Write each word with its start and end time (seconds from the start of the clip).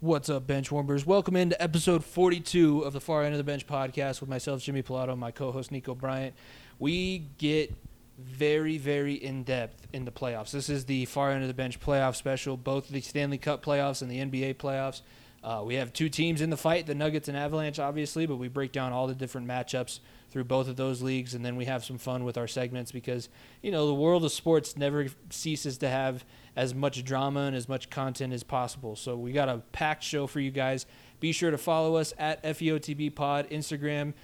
What's 0.00 0.28
up, 0.28 0.46
bench 0.46 0.70
warmers? 0.70 1.06
Welcome 1.06 1.36
into 1.36 1.60
episode 1.60 2.04
42 2.04 2.80
of 2.80 2.92
the 2.92 3.00
Far 3.00 3.24
End 3.24 3.32
of 3.32 3.38
the 3.38 3.44
Bench 3.44 3.66
podcast 3.66 4.20
with 4.20 4.28
myself, 4.28 4.60
Jimmy 4.60 4.82
Pilato, 4.82 5.12
and 5.12 5.18
my 5.18 5.30
co-host 5.30 5.72
Nico 5.72 5.94
Bryant. 5.94 6.34
We 6.78 7.30
get 7.38 7.74
very, 8.18 8.76
very 8.76 9.14
in 9.14 9.42
depth 9.42 9.86
in 9.94 10.04
the 10.04 10.10
playoffs. 10.10 10.50
This 10.50 10.68
is 10.68 10.84
the 10.84 11.06
Far 11.06 11.30
End 11.30 11.40
of 11.40 11.48
the 11.48 11.54
Bench 11.54 11.80
playoff 11.80 12.14
special, 12.14 12.58
both 12.58 12.90
the 12.90 13.00
Stanley 13.00 13.38
Cup 13.38 13.64
playoffs 13.64 14.02
and 14.02 14.10
the 14.10 14.18
NBA 14.18 14.56
playoffs. 14.56 15.00
Uh, 15.46 15.62
we 15.62 15.76
have 15.76 15.92
two 15.92 16.08
teams 16.08 16.40
in 16.40 16.50
the 16.50 16.56
fight, 16.56 16.86
the 16.86 16.94
Nuggets 16.94 17.28
and 17.28 17.36
Avalanche, 17.36 17.78
obviously, 17.78 18.26
but 18.26 18.34
we 18.34 18.48
break 18.48 18.72
down 18.72 18.92
all 18.92 19.06
the 19.06 19.14
different 19.14 19.46
matchups 19.46 20.00
through 20.28 20.42
both 20.42 20.66
of 20.66 20.74
those 20.74 21.02
leagues, 21.02 21.34
and 21.34 21.44
then 21.44 21.54
we 21.54 21.66
have 21.66 21.84
some 21.84 21.98
fun 21.98 22.24
with 22.24 22.36
our 22.36 22.48
segments 22.48 22.90
because 22.90 23.28
you 23.62 23.70
know 23.70 23.86
the 23.86 23.94
world 23.94 24.24
of 24.24 24.32
sports 24.32 24.76
never 24.76 25.06
ceases 25.30 25.78
to 25.78 25.88
have 25.88 26.24
as 26.56 26.74
much 26.74 27.04
drama 27.04 27.42
and 27.42 27.54
as 27.54 27.68
much 27.68 27.90
content 27.90 28.32
as 28.32 28.42
possible. 28.42 28.96
So 28.96 29.16
we 29.16 29.30
got 29.30 29.48
a 29.48 29.58
packed 29.70 30.02
show 30.02 30.26
for 30.26 30.40
you 30.40 30.50
guys. 30.50 30.84
Be 31.20 31.30
sure 31.30 31.52
to 31.52 31.58
follow 31.58 31.94
us 31.94 32.12
at 32.18 32.42
FEOTB 32.42 33.14
Pod, 33.14 33.48
Instagram, 33.48 34.14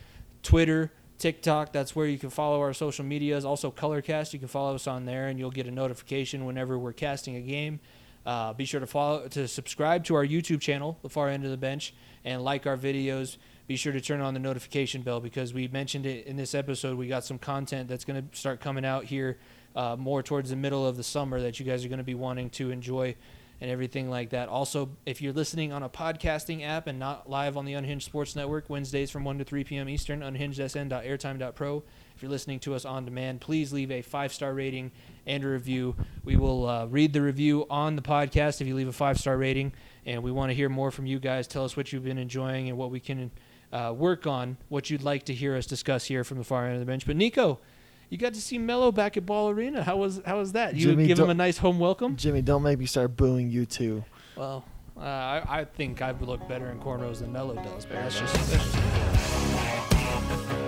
Twitter, 0.42 0.90
TikTok. 1.18 1.72
That's 1.72 1.94
where 1.94 2.06
you 2.06 2.18
can 2.18 2.30
follow 2.30 2.60
our 2.60 2.74
social 2.74 3.04
medias. 3.04 3.44
Also, 3.44 3.70
Colorcast. 3.70 4.32
You 4.32 4.40
can 4.40 4.48
follow 4.48 4.74
us 4.74 4.88
on 4.88 5.04
there, 5.04 5.28
and 5.28 5.38
you'll 5.38 5.52
get 5.52 5.68
a 5.68 5.70
notification 5.70 6.46
whenever 6.46 6.76
we're 6.76 6.92
casting 6.92 7.36
a 7.36 7.40
game. 7.40 7.78
Uh, 8.24 8.52
be 8.52 8.64
sure 8.64 8.80
to 8.80 8.86
follow 8.86 9.26
to 9.28 9.48
subscribe 9.48 10.04
to 10.04 10.14
our 10.14 10.24
YouTube 10.24 10.60
channel, 10.60 10.98
The 11.02 11.08
Far 11.08 11.28
End 11.28 11.44
of 11.44 11.50
the 11.50 11.56
Bench, 11.56 11.94
and 12.24 12.42
like 12.42 12.66
our 12.66 12.76
videos. 12.76 13.36
Be 13.66 13.76
sure 13.76 13.92
to 13.92 14.00
turn 14.00 14.20
on 14.20 14.34
the 14.34 14.40
notification 14.40 15.02
bell 15.02 15.20
because 15.20 15.54
we 15.54 15.68
mentioned 15.68 16.06
it 16.06 16.26
in 16.26 16.36
this 16.36 16.54
episode. 16.54 16.98
We 16.98 17.08
got 17.08 17.24
some 17.24 17.38
content 17.38 17.88
that's 17.88 18.04
going 18.04 18.28
to 18.28 18.36
start 18.36 18.60
coming 18.60 18.84
out 18.84 19.04
here 19.04 19.38
uh, 19.74 19.96
more 19.98 20.22
towards 20.22 20.50
the 20.50 20.56
middle 20.56 20.86
of 20.86 20.96
the 20.96 21.02
summer 21.02 21.40
that 21.40 21.58
you 21.58 21.66
guys 21.66 21.84
are 21.84 21.88
going 21.88 21.98
to 21.98 22.04
be 22.04 22.14
wanting 22.14 22.50
to 22.50 22.70
enjoy 22.70 23.14
and 23.60 23.70
everything 23.70 24.10
like 24.10 24.30
that. 24.30 24.48
Also, 24.48 24.90
if 25.06 25.22
you're 25.22 25.32
listening 25.32 25.72
on 25.72 25.84
a 25.84 25.88
podcasting 25.88 26.66
app 26.66 26.88
and 26.88 26.98
not 26.98 27.30
live 27.30 27.56
on 27.56 27.64
the 27.64 27.74
Unhinged 27.74 28.04
Sports 28.04 28.34
Network, 28.34 28.68
Wednesdays 28.68 29.10
from 29.10 29.22
1 29.22 29.38
to 29.38 29.44
3 29.44 29.62
p.m. 29.62 29.88
Eastern, 29.88 30.20
unhingedsn.airtime.pro. 30.20 31.84
If 32.22 32.26
you're 32.26 32.30
listening 32.30 32.60
to 32.60 32.76
us 32.76 32.84
on 32.84 33.04
demand, 33.04 33.40
please 33.40 33.72
leave 33.72 33.90
a 33.90 34.00
five 34.00 34.32
star 34.32 34.54
rating 34.54 34.92
and 35.26 35.42
a 35.42 35.48
review. 35.48 35.96
We 36.24 36.36
will 36.36 36.68
uh, 36.68 36.86
read 36.86 37.12
the 37.12 37.20
review 37.20 37.66
on 37.68 37.96
the 37.96 38.02
podcast 38.02 38.60
if 38.60 38.68
you 38.68 38.76
leave 38.76 38.86
a 38.86 38.92
five 38.92 39.18
star 39.18 39.36
rating. 39.36 39.72
And 40.06 40.22
we 40.22 40.30
want 40.30 40.50
to 40.50 40.54
hear 40.54 40.68
more 40.68 40.92
from 40.92 41.04
you 41.04 41.18
guys. 41.18 41.48
Tell 41.48 41.64
us 41.64 41.76
what 41.76 41.92
you've 41.92 42.04
been 42.04 42.18
enjoying 42.18 42.68
and 42.68 42.78
what 42.78 42.92
we 42.92 43.00
can 43.00 43.32
uh, 43.72 43.92
work 43.96 44.28
on, 44.28 44.56
what 44.68 44.88
you'd 44.88 45.02
like 45.02 45.24
to 45.24 45.34
hear 45.34 45.56
us 45.56 45.66
discuss 45.66 46.04
here 46.04 46.22
from 46.22 46.38
the 46.38 46.44
far 46.44 46.66
end 46.66 46.74
of 46.74 46.78
the 46.78 46.86
bench. 46.86 47.06
But, 47.06 47.16
Nico, 47.16 47.58
you 48.08 48.18
got 48.18 48.34
to 48.34 48.40
see 48.40 48.56
Melo 48.56 48.92
back 48.92 49.16
at 49.16 49.26
Ball 49.26 49.50
Arena. 49.50 49.82
How 49.82 49.96
was 49.96 50.20
how 50.24 50.38
was 50.38 50.52
that? 50.52 50.76
You 50.76 50.90
Jimmy, 50.90 51.08
give 51.08 51.18
him 51.18 51.28
a 51.28 51.34
nice 51.34 51.58
home 51.58 51.80
welcome. 51.80 52.14
Jimmy, 52.14 52.40
don't 52.40 52.62
make 52.62 52.78
me 52.78 52.86
start 52.86 53.16
booing 53.16 53.50
you 53.50 53.66
too. 53.66 54.04
Well, 54.36 54.64
uh, 54.96 55.00
I, 55.00 55.42
I 55.48 55.64
think 55.64 56.00
I 56.00 56.12
would 56.12 56.28
look 56.28 56.46
better 56.46 56.70
in 56.70 56.78
cornrows 56.78 57.18
than 57.18 57.32
Melo 57.32 57.56
does, 57.56 57.84
but 57.84 57.94
that's 57.94 58.20
just, 58.20 58.32
that's 58.32 58.72
just 60.46 60.61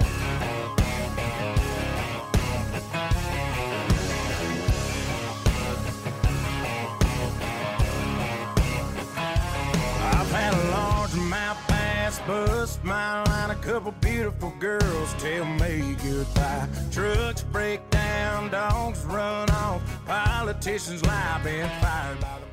bust 12.27 12.83
my 12.85 13.23
line. 13.25 13.51
A 13.51 13.55
couple 13.57 13.93
beautiful 13.93 14.53
girls 14.59 15.15
tell 15.15 15.45
me 15.45 15.97
goodbye. 16.03 16.69
Trucks 16.91 17.43
break 17.43 17.89
down, 17.91 18.51
dogs 18.51 19.05
run 19.05 19.51
off. 19.51 19.83
Politicians 20.07 21.05
lie, 21.05 21.41
been 21.43 21.69
fired 21.81 22.21
by 22.21 22.39
the. 22.39 22.45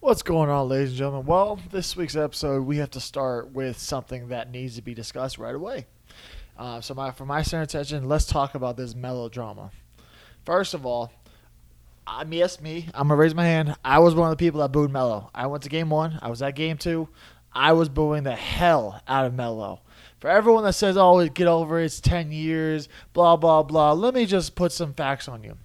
What's 0.00 0.22
going 0.22 0.48
on, 0.48 0.70
ladies 0.70 0.88
and 0.88 0.98
gentlemen? 0.98 1.26
Well, 1.26 1.60
this 1.70 1.94
week's 1.94 2.16
episode, 2.16 2.62
we 2.62 2.78
have 2.78 2.90
to 2.92 3.00
start 3.00 3.52
with 3.52 3.78
something 3.78 4.28
that 4.28 4.50
needs 4.50 4.76
to 4.76 4.82
be 4.82 4.94
discussed 4.94 5.36
right 5.36 5.54
away. 5.54 5.84
Uh, 6.56 6.80
so, 6.80 6.94
my, 6.94 7.10
for 7.10 7.26
my 7.26 7.42
center 7.42 7.64
attention, 7.64 8.08
let's 8.08 8.24
talk 8.24 8.54
about 8.54 8.78
this 8.78 8.94
melodrama. 8.94 9.70
First 10.46 10.72
of 10.72 10.86
all, 10.86 11.12
I 12.12 12.24
mean, 12.24 12.40
yes, 12.40 12.60
me. 12.60 12.88
I'm 12.92 13.08
gonna 13.08 13.16
raise 13.16 13.34
my 13.34 13.44
hand. 13.44 13.76
I 13.84 14.00
was 14.00 14.14
one 14.14 14.30
of 14.30 14.36
the 14.36 14.44
people 14.44 14.60
that 14.60 14.72
booed 14.72 14.90
Melo. 14.90 15.30
I 15.32 15.46
went 15.46 15.62
to 15.62 15.68
game 15.68 15.90
one. 15.90 16.18
I 16.20 16.28
was 16.28 16.42
at 16.42 16.56
game 16.56 16.76
two. 16.76 17.08
I 17.52 17.72
was 17.72 17.88
booing 17.88 18.24
the 18.24 18.34
hell 18.34 19.00
out 19.06 19.26
of 19.26 19.34
Melo. 19.34 19.80
For 20.18 20.28
everyone 20.28 20.64
that 20.64 20.72
says, 20.72 20.96
"Oh, 20.96 21.26
get 21.28 21.46
over 21.46 21.80
it, 21.80 21.84
it's 21.84 22.00
ten 22.00 22.32
years," 22.32 22.88
blah 23.12 23.36
blah 23.36 23.62
blah. 23.62 23.92
Let 23.92 24.14
me 24.14 24.26
just 24.26 24.56
put 24.56 24.72
some 24.72 24.92
facts 24.92 25.28
on 25.28 25.44
you. 25.44 25.56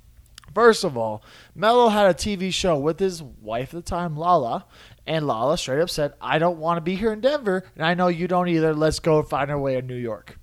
First 0.54 0.84
of 0.84 0.96
all, 0.96 1.24
Melo 1.54 1.90
had 1.90 2.06
a 2.06 2.14
TV 2.14 2.54
show 2.54 2.78
with 2.78 3.00
his 3.00 3.22
wife 3.22 3.74
at 3.74 3.84
the 3.84 3.90
time, 3.90 4.16
Lala, 4.16 4.66
and 5.06 5.28
Lala 5.28 5.58
straight 5.58 5.82
up 5.82 5.90
said, 5.90 6.14
I 6.22 6.40
don't 6.40 6.60
want 6.60 6.78
to 6.78 6.82
be 6.82 6.96
here 6.96 7.12
in 7.12 7.20
Denver, 7.20 7.66
and 7.76 7.86
I 7.86 7.94
know 7.94 8.08
you 8.08 8.30
don't 8.30 8.48
either. 8.48 8.74
Let's 8.74 9.00
go 9.00 9.22
find 9.22 9.52
our 9.52 9.60
way 9.60 9.76
in 9.76 9.86
New 9.86 9.98
York. 9.98 10.40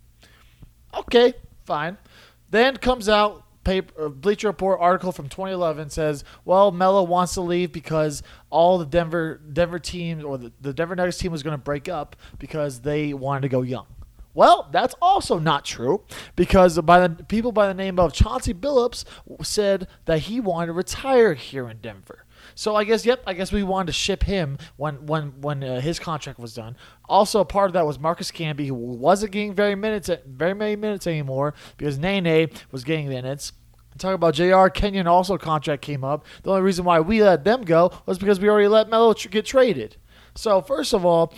Okay, 0.92 1.32
fine. 1.64 1.96
Then 2.50 2.76
comes 2.76 3.08
out 3.08 3.44
paper, 3.64 4.06
uh, 4.06 4.08
Bleacher 4.08 4.48
Report 4.48 4.78
article 4.80 5.12
from 5.12 5.28
2011 5.28 5.90
says, 5.90 6.24
well, 6.44 6.70
Melo 6.70 7.02
wants 7.02 7.34
to 7.34 7.40
leave 7.40 7.72
because 7.72 8.22
all 8.50 8.78
the 8.78 8.86
Denver 8.86 9.40
Denver 9.52 9.78
teams 9.78 10.24
or 10.24 10.38
the, 10.38 10.52
the 10.60 10.72
Denver 10.72 10.96
Nuggets 10.96 11.18
team 11.18 11.32
was 11.32 11.42
going 11.42 11.54
to 11.54 11.62
break 11.62 11.88
up 11.88 12.16
because 12.38 12.80
they 12.80 13.14
wanted 13.14 13.42
to 13.42 13.48
go 13.48 13.62
young. 13.62 13.86
Well, 14.34 14.68
that's 14.72 14.94
also 15.02 15.38
not 15.38 15.64
true 15.64 16.02
because 16.36 16.78
by 16.80 17.06
the 17.06 17.24
people 17.24 17.52
by 17.52 17.66
the 17.68 17.74
name 17.74 17.98
of 17.98 18.12
Chauncey 18.14 18.54
Billups 18.54 19.04
said 19.42 19.88
that 20.06 20.20
he 20.20 20.40
wanted 20.40 20.68
to 20.68 20.72
retire 20.72 21.34
here 21.34 21.68
in 21.68 21.78
Denver. 21.78 22.21
So 22.54 22.76
I 22.76 22.84
guess, 22.84 23.04
yep, 23.06 23.22
I 23.26 23.34
guess 23.34 23.52
we 23.52 23.62
wanted 23.62 23.86
to 23.86 23.92
ship 23.92 24.22
him 24.22 24.58
when 24.76 25.06
when 25.06 25.40
when 25.40 25.62
uh, 25.62 25.80
his 25.80 25.98
contract 25.98 26.38
was 26.38 26.54
done. 26.54 26.76
Also, 27.08 27.44
part 27.44 27.68
of 27.68 27.72
that 27.74 27.86
was 27.86 27.98
Marcus 27.98 28.30
Camby, 28.30 28.66
who 28.66 28.74
wasn't 28.74 29.32
getting 29.32 29.54
very 29.54 29.74
minutes, 29.74 30.10
very 30.26 30.54
many 30.54 30.76
minutes 30.76 31.06
anymore 31.06 31.54
because 31.76 31.98
Nene 31.98 32.50
was 32.70 32.84
getting 32.84 33.08
minutes. 33.08 33.52
Talk 33.98 34.14
about 34.14 34.34
Jr. 34.34 34.68
Kenyon 34.68 35.06
also 35.06 35.36
contract 35.36 35.82
came 35.82 36.02
up. 36.02 36.24
The 36.42 36.50
only 36.50 36.62
reason 36.62 36.84
why 36.84 37.00
we 37.00 37.22
let 37.22 37.44
them 37.44 37.62
go 37.62 37.92
was 38.06 38.18
because 38.18 38.40
we 38.40 38.48
already 38.48 38.68
let 38.68 38.88
Melo 38.88 39.12
tr- 39.12 39.28
get 39.28 39.44
traded. 39.44 39.96
So 40.34 40.62
first 40.62 40.94
of 40.94 41.04
all, 41.04 41.34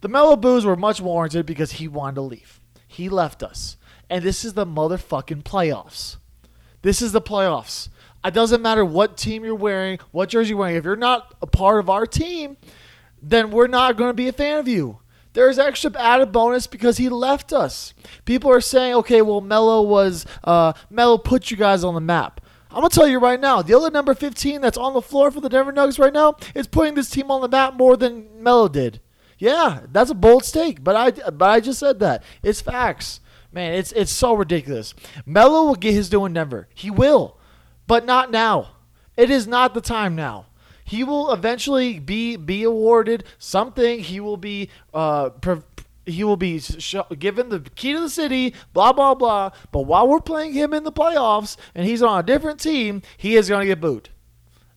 the 0.00 0.08
Melo 0.08 0.36
boos 0.36 0.64
were 0.64 0.76
much 0.76 1.00
warranted 1.00 1.44
because 1.44 1.72
he 1.72 1.88
wanted 1.88 2.14
to 2.14 2.22
leave. 2.22 2.60
He 2.88 3.08
left 3.08 3.42
us, 3.42 3.76
and 4.08 4.24
this 4.24 4.44
is 4.44 4.54
the 4.54 4.66
motherfucking 4.66 5.42
playoffs. 5.42 6.16
This 6.82 7.02
is 7.02 7.12
the 7.12 7.20
playoffs. 7.20 7.88
It 8.24 8.34
doesn't 8.34 8.62
matter 8.62 8.84
what 8.84 9.16
team 9.16 9.44
you're 9.44 9.54
wearing, 9.54 9.98
what 10.10 10.28
jersey 10.28 10.50
you're 10.50 10.58
wearing. 10.58 10.76
If 10.76 10.84
you're 10.84 10.96
not 10.96 11.34
a 11.40 11.46
part 11.46 11.80
of 11.80 11.88
our 11.88 12.06
team, 12.06 12.56
then 13.22 13.50
we're 13.50 13.66
not 13.66 13.96
going 13.96 14.10
to 14.10 14.14
be 14.14 14.28
a 14.28 14.32
fan 14.32 14.58
of 14.58 14.68
you. 14.68 14.98
There's 15.32 15.58
extra 15.58 15.92
added 15.96 16.32
bonus 16.32 16.66
because 16.66 16.96
he 16.96 17.08
left 17.08 17.52
us. 17.52 17.94
People 18.24 18.50
are 18.50 18.60
saying, 18.60 18.94
okay, 18.96 19.22
well, 19.22 19.40
Melo 19.40 19.82
was 19.82 20.26
uh, 20.42 20.72
Melo 20.90 21.18
put 21.18 21.50
you 21.50 21.56
guys 21.56 21.84
on 21.84 21.94
the 21.94 22.00
map. 22.00 22.40
I'm 22.70 22.82
gonna 22.82 22.90
tell 22.90 23.08
you 23.08 23.18
right 23.18 23.40
now, 23.40 23.62
the 23.62 23.74
other 23.76 23.90
number 23.90 24.14
15 24.14 24.60
that's 24.60 24.78
on 24.78 24.94
the 24.94 25.02
floor 25.02 25.30
for 25.30 25.40
the 25.40 25.48
Denver 25.48 25.72
Nuggets 25.72 25.98
right 25.98 26.12
now 26.12 26.36
is 26.54 26.68
putting 26.68 26.94
this 26.94 27.10
team 27.10 27.30
on 27.30 27.40
the 27.40 27.48
map 27.48 27.74
more 27.74 27.96
than 27.96 28.42
Melo 28.42 28.68
did. 28.68 29.00
Yeah, 29.38 29.80
that's 29.90 30.10
a 30.10 30.14
bold 30.14 30.44
stake, 30.44 30.84
but 30.84 30.94
I 30.94 31.10
but 31.30 31.48
I 31.48 31.60
just 31.60 31.80
said 31.80 31.98
that. 32.00 32.22
It's 32.42 32.60
facts. 32.60 33.20
Man, 33.52 33.74
it's 33.74 33.90
it's 33.92 34.12
so 34.12 34.34
ridiculous. 34.34 34.94
Melo 35.26 35.64
will 35.64 35.74
get 35.74 35.94
his 35.94 36.08
due 36.08 36.24
in 36.26 36.34
Denver. 36.34 36.68
He 36.74 36.90
will. 36.90 37.38
But 37.90 38.04
not 38.04 38.30
now. 38.30 38.68
It 39.16 39.30
is 39.30 39.48
not 39.48 39.74
the 39.74 39.80
time 39.80 40.14
now. 40.14 40.46
He 40.84 41.02
will 41.02 41.32
eventually 41.32 41.98
be 41.98 42.36
be 42.36 42.62
awarded 42.62 43.24
something. 43.36 43.98
He 43.98 44.20
will 44.20 44.36
be 44.36 44.70
uh 44.94 45.30
pre- 45.30 45.62
he 46.06 46.22
will 46.22 46.36
be 46.36 46.60
sh- 46.60 46.94
given 47.18 47.48
the 47.48 47.58
key 47.74 47.92
to 47.94 47.98
the 47.98 48.08
city, 48.08 48.54
blah 48.72 48.92
blah 48.92 49.16
blah. 49.16 49.50
But 49.72 49.86
while 49.86 50.06
we're 50.06 50.20
playing 50.20 50.52
him 50.52 50.72
in 50.72 50.84
the 50.84 50.92
playoffs 50.92 51.56
and 51.74 51.84
he's 51.84 52.00
on 52.00 52.20
a 52.20 52.22
different 52.22 52.60
team, 52.60 53.02
he 53.16 53.34
is 53.34 53.48
going 53.48 53.62
to 53.62 53.66
get 53.66 53.80
booed. 53.80 54.10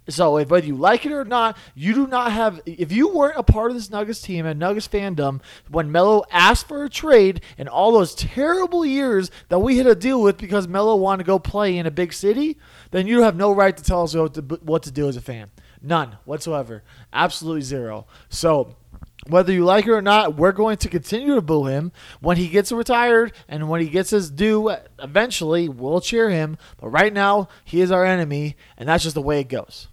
So 0.10 0.38
if 0.38 0.50
whether 0.50 0.66
you 0.66 0.76
like 0.76 1.06
it 1.06 1.12
or 1.12 1.24
not, 1.24 1.58
you 1.76 1.94
do 1.94 2.08
not 2.08 2.32
have. 2.32 2.62
If 2.66 2.92
you 2.92 3.10
weren't 3.10 3.38
a 3.38 3.44
part 3.44 3.72
of 3.72 3.78
this 3.78 3.90
Nuggets 3.90 4.22
team 4.22 4.46
and 4.46 4.60
Nuggets 4.60 4.88
fandom 4.88 5.42
when 5.70 5.92
Melo 5.92 6.24
asked 6.32 6.68
for 6.68 6.84
a 6.84 6.90
trade 6.90 7.42
and 7.58 7.70
all 7.70 7.92
those 7.92 8.14
terrible 8.16 8.86
years 8.86 9.32
that 9.50 9.60
we 9.60 9.78
had 9.78 9.86
to 9.86 9.96
deal 9.96 10.22
with 10.22 10.38
because 10.38 10.68
Melo 10.68 10.96
wanted 10.96 11.24
to 11.24 11.28
go 11.28 11.40
play 11.40 11.78
in 11.78 11.86
a 11.86 11.92
big 11.92 12.12
city, 12.12 12.58
then 12.92 13.08
you 13.08 13.22
have 13.22 13.36
no 13.36 13.54
right 13.54 13.76
to 13.76 13.84
tell 13.84 14.04
us 14.04 14.14
what 14.14 14.34
to, 14.34 14.42
what 14.42 14.84
to 14.84 14.92
do 14.92 15.08
as 15.08 15.16
a 15.16 15.22
fan. 15.22 15.50
None 15.82 16.18
whatsoever. 16.26 16.84
Absolutely 17.12 17.62
zero. 17.62 18.08
So 18.30 18.76
whether 19.28 19.54
you 19.54 19.64
like 19.64 19.86
it 19.86 19.92
or 19.92 20.02
not, 20.02 20.36
we're 20.36 20.52
going 20.52 20.78
to 20.78 20.90
continue 20.90 21.36
to 21.36 21.42
boo 21.42 21.68
him. 21.68 21.92
When 22.20 22.38
he 22.38 22.48
gets 22.48 22.72
retired 22.72 23.34
and 23.48 23.70
when 23.70 23.82
he 23.82 23.88
gets 23.88 24.10
his 24.10 24.30
due, 24.30 24.76
eventually 25.00 25.70
we'll 25.70 26.02
cheer 26.02 26.30
him. 26.30 26.58
But 26.78 26.90
right 26.90 27.14
now, 27.14 27.48
he 27.64 27.82
is 27.82 27.92
our 27.92 28.06
enemy, 28.06 28.56
and 28.78 28.90
that's 28.90 29.04
just 29.04 29.16
the 29.16 29.22
way 29.22 29.40
it 29.40 29.50
goes. 29.50 29.88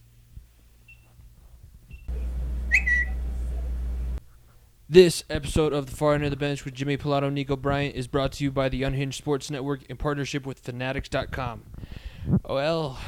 This 4.93 5.23
episode 5.31 5.73
of 5.73 5.87
the 5.87 5.95
Far 5.95 6.15
End 6.15 6.25
of 6.25 6.31
the 6.31 6.37
Bench 6.37 6.65
with 6.65 6.75
Jimmy 6.75 6.97
Pilato, 6.97 7.33
Nico 7.33 7.55
Bryant 7.55 7.95
is 7.95 8.09
brought 8.09 8.33
to 8.33 8.43
you 8.43 8.51
by 8.51 8.69
the 8.69 8.83
Unhinged 8.83 9.17
Sports 9.17 9.49
Network 9.49 9.85
in 9.89 9.97
partnership 9.97 10.45
with 10.45 10.59
Fanatics.com. 10.59 11.63
Well, 12.45 12.99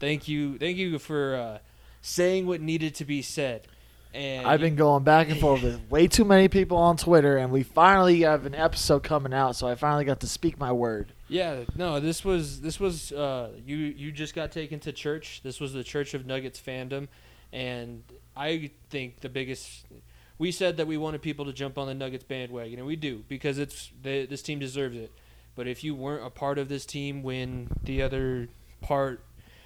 thank 0.00 0.28
you, 0.28 0.58
thank 0.58 0.76
you 0.76 0.98
for 0.98 1.34
uh, 1.34 1.58
saying 2.02 2.46
what 2.46 2.60
needed 2.60 2.94
to 2.96 3.06
be 3.06 3.22
said. 3.22 3.66
And 4.12 4.46
I've 4.46 4.60
been 4.60 4.76
going 4.76 5.02
back 5.02 5.30
and 5.30 5.40
forth 5.40 5.62
with 5.62 5.80
way 5.88 6.08
too 6.08 6.26
many 6.26 6.48
people 6.48 6.76
on 6.76 6.98
Twitter, 6.98 7.38
and 7.38 7.50
we 7.50 7.62
finally 7.62 8.20
have 8.20 8.44
an 8.44 8.54
episode 8.54 9.02
coming 9.02 9.32
out, 9.32 9.56
so 9.56 9.66
I 9.66 9.76
finally 9.76 10.04
got 10.04 10.20
to 10.20 10.26
speak 10.26 10.58
my 10.58 10.72
word. 10.72 11.14
Yeah, 11.26 11.60
no, 11.74 12.00
this 12.00 12.22
was 12.22 12.60
this 12.60 12.78
was 12.78 13.12
uh, 13.12 13.52
you 13.64 13.78
you 13.78 14.12
just 14.12 14.34
got 14.34 14.52
taken 14.52 14.78
to 14.80 14.92
church. 14.92 15.40
This 15.42 15.58
was 15.58 15.72
the 15.72 15.84
Church 15.84 16.12
of 16.12 16.26
Nuggets 16.26 16.60
fandom, 16.60 17.08
and 17.50 18.02
I 18.36 18.72
think 18.90 19.20
the 19.20 19.30
biggest. 19.30 19.86
We 20.38 20.52
said 20.52 20.76
that 20.76 20.86
we 20.86 20.96
wanted 20.96 21.22
people 21.22 21.46
to 21.46 21.52
jump 21.52 21.78
on 21.78 21.88
the 21.88 21.94
Nuggets 21.94 22.24
bandwagon, 22.24 22.78
and 22.78 22.86
we 22.86 22.96
do 22.96 23.24
because 23.28 23.58
it's 23.58 23.90
the, 24.02 24.26
this 24.26 24.42
team 24.42 24.58
deserves 24.58 24.96
it. 24.96 25.12
But 25.56 25.66
if 25.66 25.82
you 25.82 25.94
weren't 25.94 26.24
a 26.24 26.30
part 26.30 26.58
of 26.58 26.68
this 26.68 26.86
team 26.86 27.24
when 27.24 27.68
the 27.82 28.02
other 28.02 28.48
part, 28.80 29.20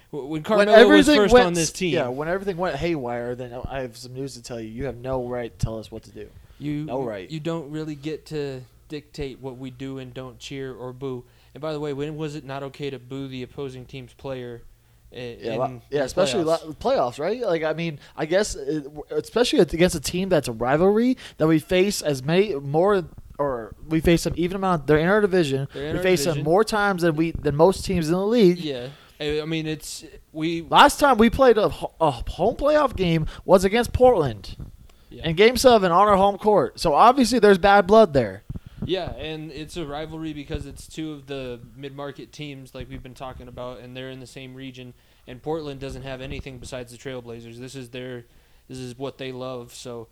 when 0.09 0.41
Carmelo 0.41 0.87
was 0.87 1.05
first 1.05 1.31
went, 1.33 1.45
on 1.45 1.53
this 1.53 1.71
team, 1.71 1.93
yeah, 1.93 2.07
when 2.07 2.27
everything 2.27 2.57
went 2.57 2.75
haywire, 2.75 3.35
then 3.35 3.53
I 3.65 3.81
have 3.81 3.95
some 3.95 4.15
news 4.15 4.33
to 4.33 4.41
tell 4.41 4.59
you. 4.59 4.69
You 4.69 4.85
have 4.85 4.97
no 4.97 5.27
right 5.27 5.57
to 5.57 5.65
tell 5.65 5.77
us 5.77 5.91
what 5.91 6.03
to 6.03 6.11
do. 6.11 6.29
you 6.57 6.85
No 6.85 7.03
right. 7.03 7.29
you 7.29 7.39
don't 7.39 7.69
really 7.69 7.95
get 7.95 8.25
to 8.27 8.61
dictate 8.89 9.39
what 9.39 9.57
we 9.57 9.69
do 9.69 9.99
and 9.99 10.13
don't 10.13 10.39
cheer 10.39 10.73
or 10.73 10.93
boo. 10.93 11.25
And 11.53 11.61
by 11.61 11.73
the 11.73 11.79
way, 11.79 11.93
when 11.93 12.15
was 12.15 12.35
it 12.35 12.43
not 12.43 12.63
okay 12.63 12.89
to 12.89 12.97
boo 12.97 13.27
the 13.27 13.43
opposing 13.43 13.85
team's 13.85 14.13
player? 14.13 14.63
Yeah, 15.13 15.65
in 15.65 15.81
yeah, 15.91 16.03
especially 16.03 16.43
playoffs? 16.43 16.65
la- 16.67 16.73
playoffs, 16.73 17.19
right? 17.19 17.41
Like, 17.41 17.63
I 17.63 17.73
mean, 17.73 17.99
I 18.17 18.25
guess, 18.25 18.55
uh, 18.55 18.81
especially 19.11 19.59
against 19.59 19.95
a 19.95 19.99
team 19.99 20.29
that's 20.29 20.47
a 20.47 20.51
rivalry 20.51 21.17
that 21.37 21.47
we 21.47 21.59
face 21.59 22.01
as 22.01 22.23
many 22.23 22.55
more, 22.55 23.03
or 23.37 23.75
we 23.87 23.99
face 23.99 24.23
them 24.23 24.33
even 24.37 24.55
amount. 24.55 24.87
They're 24.87 24.97
in 24.97 25.07
our 25.07 25.21
division. 25.21 25.67
In 25.75 25.81
we 25.81 25.97
our 25.97 26.03
face 26.03 26.25
them 26.25 26.43
more 26.43 26.63
times 26.63 27.03
than 27.03 27.15
we 27.15 27.31
than 27.31 27.55
most 27.55 27.85
teams 27.85 28.07
in 28.07 28.13
the 28.13 28.25
league. 28.25 28.57
Yeah, 28.59 28.87
I 29.19 29.41
I 29.41 29.45
mean 29.45 29.67
it's 29.67 30.03
we. 30.31 30.61
Last 30.63 30.99
time 30.99 31.17
we 31.17 31.29
played 31.29 31.57
a, 31.57 31.71
a 32.01 32.11
home 32.11 32.55
playoff 32.55 32.95
game 32.95 33.27
was 33.45 33.63
against 33.65 33.93
Portland 33.93 34.55
Yeah. 35.09 35.27
in 35.29 35.35
Game 35.35 35.57
Seven 35.57 35.91
on 35.91 36.07
our 36.07 36.17
home 36.17 36.37
court. 36.37 36.79
So 36.79 36.93
obviously, 36.93 37.37
there's 37.39 37.57
bad 37.59 37.85
blood 37.87 38.13
there. 38.13 38.43
Yeah, 38.85 39.11
and 39.11 39.51
it's 39.51 39.77
a 39.77 39.85
rivalry 39.85 40.33
because 40.33 40.65
it's 40.65 40.87
two 40.87 41.13
of 41.13 41.27
the 41.27 41.59
mid-market 41.75 42.31
teams 42.31 42.75
like 42.75 42.89
we've 42.89 43.03
been 43.03 43.13
talking 43.13 43.47
about, 43.47 43.79
and 43.79 43.95
they're 43.95 44.09
in 44.09 44.19
the 44.19 44.27
same 44.27 44.53
region. 44.53 44.93
And 45.27 45.41
Portland 45.41 45.79
doesn't 45.79 46.03
have 46.03 46.21
anything 46.21 46.57
besides 46.57 46.91
the 46.91 46.97
Trailblazers. 46.97 47.57
This 47.57 47.75
is 47.75 47.89
their, 47.89 48.25
this 48.67 48.77
is 48.77 48.97
what 48.97 49.17
they 49.17 49.31
love. 49.31 49.73
So 49.73 50.07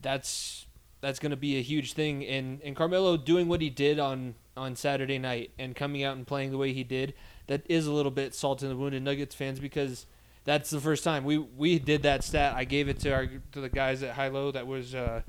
that's 0.00 0.66
that's 1.00 1.18
going 1.18 1.30
to 1.30 1.36
be 1.36 1.58
a 1.58 1.62
huge 1.62 1.92
thing. 1.92 2.24
And 2.24 2.60
and 2.62 2.76
Carmelo 2.76 3.16
doing 3.16 3.48
what 3.48 3.60
he 3.60 3.70
did 3.70 3.98
on 3.98 4.34
on 4.56 4.76
Saturday 4.76 5.18
night 5.18 5.50
and 5.58 5.74
coming 5.74 6.02
out 6.04 6.16
and 6.16 6.26
playing 6.26 6.50
the 6.50 6.58
way 6.58 6.72
he 6.72 6.84
did, 6.84 7.14
that 7.46 7.62
is 7.68 7.86
a 7.86 7.92
little 7.92 8.10
bit 8.10 8.34
salt 8.34 8.62
in 8.62 8.68
the 8.68 8.76
wound 8.76 9.00
Nuggets 9.04 9.34
fans 9.34 9.60
because 9.60 10.06
that's 10.44 10.70
the 10.70 10.80
first 10.80 11.04
time 11.04 11.24
we 11.24 11.38
we 11.38 11.78
did 11.78 12.02
that 12.02 12.24
stat. 12.24 12.54
I 12.54 12.64
gave 12.64 12.88
it 12.88 13.00
to 13.00 13.12
our 13.12 13.26
to 13.26 13.60
the 13.60 13.68
guys 13.68 14.02
at 14.02 14.14
High 14.14 14.28
Low 14.28 14.50
that 14.52 14.66
was 14.66 14.94
uh, 14.94 15.22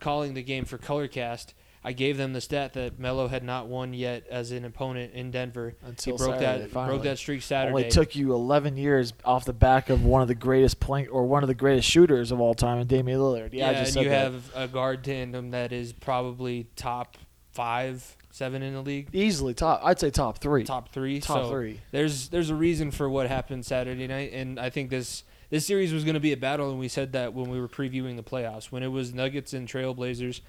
calling 0.00 0.34
the 0.34 0.42
game 0.42 0.64
for 0.64 0.78
Colorcast. 0.78 1.52
I 1.86 1.92
gave 1.92 2.16
them 2.16 2.32
the 2.32 2.40
stat 2.40 2.72
that 2.72 2.98
Melo 2.98 3.28
had 3.28 3.44
not 3.44 3.68
won 3.68 3.94
yet 3.94 4.26
as 4.28 4.50
an 4.50 4.64
opponent 4.64 5.14
in 5.14 5.30
Denver. 5.30 5.76
Until 5.84 6.18
he 6.18 6.18
broke 6.18 6.40
Saturday, 6.40 6.64
that 6.64 6.72
finally. 6.72 6.96
broke 6.96 7.04
that 7.04 7.16
streak 7.16 7.42
Saturday. 7.42 7.76
Only 7.76 7.88
took 7.88 8.16
you 8.16 8.32
11 8.32 8.76
years 8.76 9.12
off 9.24 9.44
the 9.44 9.52
back 9.52 9.88
of 9.88 10.04
one 10.04 10.20
of 10.20 10.26
the 10.26 10.34
greatest 10.34 10.80
point 10.80 11.10
or 11.12 11.26
one 11.26 11.44
of 11.44 11.46
the 11.46 11.54
greatest 11.54 11.88
shooters 11.88 12.32
of 12.32 12.40
all 12.40 12.54
time, 12.54 12.80
in 12.80 12.88
Damian 12.88 13.20
Lillard. 13.20 13.52
Yeah, 13.52 13.70
yeah, 13.70 13.78
and 13.78 13.94
you 13.94 14.08
that. 14.08 14.10
have 14.10 14.50
a 14.56 14.66
guard 14.66 15.04
tandem 15.04 15.52
that 15.52 15.72
is 15.72 15.92
probably 15.92 16.66
top 16.74 17.18
five, 17.52 18.16
seven 18.32 18.64
in 18.64 18.74
the 18.74 18.82
league, 18.82 19.10
easily 19.12 19.54
top. 19.54 19.80
I'd 19.84 20.00
say 20.00 20.10
top 20.10 20.38
three. 20.38 20.64
top 20.64 20.92
three. 20.92 21.20
Top 21.20 21.44
so 21.44 21.50
three. 21.50 21.80
there's 21.92 22.30
there's 22.30 22.50
a 22.50 22.56
reason 22.56 22.90
for 22.90 23.08
what 23.08 23.28
happened 23.28 23.64
Saturday 23.64 24.08
night, 24.08 24.32
and 24.32 24.58
I 24.58 24.70
think 24.70 24.90
this 24.90 25.22
this 25.50 25.64
series 25.64 25.92
was 25.92 26.02
going 26.02 26.14
to 26.14 26.20
be 26.20 26.32
a 26.32 26.36
battle, 26.36 26.68
and 26.70 26.80
we 26.80 26.88
said 26.88 27.12
that 27.12 27.32
when 27.32 27.48
we 27.48 27.60
were 27.60 27.68
previewing 27.68 28.16
the 28.16 28.24
playoffs. 28.24 28.72
When 28.72 28.82
it 28.82 28.88
was 28.88 29.14
Nuggets 29.14 29.52
and 29.52 29.68
Trailblazers, 29.68 30.40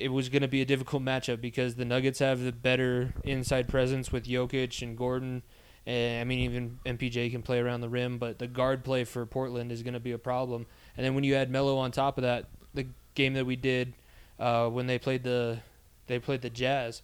it 0.00 0.08
was 0.08 0.28
going 0.28 0.42
to 0.42 0.48
be 0.48 0.62
a 0.62 0.64
difficult 0.64 1.02
matchup 1.02 1.40
because 1.40 1.74
the 1.74 1.84
Nuggets 1.84 2.18
have 2.20 2.40
the 2.40 2.52
better 2.52 3.12
inside 3.22 3.68
presence 3.68 4.10
with 4.10 4.26
Jokic 4.26 4.80
and 4.82 4.96
Gordon. 4.96 5.42
And 5.86 6.20
I 6.20 6.24
mean, 6.24 6.40
even 6.40 6.78
MPJ 6.86 7.30
can 7.30 7.42
play 7.42 7.58
around 7.58 7.82
the 7.82 7.88
rim, 7.88 8.18
but 8.18 8.38
the 8.38 8.46
guard 8.46 8.82
play 8.82 9.04
for 9.04 9.26
Portland 9.26 9.70
is 9.70 9.82
going 9.82 9.94
to 9.94 10.00
be 10.00 10.12
a 10.12 10.18
problem. 10.18 10.66
And 10.96 11.04
then 11.04 11.14
when 11.14 11.24
you 11.24 11.34
add 11.34 11.50
Melo 11.50 11.76
on 11.76 11.90
top 11.92 12.16
of 12.16 12.22
that, 12.22 12.46
the 12.72 12.86
game 13.14 13.34
that 13.34 13.44
we 13.44 13.56
did 13.56 13.94
uh, 14.38 14.68
when 14.68 14.86
they 14.86 14.98
played 14.98 15.22
the 15.22 15.60
they 16.06 16.18
played 16.18 16.42
the 16.42 16.50
Jazz, 16.50 17.02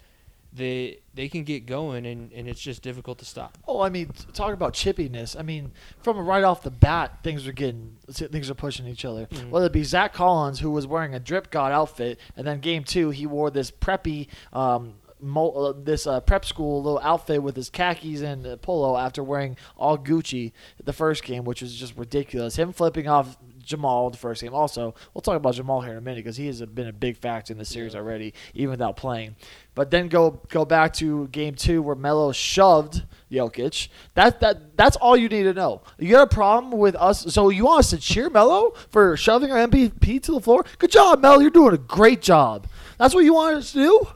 they 0.57 0.99
they 1.15 1.29
can 1.29 1.45
get 1.45 1.67
going, 1.67 2.07
and, 2.07 2.33
and 2.33 2.49
it's 2.49 2.61
just 2.61 2.83
difficult 2.83 3.19
to 3.19 3.25
stop. 3.25 3.57
Oh, 3.67 3.81
I 3.81 3.89
mean, 3.89 4.11
talk 4.33 4.53
about 4.53 4.73
chippiness. 4.75 5.39
I 5.39 5.43
mean, 5.43 5.73
from 6.03 6.19
right 6.19 6.45
off 6.45 6.63
the 6.63 6.71
bat, 6.71 7.19
things 7.23 7.47
are 7.47 7.53
getting 7.53 7.97
things 8.11 8.51
are 8.51 8.55
pushing 8.55 8.87
each 8.87 9.05
other. 9.05 9.27
Mhm. 9.27 9.51
Whether 9.51 9.67
it 9.67 9.73
be 9.73 9.85
Zach 9.85 10.13
Collins, 10.13 10.61
who 10.61 10.71
was 10.71 10.87
wearing 10.87 11.15
a 11.15 11.21
drip 11.21 11.51
god 11.51 11.73
outfit, 11.73 12.19
and 12.37 12.47
then 12.47 12.61
game 12.61 12.85
two 12.85 13.11
he 13.11 13.27
wore 13.27 13.51
this 13.51 13.71
preppy. 13.71 14.29
Um, 14.53 14.95
mo- 15.21 15.51
uh, 15.51 15.73
this 15.77 16.07
uh, 16.07 16.21
prep 16.21 16.45
school 16.45 16.83
little 16.83 17.01
outfit 17.01 17.43
with 17.43 17.57
his 17.57 17.71
khakis 17.71 18.21
and 18.21 18.47
uh, 18.47 18.57
polo 18.57 18.97
after 18.99 19.23
wearing 19.25 19.57
all 19.77 19.97
Gucci 19.97 20.53
the 20.85 20.93
first 20.93 21.25
game, 21.25 21.45
which 21.45 21.63
was 21.63 21.75
just 21.75 21.97
ridiculous. 21.97 22.57
Him 22.57 22.73
flipping 22.73 23.09
off 23.09 23.37
Jamal 23.67 24.11
the 24.11 24.17
first 24.17 24.43
game. 24.43 24.55
Also, 24.55 24.95
we'll 25.13 25.23
talk 25.23 25.37
about 25.37 25.55
Jamal 25.55 25.81
here 25.81 25.93
in 25.93 25.99
a 25.99 26.01
minute 26.01 26.25
because 26.25 26.37
he 26.37 26.47
has 26.47 26.61
been 26.63 26.87
a 26.89 26.93
big 26.93 27.17
factor 27.17 27.53
in 27.53 27.59
the 27.59 27.65
series 27.65 27.93
Yeah. 27.95 28.01
already, 28.01 28.33
even 28.55 28.71
without 28.71 28.97
playing. 28.97 29.37
But 29.75 29.91
then 29.91 30.09
go 30.09 30.41
go 30.49 30.65
back 30.65 30.93
to 30.95 31.29
game 31.29 31.55
two 31.55 31.83
where 31.83 31.95
Melo 31.97 32.33
shoved 32.33 33.03
Jokic. 33.31 33.89
That 34.15 34.41
that 34.41 34.77
that's 34.77 34.97
all 34.97 35.17
you 35.17 35.29
need 35.29 35.43
to 35.43 35.53
know. 35.53 35.83
You 35.99 36.13
got 36.13 36.23
a 36.33 36.35
problem 36.35 36.73
with 36.79 36.95
us? 36.97 37.33
So 37.35 37.51
you 37.51 37.65
want 37.67 37.81
us 37.81 37.91
to 37.91 37.99
cheer 37.99 38.31
Melo 38.31 38.71
for 38.91 39.17
shoving 39.17 39.51
our 39.51 39.59
MVP 39.59 40.19
to 40.21 40.33
the 40.33 40.41
floor? 40.41 40.65
Good 40.79 40.93
job, 40.93 41.21
Melo. 41.21 41.41
You're 41.41 41.51
doing 41.51 41.75
a 41.75 41.79
great 41.79 42.23
job. 42.23 42.67
That's 42.99 43.15
what 43.15 43.25
you 43.25 43.35
want 43.35 43.57
us 43.59 43.73
to 43.73 43.79
do. 43.79 44.09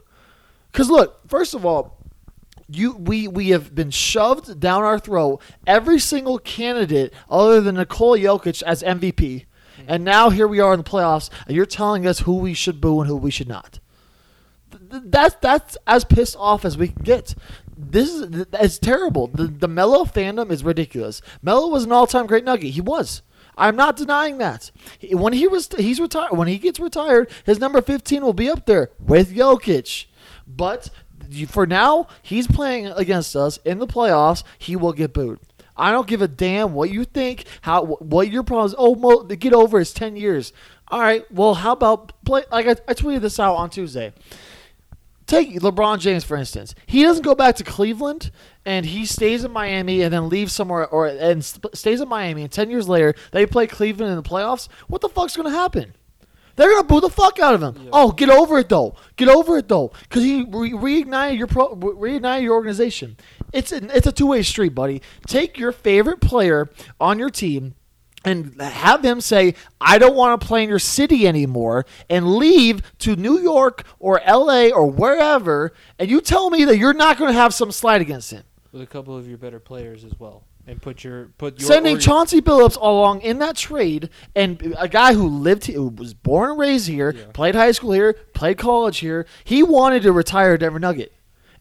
Because 0.71 0.89
look, 0.89 1.19
first 1.27 1.53
of 1.53 1.65
all, 1.65 1.97
you 2.71 2.93
we 2.93 3.27
we 3.27 3.49
have 3.49 3.73
been 3.75 3.91
shoved 3.91 4.59
down 4.59 4.83
our 4.83 4.99
throat 4.99 5.41
every 5.67 5.99
single 5.99 6.39
candidate 6.39 7.13
other 7.29 7.61
than 7.61 7.75
Nikola 7.75 8.19
Jokic 8.19 8.63
as 8.63 8.83
MVP, 8.83 9.13
mm-hmm. 9.13 9.81
and 9.87 10.03
now 10.03 10.29
here 10.29 10.47
we 10.47 10.59
are 10.59 10.73
in 10.73 10.79
the 10.79 10.89
playoffs, 10.89 11.29
and 11.47 11.55
you're 11.55 11.65
telling 11.65 12.07
us 12.07 12.19
who 12.19 12.37
we 12.37 12.53
should 12.53 12.81
boo 12.81 12.99
and 13.01 13.07
who 13.07 13.15
we 13.17 13.31
should 13.31 13.47
not. 13.47 13.79
Th- 14.71 14.91
th- 14.91 15.03
That's 15.05 15.35
that's 15.41 15.77
as 15.87 16.05
pissed 16.05 16.35
off 16.37 16.65
as 16.65 16.77
we 16.77 16.89
can 16.89 17.03
get. 17.03 17.35
This 17.77 18.09
is 18.09 18.45
it's 18.53 18.77
terrible. 18.77 19.27
The 19.27 19.47
the 19.47 19.67
Melo 19.67 20.05
fandom 20.05 20.51
is 20.51 20.63
ridiculous. 20.63 21.21
Melo 21.41 21.67
was 21.67 21.83
an 21.85 21.91
all 21.91 22.07
time 22.07 22.27
great 22.27 22.43
Nugget. 22.45 22.71
He 22.71 22.81
was. 22.81 23.21
I'm 23.57 23.75
not 23.75 23.97
denying 23.97 24.37
that. 24.37 24.71
When 25.11 25.33
he 25.33 25.47
was 25.47 25.69
he's 25.77 25.99
retired. 25.99 26.37
When 26.37 26.47
he 26.47 26.57
gets 26.57 26.79
retired, 26.79 27.29
his 27.45 27.59
number 27.59 27.81
15 27.81 28.23
will 28.23 28.33
be 28.33 28.49
up 28.49 28.65
there 28.65 28.91
with 28.99 29.35
Jokic. 29.35 30.05
But 30.47 30.89
for 31.47 31.65
now, 31.65 32.07
he's 32.21 32.47
playing 32.47 32.87
against 32.87 33.35
us 33.35 33.57
in 33.65 33.79
the 33.79 33.87
playoffs. 33.87 34.43
He 34.57 34.75
will 34.75 34.93
get 34.93 35.13
booed. 35.13 35.39
I 35.75 35.91
don't 35.91 36.07
give 36.07 36.21
a 36.21 36.27
damn 36.27 36.73
what 36.73 36.91
you 36.91 37.05
think. 37.05 37.45
How 37.61 37.85
what 37.85 38.29
your 38.29 38.43
problems? 38.43 38.75
Oh, 38.77 38.95
Mo, 38.95 39.23
get 39.23 39.53
over. 39.53 39.79
it. 39.79 39.91
Ten 39.95 40.15
years. 40.15 40.53
All 40.89 40.99
right. 40.99 41.29
Well, 41.31 41.55
how 41.55 41.71
about 41.71 42.11
play? 42.25 42.43
Like 42.51 42.67
I, 42.67 42.71
I 42.87 42.93
tweeted 42.93 43.21
this 43.21 43.39
out 43.39 43.55
on 43.55 43.69
Tuesday. 43.69 44.13
Take 45.25 45.49
LeBron 45.53 45.99
James 45.99 46.25
for 46.25 46.35
instance. 46.35 46.75
He 46.85 47.03
doesn't 47.03 47.23
go 47.23 47.35
back 47.35 47.55
to 47.55 47.63
Cleveland 47.63 48.31
and 48.65 48.85
he 48.85 49.05
stays 49.05 49.45
in 49.45 49.51
Miami 49.51 50.01
and 50.01 50.13
then 50.13 50.27
leaves 50.27 50.51
somewhere 50.51 50.85
or 50.87 51.07
and 51.07 51.43
st- 51.45 51.73
stays 51.73 52.01
in 52.01 52.09
Miami 52.09 52.41
and 52.41 52.51
10 52.51 52.69
years 52.69 52.89
later 52.89 53.15
they 53.31 53.45
play 53.45 53.65
Cleveland 53.65 54.11
in 54.11 54.17
the 54.17 54.27
playoffs. 54.27 54.67
What 54.87 54.99
the 54.99 55.07
fuck's 55.07 55.37
going 55.37 55.49
to 55.49 55.57
happen? 55.57 55.93
They're 56.61 56.77
to 56.77 56.83
boo 56.83 57.01
the 57.01 57.09
fuck 57.09 57.39
out 57.39 57.55
of 57.55 57.63
him. 57.63 57.75
Yeah. 57.85 57.89
Oh, 57.93 58.11
get 58.11 58.29
over 58.29 58.59
it 58.59 58.69
though. 58.69 58.95
Get 59.15 59.27
over 59.27 59.57
it 59.57 59.67
though 59.67 59.91
cuz 60.09 60.23
he 60.23 60.43
re- 60.43 60.71
reignited 60.71 61.37
your 61.37 61.47
pro- 61.47 61.75
reignited 61.75 62.43
your 62.43 62.53
organization. 62.53 63.17
It's 63.51 63.71
a, 63.71 63.83
it's 63.95 64.07
a 64.07 64.11
two-way 64.11 64.43
street, 64.43 64.75
buddy. 64.75 65.01
Take 65.27 65.57
your 65.57 65.71
favorite 65.71 66.21
player 66.21 66.69
on 66.99 67.19
your 67.19 67.29
team 67.29 67.73
and 68.23 68.61
have 68.61 69.03
him 69.03 69.19
say, 69.19 69.55
I 69.81 69.97
don't 69.97 70.15
want 70.15 70.39
to 70.39 70.45
play 70.47 70.61
in 70.61 70.69
your 70.69 70.77
city 70.77 71.27
anymore, 71.27 71.87
and 72.07 72.35
leave 72.35 72.83
to 72.99 73.15
New 73.15 73.39
York 73.39 73.83
or 73.97 74.21
LA 74.27 74.67
or 74.69 74.85
wherever, 74.85 75.73
and 75.97 76.07
you 76.07 76.21
tell 76.21 76.51
me 76.51 76.63
that 76.65 76.77
you're 76.77 76.93
not 76.93 77.17
going 77.17 77.29
to 77.33 77.37
have 77.39 77.51
some 77.51 77.71
slide 77.71 77.99
against 77.99 78.29
him. 78.29 78.43
with 78.71 78.83
a 78.83 78.85
couple 78.85 79.17
of 79.17 79.27
your 79.27 79.39
better 79.39 79.59
players 79.59 80.03
as 80.05 80.13
well, 80.19 80.43
and 80.67 80.81
put 80.81 81.03
your 81.03 81.27
put 81.37 81.59
your 81.59 81.67
Sending 81.67 81.97
Chauncey 81.99 82.41
Billups 82.41 82.75
along 82.77 83.21
in 83.21 83.39
that 83.39 83.55
trade, 83.55 84.09
and 84.35 84.73
a 84.77 84.87
guy 84.87 85.13
who 85.13 85.27
lived, 85.27 85.65
he- 85.65 85.73
who 85.73 85.87
was 85.89 86.13
born 86.13 86.51
and 86.51 86.59
raised 86.59 86.87
here, 86.87 87.13
Yeah. 87.17 87.23
played 87.33 87.55
high 87.55 87.71
school 87.71 87.91
here, 87.91 88.13
played 88.33 88.57
college 88.57 88.99
here, 88.99 89.25
he 89.43 89.63
wanted 89.63 90.01
to 90.03 90.11
retire 90.11 90.57
Denver 90.57 90.79
Nugget. 90.79 91.11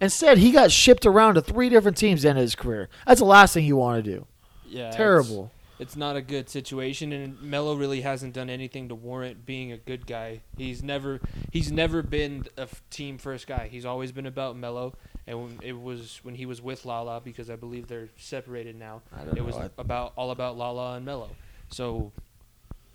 Instead, 0.00 0.38
he 0.38 0.50
got 0.50 0.70
shipped 0.70 1.04
around 1.04 1.34
to 1.34 1.42
three 1.42 1.68
different 1.68 1.96
teams 1.96 2.20
at 2.20 2.22
the 2.22 2.28
end 2.30 2.38
of 2.38 2.42
his 2.42 2.54
career. 2.54 2.88
That's 3.06 3.20
the 3.20 3.26
last 3.26 3.52
thing 3.54 3.64
he 3.64 3.72
wanted 3.72 4.04
to 4.06 4.10
do. 4.10 4.26
yeah, 4.66 4.80
it's- 4.84 4.96
Terrible. 4.96 5.50
It's, 5.78 5.96
not 5.96 6.14
a 6.14 6.20
good 6.20 6.50
situation, 6.50 7.10
and 7.10 7.40
Melo 7.40 7.74
really 7.74 8.02
hasn't 8.02 8.34
done 8.34 8.50
anything 8.50 8.88
to 8.90 8.94
warrant 8.94 9.46
being 9.46 9.72
a 9.72 9.78
good 9.78 10.06
guy. 10.06 10.42
He's 10.58 10.82
never 10.82 11.20
he's 11.50 11.72
never 11.72 12.02
been 12.02 12.44
a 12.58 12.68
team 12.90 13.16
first 13.16 13.46
guy. 13.46 13.68
He's 13.72 13.86
always 13.86 14.12
been 14.12 14.26
about 14.26 14.56
Melo, 14.58 14.92
and 15.30 15.62
it 15.62 15.80
was 15.80 16.20
when 16.22 16.34
he 16.34 16.46
was 16.46 16.60
with 16.60 16.84
Lala 16.84 17.20
because 17.20 17.48
I 17.50 17.56
believe 17.56 17.86
they're 17.88 18.08
separated 18.18 18.76
now. 18.76 19.02
I 19.16 19.24
don't 19.24 19.36
It 19.38 19.44
was. 19.44 19.56
I- 19.56 19.70
about 19.78 20.12
all 20.16 20.30
about 20.30 20.56
Lala 20.56 20.94
and 20.96 21.04
Melo. 21.04 21.28
So 21.70 22.12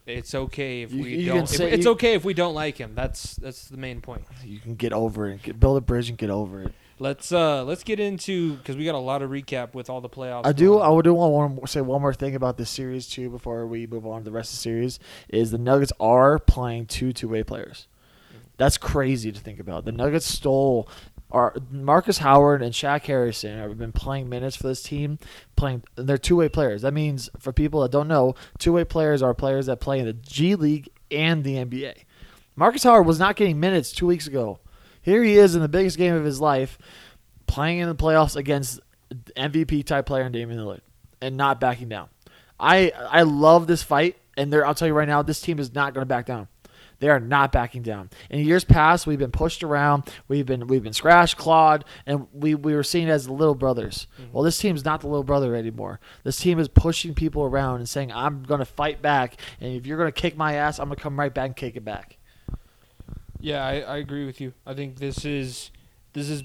it's 0.05 0.35
okay 0.35 0.83
if 0.83 0.91
You- 0.93 1.03
we 1.03 1.15
you 1.15 1.33
don't. 1.33 1.51
if- 1.51 1.59
it's 1.59 1.85
you- 1.85 1.91
okay 1.91 2.13
if 2.13 2.23
we 2.23 2.33
don't 2.33 2.53
like 2.53 2.77
him. 2.77 2.93
That's 2.95 3.35
that's 3.37 3.67
the 3.67 3.77
main 3.77 4.01
point. 4.01 4.23
you 4.43 4.59
can 4.59 4.75
get 4.75 4.93
over 4.93 5.27
it. 5.29 5.43
Get, 5.43 5.59
build 5.59 5.77
a 5.77 5.81
bridge 5.81 6.09
and 6.09 6.17
get 6.17 6.29
over 6.29 6.61
it. 6.61 6.73
Let's 6.97 7.31
uh 7.33 7.63
let's 7.65 7.83
get 7.83 7.99
into 7.99 8.53
because 8.55 8.77
we 8.77 8.85
got 8.85 8.95
a 8.95 8.99
lot 8.99 9.21
of 9.21 9.29
recap 9.29 9.73
with 9.73 9.89
all 9.89 9.99
the 9.99 10.07
playoffs. 10.09 10.45
I 10.45 10.53
do. 10.53 10.79
I 10.79 11.01
do 11.01 11.13
want 11.13 11.59
to 11.61 11.67
say 11.67 11.81
one 11.81 12.01
more 12.01 12.13
thing 12.13 12.35
about 12.35 12.57
this 12.57 12.69
series 12.69 13.07
too 13.07 13.29
before 13.29 13.67
we 13.67 13.85
move 13.85 14.05
on 14.07 14.19
to 14.21 14.23
the 14.25 14.31
rest 14.31 14.53
of 14.53 14.57
the 14.59 14.61
series. 14.61 14.99
Is 15.27 15.51
the 15.51 15.57
Nuggets 15.57 15.91
are 15.99 16.39
playing 16.39 16.85
two 16.85 17.11
two 17.11 17.27
way 17.27 17.43
players. 17.43 17.87
That's 18.57 18.77
crazy 18.77 19.33
to 19.33 19.39
think 19.41 19.59
about. 19.59 19.83
The 19.83 19.91
Nuggets 19.91 20.25
stole. 20.25 20.87
Our 21.35 21.53
Marcus 21.69 22.19
Howard 22.19 22.61
and 22.61 22.73
Shaq 22.73 23.01
Harrison 23.07 23.59
have 23.59 23.77
been 23.77 23.91
playing 23.91 24.29
minutes 24.29 24.55
for 24.55 24.67
this 24.67 24.81
team. 24.81 25.19
Playing, 25.57 25.83
they're 25.95 26.17
two 26.17 26.37
way 26.37 26.47
players. 26.47 26.81
That 26.83 26.93
means 26.93 27.29
for 27.37 27.51
people 27.51 27.81
that 27.81 27.91
don't 27.91 28.07
know, 28.07 28.35
two 28.57 28.71
way 28.71 28.85
players 28.85 29.21
are 29.21 29.33
players 29.33 29.65
that 29.65 29.81
play 29.81 29.99
in 29.99 30.05
the 30.05 30.13
G 30.13 30.55
League 30.55 30.87
and 31.11 31.43
the 31.43 31.55
NBA. 31.55 32.03
Marcus 32.55 32.83
Howard 32.83 33.05
was 33.05 33.19
not 33.19 33.35
getting 33.35 33.59
minutes 33.59 33.91
two 33.91 34.07
weeks 34.07 34.27
ago. 34.27 34.59
Here 35.01 35.25
he 35.25 35.35
is 35.37 35.55
in 35.55 35.61
the 35.61 35.67
biggest 35.67 35.97
game 35.97 36.15
of 36.15 36.23
his 36.23 36.39
life, 36.39 36.77
playing 37.47 37.79
in 37.79 37.89
the 37.89 37.95
playoffs 37.95 38.37
against 38.37 38.79
MVP 39.35 39.85
type 39.85 40.05
player 40.05 40.29
Damian 40.29 40.61
Lillard 40.61 40.79
and 41.21 41.35
not 41.35 41.59
backing 41.59 41.89
down. 41.89 42.07
I 42.57 42.93
I 43.09 43.23
love 43.23 43.67
this 43.67 43.83
fight, 43.83 44.15
and 44.37 44.53
there 44.53 44.65
I'll 44.65 44.73
tell 44.73 44.87
you 44.87 44.93
right 44.93 45.07
now, 45.07 45.21
this 45.21 45.41
team 45.41 45.59
is 45.59 45.73
not 45.75 45.93
going 45.93 46.01
to 46.01 46.07
back 46.07 46.27
down. 46.27 46.47
They 46.99 47.09
are 47.09 47.19
not 47.19 47.51
backing 47.51 47.81
down. 47.81 48.09
In 48.29 48.45
years 48.45 48.63
past, 48.63 49.05
we've 49.05 49.19
been 49.19 49.31
pushed 49.31 49.63
around, 49.63 50.03
we've 50.27 50.45
been 50.45 50.67
we've 50.67 50.83
been 50.83 50.93
scratched, 50.93 51.37
clawed, 51.37 51.85
and 52.05 52.27
we, 52.33 52.55
we 52.55 52.73
were 52.73 52.83
seen 52.83 53.09
as 53.09 53.25
the 53.25 53.33
little 53.33 53.55
brothers. 53.55 54.07
Well, 54.31 54.43
this 54.43 54.57
team's 54.57 54.85
not 54.85 55.01
the 55.01 55.07
little 55.07 55.23
brother 55.23 55.55
anymore. 55.55 55.99
This 56.23 56.37
team 56.37 56.59
is 56.59 56.67
pushing 56.67 57.13
people 57.13 57.43
around 57.43 57.77
and 57.77 57.89
saying, 57.89 58.11
"I'm 58.11 58.43
going 58.43 58.59
to 58.59 58.65
fight 58.65 59.01
back, 59.01 59.37
and 59.59 59.73
if 59.73 59.85
you're 59.85 59.97
going 59.97 60.11
to 60.11 60.21
kick 60.21 60.37
my 60.37 60.53
ass, 60.53 60.79
I'm 60.79 60.87
going 60.87 60.97
to 60.97 61.03
come 61.03 61.19
right 61.19 61.33
back 61.33 61.47
and 61.47 61.55
kick 61.55 61.75
it 61.75 61.85
back." 61.85 62.17
Yeah, 63.39 63.63
I, 63.63 63.79
I 63.81 63.97
agree 63.97 64.25
with 64.25 64.41
you. 64.41 64.53
I 64.65 64.73
think 64.73 64.97
this 64.97 65.25
is 65.25 65.71
this 66.13 66.29
is 66.29 66.43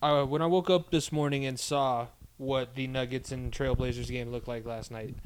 uh, 0.00 0.24
when 0.24 0.42
I 0.42 0.46
woke 0.46 0.70
up 0.70 0.90
this 0.90 1.12
morning 1.12 1.44
and 1.44 1.58
saw 1.58 2.06
what 2.36 2.74
the 2.76 2.86
Nuggets 2.86 3.32
and 3.32 3.52
Trailblazers 3.52 4.08
game 4.08 4.30
looked 4.30 4.48
like 4.48 4.64
last 4.64 4.90
night. 4.90 5.16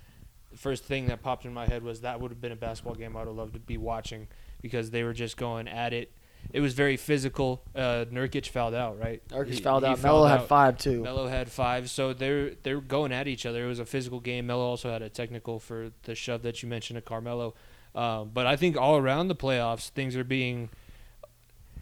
First 0.57 0.85
thing 0.85 1.07
that 1.07 1.23
popped 1.23 1.45
in 1.45 1.53
my 1.55 1.67
head 1.67 1.83
was 1.83 2.01
that 2.03 2.21
would 2.21 2.31
have 2.31 2.41
been 2.41 2.53
a 2.53 2.57
basketball 2.57 2.95
game 2.95 3.17
I'd 3.17 3.27
have 3.27 3.37
loved 3.37 3.55
to 3.55 3.61
be 3.61 3.77
watching 3.77 4.29
because 4.61 4.91
they 4.91 5.03
were 5.03 5.13
just 5.13 5.37
going 5.37 5.69
at 5.69 5.93
it. 5.93 6.13
It 6.53 6.61
was 6.61 6.75
very 6.75 6.97
physical. 6.97 7.63
Uh, 7.75 8.05
Nurkic 8.11 8.49
fouled 8.49 8.75
out, 8.75 8.99
right? 8.99 9.23
Nurkic 9.29 9.55
He- 9.55 9.61
fouled 9.61 9.85
he 9.85 9.91
out. 9.91 10.03
Melo 10.03 10.27
had 10.27 10.43
five 10.43 10.77
too. 10.77 11.03
Melo 11.03 11.29
had 11.29 11.49
five, 11.51 11.89
so 11.89 12.13
they're 12.13 12.51
they're 12.65 12.81
going 12.81 13.13
at 13.13 13.29
each 13.29 13.47
other. 13.47 13.65
It 13.65 13.69
was 13.69 13.79
a 13.79 13.87
physical 13.87 14.19
game. 14.21 14.47
Melo 14.49 14.65
also 14.65 14.91
had 14.91 15.03
a 15.03 15.09
technical 15.09 15.59
for 15.61 15.91
the 16.03 16.15
shove 16.17 16.43
that 16.43 16.63
you 16.63 16.69
mentioned 16.69 16.97
at 16.97 17.05
Carmelo. 17.05 17.55
Um, 17.95 18.31
but 18.35 18.47
I 18.47 18.57
think 18.57 18.77
all 18.77 18.97
around 18.97 19.29
the 19.29 19.37
playoffs, 19.37 19.89
things 19.91 20.17
are 20.17 20.25
being. 20.25 20.71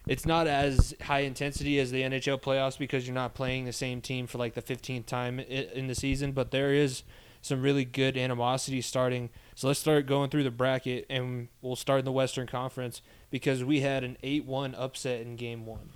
It's 0.06 0.26
not 0.26 0.46
as 0.46 0.94
high 1.02 1.20
intensity 1.20 1.78
as 1.78 1.90
the 1.90 2.02
NHL 2.02 2.40
playoffs 2.40 2.78
because 2.78 3.06
you're 3.06 3.14
not 3.14 3.34
playing 3.34 3.64
the 3.64 3.72
same 3.72 4.00
team 4.00 4.26
for 4.26 4.38
like 4.38 4.54
the 4.54 4.62
15th 4.62 5.06
time 5.06 5.38
in 5.38 5.86
the 5.86 5.94
season. 5.94 6.32
But 6.32 6.50
there 6.50 6.72
is 6.74 7.02
some 7.42 7.62
really 7.62 7.84
good 7.84 8.16
animosity 8.16 8.80
starting. 8.80 9.30
So 9.54 9.68
let's 9.68 9.80
start 9.80 10.06
going 10.06 10.30
through 10.30 10.44
the 10.44 10.50
bracket, 10.50 11.06
and 11.10 11.48
we'll 11.62 11.76
start 11.76 12.00
in 12.00 12.04
the 12.04 12.12
Western 12.12 12.46
Conference 12.46 13.02
because 13.30 13.64
we 13.64 13.80
had 13.80 14.04
an 14.04 14.16
8-1 14.22 14.74
upset 14.76 15.20
in 15.20 15.36
Game 15.36 15.66
One. 15.66 15.90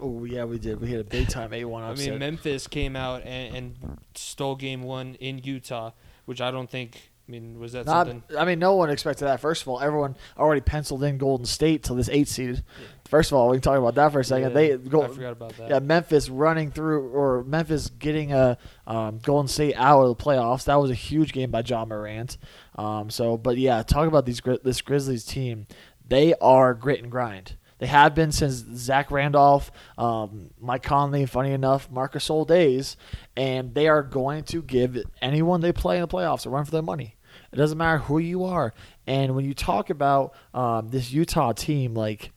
Oh 0.00 0.24
yeah, 0.24 0.44
we 0.44 0.58
did. 0.58 0.80
We 0.80 0.90
had 0.90 1.00
a 1.00 1.04
big 1.04 1.28
time 1.28 1.52
eight-one 1.52 1.82
I 1.82 1.94
mean, 1.94 2.18
Memphis 2.18 2.66
came 2.66 2.96
out 2.96 3.22
and, 3.24 3.56
and 3.56 3.98
stole 4.14 4.54
game 4.54 4.82
one 4.82 5.14
in 5.14 5.38
Utah, 5.38 5.92
which 6.26 6.40
I 6.40 6.50
don't 6.50 6.70
think. 6.70 7.10
I 7.28 7.32
mean, 7.32 7.58
was 7.58 7.72
that 7.72 7.86
Not, 7.86 8.06
something? 8.06 8.38
I 8.38 8.44
mean, 8.44 8.60
no 8.60 8.76
one 8.76 8.88
expected 8.88 9.24
that. 9.24 9.40
First 9.40 9.62
of 9.62 9.68
all, 9.68 9.80
everyone 9.80 10.16
already 10.38 10.60
penciled 10.60 11.02
in 11.02 11.18
Golden 11.18 11.44
State 11.44 11.82
to 11.84 11.94
this 11.94 12.08
eight 12.08 12.28
seed. 12.28 12.62
First 13.08 13.32
of 13.32 13.38
all, 13.38 13.48
we 13.48 13.56
can 13.56 13.62
talk 13.62 13.78
about 13.78 13.96
that 13.96 14.12
for 14.12 14.20
a 14.20 14.24
second. 14.24 14.50
Yeah, 14.50 14.54
they 14.54 14.76
go, 14.76 15.02
I 15.02 15.08
forgot 15.08 15.32
about 15.32 15.56
that. 15.56 15.68
yeah, 15.68 15.78
Memphis 15.80 16.28
running 16.28 16.70
through 16.70 17.08
or 17.08 17.42
Memphis 17.44 17.90
getting 17.90 18.32
a 18.32 18.58
um, 18.86 19.18
Golden 19.18 19.48
State 19.48 19.74
out 19.76 20.02
of 20.02 20.16
the 20.16 20.22
playoffs. 20.22 20.64
That 20.64 20.76
was 20.76 20.90
a 20.90 20.94
huge 20.94 21.32
game 21.32 21.50
by 21.50 21.62
Ja 21.66 21.84
Morant. 21.84 22.38
Um, 22.76 23.10
so, 23.10 23.36
but 23.36 23.58
yeah, 23.58 23.82
talk 23.82 24.06
about 24.06 24.24
these 24.24 24.40
this 24.62 24.80
Grizzlies 24.80 25.24
team. 25.24 25.66
They 26.06 26.34
are 26.34 26.74
grit 26.74 27.02
and 27.02 27.10
grind. 27.10 27.56
They 27.78 27.86
have 27.86 28.14
been 28.14 28.32
since 28.32 28.54
Zach 28.54 29.10
Randolph, 29.10 29.70
um, 29.98 30.50
Mike 30.58 30.82
Conley, 30.82 31.26
funny 31.26 31.52
enough, 31.52 31.90
Marc 31.90 32.14
Gasol 32.14 32.46
days, 32.46 32.96
and 33.36 33.74
they 33.74 33.86
are 33.86 34.02
going 34.02 34.44
to 34.44 34.62
give 34.62 35.02
anyone 35.20 35.60
they 35.60 35.72
play 35.72 35.96
in 35.96 36.02
the 36.02 36.08
playoffs 36.08 36.46
a 36.46 36.50
run 36.50 36.64
for 36.64 36.70
their 36.70 36.82
money. 36.82 37.15
It 37.52 37.56
doesn't 37.56 37.78
matter 37.78 37.98
who 37.98 38.18
you 38.18 38.44
are. 38.44 38.74
And 39.06 39.34
when 39.34 39.44
you 39.44 39.54
talk 39.54 39.90
about 39.90 40.34
um, 40.54 40.88
this 40.88 41.12
Utah 41.12 41.52
team, 41.52 41.94
like 41.94 42.32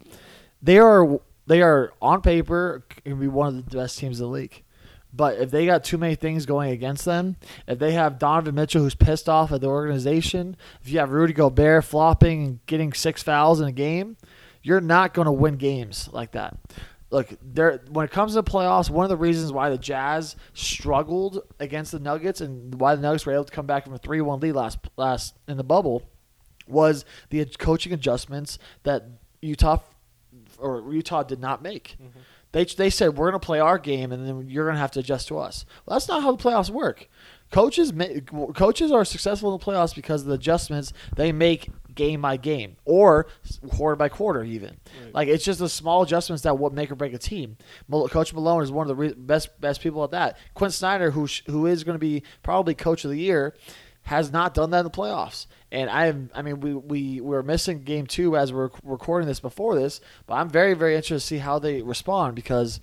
they 0.62 0.80
are, 0.80 1.20
they 1.48 1.62
are 1.62 1.92
on 2.02 2.22
paper 2.22 2.84
can 3.04 3.20
be 3.20 3.28
one 3.28 3.48
of 3.48 3.56
the 3.70 3.78
best 3.78 3.98
teams 3.98 4.20
in 4.20 4.26
the 4.26 4.32
league. 4.32 4.64
But 5.12 5.40
if 5.40 5.50
they 5.50 5.66
got 5.66 5.84
too 5.84 5.98
many 5.98 6.16
things 6.16 6.46
going 6.46 6.70
against 6.70 7.06
them, 7.06 7.38
if 7.68 7.80
they 7.80 7.94
have 7.94 8.20
Donovan 8.20 8.54
Mitchell 8.56 8.84
who's 8.84 8.96
pissed 8.96 9.28
off 9.28 9.52
at 9.52 9.62
the 9.62 9.68
organization, 9.68 10.56
if 10.84 10.90
you 10.90 11.00
have 11.00 11.12
Rudy 11.12 11.34
Gobert 11.34 11.84
flopping 11.86 12.46
and 12.46 12.66
getting 12.68 12.94
six 12.94 13.24
fouls 13.24 13.60
in 13.60 13.68
a 13.68 13.72
game, 13.72 14.18
you're 14.62 14.82
not 14.82 15.14
going 15.14 15.26
to 15.26 15.32
win 15.32 15.56
games 15.56 16.10
like 16.12 16.32
that. 16.34 16.58
Look, 17.12 17.30
there 17.42 17.82
when 17.90 18.06
it 18.06 18.12
comes 18.12 18.34
to 18.34 18.42
the 18.42 18.44
playoffs, 18.44 18.90
one 18.90 19.04
of 19.04 19.10
the 19.10 19.18
reasons 19.18 19.52
why 19.52 19.70
the 19.70 19.78
Jazz 19.78 20.36
struggled 20.54 21.42
against 21.60 21.92
the 21.92 22.00
Nuggets 22.00 22.40
and 22.40 22.80
why 22.80 22.96
the 22.96 23.02
Nuggets 23.02 23.26
were 23.26 23.34
able 23.34 23.46
to 23.46 23.52
come 23.52 23.66
back 23.66 23.86
from 23.86 23.94
a 23.94 23.98
three-one 23.98 24.40
lead 24.40 24.54
last 24.54 24.78
last 24.96 25.36
in 25.48 25.58
the 25.58 25.64
bubble 25.64 26.04
was 26.68 27.06
the 27.32 27.44
coaching 27.58 27.94
adjustments 27.94 28.60
that 28.84 29.06
Utah 29.42 29.80
or 30.60 30.94
Utah 30.94 31.24
did 31.24 31.40
not 31.40 31.64
make. 31.64 31.98
Mm-hmm. 32.02 32.20
They 32.52 32.66
they 32.66 32.90
said 32.90 33.18
we're 33.18 33.32
going 33.32 33.40
to 33.40 33.46
play 33.46 33.60
our 33.60 33.78
game 33.78 34.12
and 34.12 34.28
then 34.28 34.50
you're 34.50 34.66
going 34.66 34.76
to 34.76 34.82
have 34.82 34.92
to 34.92 35.00
adjust 35.00 35.28
to 35.30 35.38
us. 35.40 35.66
Well, 35.86 35.96
that's 35.96 36.08
not 36.08 36.22
how 36.22 36.32
the 36.36 36.44
playoffs 36.44 36.70
work. 36.70 37.08
Coaches 37.52 37.92
ma- 37.92 38.06
coaches 38.54 38.92
are 38.92 39.04
successful 39.04 39.54
in 39.54 39.60
the 39.60 39.66
playoffs 39.66 39.96
because 39.96 40.22
of 40.22 40.28
the 40.28 40.36
adjustments 40.36 40.94
they 41.16 41.32
make 41.32 41.70
game 42.00 42.22
by 42.22 42.38
game 42.38 42.78
or 42.86 43.28
quarter 43.72 43.98
by 43.98 44.08
quarter 44.08 44.42
even. 44.42 44.78
Right. 45.04 45.14
Like 45.14 45.28
it's 45.28 45.44
just 45.44 45.60
the 45.60 45.68
small 45.68 46.02
adjustments 46.02 46.44
that 46.44 46.58
will 46.58 46.70
make 46.70 46.90
or 46.90 46.96
break 46.96 47.14
a 47.14 47.18
team. 47.18 47.58
Coach 47.92 48.34
Malone 48.34 48.64
is 48.64 48.72
one 48.72 48.86
of 48.86 48.88
the 48.88 48.96
re- 48.96 49.14
best 49.14 49.60
best 49.60 49.82
people 49.82 50.02
at 50.06 50.12
that. 50.12 50.38
Quinn 50.54 50.72
Snyder, 50.72 51.12
who 51.12 51.28
sh- 51.28 51.44
who 51.48 51.66
is 51.66 51.84
going 51.84 51.96
to 51.96 52.00
be 52.00 52.24
probably 52.42 52.74
coach 52.74 53.04
of 53.04 53.12
the 53.12 53.20
year, 53.20 53.54
has 54.04 54.32
not 54.32 54.54
done 54.54 54.70
that 54.70 54.80
in 54.80 54.86
the 54.86 54.90
playoffs. 54.90 55.46
And 55.74 55.90
I 55.90 56.06
am, 56.06 56.32
I 56.34 56.42
mean, 56.42 56.62
we 56.62 56.74
we 56.74 57.22
we're 57.22 57.44
missing 57.44 57.84
game 57.84 58.08
two 58.08 58.38
as 58.38 58.54
we're 58.54 58.70
recording 58.84 59.28
this 59.28 59.42
before 59.42 59.76
this, 59.76 60.00
but 60.26 60.36
I'm 60.36 60.50
very 60.50 60.74
very 60.74 60.96
interested 60.96 61.16
to 61.16 61.28
see 61.28 61.38
how 61.40 61.60
they 61.60 61.82
respond 61.82 62.36
because. 62.36 62.80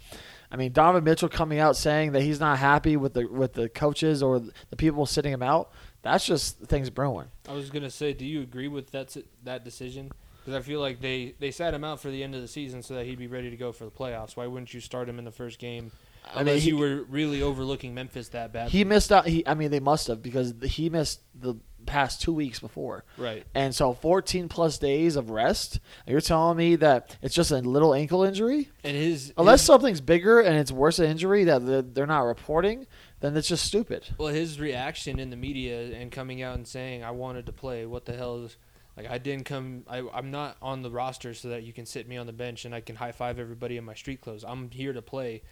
I 0.48 0.54
mean, 0.54 0.70
Donovan 0.70 1.02
Mitchell 1.02 1.28
coming 1.28 1.58
out 1.58 1.76
saying 1.76 2.12
that 2.12 2.22
he's 2.22 2.38
not 2.38 2.58
happy 2.58 2.96
with 2.96 3.14
the 3.14 3.26
with 3.26 3.54
the 3.54 3.68
coaches 3.68 4.22
or 4.22 4.38
the 4.38 4.76
people 4.76 5.04
sitting 5.04 5.32
him 5.32 5.42
out. 5.42 5.72
That's 6.06 6.26
just 6.26 6.58
things 6.60 6.90
brewing. 6.90 7.26
I 7.48 7.52
was 7.52 7.70
gonna 7.70 7.90
say, 7.90 8.12
do 8.12 8.24
you 8.24 8.42
agree 8.42 8.68
with 8.68 8.90
that 8.92 9.16
that 9.44 9.64
decision? 9.64 10.10
Because 10.44 10.54
I 10.54 10.62
feel 10.62 10.80
like 10.80 11.00
they 11.00 11.34
they 11.40 11.50
sat 11.50 11.74
him 11.74 11.82
out 11.84 12.00
for 12.00 12.10
the 12.10 12.22
end 12.22 12.34
of 12.34 12.40
the 12.40 12.48
season 12.48 12.82
so 12.82 12.94
that 12.94 13.04
he'd 13.06 13.18
be 13.18 13.26
ready 13.26 13.50
to 13.50 13.56
go 13.56 13.72
for 13.72 13.84
the 13.84 13.90
playoffs. 13.90 14.36
Why 14.36 14.46
wouldn't 14.46 14.72
you 14.72 14.80
start 14.80 15.08
him 15.08 15.18
in 15.18 15.24
the 15.24 15.32
first 15.32 15.58
game? 15.58 15.90
I 16.34 16.38
mean, 16.38 16.48
Unless 16.48 16.62
he- 16.62 16.68
you 16.70 16.76
were 16.78 17.02
really 17.08 17.40
overlooking 17.42 17.94
Memphis 17.94 18.28
that 18.30 18.52
bad. 18.52 18.70
He 18.70 18.82
missed 18.84 19.12
out. 19.12 19.26
He, 19.28 19.46
I 19.46 19.54
mean, 19.54 19.70
they 19.70 19.80
must 19.80 20.08
have 20.08 20.22
because 20.22 20.54
he 20.62 20.90
missed 20.90 21.20
the 21.34 21.54
past 21.86 22.20
two 22.20 22.32
weeks 22.32 22.58
before. 22.58 23.04
right. 23.16 23.44
And 23.54 23.72
so 23.72 23.92
14 23.92 24.48
plus 24.48 24.76
days 24.78 25.14
of 25.14 25.30
rest. 25.30 25.78
You're 26.04 26.20
telling 26.20 26.56
me 26.58 26.74
that 26.76 27.16
it's 27.22 27.32
just 27.34 27.52
a 27.52 27.58
little 27.58 27.94
ankle 27.94 28.24
injury? 28.24 28.68
And 28.82 28.96
his 28.96 29.32
Unless 29.36 29.60
his, 29.60 29.66
something's 29.68 30.00
bigger 30.00 30.40
and 30.40 30.56
it's 30.58 30.72
worse 30.72 30.98
an 30.98 31.04
injury 31.06 31.44
that 31.44 31.94
they're 31.94 32.06
not 32.08 32.22
reporting, 32.22 32.88
then 33.20 33.36
it's 33.36 33.48
just 33.48 33.64
stupid. 33.64 34.04
well, 34.18 34.28
his 34.28 34.60
reaction 34.60 35.18
in 35.18 35.30
the 35.30 35.36
media 35.36 35.92
and 35.96 36.10
coming 36.12 36.42
out 36.42 36.56
and 36.56 36.66
saying, 36.66 37.02
"I 37.04 37.10
wanted 37.12 37.46
to 37.46 37.52
play." 37.52 37.86
What 37.86 38.04
the 38.04 38.14
hell 38.16 38.44
is 38.44 38.56
like? 38.96 39.08
I 39.10 39.18
didn't 39.18 39.44
come. 39.44 39.84
I, 39.88 40.02
I'm 40.12 40.30
not 40.30 40.56
on 40.60 40.82
the 40.82 40.90
roster 40.90 41.34
so 41.34 41.48
that 41.48 41.62
you 41.62 41.72
can 41.72 41.86
sit 41.86 42.08
me 42.08 42.16
on 42.16 42.26
the 42.26 42.32
bench 42.32 42.64
and 42.64 42.74
I 42.74 42.80
can 42.80 42.96
high 42.96 43.12
five 43.12 43.38
everybody 43.38 43.76
in 43.76 43.84
my 43.84 43.94
street 43.94 44.20
clothes. 44.20 44.44
I'm 44.46 44.70
here 44.70 44.92
to 44.92 45.02
play. 45.02 45.42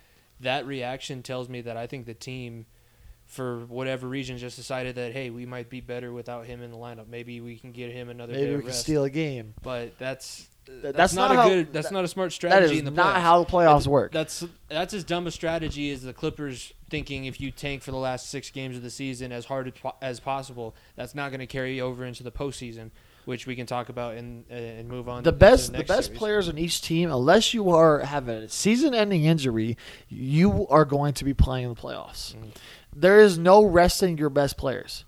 That 0.41 0.67
reaction 0.67 1.23
tells 1.23 1.49
me 1.49 1.61
that 1.63 1.77
I 1.77 1.87
think 1.87 2.07
the 2.07 2.15
team, 2.15 2.67
for 3.25 3.61
whatever 3.67 4.09
reason, 4.09 4.37
just 4.37 4.57
decided 4.57 4.97
that 4.97 5.13
hey, 5.13 5.31
we 5.31 5.47
might 5.47 5.71
be 5.71 5.81
better 5.81 6.13
without 6.13 6.45
him 6.47 6.63
in 6.63 6.71
the 6.71 6.77
lineup. 6.77 7.09
Maybe 7.09 7.41
we 7.41 7.57
can 7.57 7.73
get 7.73 7.93
him 7.93 8.09
another 8.09 8.33
day 8.35 8.41
Maybe 8.41 8.53
we 8.57 8.59
can 8.61 8.67
rest. 8.69 8.81
steal 8.81 9.05
a 9.05 9.11
game. 9.11 9.55
But 9.63 9.99
that's 9.99 10.49
That's, 10.67 10.97
that's, 10.97 11.15
not, 11.15 11.35
how, 11.35 11.47
a 11.47 11.51
good. 11.51 11.73
That's 11.73 11.89
that- 11.89 11.95
not 11.95 12.05
a 12.05 12.09
smart 12.09 12.33
strategy 12.33 12.75
is 12.75 12.79
in 12.81 12.85
the 12.85 12.91
not 12.91 13.17
playoffs. 13.17 13.21
how 13.21 13.45
the 13.45 13.51
playoffs 13.51 13.87
work. 13.87 14.13
That's 14.13 14.45
that's 14.69 14.95
as 14.95 15.05
dumb 15.05 15.27
a 15.27 15.31
strategy 15.31 15.91
as 15.91 16.03
the 16.03 16.13
Clippers 16.13 16.73
thinking 16.91 17.25
if 17.27 17.41
you 17.41 17.51
tank 17.51 17.83
for 17.83 17.91
the 17.91 17.97
last 17.97 18.31
six 18.31 18.51
games 18.51 18.77
of 18.77 18.83
the 18.83 18.91
season 18.91 19.33
as 19.33 19.45
hard 19.45 19.69
as 19.69 19.93
as 20.01 20.21
possible, 20.21 20.75
that's 20.97 21.15
not 21.15 21.31
going 21.31 21.41
to 21.41 21.47
carry 21.47 21.81
over 21.81 22.05
into 22.05 22.23
the 22.23 22.33
postseason, 22.33 22.91
which 23.25 23.47
we 23.47 23.55
can 23.57 23.67
talk 23.67 23.89
about 23.89 24.15
and 24.17 24.45
and 24.51 24.89
move 24.89 25.09
on. 25.09 25.23
the 25.23 25.33
best 25.33 25.73
the 25.73 25.79
next 25.79 25.89
best 25.89 26.05
series. 26.07 26.19
players 26.19 26.49
on 26.49 26.57
each 26.59 26.81
team, 26.83 27.11
unless 27.11 27.53
you 27.53 27.71
are 27.71 28.01
have 28.01 28.29
a 28.29 28.49
season-ending 28.49 29.25
injury, 29.25 29.77
you 30.09 30.67
are 30.69 30.85
going 30.85 31.13
to 31.15 31.25
be 31.25 31.35
playing 31.35 31.65
in 31.67 31.75
the 31.75 31.81
playoffs. 31.81 32.35
Mhm. 32.35 32.51
There 32.97 33.21
is 33.21 33.37
no 33.39 33.65
resting 33.65 34.17
your 34.19 34.31
best 34.31 34.57
players. 34.57 35.05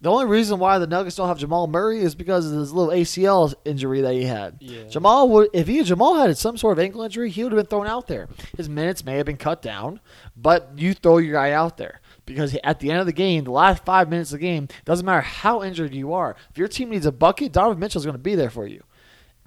The 0.00 0.10
only 0.10 0.26
reason 0.26 0.58
why 0.58 0.78
the 0.78 0.86
Nuggets 0.86 1.16
don't 1.16 1.28
have 1.28 1.38
Jamal 1.38 1.66
Murray 1.66 2.00
is 2.00 2.14
because 2.14 2.46
of 2.46 2.58
this 2.58 2.70
little 2.70 2.92
ACL 2.92 3.54
injury 3.64 4.02
that 4.02 4.12
he 4.12 4.24
had. 4.24 4.58
Yeah. 4.60 4.84
Jamal 4.88 5.28
would 5.30 5.48
if 5.54 5.66
he 5.66 5.82
Jamal 5.82 6.16
had 6.16 6.36
some 6.36 6.58
sort 6.58 6.78
of 6.78 6.84
ankle 6.84 7.02
injury, 7.02 7.30
he 7.30 7.42
would 7.42 7.52
have 7.52 7.58
been 7.58 7.66
thrown 7.66 7.86
out 7.86 8.06
there. 8.06 8.28
His 8.56 8.68
minutes 8.68 9.04
may 9.04 9.16
have 9.16 9.26
been 9.26 9.38
cut 9.38 9.62
down, 9.62 10.00
but 10.36 10.72
you 10.76 10.92
throw 10.92 11.16
your 11.16 11.32
guy 11.32 11.52
out 11.52 11.78
there 11.78 12.00
because 12.26 12.56
at 12.62 12.80
the 12.80 12.90
end 12.90 13.00
of 13.00 13.06
the 13.06 13.12
game, 13.12 13.44
the 13.44 13.50
last 13.52 13.84
five 13.84 14.10
minutes 14.10 14.32
of 14.32 14.40
the 14.40 14.46
game, 14.46 14.68
doesn't 14.84 15.06
matter 15.06 15.22
how 15.22 15.62
injured 15.62 15.94
you 15.94 16.12
are. 16.12 16.36
If 16.50 16.58
your 16.58 16.68
team 16.68 16.90
needs 16.90 17.06
a 17.06 17.12
bucket, 17.12 17.52
Donovan 17.52 17.78
Mitchell 17.78 18.00
is 18.00 18.04
going 18.04 18.14
to 18.14 18.22
be 18.22 18.34
there 18.34 18.50
for 18.50 18.66
you. 18.66 18.82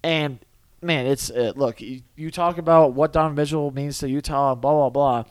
And 0.03 0.39
man, 0.81 1.05
it's 1.05 1.29
uh, 1.29 1.53
look. 1.55 1.79
You, 1.79 2.01
you 2.15 2.31
talk 2.31 2.57
about 2.57 2.93
what 2.93 3.13
Donovan 3.13 3.35
Mitchell 3.35 3.71
means 3.71 3.99
to 3.99 4.09
Utah, 4.09 4.53
and 4.53 4.61
blah 4.61 4.73
blah 4.73 4.89
blah. 4.89 5.23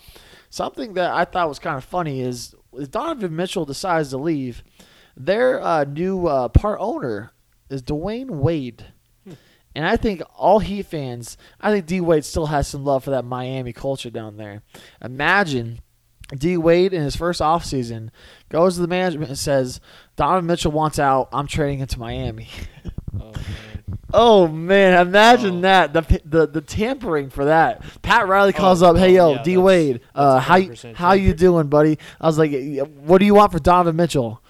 Something 0.51 0.95
that 0.95 1.11
I 1.11 1.25
thought 1.25 1.49
was 1.49 1.59
kind 1.59 1.77
of 1.77 1.85
funny 1.85 2.21
is 2.21 2.55
if 2.73 2.91
Donovan 2.91 3.35
Mitchell 3.35 3.65
decides 3.65 4.11
to 4.11 4.19
leave, 4.19 4.63
their 5.19 5.61
uh, 5.63 5.85
new 5.85 6.27
uh, 6.27 6.49
part 6.49 6.79
owner 6.81 7.33
is 7.69 7.83
Dwyane 7.83 8.31
Wade. 8.31 8.85
And 9.75 9.87
I 9.87 9.97
think 9.97 10.23
all 10.35 10.59
Heat 10.59 10.87
fans, 10.87 11.37
I 11.61 11.71
think 11.71 11.87
D 11.87 12.01
Wade 12.01 12.25
still 12.25 12.47
has 12.47 12.67
some 12.67 12.85
love 12.85 13.05
for 13.05 13.11
that 13.11 13.25
Miami 13.25 13.73
culture 13.73 14.11
down 14.11 14.37
there. 14.37 14.63
Imagine 15.05 15.81
D 16.37 16.57
Wade 16.57 16.93
in 16.93 17.03
his 17.03 17.15
first 17.15 17.41
offseason 17.41 18.09
goes 18.49 18.75
to 18.75 18.81
the 18.81 18.89
management 18.89 19.29
and 19.29 19.39
says, 19.39 19.81
Donovan 20.17 20.47
Mitchell 20.47 20.73
wants 20.73 20.99
out. 20.99 21.29
I'm 21.33 21.47
trading 21.47 21.79
him 21.79 21.87
to 21.89 21.99
Miami. 22.01 22.49
Oh, 23.21 23.33
man. 23.33 23.99
Oh 24.13 24.49
man, 24.49 25.07
imagine 25.07 25.59
Oh. 25.59 25.61
that 25.63 25.93
the, 25.93 26.21
the 26.25 26.47
the 26.47 26.61
tampering 26.63 27.29
for 27.31 27.45
that. 27.47 27.83
Pat 28.03 28.27
Riley 28.27 28.53
Oh, 28.55 28.59
calls 28.59 28.83
up, 28.83 28.97
"Hey 28.97 29.19
oh, 29.19 29.31
yo, 29.31 29.35
yeah, 29.37 29.43
D 29.43 29.57
Wade, 29.59 30.01
uh, 30.15 30.41
how 30.41 30.57
you 30.57 30.71
100% 30.71 30.95
how 30.95 31.13
you 31.13 31.35
doing, 31.35 31.69
buddy?" 31.69 31.99
I 32.21 32.27
was 32.27 32.39
like, 32.39 32.53
"What 33.05 33.19
do 33.19 33.27
you 33.27 33.35
want 33.35 33.53
for 33.53 33.59
Donovan 33.59 33.97
Mitchell?" 33.97 34.43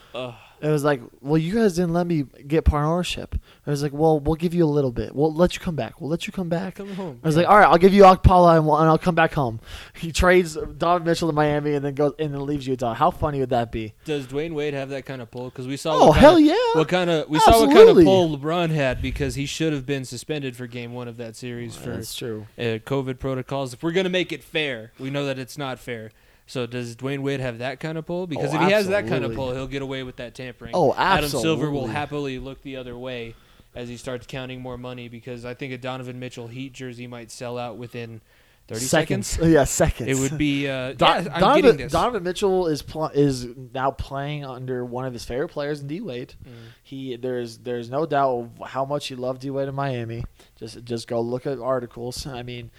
It 0.60 0.68
was 0.68 0.82
like, 0.82 1.00
"Well, 1.20 1.38
you 1.38 1.54
guys 1.54 1.74
didn't 1.76 1.92
let 1.92 2.06
me 2.06 2.24
get 2.46 2.64
part 2.64 2.84
ownership." 2.84 3.36
I 3.66 3.70
was 3.70 3.82
like, 3.82 3.92
"Well, 3.92 4.18
we'll 4.18 4.34
give 4.34 4.54
you 4.54 4.64
a 4.64 4.66
little 4.66 4.90
bit. 4.90 5.14
We'll 5.14 5.32
let 5.32 5.54
you 5.54 5.60
come 5.60 5.76
back. 5.76 6.00
We'll 6.00 6.10
let 6.10 6.26
you 6.26 6.32
come 6.32 6.48
back." 6.48 6.74
come 6.76 6.94
home. 6.94 7.20
I 7.22 7.26
was 7.26 7.36
like, 7.36 7.46
"All 7.48 7.56
right, 7.56 7.66
I'll 7.68 7.78
give 7.78 7.94
you 7.94 8.02
Akpala 8.02 8.56
and, 8.56 8.66
we'll- 8.66 8.76
and 8.78 8.88
I'll 8.88 8.98
come 8.98 9.14
back 9.14 9.34
home." 9.34 9.60
He 9.98 10.12
trades 10.12 10.54
Donovan 10.78 11.06
Mitchell 11.06 11.28
to 11.28 11.34
Miami 11.34 11.74
and 11.74 11.84
then 11.84 11.94
goes 11.94 12.12
and 12.18 12.32
then 12.32 12.44
leaves 12.46 12.66
Utah. 12.66 12.94
How 12.94 13.10
funny 13.10 13.40
would 13.40 13.50
that 13.50 13.70
be? 13.72 13.94
Does 14.04 14.26
Dwyane 14.26 14.52
Wade 14.54 14.74
have 14.74 14.90
that 14.90 15.06
kind 15.06 15.20
of 15.22 15.30
pull? 15.30 15.46
Because 15.46 15.66
we 15.66 15.76
saw. 15.76 15.94
Oh 15.94 16.12
hell 16.12 16.36
of, 16.36 16.42
yeah! 16.42 16.54
What 16.74 16.88
kind 16.88 17.10
of 17.10 17.28
we 17.28 17.38
saw 17.40 17.64
what 17.66 17.74
kind 17.74 17.88
of 17.88 18.04
pull 18.04 18.36
LeBron 18.36 18.70
had 18.70 19.00
because 19.02 19.34
he 19.34 19.46
should 19.46 19.72
have 19.72 19.86
been 19.86 20.04
suspended 20.04 20.56
for 20.56 20.66
Game 20.66 20.92
One 20.92 21.08
of 21.08 21.16
that 21.18 21.36
series 21.36 21.76
for 21.76 21.90
That's 21.90 22.14
true. 22.14 22.46
uh, 22.58 22.78
COVID 22.84 23.18
protocols. 23.18 23.72
If 23.74 23.82
we're 23.82 23.92
gonna 23.92 24.08
make 24.08 24.32
it 24.32 24.42
fair, 24.44 24.92
we 24.98 25.10
know 25.10 25.24
that 25.26 25.38
it's 25.38 25.58
not 25.58 25.78
fair. 25.78 26.10
So 26.48 26.66
does 26.66 26.96
Dwyane 26.96 27.20
Wade 27.20 27.40
have 27.40 27.58
that 27.58 27.78
kind 27.78 27.96
of 27.98 28.06
pull? 28.06 28.26
Because 28.26 28.52
Oh, 28.52 28.56
if 28.56 28.62
he 28.66 28.72
has 28.72 28.88
that 28.88 29.06
kind 29.06 29.24
of 29.24 29.34
pull, 29.34 29.52
he'll 29.54 29.66
get 29.68 29.82
away 29.82 30.02
with 30.02 30.16
that 30.16 30.34
tampering. 30.34 30.72
Oh, 30.74 30.94
absolutely. 30.96 31.28
Adam 31.28 31.40
Silver 31.42 31.70
will 31.70 31.86
happily 31.86 32.38
look 32.38 32.62
the 32.62 32.76
other 32.76 32.96
way 32.96 33.34
as 33.74 33.88
he 33.88 33.96
starts 33.98 34.26
counting 34.26 34.60
more 34.60 34.78
money 34.78 35.08
because 35.08 35.44
I 35.44 35.52
think 35.54 35.72
a 35.74 35.78
Donovan 35.78 36.18
Mitchell 36.18 36.48
Heat 36.48 36.72
jersey 36.72 37.06
might 37.06 37.30
sell 37.30 37.58
out 37.58 37.76
within 37.76 38.22
thirty 38.66 38.80
seconds. 38.86 39.38
Yeah, 39.42 39.64
seconds. 39.64 40.08
It 40.08 40.16
would 40.20 40.38
be. 40.38 40.66
Uh, 40.68 40.92
Don- 40.96 41.24
yeah, 41.26 41.32
I'm 41.34 41.40
Donovan, 41.40 41.62
getting 41.62 41.76
this. 41.76 41.92
Donovan 41.92 42.22
Mitchell 42.22 42.66
is 42.66 42.80
pl- 42.80 43.10
is 43.12 43.46
now 43.74 43.90
playing 43.90 44.44
under 44.46 44.86
one 44.86 45.04
of 45.04 45.12
his 45.12 45.26
favorite 45.26 45.48
players 45.50 45.80
in 45.82 45.86
D 45.86 46.00
Wade. 46.00 46.32
Mm. 46.44 46.52
He 46.82 47.16
there's 47.16 47.58
there's 47.58 47.90
no 47.90 48.06
doubt 48.06 48.48
how 48.66 48.86
much 48.86 49.08
he 49.08 49.14
loved 49.14 49.42
D 49.42 49.50
Wade 49.50 49.68
in 49.68 49.74
Miami. 49.74 50.24
Just 50.58 50.82
just 50.84 51.08
go 51.08 51.20
look 51.20 51.46
at 51.46 51.58
articles. 51.58 52.26
I 52.26 52.42
mean, 52.42 52.70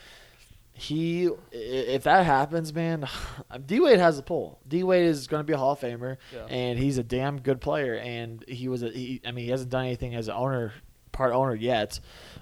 he 0.79 1.29
if 1.51 2.03
that 2.03 2.25
happens, 2.25 2.73
man, 2.73 3.05
D 3.65 3.79
Wade 3.79 3.99
has 3.99 4.17
a 4.17 4.23
pull. 4.23 4.59
D 4.67 4.83
Wade 4.83 5.05
is 5.05 5.27
going 5.27 5.41
to 5.41 5.43
be 5.45 5.53
a 5.53 5.57
Hall 5.57 5.73
of 5.73 5.79
Famer, 5.79 6.17
Yeah. 6.33 6.45
and 6.45 6.79
he's 6.79 6.97
a 6.97 7.03
damn 7.03 7.41
good 7.41 7.59
player. 7.59 7.95
And 7.95 8.43
he 8.47 8.67
was 8.69 8.81
a 8.83 8.89
he, 8.89 9.21
I 9.25 9.31
mean 9.31 9.45
he 9.45 9.51
hasn't 9.51 9.69
done 9.71 9.85
anything 9.85 10.15
as 10.15 10.27
an 10.29 10.35
owner 10.35 10.73
part 11.11 11.33
owner 11.33 11.53
yet. 11.55 11.99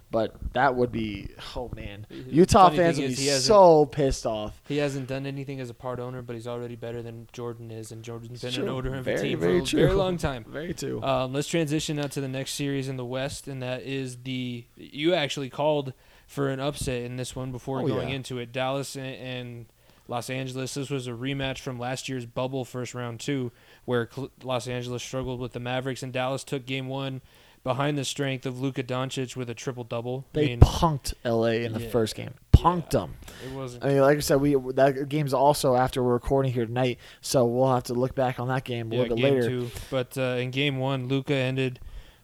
But 0.09 0.35
that 0.53 0.75
would 0.75 0.91
be 0.91 1.29
oh 1.55 1.69
man, 1.75 2.05
Utah 2.29 2.65
Funny 2.67 2.77
fans 2.77 2.97
would 2.99 3.07
be 3.07 3.15
so 3.15 3.85
pissed 3.87 4.25
off. 4.25 4.61
He 4.67 4.77
hasn't 4.77 5.07
done 5.07 5.25
anything 5.25 5.59
as 5.59 5.69
a 5.69 5.73
part 5.73 5.99
owner, 5.99 6.21
but 6.21 6.33
he's 6.35 6.47
already 6.47 6.75
better 6.75 7.01
than 7.01 7.27
Jordan 7.33 7.71
is, 7.71 7.91
and 7.91 8.03
Jordan's 8.03 8.39
been 8.41 8.47
It's 8.49 8.57
an 8.57 8.69
owner 8.69 8.95
of 8.95 9.03
Very, 9.03 9.17
a 9.17 9.21
team 9.23 9.39
very 9.39 9.65
for 9.65 9.77
a 9.77 9.79
very 9.81 9.93
long 9.93 10.17
time. 10.17 10.45
Very 10.47 10.73
true. 10.73 11.01
Um, 11.03 11.33
let's 11.33 11.47
transition 11.49 11.97
now 11.97 12.07
to 12.07 12.21
the 12.21 12.27
next 12.29 12.51
series 12.53 12.87
in 12.87 12.95
the 12.95 13.03
West, 13.05 13.47
and 13.49 13.61
that 13.61 13.81
is 13.81 14.17
the 14.23 14.63
you 14.77 15.13
actually 15.13 15.49
called 15.49 15.91
for 16.27 16.49
an 16.49 16.59
upset 16.59 17.01
in 17.03 17.15
this 17.17 17.35
one 17.35 17.51
before 17.51 17.79
Oh, 17.81 17.87
going 17.87 18.09
yeah. 18.09 18.15
into 18.15 18.37
it. 18.37 18.51
Dallas 18.51 18.95
and, 18.95 19.15
and 19.15 19.65
Los 20.07 20.29
Angeles. 20.29 20.73
This 20.75 20.89
was 20.89 21.07
a 21.07 21.11
rematch 21.11 21.59
from 21.59 21.79
last 21.79 22.07
year's 22.07 22.25
bubble 22.25 22.63
first 22.65 22.93
round 22.93 23.19
two, 23.19 23.51
where 23.85 24.07
Cl- 24.13 24.29
Los 24.43 24.67
Angeles 24.67 25.01
struggled 25.01 25.39
with 25.39 25.53
the 25.53 25.59
Mavericks, 25.59 26.03
and 26.03 26.13
Dallas 26.13 26.43
took 26.43 26.65
game 26.65 26.87
one 26.87 27.21
behind 27.63 27.97
the 27.97 28.05
strength 28.05 28.45
of 28.45 28.59
Luka 28.61 28.83
Doncic 28.83 29.35
with 29.35 29.49
a 29.49 29.53
triple 29.53 29.83
double. 29.83 30.25
I 30.33 30.37
They 30.39 30.45
mean, 30.47 30.59
punked 30.61 31.13
LA 31.25 31.63
in 31.65 31.73
the 31.73 31.81
Yeah. 31.81 31.89
first 31.89 32.15
game. 32.15 32.33
Punked 32.53 32.89
them. 32.91 33.15
it 33.45 33.53
wasn't. 33.53 33.83
I 33.83 33.89
mean, 33.89 34.01
like 34.01 34.17
I 34.17 34.21
said, 34.21 34.41
we 34.41 34.55
that 34.73 35.09
game's 35.09 35.33
also 35.33 35.75
after 35.75 36.01
we're 36.03 36.13
recording 36.13 36.51
here 36.53 36.65
tonight, 36.65 36.97
so 37.21 37.45
we'll 37.45 37.71
have 37.73 37.83
to 37.83 37.93
look 37.93 38.15
back 38.15 38.39
on 38.39 38.47
that 38.47 38.63
game 38.63 38.91
a 38.91 38.95
yeah, 38.95 39.01
little 39.03 39.17
bit 39.17 39.23
later. 39.23 39.47
two. 39.47 39.69
But 39.91 40.17
uh, 40.17 40.37
in 40.39 40.49
game 40.51 40.77
one, 40.77 41.07
Luka 41.07 41.35
ended 41.35 41.79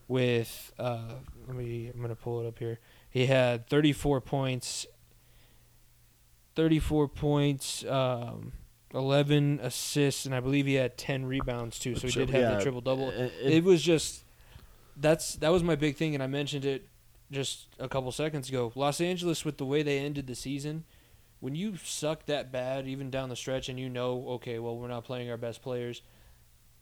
with 0.08 0.72
uh, 0.80 1.16
let 1.48 1.56
me. 1.56 1.92
I'm 1.94 2.02
gonna 2.02 2.16
pull 2.16 2.42
it 2.42 2.48
up 2.48 2.58
here. 2.60 2.80
He 3.14 3.28
had 3.28 3.68
34 3.70 4.22
points. 4.22 4.88
34 6.56 7.08
points, 7.08 7.86
um, 7.86 8.54
11 8.94 9.60
assists, 9.62 10.26
and 10.26 10.34
I 10.36 10.40
believe 10.40 10.66
he 10.66 10.74
had 10.76 10.98
10 10.98 11.26
rebounds 11.26 11.78
too. 11.78 11.96
So 11.96 12.08
he 12.08 12.14
did 12.14 12.30
have 12.32 12.42
Yeah, 12.42 12.56
the 12.58 12.62
triple 12.64 12.82
double. 12.82 13.10
it- 13.12 13.32
It, 13.44 13.54
it- 13.54 13.64
was 13.64 13.82
just 13.84 14.24
that's 14.98 15.36
that 15.38 15.50
was 15.50 15.64
my 15.64 15.76
big 15.76 15.96
thing, 15.96 16.14
and 16.16 16.22
I 16.24 16.28
mentioned 16.28 16.66
it 16.66 16.88
just 17.32 17.68
a 17.80 17.88
couple 17.88 18.12
seconds 18.12 18.50
ago. 18.50 18.72
Los 18.76 19.00
Angeles, 19.02 19.44
with 19.46 19.58
the 19.58 19.66
way 19.66 19.82
they 19.84 19.98
ended 20.00 20.26
the 20.28 20.36
season, 20.36 20.84
when 21.40 21.56
you 21.56 21.78
suck 21.78 22.26
that 22.28 22.52
bad, 22.52 22.88
even 22.88 23.10
down 23.10 23.30
the 23.30 23.36
stretch, 23.36 23.70
and 23.70 23.80
you 23.80 23.90
know, 23.90 24.28
okay, 24.30 24.58
well, 24.60 24.76
we're 24.78 24.88
not 24.88 25.04
playing 25.04 25.30
our 25.32 25.38
best 25.38 25.62
players, 25.64 26.02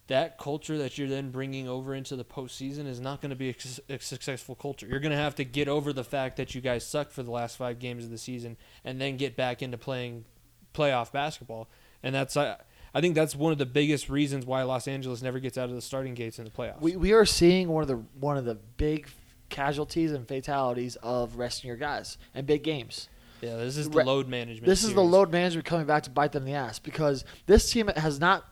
that 0.07 0.37
culture 0.37 0.77
that 0.77 0.97
you're 0.97 1.07
then 1.07 1.31
bringing 1.31 1.67
over 1.69 1.93
into 1.95 2.15
the 2.15 2.25
postseason 2.25 2.85
is 2.85 2.99
not 2.99 3.21
going 3.21 3.29
to 3.29 3.35
be 3.35 3.49
a, 3.49 3.55
su- 3.57 3.81
a 3.89 3.99
successful 3.99 4.55
culture. 4.55 4.85
You're 4.87 4.99
going 4.99 5.11
to 5.11 5.17
have 5.17 5.35
to 5.35 5.45
get 5.45 5.67
over 5.67 5.93
the 5.93 6.03
fact 6.03 6.37
that 6.37 6.53
you 6.53 6.59
guys 6.61 6.85
suck 6.85 7.11
for 7.11 7.23
the 7.23 7.31
last 7.31 7.55
five 7.57 7.79
games 7.79 8.03
of 8.03 8.09
the 8.11 8.17
season, 8.17 8.57
and 8.83 8.99
then 8.99 9.15
get 9.17 9.35
back 9.37 9.61
into 9.61 9.77
playing 9.77 10.25
playoff 10.73 11.11
basketball. 11.11 11.69
And 12.03 12.13
that's 12.13 12.35
I, 12.35 12.57
I 12.93 12.99
think 12.99 13.15
that's 13.15 13.35
one 13.35 13.51
of 13.53 13.57
the 13.57 13.65
biggest 13.65 14.09
reasons 14.09 14.45
why 14.45 14.63
Los 14.63 14.87
Angeles 14.87 15.21
never 15.21 15.39
gets 15.39 15.57
out 15.57 15.69
of 15.69 15.75
the 15.75 15.81
starting 15.81 16.13
gates 16.13 16.39
in 16.39 16.45
the 16.45 16.51
playoffs. 16.51 16.81
we 16.81 16.95
we 16.95 17.13
are 17.13 17.25
seeing 17.25 17.69
one 17.69 17.83
of 17.83 17.87
the 17.87 17.97
one 18.19 18.37
of 18.37 18.43
the 18.45 18.55
big 18.55 19.07
casualties 19.49 20.11
and 20.11 20.27
fatalities 20.27 20.95
of 20.97 21.35
resting 21.35 21.67
your 21.67 21.77
guys 21.77 22.17
and 22.33 22.47
big 22.47 22.63
games. 22.63 23.09
yeah, 23.41 23.57
this 23.57 23.77
is 23.77 23.89
the 23.89 24.03
load 24.03 24.27
management. 24.27 24.65
This 24.65 24.83
is 24.83 24.93
the 24.93 25.01
load 25.03 25.31
management 25.31 25.65
coming 25.65 25.85
back 25.85 26.03
to 26.03 26.09
bite 26.09 26.31
them 26.31 26.43
in 26.43 26.53
the 26.53 26.57
ass 26.57 26.79
because 26.79 27.23
this 27.47 27.69
team 27.71 27.87
has 27.95 28.19
not 28.19 28.45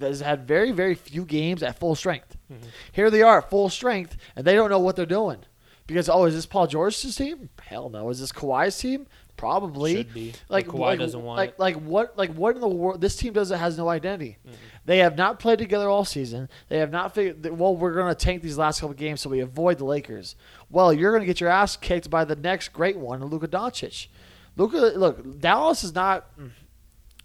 has 0.00 0.20
had 0.20 0.46
very 0.46 0.72
very 0.72 0.94
few 0.94 1.24
games 1.24 1.62
at 1.62 1.78
full 1.78 1.94
strength. 1.94 2.36
Mhm. 2.52 2.58
Here 2.92 3.10
they 3.10 3.22
are 3.22 3.38
at 3.38 3.50
full 3.50 3.68
strength 3.68 4.16
and 4.34 4.46
they 4.46 4.54
don't 4.54 4.70
know 4.70 4.78
what 4.80 4.96
they're 4.96 5.06
doing. 5.06 5.38
Because 5.86 6.08
oh, 6.08 6.24
is 6.24 6.34
this 6.34 6.46
Paul 6.46 6.66
George's 6.66 7.14
team? 7.14 7.48
Hell 7.62 7.88
no. 7.90 8.10
Is 8.10 8.18
this 8.18 8.32
Kawhi's 8.32 8.76
team? 8.76 9.06
Probably. 9.36 9.96
Should 9.96 10.14
be. 10.14 10.32
Like 10.48 10.66
Kawhi 10.66 10.78
like, 10.80 10.98
doesn't 10.98 11.22
want 11.22 11.36
like, 11.36 11.50
it. 11.50 11.58
like 11.60 11.76
what 11.76 12.16
like 12.18 12.32
what 12.34 12.54
in 12.56 12.60
the 12.60 12.68
world? 12.68 13.00
This 13.00 13.16
team 13.16 13.32
doesn't 13.32 13.58
has 13.58 13.78
no 13.78 13.88
identity. 13.88 14.38
Mhm. 14.48 14.54
They 14.86 14.98
have 14.98 15.16
not 15.16 15.38
played 15.38 15.58
together 15.58 15.88
all 15.88 16.04
season. 16.04 16.48
They 16.68 16.78
have 16.78 16.90
not 16.90 17.14
figured. 17.14 17.42
that, 17.44 17.54
Well, 17.56 17.76
we're 17.76 17.94
going 17.94 18.08
to 18.08 18.14
tank 18.14 18.42
these 18.42 18.56
last 18.58 18.80
couple 18.80 18.94
games 18.94 19.20
so 19.20 19.30
we 19.30 19.40
avoid 19.40 19.78
the 19.78 19.84
Lakers. 19.84 20.34
Well, 20.70 20.92
you're 20.92 21.10
going 21.12 21.22
to 21.22 21.26
get 21.26 21.40
your 21.40 21.50
ass 21.50 21.76
kicked 21.76 22.08
by 22.10 22.24
the 22.24 22.36
next 22.36 22.68
great 22.72 22.96
one, 22.96 23.22
Luka 23.24 23.46
Doncic. 23.48 24.08
Luka, 24.56 24.78
look, 24.96 25.38
Dallas 25.40 25.84
is 25.84 25.94
not. 25.94 26.30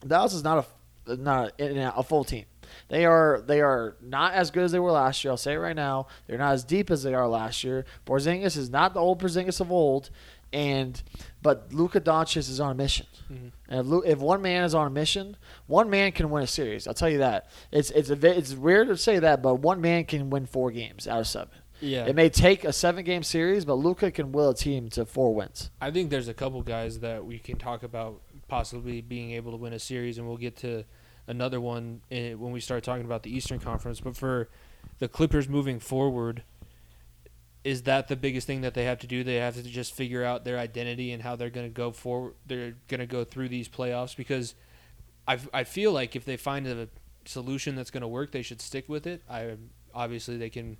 Dallas 0.05 0.33
is 0.33 0.43
not 0.43 0.67
a 1.07 1.15
not 1.15 1.53
a, 1.59 1.97
a 1.97 2.03
full 2.03 2.23
team. 2.23 2.45
They 2.89 3.05
are 3.05 3.41
they 3.45 3.61
are 3.61 3.95
not 4.01 4.33
as 4.33 4.51
good 4.51 4.63
as 4.63 4.71
they 4.71 4.79
were 4.79 4.91
last 4.91 5.23
year. 5.23 5.31
I'll 5.31 5.37
say 5.37 5.53
it 5.53 5.57
right 5.57 5.75
now. 5.75 6.07
They're 6.27 6.37
not 6.37 6.53
as 6.53 6.63
deep 6.63 6.89
as 6.91 7.03
they 7.03 7.13
are 7.13 7.27
last 7.27 7.63
year. 7.63 7.85
Porzingis 8.05 8.57
is 8.57 8.69
not 8.69 8.93
the 8.93 8.99
old 8.99 9.19
Porzingis 9.21 9.59
of 9.61 9.71
old, 9.71 10.09
and 10.53 11.01
but 11.41 11.73
Luka 11.73 11.99
Doncic 12.01 12.37
is 12.37 12.59
on 12.59 12.71
a 12.71 12.75
mission. 12.75 13.07
Mhm. 13.31 13.51
And 13.69 13.93
if, 13.93 14.13
if 14.13 14.19
one 14.19 14.41
man 14.41 14.63
is 14.63 14.75
on 14.75 14.87
a 14.87 14.89
mission, 14.89 15.37
one 15.67 15.89
man 15.89 16.11
can 16.11 16.29
win 16.29 16.43
a 16.43 16.47
series. 16.47 16.87
I'll 16.87 16.93
tell 16.93 17.09
you 17.09 17.19
that. 17.19 17.47
It's 17.71 17.91
it's 17.91 18.09
a, 18.09 18.37
it's 18.37 18.53
weird 18.53 18.87
to 18.89 18.97
say 18.97 19.19
that, 19.19 19.41
but 19.41 19.55
one 19.55 19.81
man 19.81 20.05
can 20.05 20.29
win 20.29 20.45
four 20.45 20.71
games 20.71 21.07
out 21.07 21.19
of 21.21 21.27
seven. 21.27 21.49
Yeah. 21.83 22.05
It 22.05 22.15
may 22.15 22.29
take 22.29 22.63
a 22.63 22.71
seven 22.71 23.03
game 23.03 23.23
series, 23.23 23.65
but 23.65 23.73
Luka 23.73 24.11
can 24.11 24.31
will 24.31 24.49
a 24.49 24.55
team 24.55 24.89
to 24.89 25.03
four 25.05 25.33
wins. 25.33 25.71
I 25.81 25.89
think 25.89 26.11
there's 26.11 26.27
a 26.27 26.33
couple 26.33 26.61
guys 26.61 26.99
that 26.99 27.25
we 27.25 27.39
can 27.39 27.57
talk 27.57 27.81
about 27.81 28.21
possibly 28.47 29.01
being 29.01 29.31
able 29.31 29.51
to 29.51 29.57
win 29.57 29.73
a 29.73 29.79
series, 29.79 30.19
and 30.19 30.27
we'll 30.27 30.37
get 30.37 30.57
to 30.57 30.83
another 31.27 31.61
one 31.61 32.01
eh, 32.11 32.33
when 32.33 32.51
we 32.51 32.59
start 32.59 32.83
talking 32.83 33.05
about 33.05 33.23
the 33.23 33.35
Eastern 33.35 33.59
Conference. 33.59 33.99
But 33.99 34.15
for 34.15 34.49
the 34.99 35.07
Clippers 35.07 35.47
moving 35.47 35.79
forward, 35.79 36.43
is 37.63 37.83
that 37.83 38.07
the 38.07 38.15
biggest 38.15 38.47
thing 38.47 38.61
that 38.61 38.73
they 38.73 38.85
have 38.85 38.99
to 38.99 39.07
do? 39.07 39.23
They 39.23 39.35
have 39.35 39.55
to 39.55 39.63
just 39.63 39.93
figure 39.93 40.23
out 40.23 40.45
their 40.45 40.57
identity 40.57 41.11
and 41.11 41.21
how 41.21 41.35
they're 41.35 41.49
going 41.49 41.67
to 41.67 41.73
go 41.73 41.91
forward. 41.91 42.33
They're 42.45 42.75
going 42.87 42.99
to 42.99 43.05
go 43.05 43.23
through 43.23 43.49
these 43.49 43.69
playoffs 43.69 44.15
because 44.15 44.55
I 45.27 45.39
I 45.53 45.63
feel 45.63 45.91
like 45.91 46.15
if 46.15 46.25
they 46.25 46.37
find 46.37 46.67
a 46.67 46.87
solution 47.25 47.75
that's 47.75 47.91
going 47.91 48.01
to 48.01 48.07
work, 48.07 48.31
they 48.31 48.41
should 48.41 48.61
stick 48.61 48.89
with 48.89 49.05
it. 49.05 49.21
I 49.29 49.57
obviously 49.93 50.37
they 50.37 50.49
can 50.49 50.77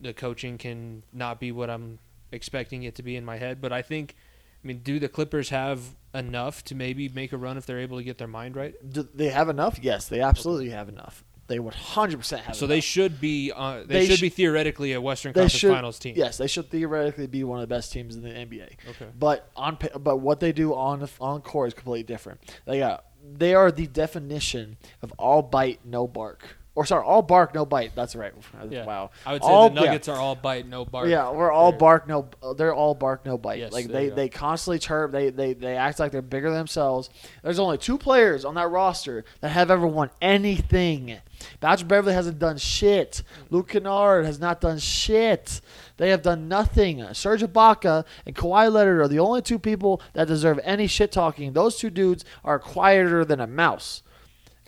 the 0.00 0.12
coaching 0.12 0.58
can 0.58 1.04
not 1.12 1.38
be 1.38 1.52
what 1.52 1.70
I'm 1.70 1.98
expecting 2.32 2.82
it 2.84 2.94
to 2.96 3.02
be 3.02 3.16
in 3.16 3.24
my 3.24 3.36
head, 3.36 3.60
but 3.60 3.72
I 3.72 3.82
think 3.82 4.16
I 4.62 4.66
mean, 4.66 4.78
do 4.78 4.98
the 4.98 5.08
Clippers 5.08 5.48
have 5.50 5.80
enough 6.14 6.64
to 6.64 6.74
maybe 6.74 7.08
make 7.08 7.32
a 7.32 7.36
run 7.36 7.56
if 7.56 7.66
they're 7.66 7.78
able 7.78 7.98
to 7.98 8.04
get 8.04 8.18
their 8.18 8.28
mind 8.28 8.56
right? 8.56 8.74
Do 8.92 9.08
they 9.14 9.28
have 9.28 9.48
enough? 9.48 9.78
Yes, 9.80 10.08
they 10.08 10.20
absolutely 10.20 10.70
have 10.70 10.88
enough. 10.88 11.24
They 11.46 11.58
would 11.58 11.74
hundred 11.74 12.18
percent 12.18 12.42
have. 12.42 12.54
So 12.54 12.64
enough. 12.64 12.76
they 12.76 12.80
should 12.80 13.20
be 13.20 13.50
uh, 13.54 13.80
they, 13.80 13.84
They 13.86 14.06
should 14.06 14.18
sh- 14.18 14.22
be 14.22 14.28
theoretically 14.28 14.92
a 14.92 15.00
Western 15.00 15.32
Conference 15.32 15.52
should 15.52 15.72
Finals 15.72 15.98
team. 15.98 16.14
Yes, 16.16 16.38
they 16.38 16.46
should 16.46 16.70
theoretically 16.70 17.26
be 17.26 17.42
one 17.42 17.58
of 17.58 17.68
the 17.68 17.74
best 17.74 17.92
teams 17.92 18.14
in 18.14 18.22
the 18.22 18.28
NBA. 18.28 18.76
Okay. 18.90 19.06
But 19.18 19.50
on 19.56 19.76
but 19.98 20.18
what 20.18 20.38
they 20.38 20.52
do 20.52 20.74
on 20.74 21.08
on 21.20 21.42
court 21.42 21.68
is 21.68 21.74
completely 21.74 22.04
different. 22.04 22.40
They 22.66 22.78
got 22.78 23.04
they 23.24 23.54
are 23.54 23.72
the 23.72 23.88
definition 23.88 24.76
of 25.02 25.12
all 25.18 25.42
bite 25.42 25.80
no 25.84 26.06
bark. 26.06 26.56
Or 26.76 26.86
sorry, 26.86 27.04
all 27.04 27.20
bark 27.22 27.52
no 27.52 27.66
bite. 27.66 27.92
That's 27.96 28.14
right. 28.14 28.32
Yeah. 28.70 28.86
Wow. 28.86 29.10
I 29.26 29.32
would 29.32 29.42
say 29.42 29.48
all, 29.48 29.70
the 29.70 29.80
Nuggets 29.80 30.06
are 30.08 30.16
all 30.16 30.36
bite, 30.36 30.68
no 30.68 30.84
bark. 30.84 31.08
Yeah, 31.08 31.30
we're 31.30 31.50
all 31.50 31.72
They're- 31.72 31.78
bark 31.80 32.06
no. 32.08 32.28
They're 32.56 32.74
all 32.74 32.94
bark 32.94 33.26
no 33.26 33.36
bite. 33.36 33.58
Yes, 33.58 33.72
like 33.72 33.88
they, 33.88 34.08
they 34.08 34.28
constantly 34.28 34.78
chirp. 34.78 35.10
They, 35.10 35.30
they 35.30 35.52
they 35.52 35.76
act 35.76 35.98
like 35.98 36.12
they're 36.12 36.22
bigger 36.22 36.48
than 36.48 36.58
themselves. 36.58 37.10
There's 37.42 37.58
only 37.58 37.76
two 37.76 37.98
players 37.98 38.44
on 38.44 38.54
that 38.54 38.70
roster 38.70 39.24
that 39.40 39.48
have 39.50 39.70
ever 39.70 39.86
won 39.86 40.10
anything. 40.22 41.18
Patrick 41.60 41.88
Beverley 41.88 42.14
hasn't 42.14 42.38
done 42.38 42.58
shit. 42.58 43.22
Luke 43.50 43.68
Kennard 43.70 44.24
has 44.26 44.38
not 44.38 44.60
done 44.60 44.78
shit. 44.78 45.60
They 45.96 46.10
have 46.10 46.22
done 46.22 46.48
nothing. 46.48 47.04
Serge 47.14 47.42
Ibaka 47.42 48.04
and 48.26 48.34
Kawhi 48.36 48.70
Leonard 48.72 49.00
are 49.00 49.08
the 49.08 49.18
only 49.18 49.42
two 49.42 49.58
people 49.58 50.00
that 50.12 50.28
deserve 50.28 50.60
any 50.62 50.86
shit 50.86 51.10
talking. 51.12 51.52
Those 51.52 51.76
two 51.76 51.90
dudes 51.90 52.24
are 52.44 52.58
quieter 52.58 53.24
than 53.24 53.40
a 53.40 53.46
mouse. 53.46 54.02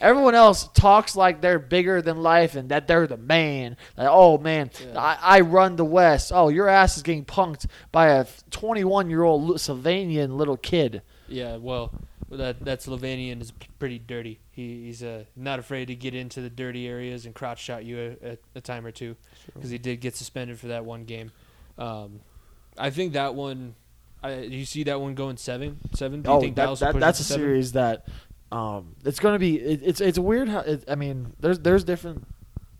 Everyone 0.03 0.35
else 0.35 0.69
talks 0.75 1.15
like 1.15 1.41
they're 1.41 1.61
bigger 1.61 2.03
than 2.03 2.23
life 2.23 2.57
and 2.57 2.69
that 2.71 2.88
they're 2.88 3.07
the 3.07 3.17
man. 3.17 3.77
Like, 3.97 4.09
oh 4.11 4.37
man, 4.37 4.71
Yeah. 4.85 5.01
I, 5.01 5.19
I 5.21 5.41
run 5.41 5.77
the 5.77 5.85
West. 5.85 6.33
Oh, 6.35 6.49
your 6.49 6.69
ass 6.69 6.97
is 6.97 7.05
getting 7.05 7.25
punked 7.25 7.67
by 7.93 8.09
a 8.09 8.27
21 8.51 9.09
year 9.09 9.23
old 9.23 9.49
Sylvanian 9.61 10.37
little 10.37 10.57
kid. 10.57 11.03
Yeah, 11.29 11.57
well, 11.57 11.93
that 12.31 12.65
that 12.65 12.81
Slovenian 12.81 13.41
is 13.41 13.53
pretty 13.79 13.99
dirty. 13.99 14.41
He, 14.51 14.87
he's 14.87 15.03
uh, 15.03 15.25
not 15.37 15.59
afraid 15.59 15.87
to 15.87 15.95
get 15.95 16.15
into 16.15 16.41
the 16.41 16.51
dirty 16.51 16.88
areas 16.88 17.25
and 17.25 17.35
crotch 17.35 17.62
shot 17.62 17.85
you 17.85 18.17
a, 18.23 18.31
a, 18.31 18.38
a 18.57 18.61
time 18.61 18.85
or 18.85 18.91
two 18.91 19.17
because 19.55 19.71
he 19.71 19.79
did 19.79 20.01
get 20.01 20.17
suspended 20.17 20.59
for 20.59 20.67
that 20.69 20.85
one 20.85 21.05
game. 21.05 21.31
Um, 21.79 22.21
I 22.77 22.91
think 22.91 23.12
that 23.12 23.35
one. 23.35 23.77
I, 24.23 24.41
you 24.41 24.65
see 24.65 24.85
that 24.85 25.01
one 25.01 25.15
going 25.15 25.37
seven? 25.37 25.79
Seven? 25.95 26.23
Do 26.23 26.31
you 26.31 26.37
oh, 26.37 26.41
think 26.41 26.57
that, 26.57 26.65
Dallas 26.65 26.81
that, 26.81 26.99
that's 26.99 27.21
a 27.21 27.25
seven? 27.25 27.45
series 27.45 27.73
that 27.73 28.07
um, 28.53 28.95
it's 29.05 29.19
going 29.19 29.35
to 29.35 29.38
be. 29.38 29.57
It, 29.59 29.81
it's 29.83 30.01
it's 30.01 30.19
weird 30.19 30.49
how 30.49 30.61
it, 30.61 30.85
I 30.88 30.95
mean, 30.95 31.33
there's 31.41 31.59
there's 31.61 31.85
different 31.85 32.27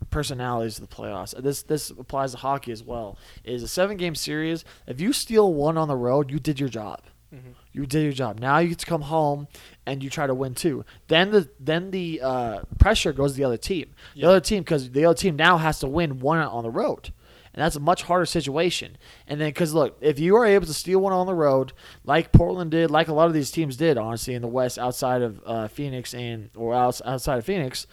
personalities 0.09 0.75
to 0.75 0.81
the 0.81 0.87
playoffs. 0.87 1.33
This 1.41 1.63
this 1.63 1.89
applies 1.89 2.31
to 2.31 2.37
hockey 2.37 2.71
as 2.71 2.83
well. 2.83 3.17
Is 3.43 3.63
a 3.63 3.67
seven 3.67 3.97
game 3.97 4.15
series. 4.15 4.63
If 4.87 5.01
you 5.01 5.13
steal 5.13 5.53
one 5.53 5.77
on 5.77 5.87
the 5.87 5.95
road, 5.95 6.29
you 6.31 6.39
did 6.39 6.59
your 6.59 6.69
job. 6.69 7.01
Mhm. 7.33 7.55
You 7.71 7.85
did 7.87 8.03
your 8.03 8.11
job. 8.13 8.39
Now 8.39 8.59
you 8.59 8.69
get 8.69 8.79
to 8.79 8.85
come 8.85 9.01
home 9.01 9.47
and 9.87 10.03
you 10.03 10.09
try 10.11 10.27
to 10.27 10.35
win 10.35 10.53
two. 10.53 10.85
Then 11.07 11.31
the 11.31 11.49
then 11.59 11.89
the 11.91 12.21
uh, 12.21 12.59
pressure 12.77 13.11
goes 13.11 13.31
to 13.31 13.37
the 13.37 13.43
other 13.43 13.57
team. 13.57 13.89
The 14.13 14.21
Yeah. 14.21 14.27
other 14.29 14.39
team 14.39 14.61
because 14.61 14.91
the 14.91 15.05
other 15.05 15.17
team 15.17 15.35
now 15.35 15.57
has 15.57 15.79
to 15.79 15.87
win 15.87 16.19
one 16.19 16.37
on 16.39 16.63
the 16.63 16.69
road, 16.69 17.11
and 17.53 17.61
that's 17.63 17.75
a 17.75 17.79
much 17.79 18.03
harder 18.03 18.25
situation. 18.25 18.97
And 19.27 19.39
then 19.39 19.49
because 19.49 19.73
look, 19.73 19.97
if 20.01 20.19
you 20.19 20.35
are 20.35 20.45
able 20.45 20.65
to 20.65 20.73
steal 20.73 20.99
one 20.99 21.13
on 21.13 21.27
the 21.27 21.35
road, 21.35 21.73
like 22.03 22.31
Portland 22.31 22.71
did, 22.71 22.89
like 22.91 23.07
a 23.07 23.13
lot 23.13 23.27
of 23.27 23.33
these 23.33 23.51
teams 23.51 23.77
did, 23.77 23.97
honestly, 23.97 24.33
in 24.33 24.41
the 24.41 24.47
West, 24.47 24.79
outside 24.79 25.21
of 25.21 25.41
uh, 25.45 25.67
Phoenix 25.67 26.13
and 26.13 26.49
or 26.55 26.73
outs- 26.73 27.01
outside 27.05 27.37
of 27.37 27.45
Phoenix, 27.45 27.85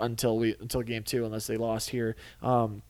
until 0.00 0.38
we 0.38 0.56
until 0.60 0.82
game 0.82 1.02
two, 1.02 1.24
unless 1.24 1.46
they 1.46 1.56
lost 1.56 1.90
here. 1.90 2.16
Um, 2.42 2.82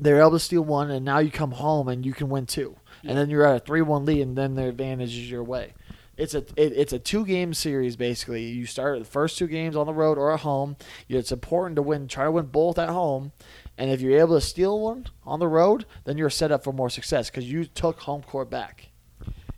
they're 0.00 0.20
able 0.20 0.30
to 0.30 0.38
steal 0.38 0.62
one, 0.62 0.92
and 0.92 1.04
now 1.04 1.18
you 1.18 1.30
come 1.30 1.50
home 1.50 1.88
and 1.88 2.06
you 2.06 2.12
can 2.12 2.28
win 2.28 2.46
two, 2.46 2.76
Yeah. 3.02 3.10
and 3.10 3.18
then 3.18 3.30
you're 3.30 3.44
at 3.44 3.56
a 3.56 3.58
three-one 3.58 4.04
lead, 4.04 4.20
and 4.22 4.38
then 4.38 4.54
the 4.54 4.68
advantage 4.68 5.10
is 5.16 5.28
your 5.28 5.42
way. 5.42 5.74
It's 6.16 6.34
a 6.34 6.38
it, 6.56 6.72
it's 6.76 6.92
a 6.92 6.98
two-game 7.00 7.52
series 7.54 7.96
basically. 7.96 8.44
You 8.46 8.64
start 8.66 8.98
the 9.00 9.04
first 9.04 9.38
two 9.38 9.48
games 9.48 9.74
on 9.76 9.86
the 9.86 9.92
road 9.92 10.16
or 10.18 10.32
at 10.32 10.40
home. 10.40 10.76
It's 11.08 11.32
important 11.32 11.74
to 11.76 11.82
win. 11.82 12.06
Try 12.06 12.24
to 12.24 12.30
win 12.30 12.46
both 12.46 12.78
at 12.78 12.88
home, 12.88 13.32
and 13.78 13.90
if 13.90 14.00
you're 14.00 14.18
able 14.18 14.34
to 14.34 14.40
steal 14.40 14.80
one 14.80 15.06
on 15.24 15.38
the 15.38 15.46
road, 15.46 15.86
then 16.04 16.18
you're 16.18 16.28
set 16.28 16.50
up 16.50 16.64
for 16.64 16.72
more 16.72 16.90
success 16.90 17.30
because 17.30 17.50
you 17.50 17.64
took 17.64 18.00
home 18.00 18.22
court 18.22 18.50
back. 18.50 18.88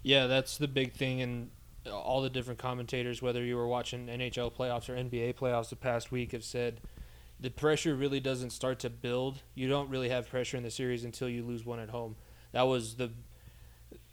Yeah, 0.02 0.26
that's 0.26 0.58
the 0.58 0.68
big 0.68 0.92
thing, 0.92 1.22
and 1.22 1.50
uh, 1.86 1.98
all 1.98 2.20
the 2.20 2.28
different 2.28 2.58
commentators, 2.58 3.22
whether 3.22 3.42
you 3.42 3.56
were 3.56 3.66
watching 3.66 4.06
NHL 4.06 4.52
playoffs 4.52 4.90
or 4.90 4.94
NBA 4.94 5.34
playoffs 5.36 5.70
the 5.70 5.76
past 5.76 6.12
week, 6.12 6.32
have 6.32 6.44
said 6.44 6.80
the 7.40 7.50
pressure 7.50 7.94
really 7.94 8.20
doesn't 8.20 8.50
start 8.50 8.78
to 8.80 8.90
build. 8.90 9.42
You 9.54 9.68
don't 9.68 9.88
really 9.88 10.10
have 10.10 10.28
pressure 10.28 10.58
in 10.58 10.62
the 10.62 10.70
series 10.70 11.04
until 11.04 11.28
you 11.28 11.42
lose 11.42 11.64
one 11.64 11.80
at 11.80 11.88
home. 11.88 12.16
That 12.52 12.62
was 12.62 12.96
the, 12.96 13.10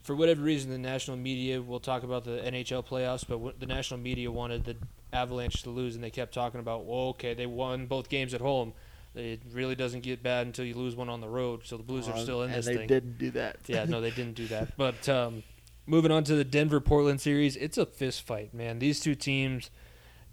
for 0.04 0.16
whatever 0.16 0.42
reason, 0.42 0.72
the 0.72 0.78
national 0.78 1.18
media. 1.18 1.62
We'll 1.62 1.82
talk 1.82 2.04
about 2.04 2.24
the 2.24 2.40
NHL 2.46 2.86
playoffs, 2.86 3.26
but 3.28 3.60
the 3.60 3.66
national 3.66 4.00
media 4.00 4.32
wanted 4.32 4.64
the 4.64 4.78
Avalanche 5.12 5.64
to 5.64 5.70
lose, 5.70 5.96
and 5.96 6.04
they 6.04 6.12
kept 6.12 6.34
talking 6.34 6.62
about, 6.62 6.86
well, 6.86 7.10
okay, 7.10 7.34
they 7.34 7.46
won 7.46 7.88
both 7.88 8.08
games 8.08 8.34
at 8.34 8.40
home. 8.40 8.74
It 9.18 9.42
really 9.52 9.76
doesn't 9.76 10.02
get 10.02 10.22
bad 10.24 10.46
until 10.48 10.66
you 10.66 10.74
lose 10.76 10.96
one 10.96 11.10
on 11.10 11.22
the 11.22 11.28
road. 11.30 11.62
So 11.66 11.78
the 11.78 11.84
Blues 11.84 12.08
are 12.08 12.14
Uh, 12.14 12.18
still 12.18 12.44
in 12.44 12.50
and 12.50 12.58
this 12.60 12.66
they 12.66 12.76
thing 12.78 12.88
didn't 12.88 13.18
do 13.18 13.32
that. 13.32 13.58
yeah, 13.68 13.86
no, 13.86 14.00
they 14.02 14.12
didn't 14.12 14.36
do 14.36 14.48
that. 14.48 14.74
But 14.78 15.08
um, 15.10 15.44
moving 15.86 16.12
on 16.12 16.24
to 16.26 16.36
the 16.36 16.44
Denver 16.44 16.80
Portland 16.80 17.20
series, 17.22 17.56
it's 17.56 17.78
a 17.78 17.86
fist 17.86 18.22
fight, 18.22 18.54
man. 18.54 18.80
These 18.80 19.00
two 19.00 19.16
teams, 19.16 19.70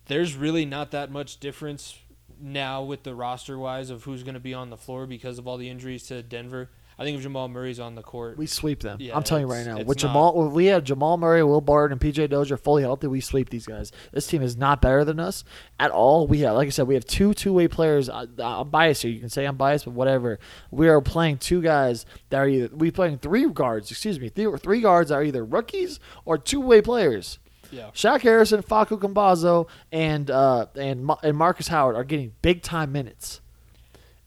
there's 0.07 0.35
really 0.37 0.65
not 0.65 0.91
that 0.91 1.11
much 1.11 1.39
difference 1.41 1.99
now 2.41 2.83
with 2.83 3.05
the 3.05 3.15
roster 3.15 3.59
wise 3.59 3.91
of 3.91 4.05
who's 4.05 4.23
going 4.23 4.35
to 4.35 4.41
be 4.41 4.53
on 4.55 4.69
the 4.71 4.77
floor 4.77 5.07
because 5.07 5.39
of 5.39 5.47
all 5.49 5.57
the 5.57 5.71
injuries 5.71 6.05
to 6.09 6.23
Denver. 6.23 6.69
I 6.99 7.05
think 7.05 7.17
if 7.17 7.23
Jamal 7.23 7.49
Murray's 7.49 7.81
on 7.81 7.95
the 7.95 8.03
court, 8.03 8.39
We 8.39 8.47
sweep 8.47 8.81
them. 8.81 8.99
Yeah, 9.01 9.17
I'm 9.17 9.23
telling 9.23 9.47
you 9.47 9.53
right 9.53 9.67
now. 9.67 9.83
With 9.83 9.99
Jamal, 9.99 10.47
if 10.47 10.53
we 10.53 10.67
have 10.67 10.85
Jamal 10.85 11.17
Murray, 11.17 11.43
Will 11.43 11.61
Barton, 11.61 11.99
and 11.99 12.01
PJ 12.01 12.31
Dozier 12.31 12.57
fully 12.57 12.83
healthy, 12.83 13.07
we 13.09 13.21
sweep 13.21 13.51
these 13.51 13.67
guys. 13.67 13.91
This 14.13 14.27
team 14.27 14.43
is 14.43 14.57
not 14.57 14.81
better 14.81 15.05
than 15.05 15.19
us 15.19 15.43
at 15.81 15.91
all. 15.91 16.27
We 16.27 16.41
have, 16.41 16.55
like 16.55 16.67
I 16.67 16.71
said, 16.71 16.87
we 16.87 16.95
have 16.95 17.05
two 17.05 17.35
two 17.35 17.53
way 17.53 17.67
players. 17.69 18.09
I, 18.09 18.27
I'm 18.39 18.69
biased 18.71 19.03
here. 19.03 19.11
You 19.11 19.21
can 19.21 19.29
say 19.29 19.45
I'm 19.45 19.57
biased, 19.57 19.87
but 19.87 19.95
whatever. 19.95 20.39
We 20.71 20.89
are 20.89 21.01
playing 21.01 21.39
two 21.39 21.61
guys 21.63 22.07
that 22.31 22.39
are 22.39 22.49
either 22.49 22.75
we 22.75 22.91
playing 22.91 23.19
three 23.19 23.49
guards. 23.51 23.91
Excuse 23.91 24.21
me, 24.21 24.29
three, 24.29 24.57
three 24.59 24.81
guards 24.81 25.09
that 25.11 25.17
are 25.17 25.25
either 25.25 25.45
rookies 25.45 25.99
or 26.25 26.39
two 26.39 26.61
way 26.61 26.81
players. 26.81 27.39
yeah, 27.71 27.91
Shaq 27.93 28.21
Harrison, 28.21 28.63
Facu 28.63 28.99
Campazzo, 29.01 29.69
and 29.91 30.31
uh, 30.31 30.67
and 30.77 31.11
and 31.25 31.37
Marcus 31.37 31.69
Howard 31.69 31.97
are 31.97 32.05
getting 32.05 32.33
big 32.41 32.63
time 32.63 32.93
minutes, 32.93 33.41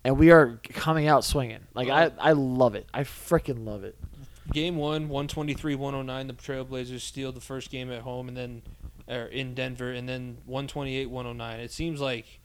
and 0.07 0.17
we 0.17 0.31
are 0.31 0.57
coming 0.69 1.09
out 1.09 1.25
swinging. 1.25 1.59
Like 1.73 1.89
I, 1.89 2.05
oh. 2.05 2.11
I 2.17 2.31
love 2.31 2.75
it. 2.75 2.87
I 2.93 3.03
freaking 3.03 3.65
love 3.65 3.83
it. 3.83 3.97
game 4.53 4.77
one, 4.77 5.09
123-109, 5.09 6.27
the 6.27 6.33
Trailblazers 6.33 7.01
steal 7.01 7.33
the 7.33 7.41
first 7.41 7.69
game 7.69 7.91
at 7.91 8.03
home, 8.03 8.29
and 8.29 8.37
then 8.37 8.61
or 9.09 9.25
in 9.25 9.53
Denver, 9.53 9.91
and 9.91 10.07
then 10.07 10.37
128-109. 10.49 11.59
It 11.59 11.71
seems 11.71 11.99
like 11.99 12.39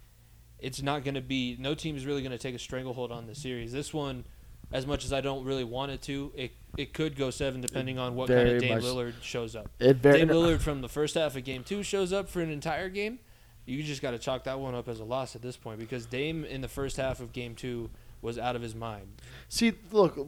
it's 0.58 0.82
not 0.82 1.04
going 1.04 1.14
to 1.14 1.20
be. 1.20 1.56
No 1.60 1.76
team 1.76 1.96
is 1.96 2.04
really 2.04 2.20
going 2.20 2.32
to 2.32 2.38
take 2.38 2.56
a 2.56 2.58
stranglehold 2.58 3.12
on 3.12 3.28
the 3.28 3.34
series. 3.36 3.70
This 3.70 3.94
one, 3.94 4.24
as 4.72 4.84
much 4.84 5.04
as 5.04 5.12
I 5.12 5.20
don't 5.20 5.44
really 5.44 5.64
want 5.64 5.92
it 5.92 6.02
to, 6.02 6.32
it 6.34 6.50
it 6.76 6.92
could 6.92 7.14
go 7.16 7.30
seven 7.30 7.60
depending 7.60 7.96
on 7.96 8.16
what 8.16 8.28
kind 8.28 8.48
of 8.48 8.60
Dame 8.60 8.74
much- 8.74 8.82
Lillard 8.82 9.14
shows 9.22 9.54
up. 9.54 9.70
It 9.78 9.98
very 9.98 10.18
Dame 10.18 10.30
Lillard 10.30 10.60
from 10.60 10.80
the 10.80 10.88
first 10.88 11.14
half 11.14 11.36
of 11.36 11.44
game 11.44 11.62
two 11.62 11.84
shows 11.84 12.12
up 12.12 12.28
for 12.28 12.40
an 12.40 12.50
entire 12.50 12.88
game. 12.88 13.20
You 13.64 13.82
just 13.82 14.02
got 14.02 14.10
to 14.10 14.18
chalk 14.18 14.44
that 14.44 14.58
one 14.58 14.74
up 14.74 14.88
as 14.88 15.00
a 15.00 15.04
loss 15.04 15.36
at 15.36 15.42
this 15.42 15.56
point 15.56 15.78
because 15.78 16.06
Dame 16.06 16.44
in 16.44 16.60
the 16.60 16.68
first 16.68 16.96
half 16.96 17.20
of 17.20 17.32
game 17.32 17.54
two 17.54 17.90
was 18.20 18.38
out 18.38 18.56
of 18.56 18.62
his 18.62 18.74
mind. 18.74 19.06
See, 19.48 19.72
look, 19.90 20.18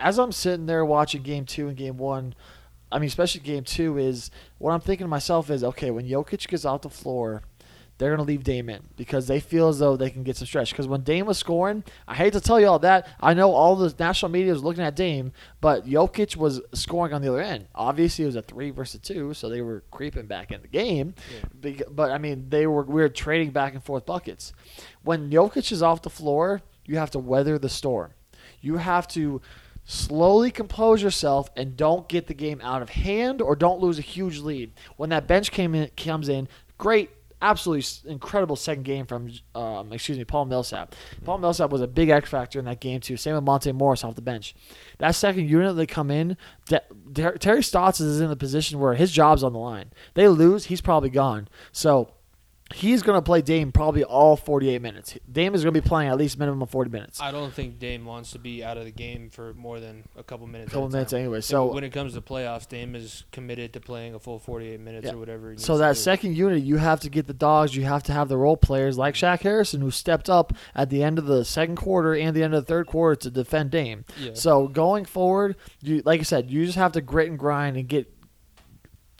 as 0.00 0.18
I'm 0.18 0.32
sitting 0.32 0.66
there 0.66 0.84
watching 0.84 1.22
game 1.22 1.44
two 1.44 1.68
and 1.68 1.76
game 1.76 1.96
one, 1.96 2.34
I 2.92 2.98
mean, 2.98 3.08
especially 3.08 3.40
game 3.40 3.64
two, 3.64 3.98
is 3.98 4.30
what 4.58 4.72
I'm 4.72 4.80
thinking 4.80 5.04
to 5.04 5.08
myself 5.08 5.50
is, 5.50 5.64
okay, 5.64 5.90
when 5.90 6.06
Jokic 6.06 6.46
gets 6.46 6.64
off 6.64 6.82
the 6.82 6.90
floor, 6.90 7.42
they're 8.04 8.14
going 8.14 8.26
to 8.26 8.30
leave 8.30 8.44
Dame 8.44 8.68
in 8.68 8.82
because 8.96 9.28
they 9.28 9.40
feel 9.40 9.68
as 9.68 9.78
though 9.78 9.96
they 9.96 10.10
can 10.10 10.24
get 10.24 10.36
some 10.36 10.46
stretch. 10.46 10.72
Because 10.72 10.86
when 10.86 11.00
Dame 11.00 11.24
was 11.24 11.38
scoring, 11.38 11.84
I 12.06 12.14
hate 12.14 12.34
to 12.34 12.40
tell 12.40 12.60
you 12.60 12.66
all 12.66 12.78
that. 12.80 13.08
I 13.18 13.32
know 13.32 13.54
all 13.54 13.76
the 13.76 13.94
national 13.98 14.30
media 14.30 14.52
was 14.52 14.62
looking 14.62 14.84
at 14.84 14.94
Dame, 14.94 15.32
but 15.62 15.86
Jokic 15.86 16.36
was 16.36 16.60
scoring 16.74 17.14
on 17.14 17.22
the 17.22 17.28
other 17.28 17.40
end. 17.40 17.66
Obviously, 17.74 18.24
it 18.24 18.26
was 18.26 18.36
a 18.36 18.42
three 18.42 18.68
versus 18.68 19.00
two, 19.00 19.32
so 19.32 19.48
they 19.48 19.62
were 19.62 19.84
creeping 19.90 20.26
back 20.26 20.52
in 20.52 20.60
the 20.60 20.68
game. 20.68 21.14
Yeah. 21.62 21.84
But 21.90 22.10
I 22.10 22.18
mean, 22.18 22.50
they 22.50 22.66
were 22.66 22.82
we 22.82 23.00
were 23.00 23.08
trading 23.08 23.52
back 23.52 23.72
and 23.72 23.82
forth 23.82 24.04
buckets. 24.04 24.52
When 25.02 25.30
Jokic 25.30 25.72
is 25.72 25.82
off 25.82 26.02
the 26.02 26.10
floor, 26.10 26.60
you 26.84 26.98
have 26.98 27.10
to 27.12 27.18
weather 27.18 27.58
the 27.58 27.70
storm. 27.70 28.12
You 28.60 28.76
have 28.76 29.08
to 29.08 29.40
slowly 29.86 30.50
compose 30.50 31.02
yourself 31.02 31.48
and 31.56 31.74
don't 31.76 32.06
get 32.08 32.26
the 32.26 32.34
game 32.34 32.60
out 32.62 32.82
of 32.82 32.90
hand 32.90 33.40
or 33.40 33.56
don't 33.56 33.80
lose 33.80 33.98
a 33.98 34.02
huge 34.02 34.40
lead. 34.40 34.72
When 34.96 35.10
that 35.10 35.26
bench 35.26 35.50
came 35.50 35.74
in, 35.74 35.90
comes 35.96 36.28
in, 36.28 36.48
great, 36.78 37.10
absolutely 37.44 38.10
incredible 38.10 38.56
second 38.56 38.84
game 38.84 39.06
from, 39.06 39.30
um, 39.54 39.92
excuse 39.92 40.16
me, 40.18 40.24
Paul 40.24 40.46
Millsap. 40.46 40.94
Paul 41.24 41.38
Millsap 41.38 41.70
was 41.70 41.82
a 41.82 41.86
big 41.86 42.08
X 42.08 42.30
factor 42.30 42.58
in 42.58 42.64
that 42.64 42.80
game 42.80 43.00
too. 43.00 43.16
Same 43.16 43.34
with 43.34 43.44
Monte 43.44 43.70
Morris 43.72 44.02
off 44.02 44.14
the 44.14 44.22
bench. 44.22 44.54
That 44.98 45.14
second 45.14 45.48
unit 45.48 45.76
they 45.76 45.86
come 45.86 46.10
in, 46.10 46.36
De- 46.68 46.82
Ter- 47.14 47.36
Terry 47.36 47.62
Stotts 47.62 48.00
is 48.00 48.20
in 48.20 48.30
the 48.30 48.36
position 48.36 48.80
where 48.80 48.94
his 48.94 49.12
job's 49.12 49.44
on 49.44 49.52
the 49.52 49.58
line. 49.58 49.92
They 50.14 50.26
lose, 50.26 50.64
he's 50.64 50.80
probably 50.80 51.10
gone. 51.10 51.48
So 51.70 52.13
he's 52.74 53.02
going 53.02 53.16
to 53.16 53.22
play 53.22 53.40
Dame 53.40 53.72
probably 53.72 54.04
all 54.04 54.36
48 54.36 54.82
minutes. 54.82 55.16
Dame 55.30 55.54
is 55.54 55.62
going 55.62 55.72
to 55.74 55.80
be 55.80 55.86
playing 55.86 56.10
at 56.10 56.16
least 56.18 56.38
minimum 56.38 56.62
of 56.62 56.70
40 56.70 56.90
minutes. 56.90 57.20
I 57.20 57.30
don't 57.30 57.52
think 57.52 57.78
Dame 57.78 58.04
wants 58.04 58.32
to 58.32 58.38
be 58.38 58.64
out 58.64 58.76
of 58.76 58.84
the 58.84 58.90
game 58.90 59.30
for 59.30 59.54
more 59.54 59.80
than 59.80 60.04
a 60.16 60.22
couple 60.22 60.46
minutes. 60.46 60.72
couple 60.72 60.88
minutes 60.88 61.12
time. 61.12 61.20
anyway. 61.20 61.36
And 61.36 61.44
So 61.44 61.72
when 61.72 61.84
it 61.84 61.90
comes 61.92 62.14
to 62.14 62.20
playoffs, 62.20 62.68
Dame 62.68 62.94
is 62.94 63.24
committed 63.32 63.72
to 63.74 63.80
playing 63.80 64.14
a 64.14 64.18
full 64.18 64.38
48 64.38 64.80
minutes 64.80 65.06
Yeah. 65.06 65.12
or 65.14 65.18
whatever. 65.18 65.54
So 65.56 65.78
that 65.78 65.96
second 65.96 66.36
unit, 66.36 66.62
you 66.62 66.76
have 66.78 67.00
to 67.00 67.10
get 67.10 67.26
the 67.26 67.34
dogs. 67.34 67.76
You 67.76 67.84
have 67.84 68.02
to 68.04 68.12
have 68.12 68.28
the 68.28 68.36
role 68.36 68.56
players 68.56 68.98
like 68.98 69.14
Shaq 69.14 69.40
Harrison, 69.42 69.80
who 69.80 69.90
stepped 69.90 70.28
up 70.28 70.52
at 70.74 70.90
the 70.90 71.02
end 71.02 71.18
of 71.18 71.26
the 71.26 71.44
second 71.44 71.76
quarter 71.76 72.14
and 72.14 72.34
the 72.34 72.42
end 72.42 72.54
of 72.54 72.64
the 72.64 72.66
third 72.68 72.86
quarter 72.86 73.16
to 73.16 73.30
defend 73.30 73.70
Dame. 73.70 74.04
yeah. 74.20 74.32
So 74.34 74.68
going 74.68 75.04
forward, 75.04 75.56
you 75.80 76.02
like 76.04 76.20
I 76.20 76.24
said, 76.24 76.50
you 76.50 76.64
just 76.66 76.76
have 76.78 76.92
to 76.92 77.00
grit 77.00 77.28
and 77.28 77.38
grind 77.38 77.76
and 77.76 77.88
get 77.88 78.13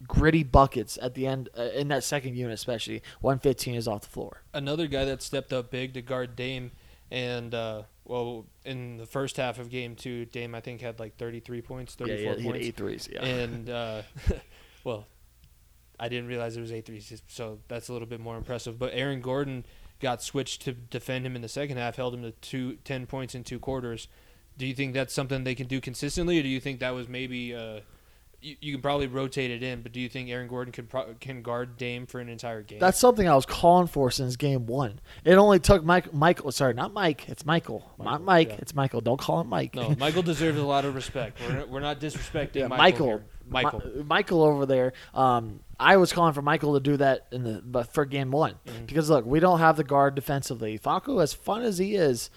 gritty 0.06 0.42
buckets 0.42 0.98
at 1.00 1.14
the 1.14 1.26
end 1.26 1.48
uh, 1.58 1.62
in 1.74 1.88
that 1.88 2.04
second 2.04 2.36
unit, 2.36 2.54
especially 2.54 3.02
when 3.20 3.38
15 3.38 3.74
is 3.74 3.88
off 3.88 4.02
the 4.02 4.08
floor. 4.08 4.42
another 4.52 4.86
guy 4.86 5.04
that 5.04 5.22
stepped 5.22 5.52
up 5.52 5.70
big 5.70 5.94
to 5.94 6.02
guard 6.02 6.36
Dame, 6.36 6.70
and 7.10 7.54
uh, 7.54 7.82
well, 8.04 8.46
in 8.64 8.96
the 8.96 9.06
first 9.06 9.36
half 9.36 9.58
of 9.58 9.70
game 9.70 9.94
two, 9.96 10.24
Dame 10.26 10.54
I 10.54 10.60
think 10.60 10.80
had 10.80 10.98
like 10.98 11.16
33 11.16 11.62
points, 11.62 11.94
34 11.94 12.16
yeah, 12.16 12.22
yeah, 12.22 12.36
he 12.36 12.42
had 12.42 12.52
points, 12.52 12.66
eight 12.66 12.76
threes. 12.76 13.08
Yeah, 13.12 13.24
and 13.24 13.70
uh, 13.70 14.02
well, 14.84 15.06
I 15.98 16.08
didn't 16.08 16.28
realize 16.28 16.56
it 16.56 16.60
was 16.60 16.72
eight 16.72 16.86
threes, 16.86 17.22
so 17.28 17.58
that's 17.68 17.88
a 17.88 17.92
little 17.92 18.08
bit 18.08 18.20
more 18.20 18.36
impressive. 18.36 18.78
But 18.78 18.92
Aaron 18.94 19.20
Gordon 19.20 19.64
got 20.00 20.22
switched 20.22 20.62
to 20.62 20.72
defend 20.72 21.24
him 21.24 21.36
in 21.36 21.42
the 21.42 21.48
second 21.48 21.76
half, 21.76 21.96
held 21.96 22.14
him 22.14 22.22
to 22.22 22.32
two, 22.32 22.76
10 22.84 23.06
points 23.06 23.34
in 23.34 23.44
two 23.44 23.58
quarters. 23.58 24.08
Do 24.58 24.66
you 24.66 24.74
think 24.74 24.92
that's 24.92 25.14
something 25.14 25.44
they 25.44 25.54
can 25.54 25.66
do 25.66 25.80
consistently, 25.80 26.38
or 26.38 26.42
do 26.42 26.48
you 26.48 26.60
think 26.60 26.80
that 26.80 26.94
was 26.94 27.08
maybe? 27.08 27.54
You, 28.44 28.56
you 28.60 28.72
can 28.74 28.82
probably 28.82 29.06
rotate 29.06 29.50
it 29.50 29.62
in, 29.62 29.80
but 29.80 29.92
do 29.92 30.00
you 30.00 30.08
think 30.10 30.28
Aaron 30.28 30.48
Gordon 30.48 30.70
can 30.70 30.86
pro- 30.86 31.14
can 31.18 31.40
guard 31.40 31.78
Dame 31.78 32.04
for 32.04 32.20
an 32.20 32.28
entire 32.28 32.62
game? 32.62 32.78
That's 32.78 32.98
something 32.98 33.26
I 33.26 33.34
was 33.34 33.46
calling 33.46 33.86
for 33.86 34.10
since 34.10 34.36
game 34.36 34.66
one. 34.66 35.00
It 35.24 35.34
only 35.36 35.58
took 35.58 35.82
Mike, 35.82 36.12
Michael. 36.12 36.52
Sorry, 36.52 36.74
not 36.74 36.92
Mike. 36.92 37.26
It's 37.28 37.46
Michael. 37.46 37.90
not 37.98 38.22
Mike. 38.22 38.48
yeah. 38.50 38.56
It's 38.58 38.74
Michael. 38.74 39.00
Don't 39.00 39.18
call 39.18 39.40
him 39.40 39.48
Mike. 39.48 39.74
No, 39.74 39.94
Michael 39.98 40.22
deserves 40.22 40.58
a 40.58 40.62
lot 40.62 40.84
of 40.84 40.94
respect. 40.94 41.40
We're 41.40 41.54
not, 41.56 41.68
we're 41.70 41.80
not 41.80 42.00
disrespecting 42.00 42.56
Yeah, 42.56 42.66
Michael. 42.68 43.22
Michael. 43.48 43.80
Michael. 43.80 43.80
Mi- 43.96 44.02
Michael 44.04 44.42
over 44.42 44.66
there. 44.66 44.92
Um, 45.14 45.60
I 45.80 45.96
was 45.96 46.12
calling 46.12 46.34
for 46.34 46.42
Michael 46.42 46.74
to 46.74 46.80
do 46.80 46.98
that 46.98 47.26
in 47.32 47.44
the 47.44 47.62
but 47.64 47.92
for 47.94 48.04
game 48.04 48.30
one 48.30 48.54
Mhm. 48.66 48.86
because 48.86 49.08
look, 49.10 49.24
we 49.24 49.40
don't 49.40 49.58
have 49.60 49.76
the 49.78 49.84
guard 49.84 50.14
defensively. 50.14 50.78
Facu, 50.78 51.22
as 51.22 51.32
fun 51.32 51.62
as 51.62 51.78
he 51.78 51.94
is, 51.94 52.28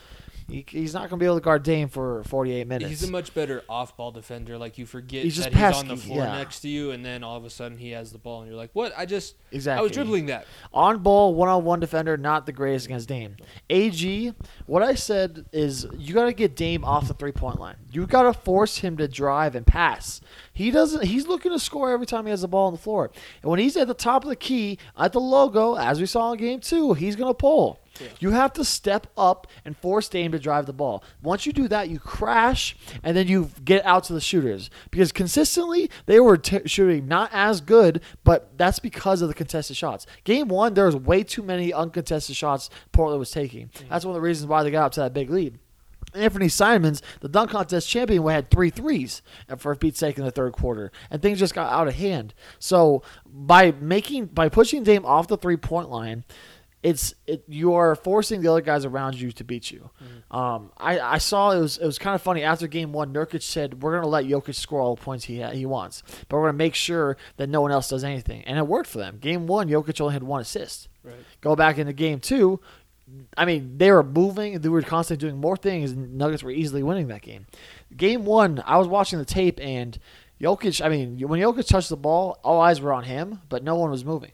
he, 0.49 0.65
he's 0.67 0.93
not 0.93 1.01
going 1.01 1.11
to 1.11 1.17
be 1.17 1.25
able 1.25 1.35
to 1.35 1.43
guard 1.43 1.63
Dame 1.63 1.89
for 1.89 2.23
48 2.23 2.67
minutes. 2.67 2.89
He's 2.89 3.03
a 3.03 3.11
much 3.11 3.33
better 3.33 3.63
off-ball 3.67 4.11
defender. 4.11 4.57
Like 4.57 4.77
you 4.77 4.85
forget 4.85 5.23
He's 5.23 5.37
that 5.37 5.53
he's 5.53 5.75
on 5.75 5.87
the 5.87 5.97
floor 5.97 6.19
yeah. 6.19 6.37
next 6.37 6.61
to 6.61 6.69
you, 6.69 6.91
and 6.91 7.05
then 7.05 7.23
all 7.23 7.35
of 7.35 7.43
a 7.43 7.49
sudden 7.49 7.77
he 7.77 7.91
has 7.91 8.11
the 8.11 8.17
ball, 8.17 8.41
and 8.41 8.49
you're 8.49 8.57
like, 8.57 8.69
"What? 8.73 8.93
I 8.97 9.05
just 9.05 9.35
exactly. 9.51 9.79
I 9.79 9.83
was 9.83 9.91
dribbling 9.91 10.27
that." 10.27 10.45
on 10.73 10.99
ball, 10.99 11.33
one 11.33 11.49
on 11.49 11.65
one 11.65 11.79
defender, 11.79 12.15
not 12.15 12.45
the 12.45 12.53
greatest 12.53 12.85
against 12.85 13.09
Dame. 13.09 13.35
AG, 13.69 14.33
what 14.65 14.83
I 14.83 14.95
said 14.95 15.45
is 15.51 15.85
you 15.97 16.13
got 16.13 16.25
to 16.25 16.33
get 16.33 16.55
Dame 16.55 16.85
off 16.85 17.07
the 17.07 17.13
three 17.13 17.33
point 17.33 17.59
line. 17.59 17.75
You 17.91 18.07
got 18.07 18.23
to 18.23 18.33
force 18.33 18.77
him 18.77 18.97
to 18.97 19.07
drive 19.07 19.55
and 19.55 19.67
pass. 19.67 20.21
He 20.53 20.71
doesn't. 20.71 21.03
He's 21.03 21.27
looking 21.27 21.51
to 21.51 21.59
score 21.59 21.91
every 21.91 22.05
time 22.05 22.25
he 22.25 22.29
has 22.31 22.41
the 22.41 22.47
ball 22.47 22.67
on 22.67 22.73
the 22.73 22.79
floor. 22.79 23.11
And 23.41 23.51
when 23.51 23.59
he's 23.59 23.75
at 23.75 23.87
the 23.87 23.93
top 23.93 24.23
of 24.23 24.29
the 24.29 24.35
key 24.35 24.79
at 24.97 25.11
the 25.11 25.19
logo, 25.19 25.75
as 25.75 25.99
we 25.99 26.05
saw 26.05 26.31
in 26.31 26.39
game 26.39 26.59
two, 26.61 26.93
he's 26.93 27.15
gonna 27.17 27.33
pull. 27.33 27.79
Yeah. 27.99 28.07
You 28.19 28.31
have 28.31 28.53
to 28.53 28.63
step 28.63 29.07
up 29.17 29.47
and 29.65 29.75
force 29.77 30.09
Dame 30.09 30.31
to 30.31 30.39
drive 30.39 30.65
the 30.65 30.73
ball. 30.73 31.03
Once 31.21 31.45
you 31.45 31.53
do 31.53 31.67
that, 31.67 31.89
you 31.89 31.99
crash, 31.99 32.75
and 33.03 33.15
then 33.15 33.27
you 33.27 33.49
get 33.63 33.85
out 33.85 34.03
to 34.05 34.13
the 34.13 34.21
shooters 34.21 34.69
because 34.91 35.11
consistently 35.11 35.89
they 36.05 36.19
were 36.19 36.37
t- 36.37 36.67
shooting 36.67 37.07
not 37.07 37.29
as 37.33 37.61
good, 37.61 38.01
but 38.23 38.57
that's 38.57 38.79
because 38.79 39.21
of 39.21 39.27
the 39.27 39.33
contested 39.33 39.77
shots. 39.77 40.05
Game 40.23 40.47
one, 40.47 40.73
there 40.73 40.85
was 40.85 40.95
way 40.95 41.23
too 41.23 41.43
many 41.43 41.73
uncontested 41.73 42.35
shots 42.35 42.69
Portland 42.91 43.19
was 43.19 43.31
taking. 43.31 43.69
That's 43.89 44.05
one 44.05 44.15
of 44.15 44.21
the 44.21 44.25
reasons 44.27 44.47
why 44.47 44.63
they 44.63 44.71
got 44.71 44.85
up 44.85 44.91
to 44.93 44.99
that 45.01 45.13
big 45.13 45.29
lead. 45.29 45.59
Anthony 46.13 46.49
Simons, 46.49 47.01
the 47.19 47.29
dunk 47.29 47.51
contest 47.51 47.89
champion, 47.89 48.25
had 48.27 48.49
three 48.49 48.69
threes 48.69 49.21
uh, 49.49 49.55
for 49.55 49.75
Pete's 49.75 49.99
sake 49.99 50.17
in 50.17 50.23
the 50.23 50.31
third 50.31 50.53
quarter, 50.53 50.91
and 51.11 51.21
things 51.21 51.39
just 51.39 51.53
got 51.53 51.71
out 51.71 51.87
of 51.87 51.95
hand. 51.95 52.33
So 52.59 53.03
by 53.25 53.71
making 53.71 54.27
by 54.27 54.49
pushing 54.49 54.83
Dame 54.83 55.05
off 55.05 55.27
the 55.27 55.37
three 55.37 55.57
point 55.57 55.89
line, 55.89 56.23
it's 56.83 57.13
it, 57.25 57.43
you 57.47 57.73
are 57.73 57.95
forcing 57.95 58.41
the 58.41 58.47
other 58.49 58.61
guys 58.61 58.85
around 58.85 59.15
you 59.15 59.31
to 59.31 59.43
beat 59.43 59.71
you. 59.71 59.89
Um, 60.29 60.71
I, 60.77 60.99
I 60.99 61.17
saw 61.17 61.51
it 61.51 61.59
was 61.59 61.77
it 61.77 61.85
was 61.85 61.97
kind 61.97 62.13
of 62.15 62.21
funny 62.21 62.43
after 62.43 62.67
game 62.67 62.93
one. 62.93 63.13
Nurkic 63.13 63.41
said 63.41 63.81
we're 63.81 63.95
gonna 63.95 64.07
let 64.07 64.25
Jokic 64.25 64.55
score 64.55 64.79
all 64.81 64.95
the 64.95 65.01
points 65.01 65.25
he 65.25 65.41
ha- 65.41 65.49
he 65.51 65.65
wants, 65.65 66.03
but 66.29 66.37
we're 66.37 66.43
gonna 66.47 66.57
make 66.57 66.75
sure 66.75 67.17
that 67.37 67.49
no 67.49 67.61
one 67.61 67.71
else 67.71 67.89
does 67.89 68.03
anything, 68.03 68.43
and 68.43 68.57
it 68.57 68.67
worked 68.67 68.89
for 68.89 68.99
them. 68.99 69.17
Game 69.17 69.47
one, 69.47 69.67
Jokic 69.69 69.99
only 69.99 70.13
had 70.13 70.23
one 70.23 70.41
assist. 70.41 70.87
Right. 71.03 71.15
Go 71.41 71.55
back 71.55 71.77
into 71.77 71.93
game 71.93 72.19
two. 72.19 72.59
I 73.37 73.45
mean, 73.45 73.77
they 73.77 73.89
were 73.91 74.03
moving. 74.03 74.59
They 74.59 74.69
were 74.69 74.81
constantly 74.81 75.27
doing 75.27 75.39
more 75.39 75.55
things, 75.57 75.91
and 75.91 76.17
Nuggets 76.17 76.43
were 76.43 76.51
easily 76.51 76.83
winning 76.83 77.07
that 77.07 77.21
game. 77.21 77.47
Game 77.95 78.25
one, 78.25 78.61
I 78.65 78.77
was 78.77 78.87
watching 78.87 79.17
the 79.17 79.25
tape, 79.25 79.59
and 79.61 79.97
Jokic. 80.41 80.83
I 80.85 80.89
mean, 80.89 81.19
when 81.27 81.39
Jokic 81.39 81.67
touched 81.67 81.89
the 81.89 81.97
ball, 81.97 82.39
all 82.43 82.59
eyes 82.61 82.81
were 82.81 82.93
on 82.93 83.05
him, 83.05 83.41
but 83.49 83.63
no 83.63 83.75
one 83.75 83.89
was 83.89 84.03
moving. 84.05 84.31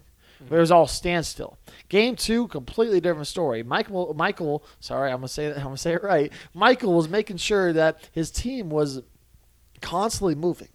It 0.50 0.58
was 0.58 0.72
all 0.72 0.88
standstill. 0.88 1.58
Game 1.90 2.16
two, 2.16 2.48
completely 2.48 3.00
different 3.00 3.28
story. 3.28 3.64
Michael, 3.64 4.14
Michael, 4.16 4.64
sorry, 4.80 5.12
I'm 5.12 5.18
gonna 5.18 5.28
say 5.28 5.50
that. 5.50 5.58
I'm 5.58 5.64
gonna 5.64 5.78
say 5.78 5.94
it 5.94 6.04
right. 6.04 6.32
Michael 6.54 6.94
was 6.94 7.10
making 7.10 7.38
sure 7.38 7.74
that 7.74 8.10
his 8.12 8.32
team 8.32 8.70
was 8.70 9.02
constantly 9.82 10.36
moving, 10.36 10.70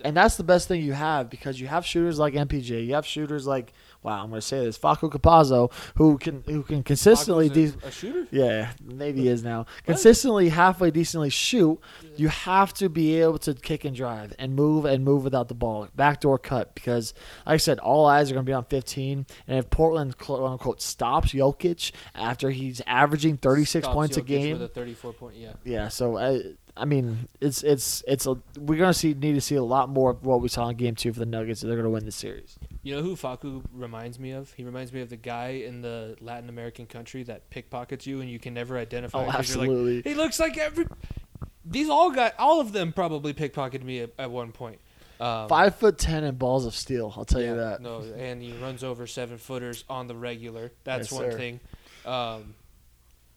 and 0.00 0.16
that's 0.16 0.36
the 0.36 0.44
best 0.44 0.68
thing 0.68 0.82
you 0.82 0.92
have 0.92 1.30
because 1.30 1.60
you 1.60 1.66
have 1.66 1.84
shooters 1.84 2.18
like 2.18 2.34
MPJ. 2.34 2.86
You 2.86 2.94
have 2.94 3.06
shooters 3.06 3.46
like 3.46 3.72
wow, 4.04 4.22
I'm 4.22 4.28
gonna 4.28 4.42
say 4.42 4.64
this, 4.64 4.78
Facu 4.78 5.10
Campazzo, 5.10 5.72
who 5.96 6.18
can 6.18 6.44
who 6.46 6.62
can 6.62 6.82
consistently. 6.82 7.48
De- 7.48 7.72
a, 7.82 7.88
a 7.88 7.90
shooter. 7.90 8.28
yeah, 8.30 8.72
maybe 8.84 9.22
he 9.22 9.28
is 9.28 9.42
now. 9.42 9.66
Consistently, 9.84 10.50
halfway 10.50 10.90
decently 10.90 11.30
shoot. 11.30 11.80
You 12.16 12.28
have 12.28 12.72
to 12.74 12.88
be 12.88 13.20
able 13.20 13.38
to 13.38 13.54
kick 13.54 13.84
and 13.84 13.96
drive 13.96 14.34
and 14.38 14.54
move 14.54 14.84
and 14.84 15.04
move 15.04 15.24
without 15.24 15.48
the 15.48 15.54
ball. 15.54 15.88
Backdoor 15.96 16.38
cut 16.38 16.74
because, 16.74 17.14
like 17.46 17.54
I 17.54 17.56
said, 17.56 17.78
all 17.80 18.06
eyes 18.06 18.30
are 18.30 18.34
going 18.34 18.44
to 18.46 18.50
be 18.50 18.54
on 18.54 18.64
15. 18.66 19.26
And 19.48 19.58
if 19.58 19.70
Portland 19.70 20.18
quote 20.18 20.42
unquote 20.42 20.82
stops 20.82 21.32
Jokic 21.32 21.92
after 22.14 22.50
he's 22.50 22.80
averaging 22.86 23.38
36 23.38 23.84
Stops 23.84 23.94
points 23.94 24.16
a 24.16 24.22
Jokic 24.22 24.26
game, 24.26 24.52
with 24.58 24.62
a 24.62 24.68
34 24.68 25.12
point. 25.14 25.36
Yeah. 25.36 25.52
yeah. 25.64 25.88
So 25.88 26.18
I, 26.18 26.42
I 26.76 26.84
mean, 26.84 27.28
it's 27.40 27.62
it's 27.62 28.04
it's 28.06 28.26
a 28.26 28.36
we're 28.58 28.78
going 28.78 28.92
to 28.92 28.98
see 28.98 29.14
need 29.14 29.34
to 29.34 29.40
see 29.40 29.54
a 29.54 29.62
lot 29.62 29.88
more 29.88 30.10
of 30.10 30.26
what 30.26 30.40
we 30.40 30.48
saw 30.48 30.68
in 30.68 30.76
Game 30.76 30.94
Two 30.94 31.12
for 31.12 31.20
the 31.20 31.26
Nuggets. 31.26 31.62
If 31.62 31.68
they're 31.68 31.76
going 31.76 31.84
to 31.84 31.90
win 31.90 32.04
the 32.04 32.12
series. 32.12 32.58
You 32.84 32.94
know 32.94 33.02
who 33.02 33.16
Facu 33.16 33.64
reminds 33.72 34.18
me 34.18 34.32
of? 34.32 34.52
He 34.52 34.62
reminds 34.62 34.92
me 34.92 35.00
of 35.00 35.08
the 35.08 35.16
guy 35.16 35.48
in 35.66 35.80
the 35.80 36.16
Latin 36.20 36.50
American 36.50 36.84
country 36.84 37.22
that 37.24 37.48
pickpockets 37.48 38.06
you 38.06 38.20
and 38.20 38.28
you 38.28 38.38
can 38.38 38.52
never 38.52 38.76
identify. 38.76 39.18
Oh, 39.18 39.22
you're 39.22 39.30
like, 39.30 39.38
absolutely. 39.38 40.02
he 40.02 40.14
looks 40.14 40.38
like 40.38 40.58
every. 40.58 40.86
These 41.64 41.88
all 41.88 42.10
got 42.10 42.34
all 42.38 42.60
of 42.60 42.72
them 42.72 42.92
probably 42.92 43.32
pickpocketed 43.32 43.82
me 43.82 44.00
at, 44.00 44.10
at 44.18 44.30
one 44.30 44.52
point. 44.52 44.80
Um, 45.18 45.48
Five 45.48 45.76
foot 45.76 45.96
ten 45.96 46.24
and 46.24 46.38
balls 46.38 46.66
of 46.66 46.74
steel. 46.74 47.10
I'll 47.16 47.24
tell 47.24 47.40
yeah, 47.40 47.50
you 47.50 47.56
that. 47.56 47.80
No, 47.80 48.00
and 48.00 48.42
he 48.42 48.52
runs 48.52 48.84
over 48.84 49.06
seven 49.06 49.38
footers 49.38 49.84
on 49.88 50.06
the 50.06 50.14
regular. 50.14 50.70
That's 50.84 51.10
Yes, 51.10 51.20
one 51.20 51.30
sir. 51.30 51.38
thing. 51.38 51.60
Um, 52.04 52.54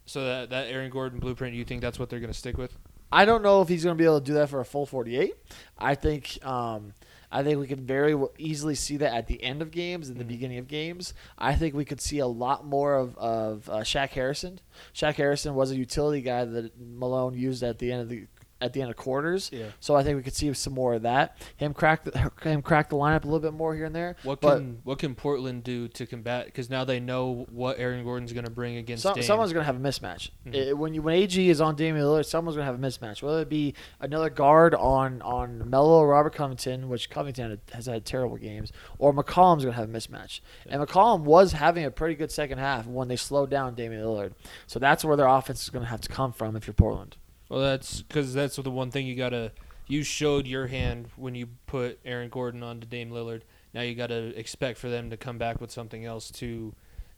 so 0.06 0.26
that 0.26 0.50
that 0.50 0.68
Aaron 0.68 0.90
Gordon 0.90 1.20
blueprint, 1.20 1.56
you 1.56 1.64
think 1.64 1.82
that's 1.82 1.98
what 1.98 2.10
they're 2.10 2.20
going 2.20 2.34
to 2.34 2.38
stick 2.38 2.58
with? 2.58 2.78
I 3.12 3.24
don't 3.24 3.44
know 3.44 3.62
if 3.62 3.70
he's 3.70 3.86
going 3.86 3.96
to 3.96 4.02
be 4.02 4.06
able 4.06 4.20
to 4.20 4.26
do 4.26 4.34
that 4.34 4.50
for 4.50 4.60
a 4.60 4.66
full 4.66 4.86
48. 4.86 5.34
I 5.78 5.96
think 5.96 6.46
um, 6.46 6.94
I 7.32 7.44
think 7.44 7.60
we 7.60 7.68
can 7.68 7.86
very 7.86 8.16
easily 8.38 8.74
see 8.76 8.98
that 8.98 9.14
at 9.14 9.28
the 9.28 9.44
end 9.44 9.62
of 9.62 9.72
games 9.72 10.08
and 10.10 10.18
the 10.18 10.24
Mhm. 10.24 10.28
beginning 10.30 10.58
of 10.60 10.68
games. 10.68 11.14
I 11.38 11.56
think 11.56 11.76
we 11.76 11.84
could 11.86 12.00
see 12.00 12.20
a 12.20 12.28
lot 12.28 12.66
more 12.66 12.96
of 12.96 13.18
of 13.18 13.70
uh, 13.70 13.78
Shaq 13.80 14.10
Harrison. 14.10 14.60
Shaq 14.94 15.16
Harrison 15.16 15.54
was 15.56 15.72
a 15.72 15.76
utility 15.76 16.22
guy 16.22 16.46
that 16.46 16.72
Malone 16.80 17.34
used 17.34 17.64
at 17.64 17.80
the 17.80 17.92
end 17.92 18.02
of 18.02 18.10
the 18.10 18.28
at 18.60 18.74
the 18.74 18.82
end 18.82 18.90
of 18.90 18.96
quarters. 18.98 19.50
Yeah. 19.54 19.68
So 19.80 19.96
I 19.96 20.04
think 20.04 20.18
we 20.18 20.24
could 20.24 20.36
see 20.36 20.52
some 20.54 20.74
more 20.74 20.96
of 20.96 21.04
that. 21.04 21.38
Him 21.58 21.74
crack 21.74 22.04
the, 22.04 22.32
him 22.42 22.62
crack 22.62 22.90
the 22.90 22.96
lineup 22.96 23.24
a 23.24 23.28
little 23.28 23.40
bit 23.40 23.54
more 23.54 23.76
here 23.76 23.86
and 23.86 23.96
there. 23.96 24.16
What 24.24 24.42
But- 24.42 24.58
can 24.58 24.80
what 24.84 25.00
can 25.00 25.16
Portland 25.16 25.64
do 25.64 25.88
to 25.90 26.06
combat? 26.06 26.46
Because 26.46 26.70
now 26.70 26.84
they 26.84 27.00
know 27.00 27.46
what 27.52 27.80
Aaron 27.80 28.04
Gordon's 28.04 28.34
going 28.34 28.46
to 28.46 28.52
bring 28.52 28.78
against 28.78 29.04
Some, 29.04 29.22
someone's 29.22 29.54
going 29.54 29.62
to 29.66 29.72
have 29.72 29.76
a 29.76 29.80
mismatch. 29.80 30.30
Mhm. 30.48 30.72
Uh, 30.72 30.76
when 30.76 30.94
you 30.94 31.02
when 31.02 31.16
AG 31.16 31.50
is 31.50 31.62
on 31.62 31.76
Damian 31.76 32.06
Lillard, 32.06 32.26
someone's 32.26 32.56
going 32.56 32.66
to 32.68 32.72
have 32.72 32.82
a 32.82 32.86
mismatch. 32.88 33.22
Whether 33.22 33.42
it 33.42 33.50
be 33.50 33.74
another 34.00 34.30
guard 34.30 34.74
on 34.76 35.22
on 35.22 35.70
Melo 35.70 36.00
or 36.00 36.08
Robert 36.10 36.34
Covington, 36.34 36.90
which 36.90 37.10
Covington 37.10 37.60
has 37.74 37.86
had 37.86 38.06
terrible 38.06 38.38
games, 38.38 38.72
or 38.98 39.14
McCollum's 39.14 39.64
going 39.64 39.74
to 39.76 39.80
have 39.80 39.90
a 39.90 39.92
mismatch. 39.94 40.40
And 40.68 40.82
McCollum 40.82 41.22
was 41.22 41.52
having 41.54 41.86
a 41.86 41.92
pretty 41.92 42.16
good 42.16 42.32
second 42.32 42.58
half 42.58 42.88
when 42.88 43.08
they 43.08 43.16
slowed 43.16 43.50
down 43.50 43.76
Damian 43.76 44.02
Lillard. 44.04 44.34
So 44.66 44.80
that's 44.80 45.06
where 45.06 45.16
their 45.16 45.28
offense 45.28 45.64
is 45.64 45.70
going 45.70 45.84
to 45.86 45.90
have 45.90 46.02
to 46.02 46.10
come 46.10 46.32
from 46.34 46.56
if 46.56 46.66
you're 46.68 46.74
Portland. 46.74 47.18
Well, 47.50 47.62
that's 47.62 48.02
because 48.02 48.34
that's 48.34 48.58
the 48.58 48.72
one 48.72 48.92
thing 48.92 49.08
you 49.08 49.16
gotta. 49.16 49.52
You 49.88 50.04
showed 50.04 50.48
your 50.48 50.68
hand 50.68 51.08
when 51.16 51.34
you 51.34 51.48
put 51.66 52.00
Aaron 52.04 52.30
Gordon 52.30 52.62
on 52.62 52.82
to 52.82 52.88
Dame 52.88 53.10
Lillard. 53.10 53.44
Now 53.74 53.82
you 53.82 53.96
gotta 53.96 54.38
expect 54.38 54.78
for 54.80 54.90
them 54.90 55.10
to 55.12 55.18
come 55.18 55.38
back 55.38 55.62
with 55.62 55.72
something 55.72 56.04
else 56.04 56.30
to 56.32 56.74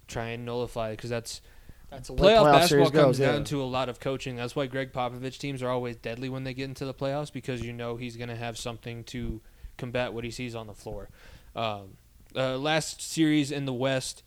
try 0.07 0.29
and 0.29 0.45
nullify 0.45 0.91
because 0.91 1.09
that's 1.09 1.41
That's 1.89 2.09
way 2.09 2.17
playoff, 2.17 2.43
playoff 2.43 2.51
basketball 2.51 2.67
series 2.67 2.91
comes 2.91 3.17
goes, 3.17 3.19
yeah. 3.19 3.31
down 3.31 3.43
to 3.45 3.61
a 3.61 3.65
lot 3.65 3.89
of 3.89 3.99
coaching. 3.99 4.35
That's 4.35 4.55
why 4.55 4.67
Gregg 4.67 4.93
Popovich 4.93 5.39
teams 5.39 5.63
are 5.63 5.69
always 5.69 5.95
deadly 5.95 6.29
when 6.29 6.43
they 6.43 6.53
get 6.53 6.65
into 6.65 6.85
the 6.85 6.93
playoffs 6.93 7.33
because 7.33 7.63
you 7.63 7.73
know 7.73 7.95
he's 7.95 8.15
going 8.15 8.29
to 8.29 8.35
have 8.35 8.57
something 8.57 9.03
to 9.05 9.41
combat 9.77 10.13
what 10.13 10.23
he 10.23 10.31
sees 10.31 10.53
on 10.55 10.67
the 10.67 10.73
floor. 10.73 11.09
Um, 11.55 11.97
uh, 12.35 12.57
last 12.57 13.01
series 13.01 13.51
in 13.51 13.65
the 13.65 13.73
West, 13.73 14.21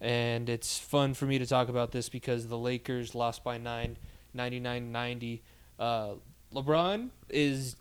and 0.00 0.48
it's 0.48 0.78
fun 0.78 1.14
for 1.14 1.24
me 1.26 1.38
to 1.38 1.46
talk 1.46 1.68
about 1.68 1.90
this 1.90 2.08
because 2.08 2.46
the 2.46 2.58
Lakers 2.58 3.14
lost 3.16 3.42
by 3.42 3.58
nine, 3.58 3.96
99-90. 4.38 5.40
Uh, 5.78 6.10
LeBron 6.54 7.10
is, 7.28 7.76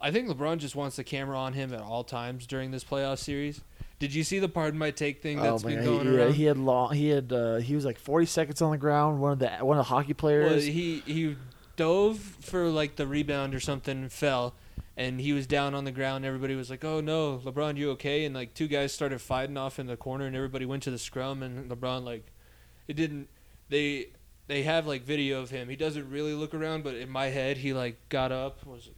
I 0.00 0.10
think 0.10 0.28
LeBron 0.28 0.58
just 0.58 0.74
wants 0.74 0.96
the 0.96 1.04
camera 1.04 1.38
on 1.38 1.52
him 1.52 1.72
at 1.72 1.80
all 1.80 2.02
times 2.04 2.46
during 2.46 2.70
this 2.70 2.82
playoff 2.84 3.18
series. 3.18 3.60
Did 3.98 4.12
you 4.12 4.24
see 4.24 4.40
the 4.40 4.48
pardon 4.48 4.78
my 4.80 4.90
take 4.90 5.22
thing 5.22 5.40
that's 5.40 5.62
oh 5.62 5.68
been 5.68 5.84
going 5.84 6.08
he, 6.08 6.16
yeah, 6.16 6.28
he 6.30 6.44
had 6.44 6.56
long. 6.56 6.92
He 6.92 7.08
had. 7.10 7.32
Uh, 7.32 7.58
he 7.58 7.76
was 7.76 7.84
like 7.84 8.00
40 8.00 8.26
seconds 8.26 8.60
on 8.60 8.72
the 8.72 8.76
ground. 8.76 9.20
One 9.20 9.30
of 9.30 9.38
the 9.38 9.48
one 9.64 9.78
of 9.78 9.84
the 9.86 9.88
hockey 9.90 10.08
Well, 10.08 10.14
players. 10.14 10.64
he 10.64 11.04
he 11.06 11.36
dove 11.76 12.18
for 12.18 12.66
like 12.68 12.96
the 12.96 13.06
rebound 13.06 13.54
or 13.54 13.60
something 13.60 13.96
and 13.96 14.12
fell, 14.12 14.54
and 14.96 15.20
he 15.20 15.32
was 15.32 15.46
down 15.46 15.72
on 15.72 15.84
the 15.84 15.92
ground. 15.92 16.24
Everybody 16.24 16.56
was 16.56 16.68
like, 16.68 16.84
"Oh 16.84 17.00
no, 17.00 17.38
LeBron, 17.44 17.76
you 17.76 17.92
okay?" 17.92 18.24
And 18.24 18.34
like 18.34 18.54
two 18.54 18.66
guys 18.66 18.92
started 18.92 19.20
fighting 19.20 19.56
off 19.56 19.78
in 19.78 19.86
the 19.86 19.96
corner, 19.96 20.26
and 20.26 20.34
everybody 20.34 20.66
went 20.66 20.82
to 20.82 20.90
the 20.90 20.98
scrum, 20.98 21.40
and 21.40 21.70
LeBron 21.70 22.02
like, 22.02 22.26
it 22.88 22.94
didn't. 22.94 23.28
They 23.68 24.08
they 24.46 24.62
have 24.62 24.86
like 24.86 25.04
video 25.04 25.40
of 25.40 25.50
him. 25.50 25.68
He 25.68 25.76
doesn't 25.76 26.10
really 26.10 26.34
look 26.34 26.54
around, 26.54 26.84
but 26.84 26.94
in 26.94 27.08
my 27.08 27.26
head, 27.26 27.56
he 27.56 27.72
like 27.72 28.08
got 28.08 28.32
up, 28.32 28.64
was, 28.66 28.88
it 28.88 28.96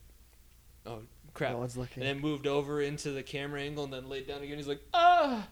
oh 0.87 1.01
crap, 1.33 1.53
no 1.53 1.59
one's 1.59 1.77
looking. 1.77 2.03
and 2.03 2.09
then 2.17 2.21
moved 2.21 2.47
over 2.47 2.81
into 2.81 3.11
the 3.11 3.23
camera 3.23 3.61
angle, 3.61 3.85
and 3.85 3.93
then 3.93 4.09
laid 4.09 4.27
down 4.27 4.43
again. 4.43 4.57
He's 4.57 4.69
like, 4.69 4.83
ah. 4.95 5.47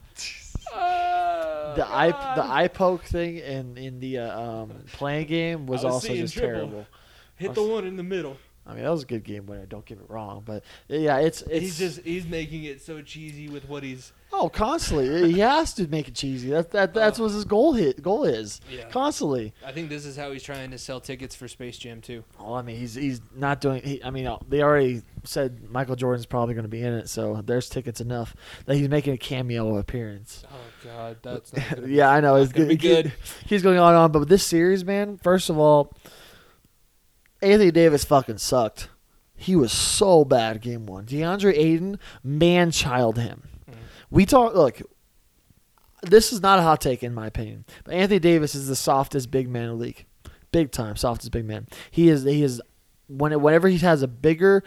ah, 0.73 1.73
the 1.75 1.87
eye 1.87 2.35
the 2.35 2.43
eye 2.43 2.67
poke 2.67 3.03
thing 3.03 3.37
in 3.37 3.77
in 3.77 3.99
the 3.99 4.19
uh, 4.19 4.41
um, 4.41 4.71
playing 4.93 5.27
game 5.27 5.67
was, 5.67 5.83
I 5.83 5.87
was 5.87 5.95
also 5.95 6.15
just 6.15 6.33
dribble. 6.33 6.53
terrible. 6.53 6.87
hit 7.35 7.53
the 7.53 7.63
one 7.63 7.85
in 7.85 7.97
the 7.97 8.03
middle. 8.03 8.37
I 8.65 8.73
mean, 8.73 8.83
that 8.83 8.91
was 8.91 9.03
a 9.03 9.05
good 9.07 9.23
game 9.25 9.45
winner. 9.45 9.65
Don't 9.65 9.85
get 9.85 9.99
me 9.99 10.05
wrong, 10.07 10.41
but 10.45 10.63
yeah, 10.87 11.17
it's 11.17 11.41
it's 11.43 11.59
he's 11.59 11.77
just 11.77 12.01
he's 12.01 12.25
making 12.25 12.63
it 12.63 12.81
so 12.81 13.01
cheesy 13.01 13.49
with 13.49 13.67
what 13.67 13.83
he's 13.83 14.13
oh 14.31 14.47
constantly 14.49 15.31
he 15.33 15.39
has 15.39 15.73
to 15.73 15.87
make 15.87 16.07
it 16.07 16.15
cheesy. 16.15 16.49
That 16.49 16.71
that 16.71 16.93
that's 16.93 17.19
Oh. 17.19 17.23
what 17.23 17.33
his 17.33 17.43
goal 17.43 17.73
hit 17.73 18.01
goal 18.01 18.23
is 18.23 18.61
yeah. 18.71 18.87
constantly. 18.89 19.53
I 19.65 19.73
think 19.73 19.89
this 19.89 20.05
is 20.05 20.15
how 20.15 20.31
he's 20.31 20.43
trying 20.43 20.71
to 20.71 20.77
sell 20.77 21.01
tickets 21.01 21.35
for 21.35 21.49
Space 21.49 21.77
Jam 21.77 21.99
too. 21.99 22.23
Well, 22.39 22.53
I 22.53 22.61
mean, 22.61 22.77
he's 22.77 22.95
he's 22.95 23.19
not 23.35 23.59
doing. 23.59 23.81
He, 23.83 24.01
I 24.01 24.11
mean, 24.11 24.33
they 24.47 24.61
already 24.63 25.01
said 25.25 25.69
Michael 25.69 25.97
Jordan's 25.97 26.25
probably 26.25 26.53
going 26.53 26.63
to 26.63 26.69
be 26.69 26.81
in 26.83 26.93
it, 26.93 27.09
so 27.09 27.41
there's 27.45 27.67
tickets 27.67 27.99
enough 27.99 28.33
that 28.65 28.77
he's 28.77 28.87
making 28.89 29.13
a 29.13 29.17
cameo 29.17 29.77
appearance. 29.77 30.43
Oh 30.49 30.85
God, 30.85 31.17
that's 31.21 31.51
yeah, 31.85 32.09
I 32.09 32.21
know. 32.21 32.35
It's 32.37 32.53
gonna 32.53 32.67
good. 32.67 32.79
be 32.79 32.87
good. 32.87 33.13
He's 33.45 33.61
going 33.61 33.77
on 33.77 33.89
and 33.89 33.97
on, 33.97 34.11
but 34.13 34.19
with 34.19 34.29
this 34.29 34.45
series, 34.45 34.85
man. 34.85 35.17
First 35.21 35.49
of 35.49 35.57
all, 35.57 35.93
Anthony 37.43 37.71
Davis 37.71 38.03
fucking 38.05 38.37
sucked. 38.39 38.89
He 39.35 39.55
was 39.55 39.71
so 39.71 40.23
bad 40.23 40.61
game 40.61 40.85
one. 40.85 41.05
DeAndre 41.05 41.53
Ayton 41.57 41.99
man-child 42.23 43.17
him. 43.17 43.43
Mhm. 43.69 43.73
We 44.09 44.25
talk. 44.25 44.55
Look, 44.55 44.81
this 46.01 46.31
is 46.31 46.41
not 46.41 46.59
a 46.59 46.61
hot 46.61 46.81
take 46.81 47.03
in 47.03 47.13
my 47.13 47.27
opinion, 47.27 47.65
but 47.83 47.93
Anthony 47.93 48.19
Davis 48.19 48.55
is 48.55 48.67
the 48.67 48.75
softest 48.75 49.31
big 49.31 49.49
man 49.49 49.63
in 49.63 49.69
the 49.69 49.75
league, 49.75 50.05
big 50.51 50.71
time 50.71 50.95
softest 50.95 51.31
big 51.31 51.45
man. 51.45 51.67
He 51.91 52.09
is. 52.09 52.23
He 52.23 52.43
is. 52.43 52.61
When 53.07 53.39
whenever 53.41 53.67
he 53.67 53.77
has 53.79 54.01
a 54.01 54.07
bigger 54.07 54.63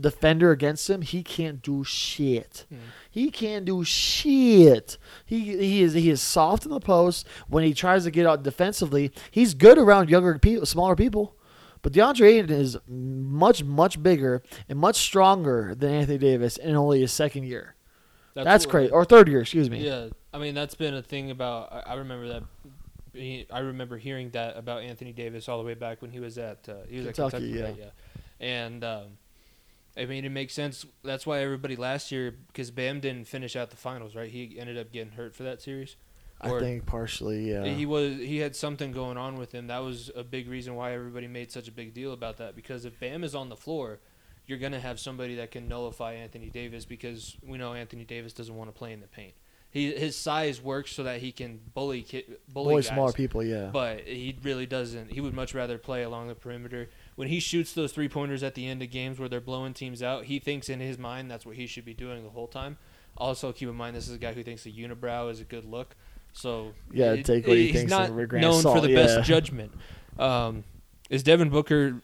defender 0.00 0.50
against 0.52 0.88
him, 0.88 1.02
he 1.02 1.22
can't 1.22 1.62
do 1.62 1.84
shit. 1.84 2.66
Mhm. 2.72 2.76
He 3.10 3.30
can't 3.30 3.64
do 3.64 3.84
shit. 3.84 4.98
He 5.24 5.56
he 5.58 5.82
is 5.82 5.92
he 5.94 6.10
is 6.10 6.20
soft 6.20 6.64
in 6.64 6.70
the 6.70 6.80
post 6.80 7.26
when 7.48 7.62
he 7.64 7.72
tries 7.74 8.04
to 8.04 8.10
get 8.10 8.26
out 8.26 8.42
defensively. 8.42 9.12
He's 9.30 9.54
good 9.54 9.78
around 9.78 10.08
younger 10.10 10.38
people, 10.38 10.66
smaller 10.66 10.96
people. 10.96 11.34
But 11.88 11.94
DeAndre 11.94 12.34
Ayton 12.34 12.50
is 12.50 12.76
much 12.86 13.64
much 13.64 14.02
bigger 14.02 14.42
and 14.68 14.78
much 14.78 14.96
stronger 14.96 15.74
than 15.74 15.90
Anthony 15.94 16.18
Davis 16.18 16.58
in 16.58 16.76
only 16.76 17.00
his 17.00 17.12
second 17.12 17.44
year. 17.44 17.76
That's, 18.34 18.66
what- 18.66 18.70
crazy. 18.70 18.92
Or 18.92 19.06
third 19.06 19.26
year, 19.26 19.40
excuse 19.40 19.70
me. 19.70 19.82
Yeah, 19.82 20.08
I 20.34 20.38
mean 20.38 20.54
that's 20.54 20.74
been 20.74 20.92
a 20.92 21.00
thing 21.00 21.30
about. 21.30 21.72
I, 21.72 21.92
I 21.92 21.94
remember 21.94 22.28
that. 22.28 23.46
I 23.50 23.60
remember 23.60 23.96
hearing 23.96 24.28
that 24.30 24.58
about 24.58 24.82
Anthony 24.82 25.12
Davis 25.12 25.48
all 25.48 25.56
the 25.56 25.64
way 25.64 25.72
back 25.72 26.02
when 26.02 26.10
he 26.10 26.20
was 26.20 26.36
at 26.36 26.68
uh, 26.68 26.74
he 26.90 26.98
was 26.98 27.06
Kentucky, 27.06 27.24
at 27.24 27.30
Kentucky, 27.30 27.46
yeah. 27.46 27.64
right? 27.64 27.76
yeah. 27.78 28.46
And 28.46 28.84
um, 28.84 29.04
I 29.96 30.04
mean 30.04 30.26
it 30.26 30.30
makes 30.30 30.52
sense. 30.52 30.84
That's 31.02 31.26
why 31.26 31.40
everybody 31.40 31.74
last 31.74 32.12
year 32.12 32.34
because 32.48 32.70
Bam 32.70 33.00
didn't 33.00 33.28
finish 33.28 33.56
out 33.56 33.70
the 33.70 33.76
finals, 33.76 34.14
right? 34.14 34.30
He 34.30 34.58
ended 34.60 34.76
up 34.76 34.92
getting 34.92 35.12
hurt 35.12 35.34
for 35.34 35.44
that 35.44 35.62
series. 35.62 35.96
I 36.40 36.50
Or- 36.50 36.60
think 36.60 36.86
partially, 36.86 37.50
yeah. 37.50 37.64
He 37.64 37.84
was 37.84 38.16
he 38.16 38.38
had 38.38 38.54
something 38.54 38.92
going 38.92 39.16
on 39.16 39.36
with 39.36 39.52
him. 39.52 39.66
That 39.66 39.78
was 39.78 40.10
a 40.14 40.22
big 40.22 40.48
reason 40.48 40.76
why 40.76 40.92
everybody 40.92 41.26
made 41.26 41.50
such 41.50 41.66
a 41.68 41.72
big 41.72 41.94
deal 41.94 42.12
about 42.12 42.36
that. 42.36 42.54
Because 42.54 42.84
if 42.84 42.98
Bam 43.00 43.24
is 43.24 43.34
on 43.34 43.48
the 43.48 43.56
floor, 43.56 43.98
you're 44.46 44.58
gonna 44.58 44.80
have 44.80 45.00
somebody 45.00 45.34
that 45.36 45.50
can 45.50 45.68
nullify 45.68 46.12
Anthony 46.14 46.48
Davis 46.48 46.84
because 46.84 47.36
we 47.44 47.58
know 47.58 47.74
Anthony 47.74 48.04
Davis 48.04 48.32
doesn't 48.32 48.54
want 48.54 48.68
to 48.72 48.78
play 48.78 48.92
in 48.92 49.00
the 49.00 49.08
paint. 49.08 49.34
He 49.70 49.92
his 49.92 50.16
size 50.16 50.62
works 50.62 50.92
so 50.92 51.02
that 51.02 51.20
he 51.20 51.30
can 51.32 51.60
bully 51.74 52.02
ki- 52.02 52.24
bully, 52.50 52.80
smaller 52.82 53.12
people, 53.12 53.42
yeah. 53.44 53.66
but 53.70 54.00
he 54.00 54.34
really 54.42 54.64
doesn't. 54.64 55.12
He 55.12 55.20
would 55.20 55.34
much 55.34 55.54
rather 55.54 55.76
play 55.76 56.04
along 56.04 56.28
the 56.28 56.34
perimeter. 56.34 56.88
When 57.16 57.28
he 57.28 57.38
shoots 57.38 57.74
those 57.74 57.92
three 57.92 58.08
pointers 58.08 58.42
at 58.42 58.54
the 58.54 58.66
end 58.66 58.80
of 58.82 58.90
games 58.90 59.18
where 59.18 59.28
they're 59.28 59.40
blowing 59.42 59.74
teams 59.74 60.02
out, 60.02 60.24
he 60.24 60.38
thinks 60.38 60.70
in 60.70 60.80
his 60.80 60.96
mind 60.98 61.30
that's 61.30 61.44
what 61.44 61.56
he 61.56 61.66
should 61.66 61.84
be 61.84 61.92
doing 61.92 62.22
the 62.22 62.30
whole 62.30 62.46
time. 62.46 62.78
Also, 63.18 63.52
keep 63.52 63.68
in 63.68 63.74
mind 63.74 63.94
this 63.94 64.08
is 64.08 64.14
a 64.14 64.18
guy 64.18 64.32
who 64.32 64.42
thinks 64.42 64.64
a 64.64 64.70
unibrow 64.70 65.30
is 65.30 65.40
a 65.40 65.44
good 65.44 65.64
look. 65.66 65.96
So 66.32 66.72
Yeah, 66.92 67.12
it- 67.12 67.24
take 67.24 67.46
what 67.46 67.56
he 67.56 67.64
he's 67.68 67.72
thinks 67.74 67.90
not 67.90 68.10
with 68.10 68.24
a 68.24 68.26
grain 68.26 68.44
of 68.44 68.62
known 68.64 68.74
for 68.74 68.80
the 68.80 68.90
yeah. 68.90 69.06
best 69.06 69.28
judgment. 69.28 69.72
Um, 70.18 70.64
is 71.10 71.22
Devin 71.22 71.48
Booker? 71.50 72.00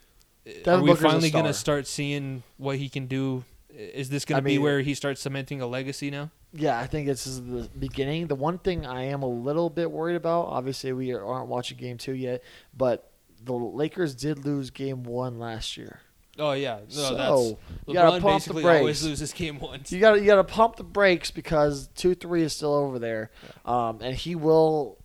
are 0.66 0.80
we 0.80 0.90
Booker's 0.90 1.02
finally 1.02 1.30
going 1.30 1.46
to 1.46 1.54
start 1.54 1.86
seeing 1.86 2.42
what 2.58 2.76
he 2.76 2.88
can 2.88 3.06
do? 3.06 3.44
Is 3.70 4.10
this 4.10 4.24
going 4.24 4.38
to 4.38 4.42
be 4.42 4.52
mean- 4.54 4.62
where 4.62 4.80
he 4.82 4.94
starts 4.94 5.20
cementing 5.20 5.60
a 5.60 5.66
legacy 5.66 6.10
now? 6.10 6.30
Yeah, 6.56 6.78
I 6.78 6.86
think 6.86 7.08
this 7.08 7.26
is 7.26 7.42
the 7.44 7.68
beginning. 7.78 8.28
The 8.28 8.36
one 8.36 8.58
thing 8.58 8.86
I 8.86 9.04
am 9.06 9.22
a 9.24 9.28
little 9.28 9.68
bit 9.70 9.90
worried 9.90 10.14
about, 10.14 10.46
obviously, 10.46 10.92
we 10.92 11.12
aren't 11.12 11.48
watching 11.48 11.76
game 11.78 11.98
two 11.98 12.12
yet, 12.12 12.44
but 12.76 13.10
the 13.42 13.52
Lakers 13.54 14.14
did 14.14 14.44
lose 14.44 14.70
game 14.70 15.02
one 15.02 15.40
last 15.40 15.76
year. 15.76 16.00
Oh 16.38 16.52
yeah, 16.52 16.80
no, 16.80 16.84
so 16.88 17.14
that's 17.14 17.86
you 17.86 17.94
gotta 17.94 18.18
LeBron 18.18 18.20
pump 18.20 18.44
the 18.44 18.54
basically 18.54 18.64
always 18.64 18.82
brakes. 18.82 19.02
loses 19.04 19.32
game 19.32 19.60
one. 19.60 19.82
you 19.88 20.00
got 20.00 20.12
to 20.14 20.20
you 20.20 20.26
got 20.26 20.36
to 20.36 20.44
pump 20.44 20.76
the 20.76 20.84
brakes 20.84 21.30
because 21.30 21.88
two 21.94 22.14
three 22.14 22.42
is 22.42 22.52
still 22.54 22.74
over 22.74 22.98
there, 22.98 23.30
um, 23.64 24.00
and 24.00 24.16
he 24.16 24.34
will. 24.34 24.98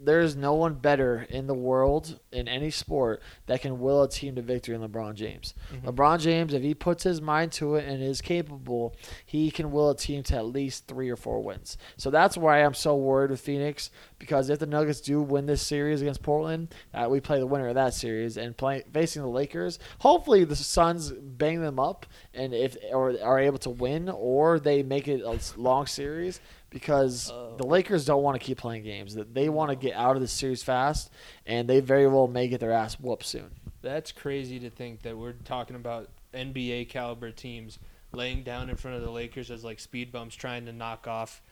There 0.00 0.20
is 0.20 0.34
no 0.34 0.54
one 0.54 0.74
better 0.74 1.26
in 1.28 1.46
the 1.46 1.54
world 1.54 2.18
in 2.32 2.48
any 2.48 2.70
sport 2.70 3.20
that 3.46 3.60
can 3.60 3.78
will 3.80 4.02
a 4.02 4.08
team 4.08 4.34
to 4.36 4.42
victory 4.42 4.76
than 4.76 4.88
LeBron 4.88 5.14
James. 5.14 5.52
Mhm. 5.70 5.82
LeBron 5.92 6.20
James, 6.20 6.54
if 6.54 6.62
he 6.62 6.74
puts 6.74 7.04
his 7.04 7.20
mind 7.20 7.52
to 7.52 7.74
it 7.74 7.86
and 7.86 8.02
is 8.02 8.22
capable, 8.22 8.94
he 9.26 9.50
can 9.50 9.70
will 9.70 9.90
a 9.90 9.96
team 9.96 10.22
to 10.24 10.36
at 10.36 10.46
least 10.46 10.86
three 10.86 11.10
or 11.10 11.16
four 11.16 11.40
wins. 11.42 11.76
So 11.98 12.08
that's 12.10 12.36
why 12.38 12.64
I'm 12.64 12.72
so 12.72 12.96
worried 12.96 13.30
with 13.30 13.40
Phoenix 13.40 13.90
because 14.18 14.48
if 14.48 14.58
the 14.58 14.66
Nuggets 14.66 15.02
do 15.02 15.20
win 15.20 15.44
this 15.44 15.60
series 15.60 16.00
against 16.00 16.22
Portland, 16.22 16.74
uh, 16.94 17.06
we 17.10 17.20
play 17.20 17.38
the 17.38 17.46
winner 17.46 17.68
of 17.68 17.74
that 17.74 17.92
series 17.92 18.38
and 18.38 18.56
play 18.56 18.84
facing 18.92 19.20
the 19.20 19.28
Lakers. 19.28 19.78
Hopefully 19.98 20.44
the 20.44 20.56
Suns 20.56 21.12
bang 21.12 21.60
them 21.60 21.78
up 21.78 22.06
and 22.32 22.54
if 22.54 22.74
or 22.90 23.14
are 23.22 23.38
able 23.38 23.58
to 23.58 23.70
win 23.70 24.08
or 24.08 24.58
they 24.58 24.82
make 24.82 25.08
it 25.08 25.20
a 25.20 25.38
long 25.60 25.86
series 25.86 26.40
because 26.70 27.28
the 27.56 27.66
Lakers 27.66 28.04
don't 28.04 28.22
want 28.22 28.40
to 28.40 28.44
keep 28.44 28.58
playing 28.58 28.82
games. 28.82 29.14
That 29.14 29.34
they 29.34 29.48
want 29.48 29.70
to 29.70 29.76
get 29.76 29.94
out 29.94 30.16
of 30.16 30.22
this 30.22 30.32
series 30.32 30.62
fast 30.62 31.10
and 31.46 31.68
they 31.68 31.80
very 31.80 32.06
well 32.06 32.28
may 32.28 32.48
get 32.48 32.60
their 32.60 32.72
ass 32.72 32.98
whooped 33.00 33.24
soon. 33.24 33.50
That's 33.82 34.12
crazy 34.12 34.58
to 34.60 34.70
think 34.70 35.02
that 35.02 35.16
we're 35.16 35.32
talking 35.32 35.76
about 35.76 36.08
NBA 36.34 36.88
caliber 36.88 37.30
teams 37.30 37.78
laying 38.12 38.42
down 38.42 38.70
in 38.70 38.76
front 38.76 38.96
of 38.96 39.02
the 39.02 39.10
Lakers 39.10 39.50
as 39.50 39.64
like 39.64 39.78
speed 39.78 40.12
bumps 40.12 40.34
trying 40.34 40.66
to 40.66 40.72
knock 40.72 41.06
off 41.06 41.42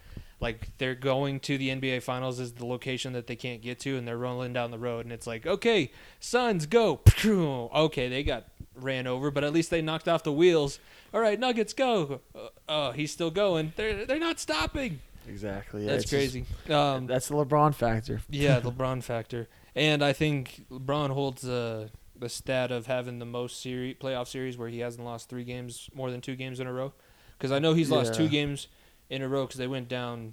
like 0.40 0.76
they're 0.78 0.94
going 0.94 1.40
to 1.40 1.56
the 1.56 1.70
NBA 1.70 2.02
finals 2.02 2.38
is 2.40 2.52
the 2.52 2.66
location 2.66 3.14
that 3.14 3.26
they 3.26 3.36
can't 3.36 3.62
get 3.62 3.78
to 3.80 3.96
and 3.96 4.06
they're 4.06 4.18
rolling 4.18 4.52
down 4.52 4.70
the 4.70 4.78
road 4.78 5.06
and 5.06 5.12
it's 5.12 5.26
like, 5.26 5.46
"Okay, 5.46 5.90
Suns 6.20 6.66
go." 6.66 7.00
Okay, 7.26 8.08
they 8.08 8.22
got 8.22 8.44
ran 8.74 9.06
over, 9.06 9.30
but 9.30 9.44
at 9.44 9.52
least 9.52 9.70
they 9.70 9.80
knocked 9.80 10.08
off 10.08 10.22
the 10.22 10.32
wheels. 10.32 10.78
All 11.14 11.20
right, 11.20 11.40
Nuggets 11.40 11.72
go. 11.72 12.20
Uh, 12.34 12.48
Oh, 12.68 12.90
he's 12.92 13.12
still 13.12 13.30
going. 13.30 13.72
They're 13.76 14.04
they're 14.04 14.18
not 14.18 14.38
stopping. 14.40 15.00
Exactly. 15.28 15.82
Yeah, 15.84 15.92
That's 15.92 16.04
it's 16.04 16.10
just- 16.10 16.32
crazy. 16.32 16.72
Um, 16.72 17.06
that's 17.06 17.28
the 17.28 17.34
LeBron 17.34 17.74
factor. 17.74 18.20
yeah, 18.30 18.60
the 18.60 18.70
LeBron 18.72 19.02
factor, 19.02 19.48
and 19.74 20.02
I 20.04 20.12
think 20.12 20.64
LeBron 20.70 21.10
holds 21.10 21.42
the 21.42 21.90
the 22.18 22.28
stat 22.30 22.70
of 22.72 22.86
having 22.86 23.18
the 23.18 23.26
most 23.26 23.60
series 23.60 23.94
playoff 23.96 24.26
series 24.28 24.56
where 24.56 24.68
he 24.70 24.78
hasn't 24.78 25.04
lost 25.04 25.28
three 25.28 25.44
games 25.44 25.90
more 25.94 26.10
than 26.10 26.20
two 26.22 26.34
games 26.36 26.60
in 26.60 26.66
a 26.66 26.72
row. 26.72 26.92
Because 27.36 27.52
I 27.52 27.58
know 27.58 27.74
he's 27.74 27.90
lost 27.90 28.14
two 28.14 28.28
games 28.28 28.68
in 29.10 29.20
a 29.20 29.28
row 29.28 29.44
because 29.44 29.58
they 29.58 29.66
went 29.66 29.88
down, 29.88 30.32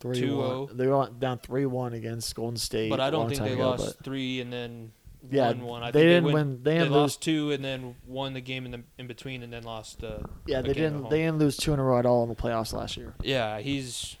Three 0.00 0.22
2-0. 0.22 0.66
one. 0.68 0.76
They 0.78 0.86
went 0.88 1.20
down 1.20 1.38
three 1.40 1.66
one 1.66 1.92
against 1.92 2.34
Golden 2.34 2.56
State. 2.56 2.88
but 2.88 2.98
I 3.00 3.10
don't 3.10 3.28
think 3.28 3.42
they 3.42 3.52
ago, 3.52 3.70
lost 3.70 4.02
three 4.02 4.40
and 4.40 4.50
then 4.50 4.92
Yeah, 5.30 5.48
won 5.48 5.60
one. 5.62 5.82
I 5.82 5.90
they 5.90 6.00
think 6.00 6.08
didn't 6.08 6.24
win- 6.24 6.34
win- 6.34 6.62
they 6.62 6.72
They, 6.74 6.78
didn't 6.80 6.92
lost 6.92 7.22
two 7.22 7.52
and 7.52 7.64
then 7.64 7.94
won 8.06 8.32
the 8.34 8.40
game 8.40 8.64
in 8.64 8.70
the 8.72 8.82
in 8.98 9.06
between 9.06 9.42
and 9.42 9.52
then 9.52 9.62
lost. 9.62 10.02
Uh, 10.02 10.18
Yeah, 10.46 10.62
they 10.62 10.72
didn't. 10.72 11.10
They 11.10 11.18
didn't 11.18 11.38
lose 11.38 11.56
two 11.56 11.72
in 11.72 11.78
a 11.78 11.84
row 11.84 11.98
at 11.98 12.06
all 12.06 12.22
in 12.24 12.28
the 12.28 12.34
playoffs 12.34 12.72
last 12.72 12.96
year. 12.96 13.14
Yeah, 13.22 13.60
he's 13.60 14.16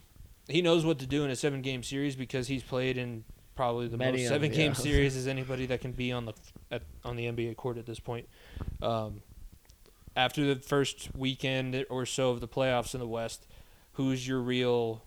he 0.48 0.62
knows 0.62 0.84
what 0.84 0.98
to 1.00 1.06
do 1.06 1.24
in 1.24 1.30
a 1.30 1.36
seven 1.36 1.62
game 1.62 1.82
series 1.82 2.14
because 2.16 2.48
he's 2.48 2.62
played 2.62 2.96
in 2.98 3.24
probably 3.54 3.86
the 3.88 3.96
Many 3.96 4.18
most 4.18 4.28
seven 4.28 4.50
them, 4.50 4.56
game 4.58 4.70
yeah. 4.72 4.78
series 4.78 5.16
as 5.16 5.26
anybody 5.26 5.66
that 5.66 5.80
can 5.80 5.92
be 5.92 6.10
on 6.12 6.24
the 6.26 6.32
at, 6.70 6.82
on 7.04 7.16
the 7.16 7.24
NBA 7.26 7.56
court 7.56 7.78
at 7.78 7.86
this 7.86 8.00
point. 8.00 8.28
Um, 8.80 9.22
after 10.16 10.54
the 10.54 10.60
first 10.60 11.08
weekend 11.16 11.84
or 11.90 12.04
so 12.06 12.30
of 12.30 12.40
the 12.40 12.48
playoffs 12.48 12.94
in 12.94 13.00
the 13.00 13.06
West, 13.08 13.46
who's 13.94 14.26
your 14.28 14.40
real 14.40 15.02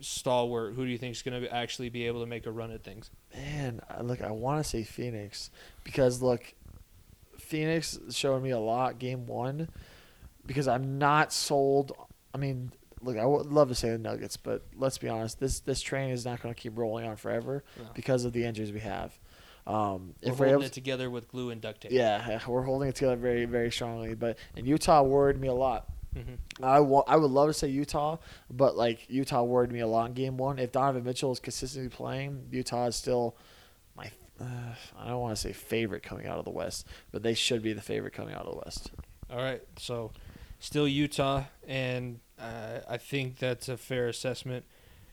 stalwart? 0.00 0.74
Who 0.74 0.84
do 0.84 0.90
you 0.90 0.98
think 0.98 1.14
is 1.16 1.22
going 1.22 1.42
to 1.42 1.54
actually 1.54 1.88
be 1.88 2.06
able 2.06 2.20
to 2.20 2.26
make 2.26 2.46
a 2.46 2.50
run 2.50 2.70
at 2.70 2.82
things? 2.84 3.10
Man, 3.34 3.80
I- 3.88 4.02
look, 4.02 4.20
I 4.22 4.30
want 4.30 4.62
to 4.62 4.68
say 4.68 4.82
Phoenix 4.84 5.50
because 5.84 6.22
look, 6.22 6.54
Phoenix 7.38 7.98
showed 8.10 8.42
me 8.42 8.50
a 8.50 8.58
lot 8.58 8.98
game 8.98 9.26
one 9.26 9.68
because 10.46 10.68
I'm 10.68 10.98
not 10.98 11.32
sold. 11.32 11.92
I 12.34 12.38
mean, 12.38 12.72
look, 13.00 13.16
I 13.16 13.24
would 13.24 13.46
love 13.46 13.68
to 13.68 13.74
say 13.74 13.90
the 13.90 13.98
Nuggets, 13.98 14.36
but 14.36 14.62
let's 14.76 14.98
be 14.98 15.08
honest, 15.08 15.40
this 15.40 15.60
this 15.60 15.80
train 15.80 16.10
is 16.10 16.24
not 16.24 16.42
going 16.42 16.54
to 16.54 16.60
keep 16.60 16.76
rolling 16.76 17.06
on 17.06 17.16
forever 17.16 17.64
No. 17.78 17.84
because 17.94 18.24
of 18.24 18.32
the 18.32 18.44
injuries 18.44 18.72
we 18.72 18.80
have. 18.80 19.18
Um, 19.66 20.14
We're 20.22 20.32
if 20.32 20.38
we're 20.38 20.46
holding 20.46 20.48
able 20.54 20.62
it 20.64 20.72
together 20.72 21.10
with 21.10 21.28
glue 21.28 21.50
and 21.50 21.60
duct 21.60 21.82
tape. 21.82 21.92
yeah, 21.92 22.40
we're 22.48 22.62
holding 22.62 22.88
it 22.88 22.94
together 22.94 23.16
very, 23.16 23.44
very 23.44 23.70
strongly. 23.70 24.14
But 24.14 24.38
and 24.56 24.66
Utah 24.66 25.02
worried 25.02 25.38
me 25.38 25.48
a 25.48 25.54
lot. 25.54 25.86
Hmm 26.14 26.34
I 26.62 26.80
wa- 26.80 27.04
I 27.06 27.16
would 27.16 27.30
love 27.30 27.48
to 27.48 27.52
say 27.54 27.68
Utah, 27.68 28.16
but 28.50 28.76
like 28.76 29.06
Utah 29.08 29.42
worried 29.42 29.70
me 29.72 29.80
a 29.80 29.86
lot 29.86 30.08
in 30.08 30.14
game 30.14 30.36
one. 30.36 30.58
If 30.58 30.72
Donovan 30.72 31.04
Mitchell 31.04 31.32
is 31.32 31.38
consistently 31.38 31.88
playing, 31.88 32.48
Utah 32.50 32.86
is 32.86 32.96
still 32.96 33.36
my 33.96 34.10
uh, 34.40 34.74
I 34.98 35.08
don't 35.08 35.20
want 35.20 35.36
to 35.36 35.40
say 35.40 35.52
favorite 35.52 36.02
coming 36.02 36.26
out 36.26 36.38
of 36.38 36.44
the 36.44 36.50
West, 36.50 36.86
but 37.12 37.22
they 37.22 37.34
should 37.34 37.62
be 37.62 37.72
the 37.72 37.82
favorite 37.82 38.12
coming 38.12 38.34
out 38.34 38.46
of 38.46 38.52
the 38.52 38.60
West. 38.64 38.90
All 39.30 39.38
right, 39.38 39.62
so 39.76 40.12
still 40.58 40.88
Utah, 40.88 41.44
and 41.66 42.20
uh, 42.38 42.80
I 42.88 42.96
think 42.96 43.38
that's 43.38 43.68
a 43.68 43.76
fair 43.76 44.08
assessment. 44.08 44.64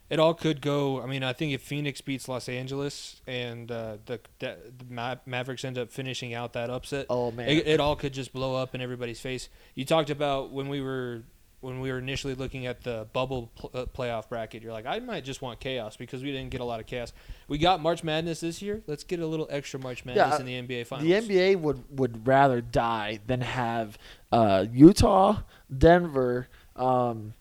It 0.10 0.20
all 0.20 0.34
could 0.36 0.62
go. 0.62 1.02
I 1.02 1.08
mean, 1.08 1.24
I 1.24 1.34
think 1.34 1.54
if 1.54 1.62
Phoenix 1.62 2.00
beats 2.02 2.28
Los 2.30 2.48
Angeles 2.48 3.22
and 3.26 3.72
uh, 3.72 3.98
the, 4.06 4.20
the, 4.40 4.58
the 4.78 4.86
Ma- 4.94 5.16
Mavericks 5.26 5.66
end 5.66 5.78
up 5.80 5.92
finishing 5.92 6.34
out 6.34 6.54
that 6.54 6.70
upset, 6.70 7.08
Oh 7.10 7.32
man, 7.32 7.50
it, 7.50 7.68
it 7.68 7.80
all 7.80 7.96
could 7.96 8.14
just 8.14 8.32
blow 8.32 8.56
up 8.56 8.76
in 8.76 8.82
everybody's 8.82 9.20
face. 9.20 9.50
You 9.74 9.84
talked 9.86 10.10
about 10.12 10.52
when 10.52 10.68
we 10.70 10.80
were 10.82 11.24
when 11.62 11.80
we 11.80 11.92
were 11.92 11.98
initially 11.98 12.36
looking 12.36 12.68
at 12.68 12.84
the 12.84 13.08
bubble 13.12 13.50
pl- 13.56 13.72
uh, 13.74 13.86
playoff 13.88 14.30
bracket. 14.30 14.62
You're 14.62 14.74
like, 14.74 14.86
I 14.86 15.00
might 15.00 15.24
just 15.24 15.42
want 15.42 15.60
chaos 15.60 15.98
because 15.98 16.22
we 16.22 16.32
didn't 16.32 16.52
get 16.52 16.62
a 16.62 16.64
lot 16.66 16.80
of 16.80 16.86
chaos. 16.86 17.12
We 17.48 17.58
got 17.58 17.82
March 17.82 18.04
Madness 18.04 18.42
this 18.42 18.62
year. 18.62 18.84
Let's 18.86 19.04
get 19.04 19.20
a 19.20 19.26
little 19.26 19.48
extra 19.50 19.80
March 19.80 20.06
Madness 20.06 20.40
Yeah, 20.40 20.40
in 20.62 20.68
the 20.68 20.76
NBA 20.76 20.86
Finals. 20.86 21.08
the 21.28 21.28
NBA 21.36 21.60
would 21.62 21.84
would 21.98 22.28
rather 22.28 22.62
die 22.62 23.20
than 23.26 23.42
have 23.42 23.98
uh, 24.32 24.66
Utah, 24.72 25.38
Denver, 25.76 26.50
um, 26.76 27.34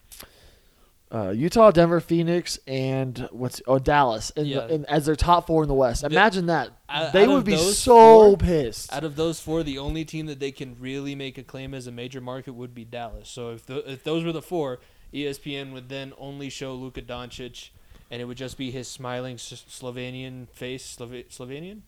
uh, 1.15 1.31
Utah, 1.31 1.71
Denver, 1.71 2.01
Phoenix, 2.01 2.59
and 2.67 3.29
what's 3.31 3.62
oh 3.69 3.79
Dallas 3.79 4.31
in 4.31 4.47
Yeah. 4.47 4.61
the, 4.67 4.75
in, 4.75 4.85
as 4.87 5.07
their 5.07 5.15
top 5.17 5.47
four 5.47 5.62
in 5.62 5.69
the 5.69 5.75
West. 5.75 6.03
Imagine 6.03 6.47
that 6.47 6.71
out- 6.89 7.12
they 7.12 7.23
out 7.25 7.29
would 7.31 7.45
be 7.45 7.57
so 7.57 7.93
four- 8.31 8.37
pissed. 8.37 8.93
Out 8.93 9.05
of 9.05 9.15
those 9.17 9.41
four, 9.41 9.62
the 9.62 9.79
only 9.79 10.05
team 10.05 10.27
that 10.27 10.41
they 10.41 10.51
can 10.51 10.77
really 10.81 11.15
make 11.15 11.39
a 11.39 11.43
claim 11.45 11.73
as 11.73 11.87
a 11.87 11.93
major 11.93 12.21
market 12.21 12.55
would 12.55 12.75
be 12.75 12.85
Dallas. 12.85 13.29
So 13.29 13.51
if 13.53 13.65
the, 13.67 13.89
if 13.91 14.03
those 14.03 14.25
were 14.25 14.33
the 14.33 14.43
four, 14.43 14.81
ESPN 15.12 15.73
would 15.73 15.89
then 15.89 16.12
only 16.19 16.49
show 16.51 16.75
Luka 16.75 17.01
Doncic, 17.01 17.69
and 18.11 18.21
it 18.21 18.25
would 18.25 18.37
just 18.37 18.59
be 18.59 18.73
his 18.73 18.89
smiling 18.89 19.37
Slovenian 19.37 20.49
face. 20.51 20.97
Slova- 20.97 21.29
Slovenian, 21.29 21.83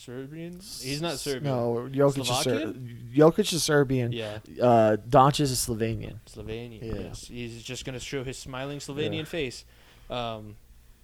Serbian. 0.00 0.54
He's 0.54 1.00
not 1.02 1.18
Serbian. 1.18 1.44
No, 1.44 1.88
Jokic 1.92 2.20
is, 2.22 2.28
Ser- 2.28 2.42
Slovakian? 2.42 3.08
Jokic 3.14 3.52
is 3.52 3.62
Serbian. 3.62 4.12
Yeah, 4.12 4.38
Uh, 4.60 4.96
Doncic 5.08 5.40
is 5.40 5.52
Slovenian. 5.58 6.16
Slovenian. 6.26 6.82
Yeah. 6.82 6.94
Yes, 7.08 7.26
he's 7.28 7.62
just 7.62 7.84
gonna 7.84 8.00
show 8.00 8.24
his 8.24 8.38
smiling 8.38 8.78
Slovenian 8.78 9.18
Yeah. 9.18 9.24
face. 9.24 9.64
Um, 10.08 10.56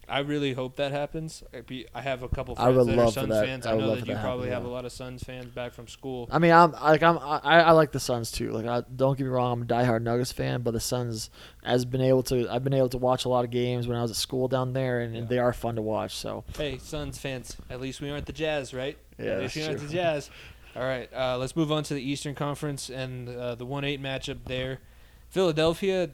I 0.09 0.21
really 0.21 0.53
hope 0.53 0.77
that 0.77 0.93
happens. 0.93 1.43
I, 1.53 1.63
be, 1.63 1.87
I 1.95 2.01
have 2.01 2.23
a 2.23 2.29
couple 2.29 2.55
I 2.59 2.69
would 2.69 2.87
that 2.87 2.97
love 2.97 3.09
for 3.15 3.21
Suns 3.21 3.29
that- 3.31 3.45
fans. 3.47 3.67
I 3.67 3.73
I, 3.73 3.77
know 3.77 3.87
love 3.89 3.99
that 4.01 4.07
you 4.07 4.15
that 4.15 4.23
probably 4.23 4.49
happen, 4.49 4.63
have 4.63 4.71
a 4.71 4.73
lot 4.75 4.85
of 4.85 4.93
Suns 4.93 5.23
fans 5.23 5.47
back 5.47 5.73
from 5.73 5.89
school. 5.89 6.29
I 6.31 6.39
mean, 6.39 6.53
I'm 6.53 6.73
like 6.73 7.03
I'm 7.03 7.19
I, 7.19 7.39
I 7.63 7.71
like 7.73 7.93
the 7.93 8.01
Suns 8.01 8.31
too. 8.31 8.53
Like 8.53 8.67
I 8.67 8.83
don't 8.95 9.19
get 9.19 9.25
me 9.25 9.31
wrong, 9.31 9.53
I'm 9.53 9.63
a 9.63 9.65
diehard 9.65 10.03
Nuggets 10.03 10.31
fan, 10.33 10.63
but 10.63 10.71
the 10.73 10.81
Suns 10.81 11.31
has 11.65 11.85
been 11.85 12.01
able 12.03 12.23
to 12.25 12.49
I've 12.49 12.63
been 12.65 12.75
able 12.75 12.89
to 12.91 12.99
watch 12.99 13.25
a 13.25 13.29
lot 13.29 13.45
of 13.45 13.51
games 13.51 13.89
when 13.89 13.97
I 13.97 14.03
was 14.03 14.11
at 14.13 14.17
school 14.17 14.47
down 14.49 14.73
there, 14.73 15.01
and, 15.01 15.17
and 15.17 15.29
they 15.29 15.39
are 15.39 15.53
fun 15.53 15.75
to 15.77 15.83
watch. 15.83 16.15
So 16.15 16.45
Hey, 16.57 16.79
Suns 16.79 17.19
fans, 17.19 17.57
at 17.69 17.81
least 17.81 18.01
we 18.01 18.11
aren't 18.11 18.27
the 18.27 18.33
Jazz, 18.33 18.73
right? 18.73 18.97
Yeah, 19.19 19.33
at 19.33 19.39
least 19.41 19.57
we 19.57 19.65
aren't 19.65 19.79
true. 19.79 19.87
the 19.89 19.93
Jazz. 19.95 20.31
All 20.77 20.83
right, 20.83 21.09
uh, 21.15 21.39
let's 21.39 21.57
move 21.57 21.73
on 21.73 21.83
to 21.85 21.95
the 21.95 22.03
Eastern 22.03 22.35
Conference 22.35 22.91
and 22.91 23.29
uh, 23.29 23.55
the 23.55 23.65
one 23.65 23.83
eight 23.85 24.01
matchup 24.03 24.39
there. 24.45 24.79
Philadelphia, 25.31 26.11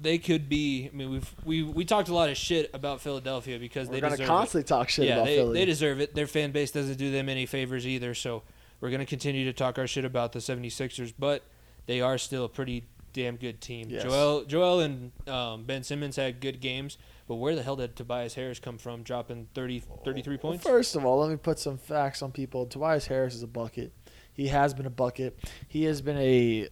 they 0.00 0.18
could 0.18 0.48
be. 0.48 0.88
I 0.92 0.96
mean, 0.96 1.10
we've 1.10 1.34
we 1.44 1.62
we 1.62 1.84
talked 1.84 2.08
a 2.08 2.14
lot 2.14 2.28
of 2.28 2.36
shit 2.36 2.70
about 2.74 3.00
Philadelphia 3.00 3.58
because 3.58 3.88
we're 3.88 3.94
they 3.94 4.00
gonna 4.00 4.16
deserve 4.16 4.28
constantly 4.28 4.66
talk 4.66 4.88
shit 4.88 5.06
yeah, 5.06 5.14
about 5.14 5.26
they, 5.26 5.36
Philly. 5.36 5.58
they 5.58 5.64
deserve 5.64 6.00
it. 6.00 6.14
Their 6.14 6.26
fan 6.26 6.52
base 6.52 6.70
doesn't 6.70 6.96
do 6.96 7.10
them 7.10 7.28
any 7.28 7.46
favors 7.46 7.86
either. 7.86 8.14
So 8.14 8.42
we're 8.80 8.90
gonna 8.90 9.06
continue 9.06 9.44
to 9.44 9.52
talk 9.52 9.78
our 9.78 9.86
shit 9.86 10.04
about 10.04 10.32
the 10.32 10.40
76ers, 10.40 11.12
but 11.18 11.42
they 11.86 12.00
are 12.00 12.18
still 12.18 12.44
a 12.44 12.48
pretty 12.48 12.84
damn 13.12 13.36
good 13.36 13.60
team. 13.60 13.88
Yes. 13.90 14.02
Joel 14.02 14.44
Joel 14.44 14.80
and 14.80 15.12
um, 15.28 15.64
Ben 15.64 15.82
Simmons 15.82 16.16
had 16.16 16.40
good 16.40 16.60
games, 16.60 16.98
but 17.28 17.36
where 17.36 17.54
the 17.54 17.62
hell 17.62 17.76
did 17.76 17.96
Tobias 17.96 18.34
Harris 18.34 18.58
come 18.58 18.78
from, 18.78 19.02
dropping 19.02 19.48
30, 19.54 19.82
33 20.04 20.34
Well, 20.34 20.38
points? 20.38 20.64
First 20.64 20.96
of 20.96 21.04
all, 21.04 21.20
let 21.20 21.30
me 21.30 21.36
put 21.36 21.58
some 21.58 21.78
facts 21.78 22.22
on 22.22 22.32
people. 22.32 22.66
Tobias 22.66 23.06
Harris 23.06 23.34
is 23.34 23.42
a 23.42 23.48
bucket. 23.48 23.92
He 24.32 24.48
has 24.48 24.72
been 24.72 24.86
a 24.86 24.90
bucket. 24.90 25.38
He 25.68 25.84
has 25.84 26.00
been 26.00 26.16
a 26.16 26.68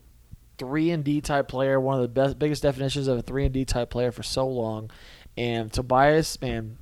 three 0.61 0.90
and 0.90 1.02
D 1.02 1.20
type 1.20 1.48
player, 1.48 1.80
one 1.80 1.96
of 1.96 2.02
the 2.02 2.08
best, 2.08 2.38
biggest 2.38 2.62
definitions 2.62 3.08
of 3.08 3.18
a 3.18 3.22
three 3.22 3.44
and 3.46 3.52
D 3.52 3.64
type 3.64 3.90
player 3.90 4.12
for 4.12 4.22
so 4.22 4.46
long. 4.46 4.90
And 5.36 5.72
Tobias, 5.72 6.40
man, 6.40 6.76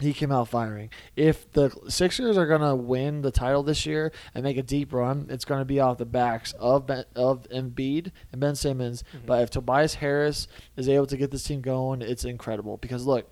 he 0.00 0.14
came 0.14 0.32
out 0.32 0.48
firing. 0.48 0.88
If 1.14 1.52
the 1.52 1.70
Sixers 1.88 2.38
are 2.38 2.46
gonna 2.46 2.74
win 2.74 3.20
the 3.20 3.30
title 3.30 3.62
this 3.62 3.84
year 3.84 4.10
and 4.34 4.42
make 4.42 4.56
a 4.56 4.62
deep 4.62 4.92
run, 4.94 5.26
it's 5.28 5.44
gonna 5.44 5.66
be 5.66 5.78
off 5.78 5.98
the 5.98 6.06
backs 6.06 6.54
of 6.58 6.86
ben, 6.86 7.04
of 7.14 7.46
Embiid 7.50 8.10
and 8.32 8.40
Ben 8.40 8.54
Simmons. 8.54 9.04
Mhm. 9.14 9.26
But 9.26 9.42
if 9.42 9.50
Tobias 9.50 9.94
Harris 9.94 10.48
is 10.76 10.88
able 10.88 11.06
to 11.06 11.16
get 11.18 11.30
this 11.30 11.44
team 11.44 11.60
going, 11.60 12.00
it's 12.00 12.24
incredible. 12.24 12.78
Because 12.78 13.06
look, 13.06 13.30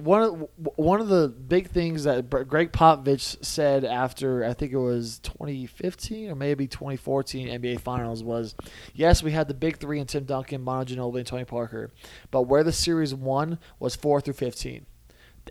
one 0.00 0.22
of 0.22 0.48
one 0.76 1.00
of 1.00 1.08
the 1.08 1.28
big 1.28 1.68
things 1.68 2.04
that 2.04 2.28
Gregg 2.30 2.72
Popovich 2.72 3.44
said 3.44 3.84
after 3.84 4.44
I 4.44 4.52
think 4.52 4.72
it 4.72 4.78
was 4.78 5.18
2015 5.20 6.30
or 6.30 6.34
maybe 6.34 6.66
2014 6.66 7.48
NBA 7.48 7.80
Finals 7.80 8.22
was, 8.22 8.54
yes, 8.94 9.22
we 9.22 9.32
had 9.32 9.48
the 9.48 9.54
big 9.54 9.78
three 9.78 10.00
in 10.00 10.06
Tim 10.06 10.24
Duncan, 10.24 10.62
Manu 10.62 10.84
Ginobili, 10.94 11.18
and 11.18 11.26
Tony 11.26 11.44
Parker, 11.44 11.90
but 12.30 12.42
where 12.42 12.64
the 12.64 12.72
series 12.72 13.14
won 13.14 13.58
was 13.78 13.96
four 13.96 14.20
through 14.20 14.34
15. 14.34 14.86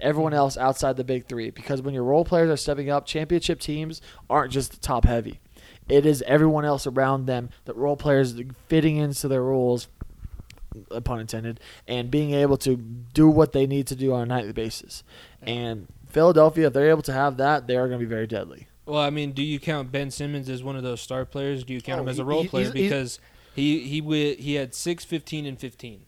Everyone 0.01 0.33
else 0.33 0.57
outside 0.57 0.97
the 0.97 1.03
big 1.03 1.27
three, 1.27 1.49
because 1.49 1.81
when 1.81 1.93
your 1.93 2.03
role 2.03 2.23
players 2.23 2.49
are 2.49 2.57
stepping 2.57 2.89
up, 2.89 3.05
championship 3.05 3.59
teams 3.59 4.01
aren't 4.29 4.51
just 4.51 4.81
top 4.81 5.05
heavy. 5.05 5.39
It 5.89 6.05
is 6.05 6.21
everyone 6.27 6.65
else 6.65 6.85
around 6.85 7.25
them, 7.25 7.49
the 7.65 7.73
role 7.73 7.97
players 7.97 8.39
fitting 8.67 8.97
into 8.97 9.27
their 9.27 9.43
roles 9.43 9.87
pun 11.03 11.19
intended, 11.19 11.59
and 11.88 12.09
being 12.11 12.34
able 12.34 12.57
to 12.57 12.75
do 12.77 13.27
what 13.30 13.53
they 13.53 13.65
need 13.67 13.88
to 13.88 13.95
do 13.95 14.13
on 14.13 14.21
a 14.21 14.25
nightly 14.25 14.51
basis. 14.53 15.03
And 15.41 15.88
Philadelphia, 16.07 16.67
if 16.67 16.73
they're 16.73 16.89
able 16.89 17.01
to 17.03 17.13
have 17.13 17.38
that, 17.38 17.67
they 17.67 17.75
are 17.77 17.88
going 17.88 17.99
to 17.99 18.05
be 18.05 18.09
very 18.09 18.27
deadly. 18.27 18.67
Well, 18.86 18.99
I 19.01 19.09
mean, 19.11 19.34
do 19.34 19.43
you 19.43 19.59
count 19.59 19.91
Ben 19.91 20.09
Simmons 20.09 20.49
as 20.49 20.63
one 20.63 20.75
of 20.75 20.82
those 20.84 20.99
star 21.01 21.23
players? 21.25 21.63
Do 21.63 21.73
you 21.73 21.82
count 21.82 21.99
Oh, 21.99 22.03
him 22.03 22.09
as 22.09 22.17
a 22.19 22.25
role 22.25 22.41
he- 22.43 22.47
player 22.47 22.63
he's- 22.65 22.73
he's- 22.75 22.89
because 22.89 23.19
he 23.55 23.80
he 23.82 23.99
wi- 24.01 24.36
he 24.36 24.55
had 24.55 24.73
6, 24.73 25.05
15, 25.05 25.45
and 25.45 25.59
15. 25.59 26.01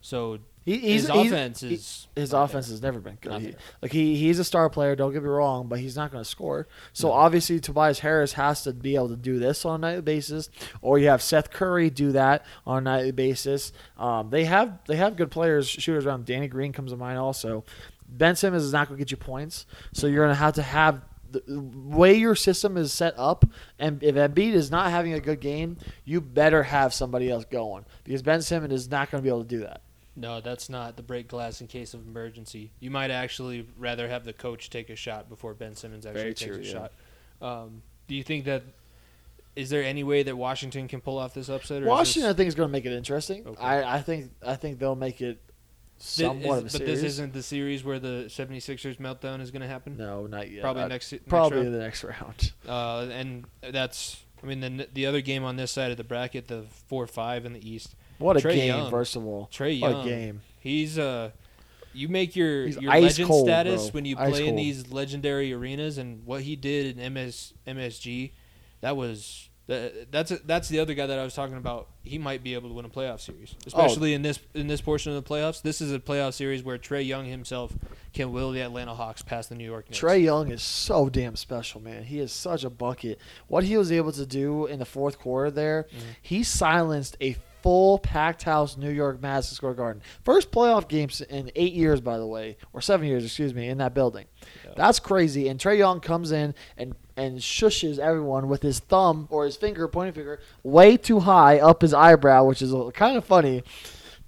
So 0.00 0.38
He, 0.68 0.92
his 0.92 1.08
offense 1.08 1.62
is 1.62 2.08
his 2.14 2.32
not 2.32 2.44
offense 2.44 2.68
has 2.68 2.82
never 2.82 2.98
been 3.00 3.16
good. 3.20 3.40
He- 3.40 3.54
like 3.80 3.92
he, 3.92 4.16
he's 4.16 4.38
a 4.38 4.44
star 4.44 4.68
player. 4.68 4.94
Don't 4.94 5.12
get 5.12 5.22
me 5.22 5.28
wrong, 5.28 5.66
but 5.68 5.78
he's 5.80 5.96
not 5.96 6.10
going 6.12 6.22
to 6.22 6.28
score. 6.28 6.66
So 6.92 7.08
No. 7.08 7.14
obviously, 7.14 7.58
Tobias 7.60 8.00
Harris 8.00 8.34
has 8.34 8.62
to 8.64 8.72
be 8.72 8.94
able 8.96 9.08
to 9.08 9.16
do 9.16 9.38
this 9.38 9.64
on 9.64 9.76
a 9.76 9.78
nightly 9.78 10.02
basis, 10.02 10.50
or 10.82 10.98
you 10.98 11.08
have 11.08 11.22
Seth 11.22 11.50
Curry 11.50 11.90
do 11.90 12.12
that 12.12 12.44
on 12.66 12.78
a 12.78 12.80
nightly 12.82 13.12
basis. 13.12 13.72
Um, 13.96 14.30
they 14.30 14.44
have 14.44 14.78
they 14.86 14.96
have 14.96 15.16
good 15.16 15.30
players, 15.30 15.68
shooters 15.68 16.04
around. 16.06 16.26
Danny 16.26 16.48
Green 16.48 16.72
comes 16.72 16.90
to 16.92 16.96
mind 16.96 17.18
also. 17.18 17.64
Ben 18.10 18.36
Simmons 18.36 18.62
is 18.64 18.72
not 18.72 18.88
going 18.88 18.98
to 18.98 19.04
get 19.04 19.10
you 19.10 19.16
points, 19.16 19.66
so 19.92 20.06
you're 20.06 20.24
going 20.24 20.34
to 20.34 20.38
have 20.40 20.54
to 20.54 20.62
have 20.62 21.02
the 21.30 21.42
the 21.46 21.60
way 21.60 22.14
your 22.14 22.34
system 22.34 22.76
is 22.78 22.92
set 22.92 23.14
up. 23.18 23.44
And 23.78 24.02
if 24.02 24.14
Embiid 24.14 24.52
is 24.54 24.70
not 24.70 24.90
having 24.90 25.12
a 25.12 25.20
good 25.20 25.40
game, 25.40 25.76
you 26.04 26.20
better 26.22 26.62
have 26.62 26.94
somebody 26.94 27.30
else 27.30 27.44
going 27.44 27.84
because 28.04 28.22
Ben 28.22 28.40
Simmons 28.42 28.72
is 28.72 28.90
not 28.90 29.10
going 29.10 29.22
to 29.22 29.22
be 29.22 29.28
able 29.28 29.42
to 29.44 29.48
do 29.48 29.60
that. 29.60 29.82
No, 30.18 30.40
that's 30.40 30.68
not 30.68 30.96
the 30.96 31.02
break 31.02 31.28
glass 31.28 31.60
in 31.60 31.66
case 31.68 31.94
of 31.94 32.06
emergency. 32.06 32.72
You 32.80 32.90
might 32.90 33.10
actually 33.10 33.66
rather 33.78 34.08
have 34.08 34.24
the 34.24 34.32
coach 34.32 34.68
take 34.70 34.90
a 34.90 34.96
shot 34.96 35.28
before 35.28 35.54
Ben 35.54 35.74
Simmons 35.76 36.04
actually 36.06 36.20
Very 36.20 36.34
takes 36.34 36.44
true, 36.44 36.56
a 36.56 36.64
yeah. 36.64 36.72
shot. 36.72 36.92
Um, 37.40 37.82
do 38.08 38.14
you 38.14 38.22
think 38.22 38.44
that 38.46 38.62
is 39.56 39.70
there 39.70 39.82
any 39.82 40.04
way 40.04 40.22
that 40.22 40.36
Washington 40.36 40.88
can 40.88 41.00
pull 41.00 41.18
off 41.18 41.34
this 41.34 41.48
upset? 41.48 41.82
Or 41.82 41.86
Washington, 41.86 42.30
I 42.30 42.32
think, 42.34 42.48
is 42.48 42.54
going 42.54 42.68
to 42.68 42.72
make 42.72 42.84
it 42.84 42.92
interesting. 42.92 43.46
Okay. 43.46 43.60
I, 43.62 43.96
I 43.96 44.02
think 44.02 44.30
I 44.46 44.56
think 44.56 44.78
they'll 44.78 44.94
make 44.96 45.20
it 45.20 45.40
Thi- 46.00 46.22
somewhat 46.24 46.40
is- 46.42 46.48
of 46.48 46.58
a 46.58 46.62
but 46.64 46.72
series. 46.72 47.02
this 47.02 47.12
isn't 47.12 47.32
the 47.32 47.42
series 47.42 47.84
where 47.84 47.98
the 47.98 48.24
76ers 48.28 48.98
meltdown 48.98 49.40
is 49.40 49.50
going 49.50 49.62
to 49.62 49.68
happen. 49.68 49.96
no, 49.96 50.26
not 50.26 50.50
yet. 50.50 50.62
Probably 50.62 50.82
Uh, 50.82 50.88
next 50.88 51.10
next 51.12 51.28
probably 51.28 51.62
round. 51.62 51.74
the 51.74 51.78
next 51.78 52.04
round. 52.04 52.52
Uh, 52.68 53.08
and 53.12 53.46
that's 53.72 54.22
I 54.42 54.46
mean 54.46 54.60
the 54.60 54.88
the 54.92 55.06
other 55.06 55.20
game 55.20 55.42
on 55.44 55.56
this 55.56 55.70
side 55.72 55.90
of 55.90 55.96
the 55.96 56.04
bracket, 56.04 56.46
the 56.48 56.64
four 56.88 57.06
five 57.06 57.44
in 57.44 57.52
the 57.52 57.68
East. 57.68 57.94
What 58.18 58.36
a 58.36 58.40
Trae 58.40 58.54
game! 58.54 58.68
Young. 58.68 58.90
First 58.90 59.16
of 59.16 59.24
all, 59.26 59.48
Trae 59.52 59.80
what 59.80 59.90
Young, 59.90 60.00
a 60.00 60.04
game! 60.04 60.40
he's 60.60 60.98
uh, 60.98 61.30
you 61.94 62.08
make 62.08 62.36
your 62.36 62.66
He's 62.66 62.76
your 62.78 62.92
ice 62.92 63.02
legend 63.02 63.28
cold, 63.28 63.46
status 63.46 63.84
bro. 63.90 63.94
when 63.98 64.04
you 64.04 64.16
Ice 64.18 64.30
play 64.30 64.40
in 64.42 64.46
cold. 64.54 64.58
these 64.58 64.90
legendary 64.92 65.52
arenas, 65.52 65.98
and 65.98 66.24
what 66.26 66.42
he 66.42 66.54
did 66.56 66.98
in 66.98 67.12
MS 67.14 67.54
MSG, 67.66 68.32
that 68.80 68.96
was. 68.96 69.48
that- 69.66 70.10
That's 70.12 70.30
that's 70.46 70.68
the 70.68 70.78
other 70.80 70.94
guy 70.94 71.06
that 71.06 71.18
I 71.18 71.24
was 71.24 71.34
talking 71.34 71.56
about. 71.56 71.88
He 72.02 72.16
might 72.18 72.42
be 72.42 72.54
able 72.54 72.68
to 72.70 72.74
win 72.74 72.84
a 72.86 72.88
playoff 72.88 73.20
series, 73.20 73.54
Oh. 73.54 73.64
especially 73.66 74.14
in 74.14 74.22
this 74.22 74.38
in 74.54 74.66
this 74.66 74.80
portion 74.80 75.12
of 75.14 75.22
the 75.22 75.28
playoffs. 75.28 75.60
This 75.62 75.80
is 75.82 75.92
a 75.92 75.98
playoff 75.98 76.32
series 76.34 76.62
where 76.62 76.78
Trae 76.78 77.06
Young 77.06 77.26
himself 77.26 77.72
can 78.14 78.32
will 78.32 78.50
the 78.52 78.60
Atlanta 78.62 78.94
Hawks 78.94 79.20
past 79.22 79.48
the 79.50 79.54
New 79.54 79.64
York 79.66 79.88
Knicks. 79.90 80.00
Trae 80.00 80.22
Young 80.22 80.50
is 80.50 80.62
so 80.62 81.08
damn 81.10 81.36
special, 81.36 81.80
man. 81.82 82.04
He 82.04 82.18
is 82.18 82.32
such 82.32 82.64
a 82.64 82.70
bucket. 82.70 83.18
What 83.48 83.64
he 83.64 83.76
was 83.76 83.92
able 83.92 84.12
to 84.12 84.24
do 84.24 84.64
in 84.66 84.78
the 84.78 84.86
fourth 84.86 85.18
quarter 85.18 85.50
there, 85.50 85.86
Mm-hmm. 85.90 86.08
he 86.22 86.42
silenced 86.42 87.16
a 87.20 87.36
full 87.62 87.98
packed 87.98 88.42
house 88.42 88.76
New 88.76 88.90
York 88.90 89.20
Madison 89.20 89.54
Square 89.54 89.74
Garden. 89.74 90.02
First 90.24 90.50
playoff 90.50 90.88
games 90.88 91.20
in 91.20 91.50
eight 91.54 91.72
years, 91.72 92.00
by 92.00 92.18
the 92.18 92.26
way, 92.26 92.56
or 92.72 92.80
seven 92.80 93.06
years, 93.06 93.24
excuse 93.24 93.54
me, 93.54 93.68
in 93.68 93.78
that 93.78 93.94
building. 93.94 94.26
Yeah. 94.64 94.72
That's 94.76 94.98
crazy. 95.00 95.48
And 95.48 95.58
Trae 95.58 95.78
Young 95.78 96.00
comes 96.00 96.32
in 96.32 96.54
and 96.76 96.94
and 97.16 97.38
shushes 97.38 97.98
everyone 97.98 98.48
with 98.48 98.62
his 98.62 98.78
thumb 98.78 99.26
or 99.30 99.44
his 99.44 99.56
finger, 99.56 99.88
pointing 99.88 100.14
finger, 100.14 100.40
way 100.62 100.96
too 100.96 101.20
high 101.20 101.58
up 101.58 101.82
his 101.82 101.92
eyebrow, 101.92 102.44
which 102.44 102.62
is 102.62 102.72
kind 102.94 103.16
of 103.16 103.24
funny. 103.24 103.62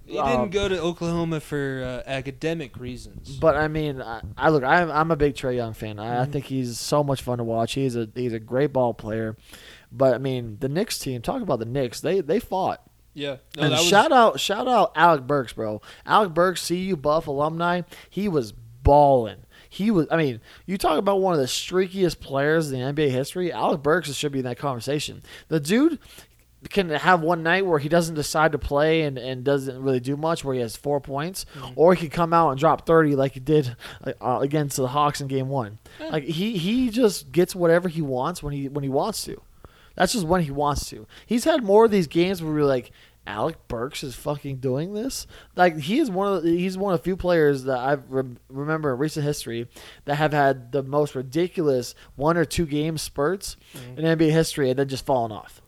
He 0.05 0.19
Um, 0.19 0.27
didn't 0.29 0.51
go 0.51 0.69
to 0.69 0.81
Oklahoma 0.81 1.39
for 1.39 2.03
uh, 2.05 2.11
academic 2.11 2.77
reasons. 2.77 3.37
But 3.37 3.55
I 3.55 3.69
mean, 3.69 4.03
I, 4.03 4.23
I 4.37 4.49
look. 4.49 4.65
I'm, 4.65 4.91
I'm 4.91 5.13
a 5.13 5.17
big 5.17 5.37
Trae 5.37 5.55
Young 5.55 5.73
fan. 5.73 6.01
I, 6.01 6.23
I 6.23 6.27
Mhm. 6.27 6.33
think 6.33 6.45
he's 6.47 6.81
so 6.81 7.05
much 7.05 7.23
fun 7.23 7.39
to 7.39 7.45
watch. 7.45 7.75
He's 7.75 7.95
a 7.95 8.09
he's 8.13 8.33
a 8.33 8.41
great 8.41 8.73
ball 8.73 8.93
player. 8.93 9.37
But 9.93 10.15
I 10.15 10.19
mean, 10.19 10.57
the 10.59 10.69
Knicks 10.69 10.99
team. 10.99 11.23
Talk 11.23 11.43
about 11.43 11.61
the 11.61 11.65
Knicks. 11.65 12.01
They 12.01 12.21
they 12.21 12.41
fought. 12.41 12.83
Yeah, 13.15 13.37
no, 13.57 13.63
and 13.65 13.71
was, 13.73 13.83
shout 13.85 14.13
out 14.13 14.39
shout 14.41 14.69
out 14.69 14.93
Alec 14.97 15.27
Burks, 15.27 15.53
bro. 15.53 15.81
Alec 16.07 16.33
Burks, 16.35 16.67
CU 16.69 16.97
Buff 16.97 17.27
alumni. 17.27 17.83
He 18.09 18.29
was 18.29 18.53
balling. 18.83 19.39
He 19.69 19.91
was. 19.91 20.07
I 20.11 20.17
mean, 20.17 20.41
you 20.67 20.77
talk 20.79 20.99
about 20.99 21.21
one 21.21 21.33
of 21.35 21.41
the 21.41 21.47
streakiest 21.47 22.21
players 22.21 22.71
in 22.73 22.79
the 22.81 22.85
NBA 23.03 23.11
history. 23.11 23.53
Alec 23.53 23.83
Burks 23.83 24.13
should 24.15 24.33
be 24.33 24.41
in 24.41 24.45
that 24.45 24.59
conversation. 24.59 25.23
The 25.49 25.61
dude 25.61 25.99
can 26.69 26.91
have 26.91 27.23
one 27.23 27.43
night 27.43 27.65
where 27.65 27.79
he 27.79 27.89
doesn't 27.89 28.17
decide 28.17 28.53
to 28.53 28.59
play 28.59 29.03
and, 29.03 29.17
and 29.17 29.43
doesn't 29.45 29.81
really 29.81 30.01
do 30.01 30.15
much, 30.17 30.45
where 30.45 30.55
he 30.55 30.61
has 30.61 30.77
four 30.77 31.01
points, 31.01 31.47
Mhm. 31.57 31.73
or 31.75 31.95
he 31.95 32.03
could 32.09 32.13
come 32.13 32.33
out 32.35 32.51
and 32.51 32.59
drop 32.61 32.85
thirty 32.87 33.15
like 33.17 33.33
he 33.33 33.41
did 33.41 33.77
uh, 34.21 34.39
against 34.43 34.77
the 34.77 34.89
Hawks 34.89 35.21
in 35.21 35.27
Game 35.29 35.49
One. 35.49 35.79
Yeah. 36.01 36.09
Like 36.09 36.25
he 36.25 36.59
he 36.59 36.91
just 36.91 37.33
gets 37.33 37.55
whatever 37.55 37.89
he 37.89 38.03
wants 38.03 38.43
when 38.43 38.53
he 38.53 38.69
when 38.69 38.83
he 38.85 38.91
wants 38.91 39.23
to. 39.25 39.41
That's 40.01 40.15
just 40.15 40.27
when 40.27 40.41
he 40.41 40.51
wants 40.51 40.89
to. 40.89 41.07
He's 41.27 41.45
had 41.45 41.63
more 41.63 41.85
of 41.85 41.91
these 41.91 42.07
games 42.07 42.43
where 42.43 42.51
we're 42.55 42.65
like, 42.65 42.91
Alec 43.27 43.57
Burks 43.69 44.03
is 44.03 44.15
fucking 44.15 44.57
doing 44.57 44.95
this. 44.95 45.27
Like 45.57 45.79
he 45.79 45.99
is 45.99 46.11
one 46.11 46.33
of 46.33 46.43
the, 46.43 46.57
he's 46.57 46.79
one 46.79 46.95
of 46.95 47.01
the 47.01 47.05
few 47.05 47.19
players 47.19 47.65
that 47.65 47.77
I 47.79 47.99
rem- 48.09 48.39
remember 48.49 48.95
in 48.95 48.99
recent 48.99 49.27
history 49.27 49.69
that 50.07 50.15
have 50.15 50.33
had 50.33 50.73
the 50.73 50.83
most 50.83 51.15
ridiculous 51.15 51.95
one 52.17 52.39
or 52.39 52.47
two 52.47 52.65
game 52.65 52.97
spurts 52.97 53.59
Mhm. 53.75 53.99
in 53.99 54.05
NBA 54.07 54.31
history 54.31 54.71
and 54.71 54.79
then 54.79 54.89
just 54.89 55.05
fallen 55.05 55.33
off. 55.33 55.61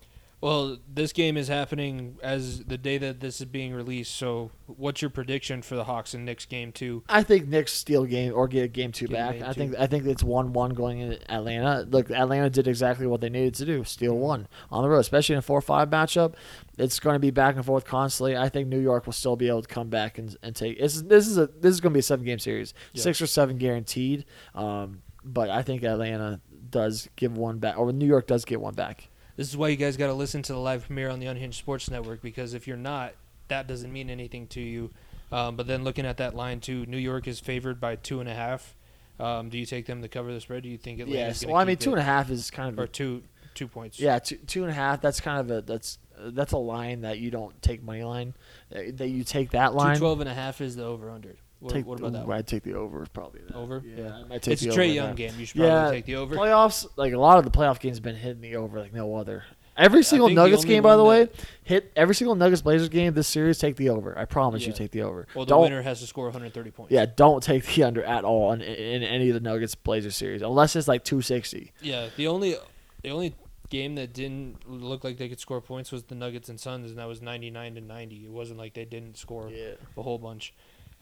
Well, 0.43 0.79
this 0.93 1.13
game 1.13 1.37
is 1.37 1.47
happening 1.47 2.17
as 2.21 2.65
the 2.65 2.77
day 2.77 2.99
that 2.99 3.21
this 3.21 3.41
is 3.41 3.47
being 3.47 3.73
released. 3.73 4.13
So, 4.17 4.51
what's 4.67 5.01
your 5.01 5.09
prediction 5.09 5.63
for 5.63 5.77
the 5.77 5.85
Hawks 5.85 6.15
and 6.15 6.25
Knicks 6.25 6.47
game 6.47 6.73
two? 6.73 7.05
I 7.09 7.23
think 7.23 7.47
Knicks 7.47 7.73
steal 7.73 8.05
game 8.07 8.33
or 8.35 8.49
get 8.49 8.73
game 8.73 8.91
two 8.91 9.07
Get 9.07 9.15
back. 9.17 9.49
I 9.49 9.53
two. 9.53 9.61
think 9.61 9.75
I 9.79 9.87
think 9.87 10.05
it's 10.05 10.25
one 10.25 10.53
one 10.53 10.71
going 10.71 10.99
in 10.99 11.13
Atlanta. 11.29 11.87
Look, 11.89 12.11
Atlanta 12.11 12.51
did 12.51 12.67
exactly 12.67 13.07
what 13.07 13.21
they 13.21 13.31
needed 13.31 13.55
to 13.55 13.65
do: 13.65 13.85
steal 13.85 14.19
one 14.19 14.49
on 14.73 14.83
the 14.83 14.89
road, 14.89 14.99
especially 14.99 15.35
in 15.35 15.39
a 15.39 15.43
four 15.43 15.61
five 15.61 15.89
matchup. 15.91 16.35
It's 16.77 16.99
going 16.99 17.15
to 17.15 17.21
be 17.21 17.31
back 17.31 17.55
and 17.55 17.65
forth 17.65 17.85
constantly. 17.85 18.37
I 18.37 18.49
think 18.49 18.67
New 18.67 18.81
York 18.81 19.07
will 19.07 19.13
still 19.13 19.37
be 19.37 19.47
able 19.47 19.63
to 19.63 19.69
come 19.69 19.91
back 19.91 20.19
and, 20.19 20.37
and 20.43 20.57
take. 20.57 20.81
This 20.81 20.97
is 20.97 21.05
this 21.05 21.29
is 21.29 21.39
a 21.39 21.47
this 21.47 21.71
is 21.71 21.81
going 21.81 21.93
to 21.93 21.95
be 21.95 22.01
a 22.01 22.03
seven 22.03 22.27
game 22.27 22.41
series, 22.41 22.75
Yeah. 22.95 23.03
six 23.03 23.23
or 23.23 23.29
seven 23.29 23.59
guaranteed. 23.59 24.25
Um, 24.57 25.03
but 25.25 25.51
I 25.51 25.63
think 25.63 25.85
Atlanta 25.85 26.41
does 26.69 27.09
give 27.15 27.37
one 27.39 27.61
back, 27.61 27.79
or 27.79 27.93
New 27.93 28.07
York 28.07 28.27
does 28.27 28.45
get 28.45 28.61
one 28.61 28.75
back. 28.75 29.09
This 29.37 29.49
is 29.49 29.57
why 29.57 29.69
you 29.69 29.77
guys 29.77 29.97
got 29.97 30.09
to 30.09 30.13
listen 30.15 30.43
to 30.43 30.53
the 30.53 30.59
live 30.59 30.87
premiere 30.87 31.09
on 31.11 31.19
the 31.21 31.27
Unhinged 31.27 31.59
Sports 31.59 31.91
Network 31.91 32.21
because 32.23 32.55
if 32.55 32.67
you're 32.67 32.77
not, 32.77 33.15
that 33.49 33.67
doesn't 33.67 33.93
mean 33.93 34.11
anything 34.11 34.47
to 34.49 34.61
you. 34.61 34.91
Um, 35.31 35.57
but 35.57 35.67
then 35.67 35.85
looking 35.85 36.05
at 36.05 36.19
that 36.19 36.35
line 36.35 36.61
too, 36.61 36.85
New 36.87 36.99
York 36.99 37.27
is 37.27 37.41
favored 37.41 37.81
by 37.81 37.97
two 37.97 38.21
and 38.21 38.29
a 38.29 38.35
half. 38.35 38.77
Um, 39.19 39.49
do 39.49 39.59
you 39.59 39.67
take 39.67 39.87
them 39.87 40.03
to 40.03 40.09
cover 40.09 40.33
the 40.33 40.41
spread? 40.41 40.63
Do 40.63 40.69
you 40.69 40.77
think 40.79 41.01
it? 41.01 41.09
Yes. 41.09 41.45
Well, 41.45 41.57
I 41.57 41.65
mean, 41.65 41.77
two 41.77 41.91
it? 41.91 41.95
and 41.95 42.01
a 42.01 42.05
half 42.05 42.31
is 42.31 42.51
kind 42.51 42.73
of 42.73 42.79
or 42.79 42.87
two 42.87 43.23
two 43.55 43.69
points? 43.69 43.99
Yeah, 44.01 44.19
two 44.19 44.37
two 44.47 44.63
and 44.63 44.71
a 44.71 44.75
half. 44.75 45.01
That's 45.01 45.21
kind 45.21 45.41
of 45.41 45.51
a 45.51 45.63
that's 45.63 45.99
that's 46.19 46.53
a 46.53 46.59
line 46.59 47.03
that 47.03 47.19
you 47.19 47.31
don't 47.31 47.61
take 47.63 47.83
money 47.83 48.03
line. 48.05 48.35
Uh, 48.75 48.81
That 48.95 49.09
you 49.09 49.25
take 49.25 49.51
that 49.51 49.71
two 49.71 49.77
line. 49.77 49.99
twelve 49.99 50.21
and 50.21 50.29
a 50.29 50.35
half 50.35 50.61
is 50.61 50.77
the 50.77 50.85
over 50.85 51.11
under. 51.11 51.37
What, 51.63 51.73
take, 51.73 51.87
what 51.87 51.99
about 52.01 52.13
that? 52.13 52.27
ooh. 52.29 52.33
I'd 52.33 52.47
take 52.47 52.63
the 52.65 52.75
over. 52.75 53.07
Probably 53.13 53.41
that. 53.47 53.55
Over? 53.57 53.83
Yeah, 53.85 54.05
Yeah. 54.05 54.15
I 54.17 54.25
might 54.25 54.43
take 54.43 54.53
It's 54.55 54.63
the 54.63 54.69
a 54.69 54.73
over 54.73 54.81
Trae 54.83 54.89
in 54.89 54.95
Young 54.95 55.07
that. 55.09 55.17
game. 55.17 55.33
You 55.39 55.47
should 55.47 55.57
probably 55.57 55.73
Yeah, 55.75 55.91
take 55.91 56.05
the 56.07 56.17
over. 56.17 56.37
Playoffs, 56.37 56.87
like 56.97 57.13
a 57.13 57.19
lot 57.19 57.39
of 57.39 57.45
the 57.45 57.51
playoff 57.51 57.79
games, 57.81 57.97
have 57.99 58.03
been 58.05 58.17
hitting 58.17 58.41
the 58.43 58.57
over 58.57 58.79
like 58.81 58.93
no 58.93 59.15
other. 59.17 59.45
Every 59.75 60.03
single 60.03 60.29
Nuggets 60.29 60.67
game, 60.67 60.83
by 60.83 60.97
the 60.97 61.05
way, 61.05 61.31
hit 61.65 61.91
every 61.97 62.15
single 62.15 62.35
Nuggets 62.35 62.61
Blazers 62.61 62.91
game 62.91 63.15
this 63.15 63.27
series. 63.27 63.59
Take 63.59 63.77
the 63.77 63.89
over. 63.89 64.19
I 64.19 64.27
promise 64.27 64.67
you, 64.67 64.73
take 64.75 64.91
the 64.91 65.01
over. 65.01 65.27
Well, 65.35 65.47
the 65.47 65.51
don't, 65.55 65.63
winner 65.63 65.81
has 65.81 66.01
to 66.01 66.07
score 66.07 66.27
130 66.27 66.71
points. 66.73 66.93
Yeah, 66.93 67.07
don't 67.07 67.43
take 67.43 67.65
the 67.65 67.83
under 67.85 68.05
at 68.05 68.23
all 68.25 68.53
in, 68.53 68.61
in 68.61 69.03
any 69.03 69.31
of 69.31 69.35
the 69.35 69.41
Nuggets 69.41 69.75
Blazers 69.75 70.15
series 70.15 70.43
unless 70.43 70.77
it's 70.77 70.89
like 70.89 71.05
two 71.05 71.23
sixty. 71.23 71.73
Yeah, 71.81 72.09
the 72.19 72.27
only 72.27 72.57
the 73.03 73.09
only 73.11 73.35
game 73.71 73.95
that 73.95 74.13
didn't 74.13 74.69
look 74.69 75.05
like 75.05 75.17
they 75.17 75.31
could 75.31 75.41
score 75.41 75.63
points 75.63 75.91
was 75.91 76.03
the 76.03 76.15
Nuggets 76.15 76.51
and 76.51 76.61
Suns, 76.61 76.91
and 76.91 76.99
that 76.99 77.09
was 77.09 77.23
99 77.23 77.77
to 77.77 77.81
90. 77.81 78.27
It 78.27 78.31
wasn't 78.31 78.59
like 78.59 78.75
they 78.75 78.85
didn't 78.85 79.17
score 79.17 79.49
Yeah. 79.51 79.71
a 79.97 80.03
whole 80.03 80.19
bunch. 80.19 80.53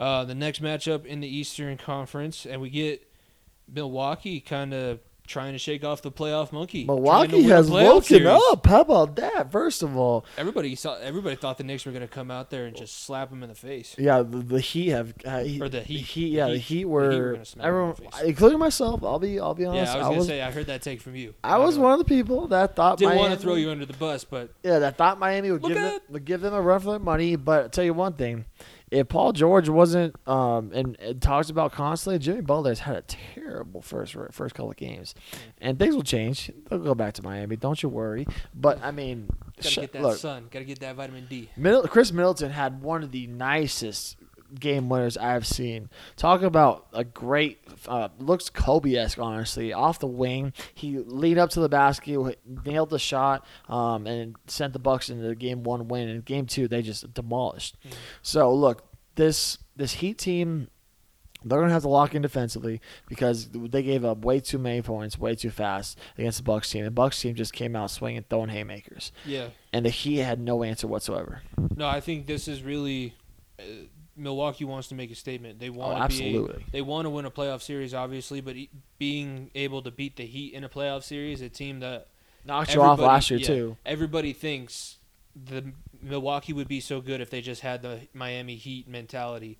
Uh, 0.00 0.24
the 0.24 0.34
next 0.34 0.62
matchup 0.62 1.04
in 1.04 1.20
the 1.20 1.28
Eastern 1.28 1.76
Conference, 1.76 2.46
and 2.46 2.60
we 2.60 2.70
get 2.70 3.06
Milwaukee 3.72 4.40
kind 4.40 4.74
of 4.74 5.00
trying 5.26 5.52
to 5.52 5.58
shake 5.58 5.84
off 5.84 6.02
the 6.02 6.10
playoff 6.10 6.50
monkey. 6.50 6.84
Milwaukee 6.84 7.42
has 7.44 7.70
woken 7.70 8.02
series. 8.02 8.26
up. 8.26 8.66
How 8.66 8.80
about 8.80 9.14
that? 9.16 9.52
First 9.52 9.82
of 9.84 9.96
all, 9.96 10.24
Everybody 10.36 10.74
saw. 10.74 10.96
Everybody 10.96 11.36
thought 11.36 11.56
the 11.56 11.62
Knicks 11.64 11.86
were 11.86 11.92
going 11.92 12.02
to 12.02 12.08
come 12.08 12.32
out 12.32 12.50
there 12.50 12.66
and 12.66 12.74
just 12.74 13.04
slap 13.04 13.30
them 13.30 13.44
in 13.44 13.48
the 13.48 13.54
face. 13.54 13.94
Yeah, 13.96 14.22
the, 14.22 14.38
the 14.38 14.60
Heat 14.60 14.88
have 14.88 15.14
uh, 15.24 15.40
he, 15.44 15.60
Or 15.60 15.68
the 15.68 15.82
Heat. 15.82 16.32
yeah, 16.32 16.46
The 16.46 16.52
the 16.54 16.58
Heat- 16.58 16.64
Heat 16.64 16.84
the 16.84 16.92
were, 16.92 17.04
Heat 17.04 17.54
were 17.54 17.62
everyone, 17.62 17.94
the 18.18 18.26
including 18.26 18.58
myself. 18.58 19.04
I'll 19.04 19.20
be 19.20 19.38
I'll 19.38 19.54
be 19.54 19.66
honest. 19.66 19.94
Yeah, 19.94 19.94
I 19.94 19.98
was 19.98 20.04
I 20.06 20.08
going 20.08 20.12
to 20.14 20.18
was 20.18 20.26
say 20.26 20.42
I 20.42 20.50
heard 20.50 20.66
that 20.66 20.82
take 20.82 21.00
from 21.00 21.14
you. 21.14 21.34
I 21.44 21.58
was 21.58 21.78
Uh, 21.78 21.82
one 21.82 21.92
of 21.92 21.98
the 22.00 22.04
people 22.06 22.48
that 22.48 22.74
thought 22.74 22.98
Didn't 22.98 23.10
Miami, 23.10 23.20
want 23.28 23.34
to 23.34 23.40
throw 23.40 23.54
you 23.54 23.70
under 23.70 23.86
the 23.86 23.92
bus, 23.92 24.24
but 24.24 24.50
Yeah, 24.64 24.80
that 24.80 24.96
thought 24.96 25.20
Miami 25.20 25.52
would 25.52 25.62
give 25.62 25.74
them, 25.76 26.00
would 26.08 26.24
give 26.24 26.40
them 26.40 26.54
a 26.54 26.60
run 26.60 26.80
for 26.80 26.90
their 26.90 26.98
money. 26.98 27.36
But 27.36 27.62
I'll 27.62 27.68
tell 27.68 27.84
you 27.84 27.94
one 27.94 28.14
thing, 28.14 28.46
if 28.90 29.08
Paul 29.08 29.32
George 29.32 29.68
wasn't 29.68 30.16
um 30.28 30.70
and, 30.74 30.98
and 31.00 31.22
talks 31.22 31.50
about 31.50 31.72
constantly, 31.72 32.18
Jimmy 32.18 32.40
Butler's 32.40 32.80
had 32.80 32.96
a 32.96 33.02
terrible 33.02 33.82
first 33.82 34.16
first 34.32 34.54
couple 34.54 34.70
of 34.70 34.76
games, 34.76 35.14
and 35.60 35.78
things 35.78 35.94
will 35.94 36.02
change. 36.02 36.50
They'll 36.68 36.78
go 36.78 36.94
back 36.94 37.14
to 37.14 37.22
Miami. 37.22 37.56
Don't 37.56 37.82
you 37.82 37.88
worry. 37.88 38.26
But 38.54 38.82
I 38.82 38.90
mean, 38.90 39.28
gotta 39.56 39.68
sh- 39.68 39.76
get 39.76 39.92
that 39.92 40.02
look, 40.02 40.18
sun. 40.18 40.48
Gotta 40.50 40.64
get 40.64 40.80
that 40.80 40.96
vitamin 40.96 41.26
D. 41.28 41.48
Middle, 41.56 41.82
Khris 41.82 42.12
Middleton 42.12 42.50
had 42.50 42.82
one 42.82 43.02
of 43.02 43.12
the 43.12 43.26
nicest 43.26 44.16
game 44.58 44.88
winners 44.88 45.16
I've 45.16 45.46
seen. 45.46 45.88
Talk 46.16 46.42
about 46.42 46.86
a 46.92 47.04
great, 47.04 47.58
uh, 47.86 48.08
looks 48.18 48.48
Kobe 48.50 48.94
esque, 48.94 49.18
honestly. 49.18 49.72
Off 49.72 49.98
the 49.98 50.06
wing, 50.06 50.52
he 50.74 50.98
lead 50.98 51.38
up 51.38 51.50
to 51.50 51.60
the 51.60 51.68
basket, 51.68 52.38
nailed 52.64 52.90
the 52.90 52.98
shot, 52.98 53.46
um, 53.68 54.06
and 54.06 54.36
sent 54.46 54.72
the 54.72 54.78
Bucks 54.78 55.10
into 55.10 55.22
the 55.26 55.34
game 55.34 55.62
one 55.62 55.88
win. 55.88 56.08
And 56.08 56.24
game 56.24 56.46
two, 56.46 56.68
they 56.68 56.82
just 56.82 57.12
demolished. 57.14 57.76
Mhm. 57.86 57.92
So 58.22 58.52
look, 58.54 58.84
this 59.14 59.58
this 59.76 59.92
Heat 59.94 60.18
team. 60.18 60.68
They're 61.42 61.58
gonna 61.58 61.72
have 61.72 61.80
to 61.84 61.88
lock 61.88 62.14
in 62.14 62.20
defensively 62.20 62.82
because 63.08 63.48
they 63.48 63.82
gave 63.82 64.04
up 64.04 64.26
way 64.26 64.40
too 64.40 64.58
many 64.58 64.82
points, 64.82 65.18
way 65.18 65.34
too 65.34 65.48
fast 65.48 65.98
against 66.18 66.36
the 66.36 66.44
Bucks 66.44 66.68
team. 66.68 66.84
The 66.84 66.90
Bucks 66.90 67.18
team 67.18 67.34
just 67.34 67.54
came 67.54 67.74
out 67.74 67.90
swinging, 67.90 68.26
throwing 68.28 68.50
haymakers, 68.50 69.10
Yeah. 69.24 69.46
and 69.72 69.86
the 69.86 69.88
Heat 69.88 70.18
had 70.18 70.38
no 70.38 70.62
answer 70.62 70.86
whatsoever. 70.86 71.40
No, 71.74 71.88
I 71.88 72.00
think 72.00 72.26
this 72.26 72.46
is 72.46 72.62
really 72.62 73.14
uh, 73.58 73.62
Milwaukee 74.20 74.64
wants 74.64 74.88
to 74.88 74.94
make 74.94 75.10
a 75.10 75.14
statement. 75.14 75.58
They 75.58 75.68
Oh, 75.70 75.72
want 75.72 76.10
to 76.12 76.18
be 76.18 76.46
they 76.70 76.82
want 76.82 77.06
to 77.06 77.10
win 77.10 77.24
a 77.24 77.30
playoff 77.30 77.62
series, 77.62 77.94
obviously, 77.94 78.40
but 78.40 78.54
e- 78.56 78.70
being 78.98 79.50
able 79.54 79.82
to 79.82 79.90
beat 79.90 80.16
the 80.16 80.26
Heat 80.26 80.54
in 80.54 80.62
a 80.64 80.68
playoff 80.68 81.02
series, 81.02 81.40
a 81.40 81.48
team 81.48 81.80
that 81.80 82.08
Knocked 82.44 82.74
you 82.74 82.82
off 82.82 82.98
last 82.98 83.30
year 83.30 83.38
yeah, 83.40 83.46
too. 83.46 83.76
Everybody 83.84 84.32
thinks 84.32 84.98
the 85.34 85.72
Milwaukee 86.02 86.52
would 86.52 86.68
be 86.68 86.80
so 86.80 87.00
good 87.00 87.20
if 87.20 87.28
they 87.30 87.40
just 87.40 87.60
had 87.62 87.82
the 87.82 88.00
Miami 88.14 88.56
Heat 88.56 88.88
mentality. 88.88 89.58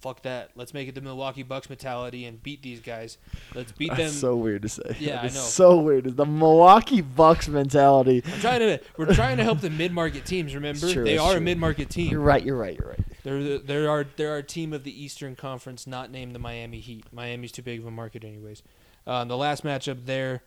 fuck 0.00 0.22
that. 0.22 0.50
Let's 0.54 0.72
make 0.74 0.88
it 0.88 0.94
the 0.94 1.00
Milwaukee 1.02 1.42
Bucks 1.42 1.68
mentality 1.68 2.24
and 2.24 2.42
beat 2.42 2.62
these 2.62 2.80
guys. 2.80 3.18
Let's 3.54 3.72
beat 3.72 3.88
them. 3.88 3.96
That's 3.98 4.14
so 4.14 4.34
weird 4.36 4.62
to 4.62 4.68
say. 4.68 4.96
Yeah, 4.98 5.20
I 5.20 5.24
know. 5.24 5.28
So 5.28 5.78
weird. 5.78 6.16
The 6.16 6.26
Milwaukee 6.26 7.00
Bucks 7.02 7.48
mentality. 7.48 8.22
I'm 8.24 8.40
trying 8.40 8.60
to 8.60 8.80
we're 8.96 9.12
trying 9.14 9.36
to 9.38 9.44
help 9.44 9.60
the 9.60 9.70
mid 9.70 9.92
market 9.92 10.24
teams. 10.24 10.54
Remember, 10.54 10.90
true, 10.92 11.04
they 11.04 11.18
are 11.18 11.36
a 11.36 11.40
mid 11.40 11.58
market 11.58 11.90
team. 11.90 12.10
You're 12.10 12.20
right. 12.20 12.42
You're 12.44 12.56
right. 12.56 12.78
You're 12.78 12.88
right. 12.88 13.00
They're 13.30 13.42
the, 13.44 13.58
they're 13.58 13.88
our 13.88 14.04
they're 14.16 14.32
our 14.32 14.42
team 14.42 14.72
of 14.72 14.82
the 14.82 15.04
Eastern 15.04 15.36
Conference, 15.36 15.86
not 15.86 16.10
named 16.10 16.34
the 16.34 16.40
Miami 16.40 16.80
Heat. 16.80 17.04
Miami's 17.12 17.52
too 17.52 17.62
big 17.62 17.78
of 17.78 17.86
a 17.86 17.90
market, 17.90 18.24
anyways. 18.24 18.64
Um, 19.06 19.28
the 19.28 19.36
last 19.36 19.62
matchup 19.62 20.04
there, 20.04 20.42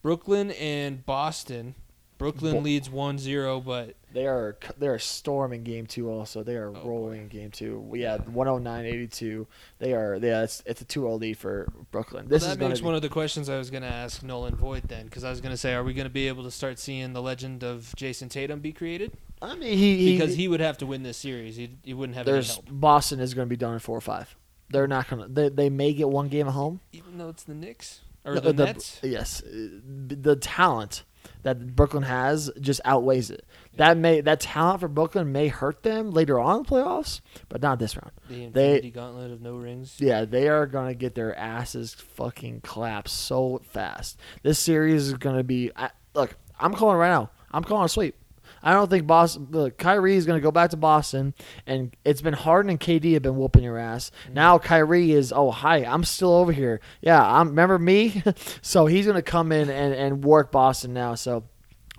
Brooklyn 0.00 0.50
and 0.52 1.04
Boston. 1.04 1.74
Brooklyn 2.16 2.54
Bo- 2.54 2.60
leads 2.60 2.88
1-0, 2.88 3.64
but 3.64 3.96
They 4.12 4.26
are 4.26 4.56
they 4.78 4.86
are 4.86 5.00
storming 5.00 5.64
game 5.64 5.86
two. 5.86 6.08
Also, 6.08 6.42
they 6.42 6.54
are 6.54 6.68
Oh, 6.68 6.88
rolling 6.88 7.22
in 7.22 7.28
game 7.28 7.50
two. 7.50 7.80
We 7.80 8.02
had 8.02 8.24
109-82. 8.26 9.46
They 9.80 9.92
are. 9.92 10.16
Yeah, 10.22 10.44
it's, 10.44 10.62
it's 10.64 10.80
a 10.80 10.84
2-0 10.84 11.20
lead 11.20 11.36
for 11.36 11.70
Brooklyn. 11.90 12.28
This 12.28 12.42
well, 12.42 12.52
is 12.52 12.56
that 12.56 12.68
makes 12.68 12.78
to 12.78 12.84
one 12.84 12.94
of 12.94 13.02
the 13.02 13.08
questions 13.08 13.48
I 13.48 13.58
was 13.58 13.68
going 13.68 13.82
to 13.82 13.88
ask 13.88 14.22
Nolan 14.22 14.54
Voigt 14.54 14.86
then, 14.86 15.06
because 15.06 15.24
I 15.24 15.30
was 15.30 15.40
going 15.40 15.50
to 15.52 15.56
say, 15.58 15.74
are 15.74 15.82
we 15.82 15.92
going 15.92 16.06
to 16.06 16.12
be 16.12 16.28
able 16.28 16.44
to 16.44 16.52
start 16.52 16.78
seeing 16.78 17.12
the 17.12 17.20
legend 17.20 17.64
of 17.64 17.92
Jayson 17.96 18.28
Tatum 18.30 18.60
be 18.60 18.72
created? 18.72 19.12
I 19.42 19.54
mean, 19.56 19.76
he, 19.76 20.16
Because 20.16 20.34
he 20.34 20.48
would 20.48 20.60
have 20.60 20.78
to 20.78 20.86
win 20.86 21.02
this 21.02 21.16
series. 21.18 21.56
He, 21.56 21.76
he 21.82 21.92
wouldn't 21.94 22.16
have 22.16 22.26
any 22.28 22.44
help. 22.44 22.64
Boston 22.70 23.20
is 23.20 23.34
going 23.34 23.46
to 23.46 23.50
be 23.50 23.56
done 23.56 23.74
in 23.74 23.78
four 23.78 23.96
or 23.96 24.00
five. 24.00 24.34
They're 24.70 24.86
not 24.86 25.08
going 25.08 25.22
to. 25.22 25.28
They, 25.28 25.48
they 25.50 25.70
may 25.70 25.92
get 25.92 26.08
one 26.08 26.28
game 26.28 26.46
at 26.46 26.54
home. 26.54 26.80
Even 26.92 27.18
though 27.18 27.28
it's 27.28 27.44
the 27.44 27.54
Knicks 27.54 28.00
or 28.24 28.34
No, 28.34 28.40
the, 28.40 28.52
the- 28.52 28.64
Nets. 28.64 29.00
Yes, 29.02 29.42
the 29.44 30.36
talent 30.36 31.04
that 31.42 31.74
Brooklyn 31.74 32.02
has 32.02 32.50
just 32.60 32.80
outweighs 32.84 33.30
it. 33.30 33.46
That 33.76 33.96
may 33.96 34.20
that 34.22 34.40
talent 34.40 34.80
for 34.80 34.88
Brooklyn 34.88 35.32
may 35.32 35.48
hurt 35.48 35.82
them 35.82 36.10
later 36.10 36.38
on 36.38 36.58
in 36.58 36.62
the 36.64 36.68
playoffs, 36.68 37.20
but 37.48 37.62
not 37.62 37.78
this 37.78 37.96
round. 37.96 38.12
The 38.28 38.34
they- 38.34 38.44
Infinity 38.44 38.90
Gauntlet 38.90 39.30
of 39.30 39.40
no 39.42 39.56
rings. 39.56 39.96
Yeah, 39.98 40.24
they 40.24 40.48
are 40.48 40.66
gonna 40.66 40.94
get 40.94 41.14
their 41.14 41.34
asses 41.36 41.94
fucking 41.94 42.60
clapped 42.62 43.08
so 43.10 43.60
fast. 43.70 44.18
This 44.42 44.58
series 44.58 45.08
is 45.08 45.14
gonna 45.14 45.44
be. 45.44 45.70
I, 45.76 45.90
look, 46.14 46.36
I'm 46.58 46.74
calling 46.74 46.96
right 46.96 47.10
now. 47.10 47.30
I'm 47.52 47.64
calling 47.64 47.84
a 47.84 47.88
sweep. 47.88 48.16
I 48.64 48.72
don't 48.72 48.90
think 48.90 49.06
Boston. 49.06 49.48
Look, 49.50 49.78
Kyrie 49.78 50.16
is 50.16 50.26
gonna 50.26 50.40
go 50.40 50.50
back 50.50 50.70
to 50.70 50.76
Boston, 50.76 51.34
and 51.66 51.94
it's 52.04 52.22
been 52.22 52.34
Harden 52.34 52.70
and 52.70 52.80
KD 52.80 53.12
have 53.12 53.22
been 53.22 53.36
whooping 53.36 53.62
your 53.62 53.78
ass. 53.78 54.10
Now 54.32 54.58
Kyrie 54.58 55.12
is. 55.12 55.32
Oh 55.32 55.50
hi, 55.50 55.84
I'm 55.84 56.02
still 56.02 56.32
over 56.34 56.50
here. 56.50 56.80
Yeah, 57.02 57.22
I'm. 57.22 57.48
Remember 57.50 57.78
me? 57.78 58.22
so 58.62 58.86
he's 58.86 59.06
gonna 59.06 59.22
come 59.22 59.52
in 59.52 59.68
and 59.70 59.94
and 59.94 60.24
work 60.24 60.50
Boston 60.50 60.94
now. 60.94 61.14
So 61.14 61.44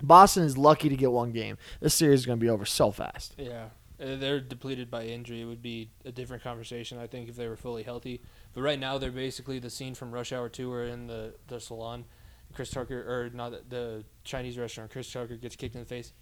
Boston 0.02 0.42
is 0.42 0.58
lucky 0.58 0.88
to 0.88 0.96
get 0.96 1.12
one 1.12 1.32
game. 1.32 1.56
This 1.80 1.94
series 1.94 2.20
is 2.20 2.26
gonna 2.26 2.36
be 2.38 2.50
over 2.50 2.66
so 2.66 2.90
fast. 2.90 3.34
Yeah, 3.38 3.66
Uh, 4.00 4.16
they're 4.16 4.40
depleted 4.40 4.90
by 4.90 5.04
injury. 5.04 5.40
It 5.40 5.44
would 5.46 5.62
be 5.62 5.90
a 6.04 6.12
different 6.12 6.42
conversation, 6.42 6.98
I 6.98 7.06
think, 7.06 7.28
if 7.28 7.36
they 7.36 7.48
were 7.48 7.56
fully 7.56 7.82
healthy. 7.84 8.20
But 8.52 8.62
right 8.62 8.78
now, 8.78 8.98
they're 8.98 9.10
basically 9.12 9.58
the 9.58 9.70
scene 9.70 9.94
from 9.94 10.10
Rush 10.12 10.32
Hour 10.32 10.48
Two, 10.48 10.68
where 10.70 10.84
in 10.84 11.06
the 11.06 11.34
the 11.46 11.60
salon, 11.60 12.04
Chris 12.52 12.70
Tucker 12.70 12.98
or 13.00 13.30
not 13.32 13.70
the 13.70 14.04
Chinese 14.24 14.58
restaurant, 14.58 14.90
Chris 14.90 15.10
Tucker 15.10 15.36
gets 15.36 15.56
kicked 15.56 15.74
in 15.74 15.80
the 15.80 15.86
face. 15.86 16.12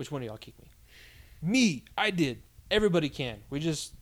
Which 0.00 0.10
one 0.10 0.22
of 0.22 0.26
y'all 0.28 0.38
kicked 0.38 0.58
me? 0.58 0.70
Me. 1.42 1.84
I 1.98 2.10
did. 2.10 2.40
Everybody 2.70 3.10
can. 3.10 3.40
We 3.50 3.60
just 3.60 3.92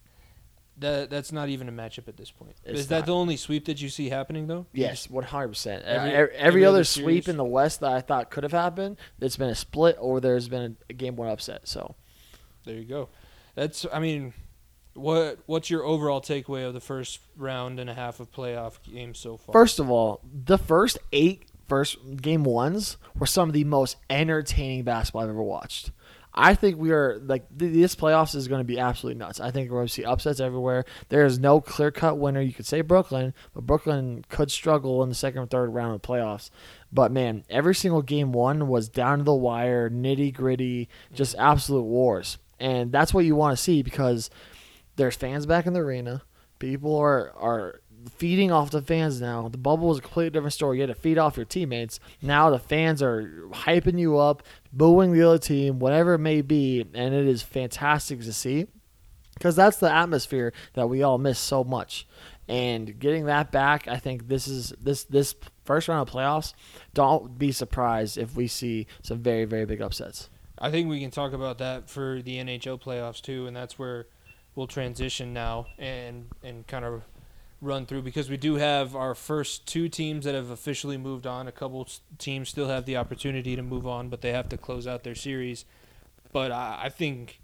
that 0.78 1.10
that's 1.10 1.32
not 1.32 1.48
even 1.48 1.68
a 1.68 1.72
matchup 1.72 2.06
at 2.06 2.16
this 2.16 2.30
point. 2.30 2.54
It's 2.64 2.78
Is 2.82 2.86
that 2.86 2.98
not. 2.98 3.06
the 3.06 3.14
only 3.16 3.36
sweep 3.36 3.64
that 3.64 3.82
you 3.82 3.88
see 3.88 4.08
happening 4.08 4.46
though? 4.46 4.66
Yes, 4.72 5.10
one 5.10 5.24
hundred 5.24 5.48
percent. 5.48 5.82
Every- 5.84 6.10
Every, 6.12 6.34
every 6.36 6.64
other 6.64 6.76
other 6.76 6.84
sweep 6.84 7.26
in 7.28 7.36
the 7.36 7.44
West 7.44 7.80
that 7.80 7.90
I 7.90 8.00
thought 8.00 8.30
could 8.30 8.44
have 8.44 8.52
happened, 8.52 8.96
it's 9.20 9.36
been 9.36 9.48
a 9.48 9.56
split 9.56 9.96
or 9.98 10.20
there's 10.20 10.48
been 10.48 10.76
a, 10.88 10.92
game 10.92 11.16
one 11.16 11.26
upset. 11.30 11.66
So 11.66 11.96
There 12.64 12.76
you 12.76 12.84
go. 12.84 13.08
That's. 13.56 13.84
I 13.92 13.98
mean, 13.98 14.34
what 14.94 15.40
what's 15.46 15.68
your 15.68 15.82
overall 15.82 16.20
takeaway 16.20 16.64
of 16.64 16.74
the 16.74 16.80
first 16.80 17.18
round 17.36 17.80
and 17.80 17.90
a 17.90 17.94
half 17.94 18.20
of 18.20 18.30
playoff 18.30 18.74
games 18.88 19.18
so 19.18 19.36
far? 19.36 19.52
first 19.52 19.80
of 19.80 19.90
all, 19.90 20.20
the 20.32 20.58
first 20.58 20.96
eight 21.12 21.47
first 21.68 21.98
game 22.16 22.44
ones 22.44 22.96
were 23.18 23.26
some 23.26 23.48
of 23.48 23.52
the 23.52 23.64
most 23.64 23.96
entertaining 24.08 24.84
basketball 24.84 25.22
I've 25.22 25.28
ever 25.28 25.42
watched. 25.42 25.90
I 26.34 26.54
think 26.54 26.78
we 26.78 26.92
are 26.92 27.20
like 27.24 27.46
th- 27.58 27.72
this 27.72 27.96
playoffs 27.96 28.36
is 28.36 28.46
going 28.46 28.60
to 28.60 28.64
be 28.64 28.78
absolutely 28.78 29.18
nuts. 29.18 29.40
I 29.40 29.50
think 29.50 29.70
we're 29.70 29.78
going 29.78 29.88
to 29.88 29.92
see 29.92 30.04
upsets 30.04 30.38
everywhere. 30.38 30.84
There 31.08 31.26
is 31.26 31.38
no 31.38 31.60
clear 31.60 31.90
cut 31.90 32.18
winner. 32.18 32.40
You 32.40 32.52
could 32.52 32.66
say 32.66 32.80
Brooklyn, 32.80 33.34
but 33.54 33.66
Brooklyn 33.66 34.24
could 34.28 34.50
struggle 34.50 35.02
in 35.02 35.08
the 35.08 35.16
second 35.16 35.40
or 35.40 35.46
third 35.46 35.74
round 35.74 35.94
of 35.94 36.02
the 36.02 36.06
playoffs. 36.06 36.50
But 36.92 37.10
man, 37.10 37.44
every 37.50 37.74
single 37.74 38.02
game 38.02 38.30
one 38.32 38.68
was 38.68 38.88
down 38.88 39.18
to 39.18 39.24
the 39.24 39.34
wire, 39.34 39.90
nitty 39.90 40.32
gritty, 40.32 40.88
just 41.12 41.34
absolute 41.38 41.82
wars, 41.82 42.38
and 42.60 42.92
that's 42.92 43.12
what 43.12 43.24
you 43.24 43.34
want 43.34 43.56
to 43.56 43.62
see 43.62 43.82
because 43.82 44.30
there's 44.94 45.16
fans 45.16 45.44
back 45.44 45.66
in 45.66 45.72
the 45.72 45.80
arena. 45.80 46.22
People 46.60 46.96
are 46.96 47.32
are 47.36 47.80
feeding 48.16 48.50
off 48.50 48.70
the 48.70 48.82
fans 48.82 49.20
now. 49.20 49.48
The 49.48 49.58
bubble 49.58 49.90
is 49.92 49.98
a 49.98 50.02
completely 50.02 50.30
different 50.30 50.52
story. 50.52 50.78
You 50.78 50.82
had 50.82 50.94
to 50.94 51.00
feed 51.00 51.18
off 51.18 51.36
your 51.36 51.46
teammates. 51.46 52.00
Now 52.22 52.50
the 52.50 52.58
fans 52.58 53.02
are 53.02 53.48
hyping 53.52 53.98
you 53.98 54.18
up, 54.18 54.42
booing 54.72 55.12
the 55.12 55.22
other 55.22 55.38
team, 55.38 55.78
whatever 55.78 56.14
it 56.14 56.18
may 56.18 56.42
be, 56.42 56.84
and 56.94 57.14
it 57.14 57.26
is 57.26 57.42
fantastic 57.42 58.20
to 58.20 58.32
see 58.32 58.66
because 59.34 59.54
that's 59.56 59.78
the 59.78 59.90
atmosphere 59.90 60.52
that 60.74 60.88
we 60.88 61.02
all 61.02 61.18
miss 61.18 61.38
so 61.38 61.64
much. 61.64 62.06
And 62.48 62.98
getting 62.98 63.26
that 63.26 63.52
back, 63.52 63.86
I 63.88 63.98
think 63.98 64.28
this 64.28 64.48
is 64.48 64.72
this 64.80 65.04
this 65.04 65.34
first 65.64 65.88
round 65.88 66.08
of 66.08 66.14
playoffs. 66.14 66.54
Don't 66.94 67.38
be 67.38 67.52
surprised 67.52 68.16
if 68.16 68.34
we 68.34 68.46
see 68.46 68.86
some 69.02 69.18
very 69.18 69.44
very 69.44 69.66
big 69.66 69.82
upsets. 69.82 70.30
I 70.58 70.70
think 70.70 70.88
we 70.88 71.00
can 71.00 71.10
talk 71.10 71.32
about 71.32 71.58
that 71.58 71.88
for 71.88 72.20
the 72.22 72.36
NHL 72.38 72.80
playoffs 72.80 73.20
too, 73.20 73.46
and 73.46 73.54
that's 73.54 73.78
where 73.78 74.06
we'll 74.54 74.66
transition 74.66 75.32
now 75.32 75.66
and 75.78 76.26
and 76.42 76.66
kind 76.66 76.84
of 76.84 77.02
run 77.60 77.86
through 77.86 78.02
because 78.02 78.30
we 78.30 78.36
do 78.36 78.54
have 78.54 78.94
our 78.94 79.14
first 79.14 79.66
two 79.66 79.88
teams 79.88 80.24
that 80.24 80.34
have 80.34 80.50
officially 80.50 80.96
moved 80.96 81.26
on. 81.26 81.48
A 81.48 81.52
couple 81.52 81.88
teams 82.18 82.48
still 82.48 82.68
have 82.68 82.84
the 82.84 82.96
opportunity 82.96 83.56
to 83.56 83.62
move 83.62 83.86
on, 83.86 84.08
but 84.08 84.20
they 84.20 84.32
have 84.32 84.48
to 84.50 84.56
close 84.56 84.86
out 84.86 85.02
their 85.02 85.14
series. 85.14 85.64
But 86.32 86.52
I, 86.52 86.82
I 86.84 86.88
think 86.88 87.40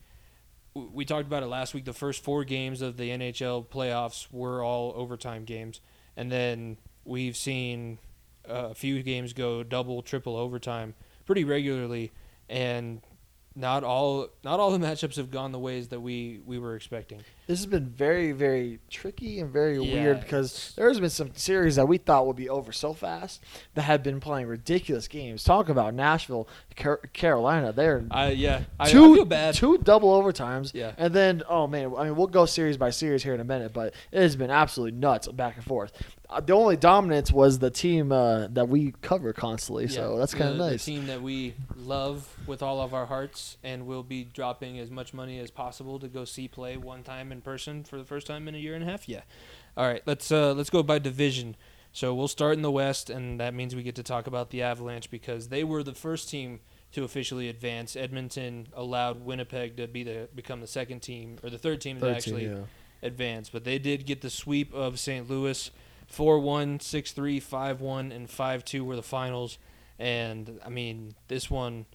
we 0.75 1.05
talked 1.05 1.27
about 1.27 1.43
it 1.43 1.47
last 1.47 1.75
week. 1.75 1.85
The 1.85 1.93
first 1.93 2.23
four 2.23 2.45
games 2.45 2.81
of 2.83 2.97
the 2.97 3.11
NHL 3.11 3.67
playoffs 3.67 4.27
were 4.31 4.63
all 4.63 4.93
overtime 4.97 5.45
games, 5.45 5.81
and 6.17 6.31
then 6.31 6.79
we've 7.05 7.37
seen 7.37 7.99
a 8.45 8.75
few 8.75 9.03
games 9.03 9.33
go 9.33 9.63
double, 9.63 10.03
triple 10.03 10.37
overtime 10.37 10.95
pretty 11.27 11.45
regularly, 11.45 12.13
and 12.49 13.01
not 13.57 13.85
all 13.85 14.29
not 14.43 14.61
all 14.61 14.71
the 14.71 14.79
matchups 14.87 15.17
have 15.17 15.31
gone 15.31 15.53
the 15.53 15.59
ways 15.59 15.89
that 15.89 16.01
we 16.01 16.41
we 16.45 16.59
were 16.59 16.75
expecting. 16.75 17.23
This 17.47 17.59
has 17.59 17.67
been 17.67 17.87
very, 17.91 18.33
very 18.33 18.79
tricky 18.89 19.39
and 19.39 19.51
very 19.53 19.79
Yeah, 19.79 19.93
weird 19.95 20.21
because 20.21 20.73
there's 20.77 20.99
been 20.99 21.11
some 21.11 21.33
series 21.35 21.77
that 21.77 21.87
we 21.87 21.99
thought 21.99 22.27
would 22.27 22.37
be 22.37 22.49
over 22.49 22.73
so 22.73 22.95
fast 22.95 23.43
that 23.75 23.83
have 23.83 24.03
been 24.03 24.19
playing 24.19 24.47
ridiculous 24.47 25.09
games. 25.09 25.45
Talk 25.45 25.69
about 25.69 25.93
Nashville, 25.93 26.49
Car- 26.77 27.03
Carolina. 27.13 27.71
They're 27.73 28.05
I 28.11 28.31
yeah, 28.31 28.63
I, 28.81 28.89
two, 28.91 29.15
feel 29.15 29.25
bad. 29.27 29.55
two 29.55 29.77
double 29.79 30.11
overtimes. 30.21 30.73
Yeah. 30.73 30.93
And 30.97 31.13
then, 31.13 31.43
oh 31.49 31.67
man, 31.67 31.93
I 31.97 32.05
mean, 32.05 32.17
we'll 32.17 32.29
go 32.29 32.47
series 32.47 32.79
by 32.79 32.89
series 32.91 33.23
here 33.23 33.35
in 33.35 33.41
a 33.41 33.45
minute, 33.45 33.75
but 33.75 33.93
it 34.11 34.23
has 34.23 34.37
been 34.37 34.51
absolutely 34.51 34.99
nuts 34.99 35.29
back 35.29 35.57
and 35.57 35.65
forth. 35.65 35.93
Uh, 36.31 36.41
the 36.41 36.55
only 36.55 36.77
dominance 36.77 37.31
was 37.31 37.59
the 37.59 37.71
team 37.71 38.11
uh, 38.11 38.47
that 38.49 38.69
we 38.69 38.95
cover 39.03 39.35
constantly, 39.35 39.87
so 39.87 40.17
that's 40.17 40.33
kind 40.33 40.51
of 40.51 40.57
nice. 40.57 40.85
The 40.87 40.93
team 40.93 41.07
that 41.09 41.21
we 41.21 41.55
love 41.77 42.27
with 42.47 42.63
all 42.63 42.81
of 42.81 42.95
our 42.95 43.05
hearts, 43.07 43.59
and 43.63 43.87
will 43.87 44.03
be 44.03 44.25
dropping 44.25 44.79
as 44.79 44.91
much 44.91 45.13
money 45.13 45.39
as 45.39 45.51
possible 45.51 45.99
to 45.99 46.09
go 46.09 46.25
see 46.25 46.49
play 46.49 46.79
one 46.79 47.03
time 47.03 47.31
in 47.35 47.43
person 47.43 47.85
for 47.85 47.99
the 47.99 48.05
first 48.05 48.27
time 48.27 48.49
in 48.49 48.55
a 48.55 48.59
year 48.59 48.75
and 48.75 48.83
a 48.83 48.87
half. 48.87 49.09
Yeah. 49.09 49.23
All 49.77 49.87
right, 49.87 50.03
let's 50.07 50.33
uh, 50.33 50.55
let's 50.55 50.71
go 50.71 50.83
by 50.83 50.99
division. 50.99 51.57
So 51.93 52.15
we'll 52.15 52.29
start 52.29 52.57
in 52.57 52.63
the 52.63 52.73
West, 52.73 53.11
and 53.11 53.39
that 53.39 53.55
means 53.55 53.77
we 53.77 53.83
get 53.83 53.95
to 53.97 54.03
talk 54.03 54.27
about 54.27 54.51
the 54.51 54.63
Avalanche 54.63 55.11
because 55.11 55.49
they 55.49 55.63
were 55.63 55.83
the 55.83 55.95
first 55.95 56.29
team 56.29 56.61
to 56.93 57.05
officially 57.05 57.49
advance. 57.49 57.95
Edmonton 57.95 58.69
allowed 58.73 59.25
Winnipeg 59.25 59.77
to 59.77 59.87
be 59.87 60.03
the 60.03 60.29
become 60.35 60.61
the 60.61 60.67
second 60.67 61.01
team 61.01 61.39
or 61.43 61.51
the 61.51 61.59
third 61.59 61.81
team 61.81 62.01
to 62.01 62.09
actually 62.09 62.47
team, 62.47 62.57
yeah. 62.57 63.07
advance, 63.07 63.49
but 63.51 63.65
they 63.65 63.79
did 63.79 64.07
get 64.07 64.23
the 64.23 64.31
sweep 64.31 64.73
of 64.73 64.99
St. 64.99 65.29
Louis. 65.29 65.71
4-1, 66.13 66.81
6-3, 66.81 67.43
5-1, 67.43 68.15
and 68.15 68.29
5-2 68.29 68.81
were 68.83 68.97
the 68.97 69.03
finals. 69.03 69.59
And, 69.99 70.61
I 70.65 70.69
mean, 70.69 71.15
this 71.29 71.51
one, 71.51 71.87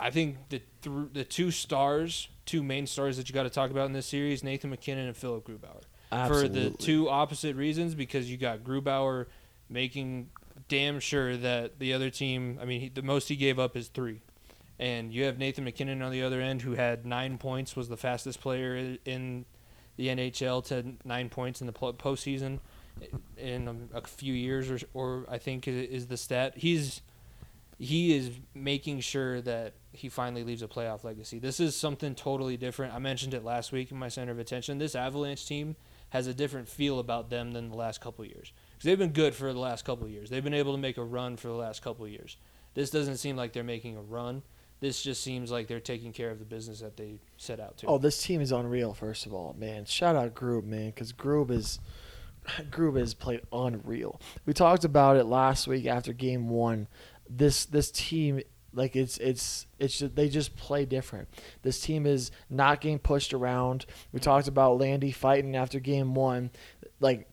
I 0.00 0.10
think 0.10 0.36
the 0.48 0.62
th- 0.80 1.08
the 1.12 1.24
two 1.24 1.50
stars, 1.50 2.28
two 2.46 2.62
main 2.62 2.86
stars 2.86 3.18
that 3.18 3.28
you 3.28 3.34
got 3.34 3.42
to 3.42 3.50
talk 3.50 3.70
about 3.70 3.86
in 3.86 3.92
this 3.92 4.06
series, 4.06 4.42
Nathan 4.42 4.70
MacKinnon 4.70 5.06
and 5.06 5.16
Philipp 5.16 5.46
Grubauer. 5.46 5.82
For 6.28 6.48
the 6.48 6.70
two 6.70 7.08
opposite 7.08 7.54
reasons, 7.54 7.94
because 7.94 8.30
you 8.30 8.36
got 8.36 8.64
Grubauer 8.64 9.26
making 9.68 10.30
damn 10.68 10.98
sure 10.98 11.36
that 11.36 11.78
the 11.78 11.92
other 11.92 12.10
team, 12.10 12.58
I 12.60 12.64
mean, 12.64 12.80
he, 12.80 12.88
the 12.88 13.02
most 13.02 13.28
he 13.28 13.36
gave 13.36 13.58
up 13.58 13.76
is 13.76 13.88
three. 13.88 14.22
And 14.78 15.12
you 15.12 15.24
have 15.24 15.38
Nathan 15.38 15.64
MacKinnon 15.64 16.00
on 16.00 16.10
the 16.10 16.22
other 16.22 16.40
end, 16.40 16.62
who 16.62 16.72
had 16.72 17.04
nine 17.04 17.36
points, 17.38 17.76
was 17.76 17.88
the 17.88 17.98
fastest 17.98 18.40
player 18.40 18.96
in 19.04 19.44
the 19.96 20.08
NHL 20.08 20.64
to 20.68 20.94
nine 21.04 21.28
points 21.28 21.60
in 21.60 21.66
the 21.66 21.72
postseason 21.72 22.60
in 23.36 23.88
a 23.92 24.00
few 24.00 24.32
years, 24.32 24.70
or, 24.70 24.78
or 24.94 25.26
I 25.28 25.38
think 25.38 25.68
is 25.68 26.06
the 26.06 26.16
stat. 26.16 26.54
He's 26.56 27.02
he 27.80 28.14
is 28.14 28.30
making 28.54 29.00
sure 29.00 29.40
that 29.40 29.72
he 29.92 30.10
finally 30.10 30.44
leaves 30.44 30.60
a 30.60 30.68
playoff 30.68 31.02
legacy. 31.02 31.38
This 31.38 31.58
is 31.58 31.74
something 31.74 32.14
totally 32.14 32.58
different. 32.58 32.92
I 32.92 32.98
mentioned 32.98 33.32
it 33.32 33.42
last 33.42 33.72
week 33.72 33.90
in 33.90 33.96
my 33.96 34.08
center 34.08 34.32
of 34.32 34.38
attention. 34.38 34.76
This 34.76 34.94
Avalanche 34.94 35.46
team 35.46 35.76
has 36.10 36.26
a 36.26 36.34
different 36.34 36.68
feel 36.68 36.98
about 36.98 37.30
them 37.30 37.52
than 37.52 37.70
the 37.70 37.76
last 37.76 38.02
couple 38.02 38.22
years. 38.26 38.52
Because 38.72 38.84
they've 38.84 38.98
been 38.98 39.12
good 39.12 39.34
for 39.34 39.50
the 39.50 39.58
last 39.58 39.86
couple 39.86 40.06
years. 40.08 40.28
They've 40.28 40.44
been 40.44 40.52
able 40.52 40.72
to 40.72 40.78
make 40.78 40.98
a 40.98 41.02
run 41.02 41.38
for 41.38 41.48
the 41.48 41.54
last 41.54 41.80
couple 41.80 42.06
years. 42.06 42.36
This 42.74 42.90
doesn't 42.90 43.16
seem 43.16 43.34
like 43.34 43.54
they're 43.54 43.64
making 43.64 43.96
a 43.96 44.02
run. 44.02 44.42
This 44.80 45.02
just 45.02 45.22
seems 45.22 45.50
like 45.50 45.66
they're 45.66 45.80
taking 45.80 46.12
care 46.12 46.30
of 46.30 46.38
the 46.38 46.44
business 46.44 46.80
that 46.80 46.98
they 46.98 47.20
set 47.38 47.60
out 47.60 47.78
to. 47.78 47.86
Oh, 47.86 47.96
this 47.96 48.22
team 48.22 48.42
is 48.42 48.52
unreal. 48.52 48.92
First 48.92 49.24
of 49.24 49.32
all, 49.32 49.54
man, 49.58 49.86
shout 49.86 50.16
out 50.16 50.34
Grube, 50.34 50.64
man, 50.64 50.90
because 50.90 51.14
Grube 51.14 51.50
is 51.50 51.80
Grube 52.70 52.98
has 52.98 53.14
played 53.14 53.42
unreal. 53.52 54.20
We 54.46 54.52
talked 54.52 54.84
about 54.84 55.16
it 55.16 55.24
last 55.24 55.66
week 55.66 55.86
after 55.86 56.12
Game 56.12 56.48
One. 56.48 56.88
This 57.32 57.64
this 57.64 57.92
team, 57.92 58.40
like 58.72 58.96
it's 58.96 59.16
it's 59.18 59.66
it's 59.78 59.98
just, 59.98 60.16
they 60.16 60.28
just 60.28 60.56
play 60.56 60.84
different. 60.84 61.28
This 61.62 61.80
team 61.80 62.06
is 62.06 62.32
not 62.50 62.80
getting 62.80 62.98
pushed 62.98 63.32
around. 63.32 63.86
We 64.12 64.18
talked 64.18 64.48
about 64.48 64.78
Landy 64.78 65.12
fighting 65.12 65.54
after 65.54 65.78
Game 65.78 66.14
One, 66.14 66.50
like 66.98 67.28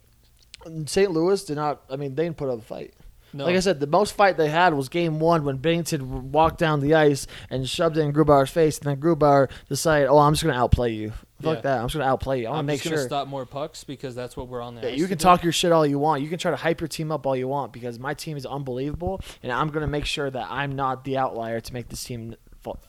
St. 0.86 1.12
Louis 1.12 1.43
did 1.45 1.56
not. 1.56 1.82
I 1.89 1.95
mean, 1.95 2.16
they 2.16 2.26
didn't 2.26 2.38
put 2.38 2.50
up 2.50 2.60
a 2.60 2.62
fight. 2.62 2.93
No, 3.34 3.46
Like 3.46 3.56
I 3.56 3.60
said, 3.60 3.80
the 3.80 3.88
most 3.88 4.14
fight 4.14 4.38
they 4.38 4.50
had 4.50 4.74
was 4.74 4.90
game 4.90 5.20
one 5.20 5.44
when 5.44 5.60
Binnington 5.60 6.02
walked 6.32 6.58
down 6.60 6.80
the 6.80 6.96
ice 6.96 7.28
and 7.50 7.68
shoved 7.68 7.98
it 7.98 8.02
in 8.02 8.14
Grubauer's 8.14 8.50
face, 8.50 8.78
and 8.80 8.88
then 8.88 8.98
Grubauer 9.02 9.50
decided, 9.70 10.08
"Oh, 10.08 10.18
I'm 10.18 10.34
just 10.34 10.44
gonna 10.44 10.58
outplay 10.58 10.94
you. 10.94 11.12
Fuck 11.42 11.58
Yeah. 11.58 11.62
that. 11.62 11.78
I'm 11.80 11.86
just 11.86 11.96
gonna 11.96 12.06
outplay 12.10 12.42
you. 12.42 12.48
I 12.50 12.58
to 12.58 12.64
make 12.64 12.78
just 12.82 12.86
gonna 12.90 12.98
sure." 13.02 13.08
stop 13.08 13.28
more 13.28 13.46
pucks 13.46 13.84
because 13.84 14.16
that's 14.16 14.36
what 14.38 14.48
we're 14.48 14.62
on 14.62 14.76
the 14.76 14.82
Yeah, 14.82 14.90
you 14.96 15.08
can 15.08 15.18
talk 15.18 15.44
your 15.44 15.52
shit 15.52 15.72
all 15.72 15.86
you 15.86 16.00
want. 16.00 16.22
You 16.24 16.30
can 16.30 16.40
try 16.40 16.52
to 16.52 16.58
hype 16.58 16.80
your 16.82 16.88
team 16.88 17.12
up 17.12 17.26
all 17.28 17.36
you 17.36 17.48
want 17.48 17.74
because 17.74 18.00
my 18.00 18.14
team 18.14 18.38
is 18.38 18.46
unbelievable, 18.46 19.22
and 19.44 19.52
I'm 19.52 19.70
gonna 19.70 19.88
make 19.88 20.06
sure 20.06 20.30
that 20.30 20.48
I'm 20.50 20.76
not 20.76 21.04
the 21.04 21.18
outlier 21.18 21.60
to 21.60 21.74
make 21.74 21.90
this 21.90 22.04
team 22.04 22.36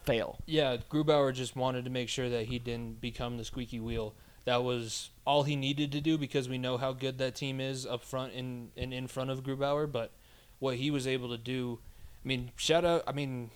fail. 0.05 0.39
Yeah, 0.47 0.77
Grubauer 0.91 1.33
just 1.33 1.55
wanted 1.57 1.85
to 1.85 1.91
make 1.91 2.09
sure 2.09 2.29
that 2.31 2.47
he 2.47 2.59
didn't 2.59 3.01
become 3.01 3.37
the 3.37 3.45
squeaky 3.45 3.79
wheel. 3.81 4.15
That 4.45 4.65
was 4.65 5.11
all 5.27 5.43
he 5.43 5.57
needed 5.57 5.93
to 5.93 6.01
do 6.01 6.17
because 6.17 6.49
we 6.49 6.59
know 6.59 6.79
how 6.79 6.93
good 6.93 7.19
that 7.19 7.35
team 7.35 7.61
is 7.61 7.85
up 7.87 8.03
front 8.03 8.33
and, 8.33 8.71
and 8.77 8.95
in 8.95 9.07
front 9.07 9.31
of 9.31 9.43
Grubauer. 9.43 9.91
But 9.91 10.11
what 10.59 10.77
he 10.77 10.91
was 10.91 11.07
able 11.07 11.29
to 11.31 11.39
do, 11.39 11.79
I 12.25 12.29
mean, 12.29 12.51
shout 12.57 12.85
out. 12.85 13.05
I 13.07 13.13
mean, 13.13 13.51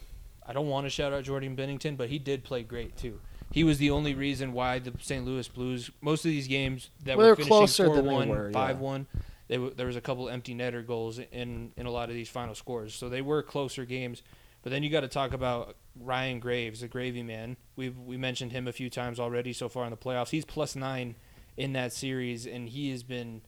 I 0.46 0.53
don't 0.53 0.68
want 0.68 0.86
to 0.86 0.90
shout 0.90 1.12
out 1.12 1.24
Jordan 1.24 1.57
Binnington, 1.57 1.96
but 1.96 2.09
he 2.09 2.18
did 2.18 2.44
play 2.44 2.62
great 2.62 2.96
too. 2.96 3.20
He 3.50 3.64
was 3.64 3.78
the 3.78 3.90
only 3.90 4.14
reason 4.14 4.53
why 4.55 4.78
the 4.78 4.92
St. 5.00 5.24
Louis 5.26 5.46
Blues, 5.48 5.90
most 6.00 6.24
of 6.24 6.30
these 6.30 6.48
games 6.48 6.88
that 7.05 7.18
Well, 7.18 7.28
were 7.28 7.36
finishing 7.36 7.50
closer 7.50 7.86
four 7.86 7.96
than 7.96 8.07
they 8.07 8.26
were, 8.26 8.46
yeah. 8.48 8.53
five 8.53 8.78
one, 8.78 9.07
they 9.48 9.57
w- 9.57 9.74
there 9.74 9.86
was 9.86 9.96
a 9.96 10.00
couple 10.00 10.28
empty 10.30 10.55
netter 10.55 10.86
goals 10.86 11.18
in 11.18 11.72
in 11.76 11.84
a 11.86 11.90
lot 11.90 12.09
of 12.09 12.14
these 12.14 12.30
final 12.30 12.55
scores. 12.55 12.94
So 12.94 13.09
they 13.09 13.20
were 13.22 13.42
closer 13.42 13.84
games. 13.84 14.22
But 14.62 14.70
then 14.70 14.84
you 14.84 14.90
got 14.90 15.00
to 15.00 15.09
talk 15.09 15.32
about 15.34 15.76
Ryan 16.00 16.38
Graves, 16.38 16.80
the 16.80 16.88
gravy 16.88 17.22
man. 17.22 17.57
We've 17.76 17.98
we 17.98 18.16
mentioned 18.16 18.53
him 18.53 18.68
a 18.68 18.72
few 18.72 18.88
times 18.88 19.18
already 19.20 19.53
so 19.53 19.68
far 19.68 19.84
in 19.84 19.90
the 19.90 19.96
playoffs. 19.96 20.30
He's 20.30 20.44
plus 20.44 20.74
nine 20.76 21.16
in 21.57 21.72
that 21.74 21.92
series, 21.92 22.46
and 22.46 22.68
he 22.68 22.90
has 22.92 23.03
been 23.03 23.42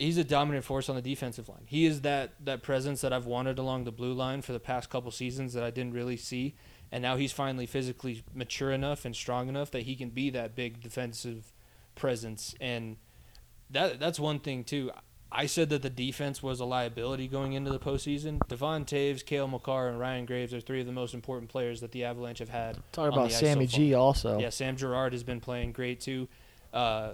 he's 0.00 0.18
a 0.18 0.24
dominant 0.24 0.64
force 0.64 0.88
on 0.88 0.96
the 0.96 1.02
defensive 1.02 1.48
line. 1.48 1.64
He 1.66 1.86
is 1.86 2.00
that 2.00 2.32
that 2.44 2.62
presence 2.62 3.02
that 3.02 3.12
I've 3.12 3.26
wanted 3.26 3.58
along 3.58 3.84
the 3.84 3.92
blue 3.92 4.12
line 4.12 4.42
for 4.42 4.52
the 4.52 4.60
past 4.60 4.90
couple 4.90 5.10
seasons 5.10 5.52
that 5.52 5.62
I 5.62 5.70
didn't 5.70 5.92
really 5.92 6.16
see, 6.16 6.56
and 6.90 7.02
now 7.02 7.16
he's 7.16 7.32
finally 7.32 7.66
physically 7.66 8.24
mature 8.34 8.72
enough 8.72 9.04
and 9.04 9.14
strong 9.14 9.48
enough 9.48 9.70
that 9.72 9.82
he 9.82 9.94
can 9.94 10.08
be 10.08 10.30
that 10.30 10.56
big 10.56 10.80
defensive 10.80 11.52
presence, 11.94 12.54
and 12.60 12.96
that 13.68 14.00
that's 14.00 14.18
one 14.18 14.40
thing 14.40 14.64
too. 14.64 14.90
I 15.32 15.46
said 15.46 15.70
that 15.70 15.82
the 15.82 15.90
defense 15.90 16.42
was 16.42 16.58
a 16.58 16.64
liability 16.64 17.28
going 17.28 17.52
into 17.52 17.70
the 17.70 17.78
postseason. 17.78 18.40
Devon 18.48 18.84
Toews, 18.84 19.24
Cale 19.24 19.46
Makar, 19.46 19.88
and 19.88 20.00
Ryan 20.00 20.26
Graves 20.26 20.52
are 20.52 20.60
three 20.60 20.80
of 20.80 20.86
the 20.86 20.92
most 20.92 21.14
important 21.14 21.48
players 21.50 21.80
that 21.82 21.92
the 21.92 22.04
Avalanche 22.04 22.40
have 22.40 22.48
had. 22.48 22.78
Talk 22.90 23.12
about 23.12 23.30
Sammy 23.30 23.68
so. 23.68 23.76
G 23.76 23.94
also. 23.94 24.40
Yeah, 24.40 24.50
Sam 24.50 24.76
Girard 24.76 25.12
has 25.12 25.22
been 25.22 25.38
playing 25.38 25.70
great 25.70 26.00
too. 26.00 26.26
Uh, 26.72 27.12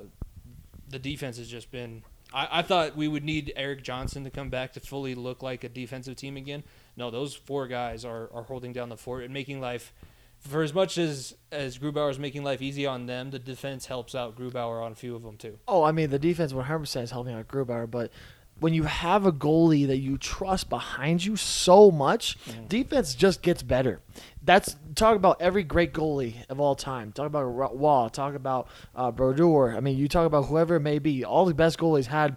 the 0.89 0.99
defense 0.99 1.37
has 1.37 1.49
just 1.49 1.71
been. 1.71 2.05
I, 2.37 2.59
I 2.59 2.63
thought 2.63 2.95
we 2.95 3.09
would 3.09 3.25
need 3.25 3.53
Erik 3.57 3.83
Johnson 3.83 4.23
to 4.25 4.31
come 4.31 4.51
back 4.51 4.75
to 4.75 4.81
fully 4.81 5.15
look 5.15 5.43
like 5.43 5.65
a 5.65 5.69
defensive 5.69 6.17
team 6.17 6.37
again. 6.37 6.63
No, 6.97 7.11
those 7.11 7.35
four 7.35 7.67
guys 7.67 8.05
are, 8.05 8.31
are 8.33 8.43
holding 8.43 8.73
down 8.73 8.91
the 8.91 8.97
fort 8.97 9.25
and 9.25 9.33
making 9.33 9.61
life. 9.61 9.93
For 10.39 10.63
as 10.63 10.75
much 10.75 10.99
as 10.99 11.35
as 11.51 11.79
Grubauer 11.79 12.11
is 12.11 12.19
making 12.19 12.45
life 12.45 12.61
easy 12.61 12.85
on 12.85 13.07
them, 13.07 13.31
the 13.31 13.39
defense 13.39 13.87
helps 13.87 14.15
out 14.15 14.37
Grubauer 14.37 14.85
on 14.85 14.93
a 14.93 14.95
few 14.95 15.17
of 15.17 15.23
them 15.23 15.39
too. 15.39 15.59
Oh, 15.67 15.83
I 15.83 15.93
mean 15.93 16.11
the 16.11 16.19
defense 16.19 16.53
100% 16.53 17.03
is 17.03 17.11
helping 17.11 17.35
out 17.35 17.49
Grubauer, 17.49 17.91
but 17.91 18.13
when 18.59 18.73
you 18.75 18.85
have 18.85 19.27
a 19.27 19.33
goalie 19.33 19.87
that 19.87 19.99
you 19.99 20.17
trust 20.19 20.69
behind 20.71 21.25
you 21.25 21.37
so 21.37 21.91
much, 21.91 22.39
Mm. 22.47 22.69
defense 22.69 23.15
just 23.15 23.43
gets 23.43 23.63
better. 23.63 24.01
That's 24.43 24.77
talk 24.95 25.17
about 25.17 25.41
every 25.43 25.63
great 25.65 25.93
goalie 25.93 26.37
of 26.49 26.59
all 26.61 26.75
time. 26.75 27.13
Talk 27.13 27.27
about 27.27 27.43
Roy. 27.43 28.09
Talk 28.09 28.35
about 28.35 28.69
uh, 28.95 29.11
Brodeur. 29.11 29.77
I 29.77 29.81
mean, 29.81 29.97
you 29.99 30.09
talk 30.09 30.27
about 30.27 30.47
whoever 30.47 30.77
it 30.77 30.81
may 30.81 30.99
be. 30.99 31.25
All 31.25 31.45
the 31.45 31.53
best 31.55 31.79
goalies 31.79 32.07
had 32.07 32.37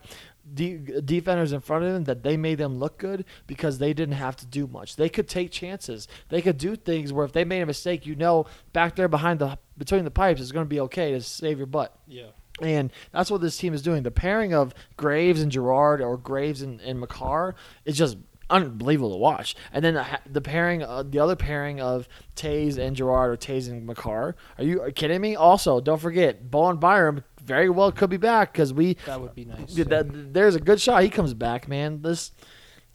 de- 0.51 0.78
defenders 1.01 1.53
in 1.53 1.61
front 1.61 1.86
of 1.86 1.93
them 1.93 2.03
that 2.05 2.24
they 2.24 2.36
made 2.36 2.57
them 2.57 2.80
look 2.80 2.97
good 2.97 3.24
because 3.47 3.78
they 3.78 3.93
didn't 3.93 4.15
have 4.15 4.36
to 4.38 4.45
do 4.47 4.65
much. 4.67 4.95
They 4.95 5.07
could 5.09 5.28
take 5.30 5.51
chances. 5.51 6.07
They 6.30 6.41
could 6.41 6.57
do 6.57 6.76
things 6.76 7.13
where 7.13 7.26
if 7.26 7.32
they 7.34 7.45
made 7.45 7.61
a 7.61 7.65
mistake, 7.67 8.05
you 8.07 8.15
know, 8.15 8.45
back 8.74 8.95
there 8.95 9.07
behind 9.07 9.39
the 9.39 9.57
between 9.78 10.03
the 10.03 10.11
pipes 10.11 10.41
it's 10.41 10.51
going 10.51 10.65
to 10.65 10.70
be 10.70 10.80
okay 10.82 11.11
to 11.11 11.22
save 11.22 11.57
your 11.59 11.67
butt. 11.67 11.95
Yeah. 12.07 12.30
And 12.62 12.91
that's 13.12 13.32
what 13.32 13.41
this 13.41 13.57
team 13.57 13.74
is 13.74 13.82
doing. 13.82 14.03
The 14.03 14.12
pairing 14.12 14.53
of 14.53 14.74
Graves 14.97 15.41
and 15.41 15.51
Girard 15.51 16.01
or 16.01 16.18
Graves 16.18 16.62
and, 16.62 16.80
and 16.82 16.99
Makar 16.99 17.55
is 17.86 17.97
just 17.97 18.18
unbelievable 18.49 19.12
to 19.12 19.18
watch. 19.18 19.55
And 19.72 19.84
then 19.86 19.93
the, 19.93 20.05
the 20.26 20.41
pairing, 20.41 20.84
uh, 20.84 21.03
the 21.03 21.20
other 21.20 21.36
pairing 21.36 21.80
of 21.80 22.07
Toews 22.36 22.78
and 22.78 22.95
Girard 22.95 23.32
or 23.32 23.38
Toews 23.38 23.70
and 23.70 23.86
Makar. 23.86 24.36
Are 24.57 24.64
you 24.64 24.91
kidding 24.95 25.22
me? 25.22 25.36
Also, 25.36 25.80
don't 25.80 26.01
forget, 26.01 26.49
Bowen 26.49 26.78
Byram 26.78 27.24
very 27.43 27.70
well 27.70 27.91
could 27.91 28.10
be 28.10 28.18
back 28.18 28.53
because 28.53 28.74
we. 28.74 28.97
That 29.05 29.22
would 29.22 29.36
be 29.36 29.45
nice. 29.45 29.76
Yeah, 29.76 29.86
that, 29.86 30.34
there's 30.34 30.55
a 30.55 30.60
good 30.60 30.82
shot 30.82 31.03
he 31.03 31.10
comes 31.10 31.34
back, 31.34 31.68
man. 31.68 32.01
This 32.01 32.32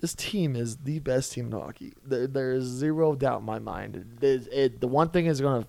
this 0.01 0.15
team 0.15 0.55
is 0.55 0.77
the 0.79 0.99
best 0.99 1.33
team 1.33 1.47
in 1.47 1.53
hockey. 1.53 1.95
There, 2.05 2.27
there 2.27 2.53
is 2.53 2.65
zero 2.65 3.15
doubt 3.15 3.41
in 3.41 3.47
my 3.47 3.59
mind. 3.59 4.19
It, 4.21 4.49
it, 4.53 4.81
the 4.81 4.89
one 4.89 5.09
thing 5.09 5.27
is 5.27 5.41
going 5.41 5.63
to 5.63 5.69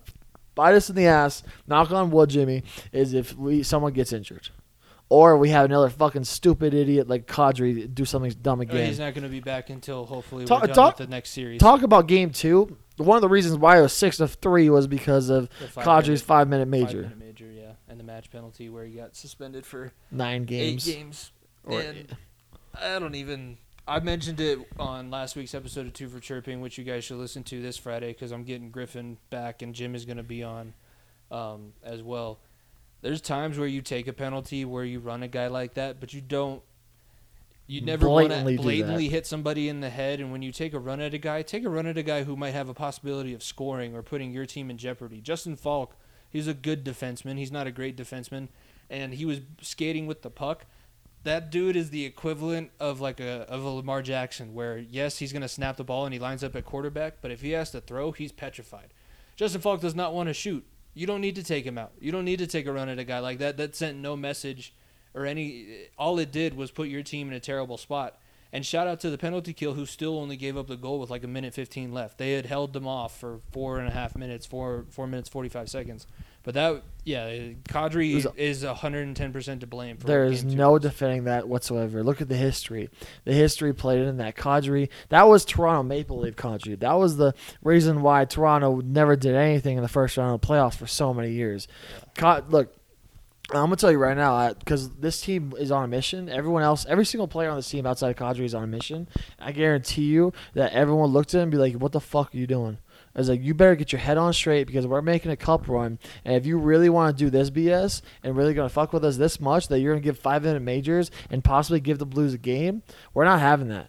bite 0.56 0.74
us 0.74 0.90
in 0.90 0.96
the 0.96 1.06
ass. 1.06 1.44
Knock 1.68 1.92
on 1.92 2.10
wood, 2.10 2.30
Jimmy. 2.30 2.64
Is 2.90 3.14
if 3.14 3.36
we 3.36 3.62
someone 3.62 3.92
gets 3.92 4.12
injured, 4.12 4.48
or 5.08 5.36
we 5.36 5.50
have 5.50 5.66
another 5.66 5.88
fucking 5.88 6.24
stupid 6.24 6.74
idiot 6.74 7.06
like 7.08 7.28
Kadri 7.28 7.94
do 7.94 8.04
something 8.04 8.32
dumb 8.42 8.60
again. 8.60 8.88
He's 8.88 8.98
not 8.98 9.14
going 9.14 9.22
to 9.22 9.28
be 9.30 9.38
back 9.38 9.70
until 9.70 10.04
hopefully 10.04 10.44
Talk- 10.46 10.62
we're 10.62 10.66
done 10.66 10.74
talk- 10.74 10.98
with 10.98 11.06
the 11.06 11.10
next 11.14 11.30
series. 11.30 11.60
Talk 11.60 11.82
about 11.82 12.08
game 12.08 12.30
two. 12.30 12.76
One 12.96 13.16
of 13.16 13.20
the 13.22 13.28
reasons 13.28 13.58
why 13.58 13.78
it 13.78 13.82
was 13.82 13.92
six 13.92 14.16
to 14.16 14.26
three 14.26 14.68
was 14.70 14.86
because 14.88 15.28
of 15.28 15.48
five 15.70 15.84
Kadri's 15.84 16.08
minute- 16.08 16.20
five 16.22 16.48
minute 16.48 16.66
major, 16.68 17.02
Five-minute 17.04 17.18
major, 17.18 17.52
yeah, 17.52 17.72
and 17.88 18.00
the 18.00 18.04
match 18.04 18.30
penalty 18.30 18.68
where 18.70 18.84
he 18.86 18.94
got 18.96 19.14
suspended 19.14 19.64
for 19.66 19.92
nine 20.10 20.44
games. 20.44 20.88
eight 20.88 20.94
games. 20.94 21.30
Or- 21.64 21.78
and 21.80 22.16
I 22.74 22.98
don't 22.98 23.14
even. 23.14 23.58
I 23.88 24.00
mentioned 24.00 24.40
it 24.40 24.58
on 24.80 25.10
last 25.10 25.36
week's 25.36 25.54
episode 25.54 25.86
of 25.86 25.92
Two 25.92 26.08
for 26.08 26.18
Chirping, 26.18 26.60
which 26.60 26.76
you 26.76 26.82
guys 26.82 27.04
should 27.04 27.18
listen 27.18 27.44
to 27.44 27.62
this 27.62 27.76
Friday 27.76 28.08
because 28.08 28.32
I'm 28.32 28.42
getting 28.42 28.70
Griffin 28.70 29.16
back 29.30 29.62
and 29.62 29.74
Jim 29.74 29.94
is 29.94 30.04
going 30.04 30.16
to 30.16 30.24
be 30.24 30.42
on 30.42 30.74
um, 31.30 31.72
as 31.84 32.02
well. 32.02 32.40
There's 33.02 33.20
times 33.20 33.58
where 33.58 33.68
you 33.68 33.82
take 33.82 34.08
a 34.08 34.12
penalty 34.12 34.64
where 34.64 34.82
you 34.82 34.98
run 34.98 35.22
a 35.22 35.28
guy 35.28 35.46
like 35.46 35.74
that, 35.74 36.00
but 36.00 36.12
you 36.12 36.20
don't. 36.20 36.62
You 37.68 37.80
never 37.80 38.08
want 38.08 38.26
to 38.26 38.28
Blatantly 38.28 38.56
blatantly 38.56 39.08
hit 39.08 39.26
somebody 39.26 39.68
in 39.68 39.80
the 39.80 39.90
head, 39.90 40.20
and 40.20 40.30
when 40.30 40.40
you 40.42 40.52
take 40.52 40.72
a 40.72 40.78
run 40.78 41.00
at 41.00 41.14
a 41.14 41.18
guy, 41.18 41.42
take 41.42 41.64
a 41.64 41.68
run 41.68 41.86
at 41.86 41.98
a 41.98 42.02
guy 42.02 42.22
who 42.22 42.36
might 42.36 42.52
have 42.52 42.68
a 42.68 42.74
possibility 42.74 43.34
of 43.34 43.42
scoring 43.42 43.94
or 43.94 44.02
putting 44.02 44.32
your 44.32 44.46
team 44.46 44.70
in 44.70 44.78
jeopardy. 44.78 45.20
Justin 45.20 45.56
Faulk, 45.56 45.96
he's 46.30 46.46
a 46.46 46.54
good 46.54 46.84
defenseman. 46.84 47.38
He's 47.38 47.50
not 47.50 47.66
a 47.66 47.72
great 47.72 47.96
defenseman, 47.96 48.48
and 48.88 49.14
he 49.14 49.24
was 49.24 49.40
skating 49.60 50.06
with 50.06 50.22
the 50.22 50.30
puck 50.30 50.64
that 51.26 51.50
dude 51.50 51.76
is 51.76 51.90
the 51.90 52.04
equivalent 52.04 52.70
of 52.80 53.00
like 53.00 53.20
a 53.20 53.42
of 53.48 53.62
a 53.62 53.68
Lamar 53.68 54.00
Jackson, 54.02 54.54
where 54.54 54.78
yes, 54.78 55.18
he's 55.18 55.32
gonna 55.32 55.48
snap 55.48 55.76
the 55.76 55.84
ball 55.84 56.04
and 56.04 56.12
he 56.14 56.18
lines 56.18 56.42
up 56.42 56.56
at 56.56 56.64
quarterback, 56.64 57.18
but 57.20 57.30
if 57.30 57.42
he 57.42 57.50
has 57.50 57.70
to 57.72 57.80
throw, 57.80 58.12
he's 58.12 58.32
petrified. 58.32 58.94
Justin 59.36 59.60
Faulk 59.60 59.80
does 59.80 59.94
not 59.94 60.14
want 60.14 60.28
to 60.28 60.34
shoot. 60.34 60.64
You 60.94 61.06
don't 61.06 61.20
need 61.20 61.34
to 61.34 61.42
take 61.42 61.66
him 61.66 61.76
out. 61.76 61.92
You 62.00 62.10
don't 62.10 62.24
need 62.24 62.38
to 62.38 62.46
take 62.46 62.66
a 62.66 62.72
run 62.72 62.88
at 62.88 62.98
a 62.98 63.04
guy 63.04 63.18
like 63.18 63.38
that. 63.38 63.58
That 63.58 63.76
sent 63.76 63.98
no 63.98 64.16
message 64.16 64.72
or 65.14 65.26
any. 65.26 65.88
All 65.98 66.18
it 66.18 66.32
did 66.32 66.56
was 66.56 66.70
put 66.70 66.88
your 66.88 67.02
team 67.02 67.28
in 67.28 67.34
a 67.34 67.40
terrible 67.40 67.76
spot. 67.76 68.18
And 68.52 68.64
shout 68.64 68.86
out 68.86 69.00
to 69.00 69.10
the 69.10 69.18
penalty 69.18 69.52
kill, 69.52 69.74
who 69.74 69.84
still 69.84 70.18
only 70.18 70.36
gave 70.36 70.56
up 70.56 70.68
the 70.68 70.76
goal 70.76 70.98
with 70.98 71.10
like 71.10 71.24
a 71.24 71.28
minute 71.28 71.52
fifteen 71.52 71.92
left. 71.92 72.16
They 72.16 72.32
had 72.32 72.46
held 72.46 72.72
them 72.72 72.86
off 72.86 73.18
for 73.18 73.40
four 73.52 73.78
and 73.78 73.88
a 73.88 73.90
half 73.90 74.16
minutes, 74.16 74.46
four 74.46 74.86
four 74.88 75.06
minutes 75.06 75.28
forty 75.28 75.50
five 75.50 75.68
seconds. 75.68 76.06
But 76.46 76.54
that, 76.54 76.82
yeah, 77.02 77.28
Kadri 77.68 78.14
was- 78.14 78.28
is 78.36 78.62
hundred 78.62 79.08
and 79.08 79.16
ten 79.16 79.32
percent 79.32 79.62
to 79.62 79.66
blame 79.66 79.96
for 79.96 80.06
There 80.06 80.24
is 80.26 80.44
no 80.44 80.78
defending 80.78 81.24
that 81.24 81.48
whatsoever. 81.48 82.04
Look 82.04 82.20
at 82.20 82.28
the 82.28 82.36
history. 82.36 82.88
The 83.24 83.32
history 83.32 83.74
played 83.74 84.02
in 84.02 84.18
that 84.18 84.36
Kadri. 84.36 84.88
That 85.08 85.26
was 85.26 85.44
Toronto 85.44 85.82
Maple 85.82 86.20
Leaf 86.20 86.36
Kadri. 86.36 86.78
That 86.78 86.92
was 86.92 87.16
the 87.16 87.34
reason 87.64 88.00
why 88.00 88.26
Toronto 88.26 88.80
never 88.80 89.16
did 89.16 89.34
anything 89.34 89.76
in 89.76 89.82
the 89.82 89.88
first 89.88 90.16
round 90.16 90.36
of 90.36 90.40
the 90.40 90.46
playoffs 90.46 90.76
for 90.76 90.86
so 90.86 91.12
many 91.12 91.32
years. 91.32 91.66
Ka- 92.14 92.42
look, 92.48 92.72
I'm 93.50 93.64
gonna 93.64 93.74
tell 93.74 93.90
you 93.90 93.98
right 93.98 94.16
now, 94.16 94.52
because 94.52 94.90
this 94.90 95.20
team 95.20 95.52
is 95.58 95.72
on 95.72 95.82
a 95.82 95.88
mission. 95.88 96.28
Everyone 96.28 96.62
else, 96.62 96.86
every 96.88 97.04
single 97.04 97.26
player 97.26 97.50
on 97.50 97.56
this 97.56 97.68
team 97.68 97.86
outside 97.86 98.10
of 98.10 98.16
Kadri 98.16 98.44
is 98.44 98.54
on 98.54 98.62
a 98.62 98.68
mission. 98.68 99.08
I 99.40 99.50
guarantee 99.50 100.04
you 100.04 100.32
that 100.54 100.72
everyone 100.72 101.10
looked 101.10 101.34
at 101.34 101.38
him 101.38 101.42
and 101.42 101.50
be 101.50 101.58
like, 101.58 101.74
"What 101.74 101.90
the 101.90 102.00
fuck 102.00 102.32
are 102.32 102.38
you 102.38 102.46
doing?" 102.46 102.78
I 103.16 103.18
was 103.18 103.30
like, 103.30 103.42
"You 103.42 103.54
better 103.54 103.74
get 103.74 103.92
your 103.92 104.00
head 104.00 104.18
on 104.18 104.32
straight 104.34 104.66
because 104.66 104.86
we're 104.86 105.00
making 105.00 105.32
a 105.32 105.36
cup 105.36 105.68
run, 105.68 105.98
and 106.24 106.36
if 106.36 106.44
you 106.44 106.58
really 106.58 106.90
want 106.90 107.16
to 107.16 107.24
do 107.24 107.30
this 107.30 107.50
BS 107.50 108.02
and 108.22 108.36
really 108.36 108.52
gonna 108.52 108.68
fuck 108.68 108.92
with 108.92 109.04
us 109.04 109.16
this 109.16 109.40
much 109.40 109.68
that 109.68 109.80
you're 109.80 109.94
gonna 109.94 110.02
give 110.02 110.18
five 110.18 110.44
minute 110.44 110.60
majors 110.60 111.10
and 111.30 111.42
possibly 111.42 111.80
give 111.80 111.98
the 111.98 112.06
Blues 112.06 112.34
a 112.34 112.38
game, 112.38 112.82
we're 113.14 113.24
not 113.24 113.40
having 113.40 113.68
that." 113.68 113.88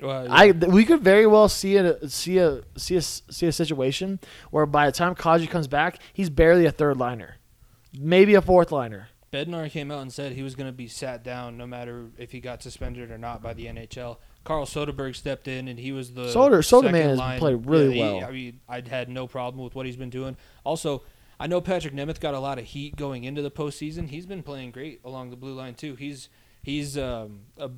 Well, 0.00 0.26
I 0.28 0.50
th- 0.50 0.72
we 0.72 0.84
could 0.84 1.00
very 1.00 1.26
well 1.26 1.48
see 1.48 1.76
a 1.76 2.08
see 2.08 2.38
a 2.38 2.62
see 2.76 2.96
a 2.96 3.00
see 3.00 3.46
a 3.46 3.52
situation 3.52 4.18
where 4.50 4.66
by 4.66 4.86
the 4.86 4.92
time 4.92 5.14
Kadri 5.14 5.48
comes 5.48 5.68
back, 5.68 6.00
he's 6.12 6.28
barely 6.28 6.66
a 6.66 6.72
third 6.72 6.96
liner, 6.96 7.36
maybe 7.96 8.34
a 8.34 8.42
fourth 8.42 8.72
liner. 8.72 9.08
Bednar 9.32 9.68
came 9.70 9.90
out 9.90 10.02
and 10.02 10.12
said 10.12 10.32
he 10.32 10.42
was 10.42 10.54
going 10.54 10.68
to 10.68 10.72
be 10.72 10.86
sat 10.86 11.24
down 11.24 11.56
no 11.56 11.66
matter 11.66 12.06
if 12.18 12.30
he 12.30 12.38
got 12.38 12.62
suspended 12.62 13.10
or 13.10 13.18
not 13.18 13.42
by 13.42 13.52
the 13.52 13.66
NHL. 13.66 14.18
Carl 14.44 14.66
Soderberg 14.66 15.16
stepped 15.16 15.48
in 15.48 15.68
and 15.68 15.78
he 15.78 15.90
was 15.92 16.14
the 16.14 16.24
Soder- 16.26 16.58
Soder 16.58 16.64
second 16.64 16.92
man 16.92 17.18
has 17.18 17.38
played 17.38 17.66
really 17.66 17.98
Yeah, 17.98 18.08
he- 18.08 18.14
well. 18.18 18.24
I 18.24 18.30
mean, 18.30 18.60
I'd 18.68 18.88
had 18.88 19.08
no 19.08 19.26
problem 19.26 19.64
with 19.64 19.74
what 19.74 19.86
he's 19.86 19.96
been 19.96 20.10
doing. 20.10 20.36
Also, 20.64 21.02
I 21.40 21.46
know 21.46 21.60
Patrik 21.60 21.92
Nemeth 21.92 22.20
got 22.20 22.34
a 22.34 22.38
lot 22.38 22.58
of 22.58 22.64
heat 22.66 22.96
going 22.96 23.24
into 23.24 23.42
the 23.42 23.50
postseason. 23.50 24.08
He's 24.08 24.26
been 24.26 24.42
playing 24.42 24.70
great 24.70 25.00
along 25.04 25.30
the 25.30 25.36
blue 25.36 25.54
line 25.54 25.74
too. 25.74 25.94
He's 25.96 26.28
he's 26.62 26.96
um, 26.96 27.40
a, 27.58 27.70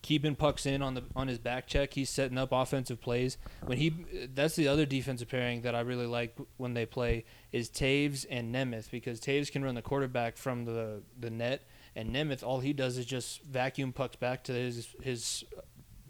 keeping 0.00 0.34
pucks 0.34 0.64
in 0.66 0.80
on 0.82 0.94
the 0.94 1.04
on 1.14 1.28
his 1.28 1.38
back 1.38 1.66
check. 1.66 1.94
He's 1.94 2.08
setting 2.08 2.38
up 2.38 2.50
offensive 2.52 3.00
plays. 3.00 3.36
When 3.66 3.78
he 3.78 4.28
that's 4.32 4.56
the 4.56 4.66
other 4.68 4.86
defensive 4.86 5.28
pairing 5.28 5.62
that 5.62 5.74
I 5.74 5.80
really 5.80 6.06
like 6.06 6.36
when 6.56 6.74
they 6.74 6.86
play 6.86 7.24
is 7.52 7.68
Toews 7.68 8.24
and 8.30 8.54
Nemeth 8.54 8.90
because 8.90 9.20
Toews 9.20 9.52
can 9.52 9.62
run 9.62 9.74
the 9.74 9.82
quarterback 9.82 10.36
from 10.36 10.64
the 10.64 11.02
the 11.18 11.30
net 11.30 11.62
and 11.94 12.14
Nemeth 12.14 12.42
all 12.42 12.60
he 12.60 12.72
does 12.72 12.96
is 12.96 13.04
just 13.04 13.42
vacuum 13.42 13.92
pucks 13.92 14.16
back 14.16 14.42
to 14.44 14.52
his 14.52 14.88
his 15.02 15.44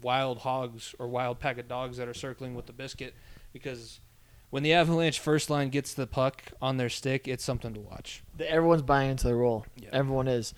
wild 0.03 0.39
hogs 0.39 0.93
or 0.99 1.07
wild 1.07 1.39
pack 1.39 1.57
of 1.57 1.67
dogs 1.67 1.97
that 1.97 2.07
are 2.07 2.13
circling 2.13 2.55
with 2.55 2.65
the 2.65 2.73
biscuit 2.73 3.13
because 3.51 3.99
when 4.53 4.61
the 4.61 4.73
Avalanche 4.73 5.19
first 5.19 5.49
line 5.49 5.69
gets 5.69 5.95
the 5.95 6.05
puck 6.05 6.43
on 6.61 6.77
their 6.77 6.87
stick, 6.89 7.27
it's 7.27 7.43
something 7.43 7.73
to 7.73 7.79
watch. 7.79 8.21
Everyone's 8.39 8.83
buying 8.83 9.09
into 9.09 9.25
the 9.25 9.33
role. 9.33 9.65
Yeah. 9.81 9.89
Everyone 9.93 10.27
is. 10.27 10.53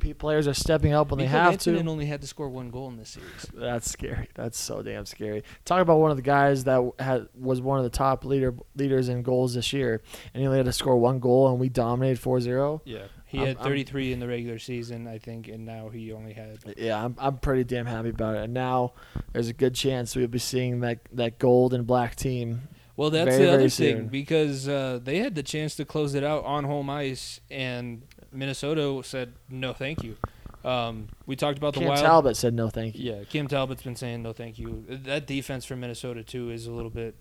P- 0.00 0.12
players 0.12 0.48
are 0.48 0.54
stepping 0.54 0.92
up 0.92 1.12
when 1.12 1.20
they 1.20 1.26
have 1.26 1.54
Rantanen 1.54 1.84
to. 1.84 1.88
only 1.88 2.06
had 2.06 2.20
to 2.22 2.26
score 2.26 2.48
one 2.48 2.70
goal 2.70 2.88
in 2.88 2.96
this 2.96 3.10
series. 3.10 3.46
That's 3.54 3.88
scary. 3.88 4.28
That's 4.34 4.58
so 4.58 4.82
damn 4.82 5.06
scary. 5.06 5.44
Talk 5.64 5.80
about 5.82 6.00
one 6.00 6.10
of 6.10 6.16
the 6.16 6.22
guys 6.24 6.64
that 6.64 6.82
had, 6.98 7.28
was 7.38 7.60
one 7.60 7.78
of 7.78 7.84
the 7.84 7.90
top 7.96 8.24
leader 8.24 8.56
leaders 8.74 9.08
in 9.08 9.22
goals 9.22 9.54
this 9.54 9.72
year, 9.72 10.02
and 10.34 10.40
he 10.40 10.46
only 10.48 10.58
had 10.58 10.66
to 10.66 10.72
score 10.72 10.96
one 10.96 11.20
goal, 11.20 11.48
and 11.48 11.60
we 11.60 11.68
dominated 11.68 12.20
4-0. 12.20 12.80
Yeah, 12.84 13.02
he 13.32 13.38
I'm- 13.38 13.46
had 13.46 13.56
I'm- 13.56 13.64
33 13.64 14.12
in 14.12 14.20
the 14.20 14.28
regular 14.28 14.58
season, 14.58 15.08
I 15.08 15.16
think, 15.16 15.48
and 15.48 15.64
now 15.64 15.88
he 15.88 16.12
only 16.12 16.34
had. 16.34 16.58
Yeah, 16.76 17.02
I'm, 17.02 17.16
I'm 17.18 17.38
pretty 17.38 17.64
damn 17.64 17.86
happy 17.86 18.10
about 18.10 18.36
it. 18.36 18.44
And 18.44 18.52
now 18.52 18.92
there's 19.32 19.48
a 19.48 19.54
good 19.54 19.74
chance 19.74 20.14
we'll 20.14 20.28
be 20.28 20.38
seeing 20.38 20.80
that, 20.80 21.00
that 21.12 21.38
gold 21.38 21.72
and 21.72 21.86
black 21.86 22.14
team. 22.14 22.68
Well, 22.94 23.08
that's 23.08 23.30
Very, 23.30 23.46
the 23.46 23.52
other 23.54 23.68
thing 23.70 24.08
because 24.08 24.68
uh, 24.68 25.00
they 25.02 25.18
had 25.18 25.34
the 25.34 25.42
chance 25.42 25.74
to 25.76 25.86
close 25.86 26.14
it 26.14 26.22
out 26.22 26.44
on 26.44 26.64
home 26.64 26.90
ice, 26.90 27.40
and 27.50 28.02
Minnesota 28.30 29.00
said 29.02 29.32
no, 29.48 29.72
thank 29.72 30.04
you. 30.04 30.16
Um, 30.62 31.08
we 31.24 31.34
talked 31.34 31.56
about 31.56 31.72
the 31.72 31.80
Cam 31.80 31.88
Wild. 31.88 32.00
Talbot 32.00 32.36
said 32.36 32.52
no 32.52 32.68
thank 32.68 32.94
you. 32.96 33.12
Yeah, 33.12 33.24
Cam 33.24 33.48
Talbot's 33.48 33.82
been 33.82 33.96
saying 33.96 34.22
no, 34.22 34.34
thank 34.34 34.58
you. 34.58 34.84
That 34.88 35.26
defense 35.26 35.64
from 35.64 35.80
Minnesota 35.80 36.22
too 36.22 36.50
is 36.50 36.66
a 36.66 36.70
little 36.70 36.90
bit 36.90 37.16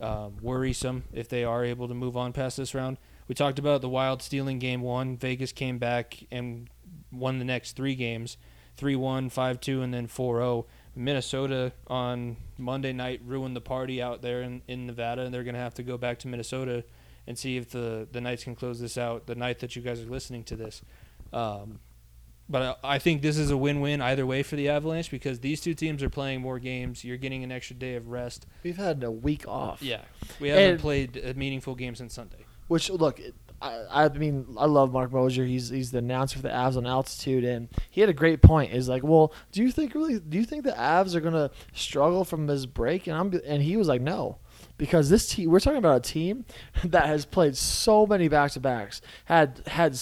um, 0.00 0.38
worrisome 0.40 1.04
if 1.12 1.28
they 1.28 1.44
are 1.44 1.62
able 1.62 1.88
to 1.88 1.94
move 1.94 2.16
on 2.16 2.32
past 2.32 2.56
this 2.56 2.74
round. 2.74 2.96
We 3.28 3.34
talked 3.34 3.58
about 3.58 3.80
the 3.80 3.88
Wild 3.88 4.22
stealing 4.22 4.58
game 4.58 4.80
one. 4.82 5.16
Vegas 5.16 5.52
came 5.52 5.78
back 5.78 6.18
and 6.30 6.68
won 7.10 7.38
the 7.38 7.44
next 7.44 7.76
three 7.76 7.94
games 7.94 8.36
3 8.76 8.96
1, 8.96 9.28
5 9.30 9.60
2, 9.60 9.82
and 9.82 9.92
then 9.94 10.06
4 10.06 10.38
0. 10.38 10.66
Minnesota 10.94 11.72
on 11.86 12.36
Monday 12.58 12.92
night 12.92 13.20
ruined 13.24 13.56
the 13.56 13.60
party 13.60 14.02
out 14.02 14.22
there 14.22 14.42
in, 14.42 14.62
in 14.68 14.86
Nevada, 14.86 15.22
and 15.22 15.32
they're 15.32 15.44
going 15.44 15.54
to 15.54 15.60
have 15.60 15.74
to 15.74 15.82
go 15.82 15.96
back 15.96 16.18
to 16.20 16.28
Minnesota 16.28 16.84
and 17.26 17.38
see 17.38 17.56
if 17.56 17.70
the, 17.70 18.06
the 18.12 18.20
Knights 18.20 18.44
can 18.44 18.54
close 18.54 18.80
this 18.80 18.98
out 18.98 19.26
the 19.26 19.34
night 19.34 19.60
that 19.60 19.76
you 19.76 19.82
guys 19.82 20.00
are 20.00 20.06
listening 20.10 20.42
to 20.44 20.56
this. 20.56 20.82
Um, 21.32 21.78
but 22.48 22.78
I 22.82 22.94
I 22.94 22.98
think 22.98 23.22
this 23.22 23.38
is 23.38 23.50
a 23.50 23.56
win-win 23.56 24.00
either 24.02 24.26
way 24.26 24.42
for 24.42 24.56
the 24.56 24.68
Avalanche 24.68 25.10
because 25.10 25.40
these 25.40 25.60
two 25.60 25.72
teams 25.74 26.02
are 26.02 26.10
playing 26.10 26.40
more 26.42 26.58
games. 26.58 27.04
You're 27.04 27.16
getting 27.16 27.44
an 27.44 27.52
extra 27.52 27.76
day 27.76 27.94
of 27.94 28.08
rest. 28.08 28.46
We've 28.62 28.76
had 28.76 29.02
a 29.04 29.10
week 29.10 29.46
off. 29.48 29.80
Yeah, 29.82 30.02
we 30.40 30.48
haven't 30.48 30.70
And- 30.72 30.80
played 30.80 31.16
a 31.16 31.34
meaningful 31.34 31.74
game 31.74 31.94
since 31.94 32.12
Sunday. 32.14 32.44
Which 32.68 32.90
look, 32.90 33.20
it- 33.20 33.34
I, 33.62 34.04
I 34.04 34.08
mean, 34.08 34.56
I 34.58 34.66
love 34.66 34.92
Marc 34.92 35.12
Moser. 35.12 35.44
He's 35.44 35.68
he's 35.68 35.92
the 35.92 35.98
announcer 35.98 36.36
for 36.36 36.42
the 36.42 36.48
Avs 36.48 36.76
on 36.76 36.86
altitude, 36.86 37.44
and 37.44 37.68
he 37.90 38.00
had 38.00 38.10
a 38.10 38.14
great 38.14 38.42
point. 38.42 38.72
Is 38.72 38.88
like, 38.88 39.04
well, 39.04 39.32
do 39.52 39.62
you 39.62 39.70
think 39.70 39.94
really? 39.94 40.18
Do 40.18 40.36
you 40.36 40.44
think 40.44 40.64
the 40.64 40.72
Avs 40.72 41.14
are 41.14 41.20
gonna 41.20 41.50
struggle 41.72 42.24
from 42.24 42.46
this 42.46 42.66
break? 42.66 43.06
And 43.06 43.16
I'm 43.16 43.40
and 43.46 43.62
he 43.62 43.76
was 43.76 43.86
like, 43.86 44.00
no, 44.00 44.38
because 44.78 45.08
this 45.08 45.28
team. 45.28 45.50
We're 45.50 45.60
talking 45.60 45.78
about 45.78 45.96
a 45.98 46.12
team 46.12 46.44
that 46.84 47.06
has 47.06 47.24
played 47.24 47.56
so 47.56 48.04
many 48.04 48.26
back 48.26 48.50
to 48.52 48.60
backs. 48.60 49.00
Had 49.26 49.62
had 49.68 49.98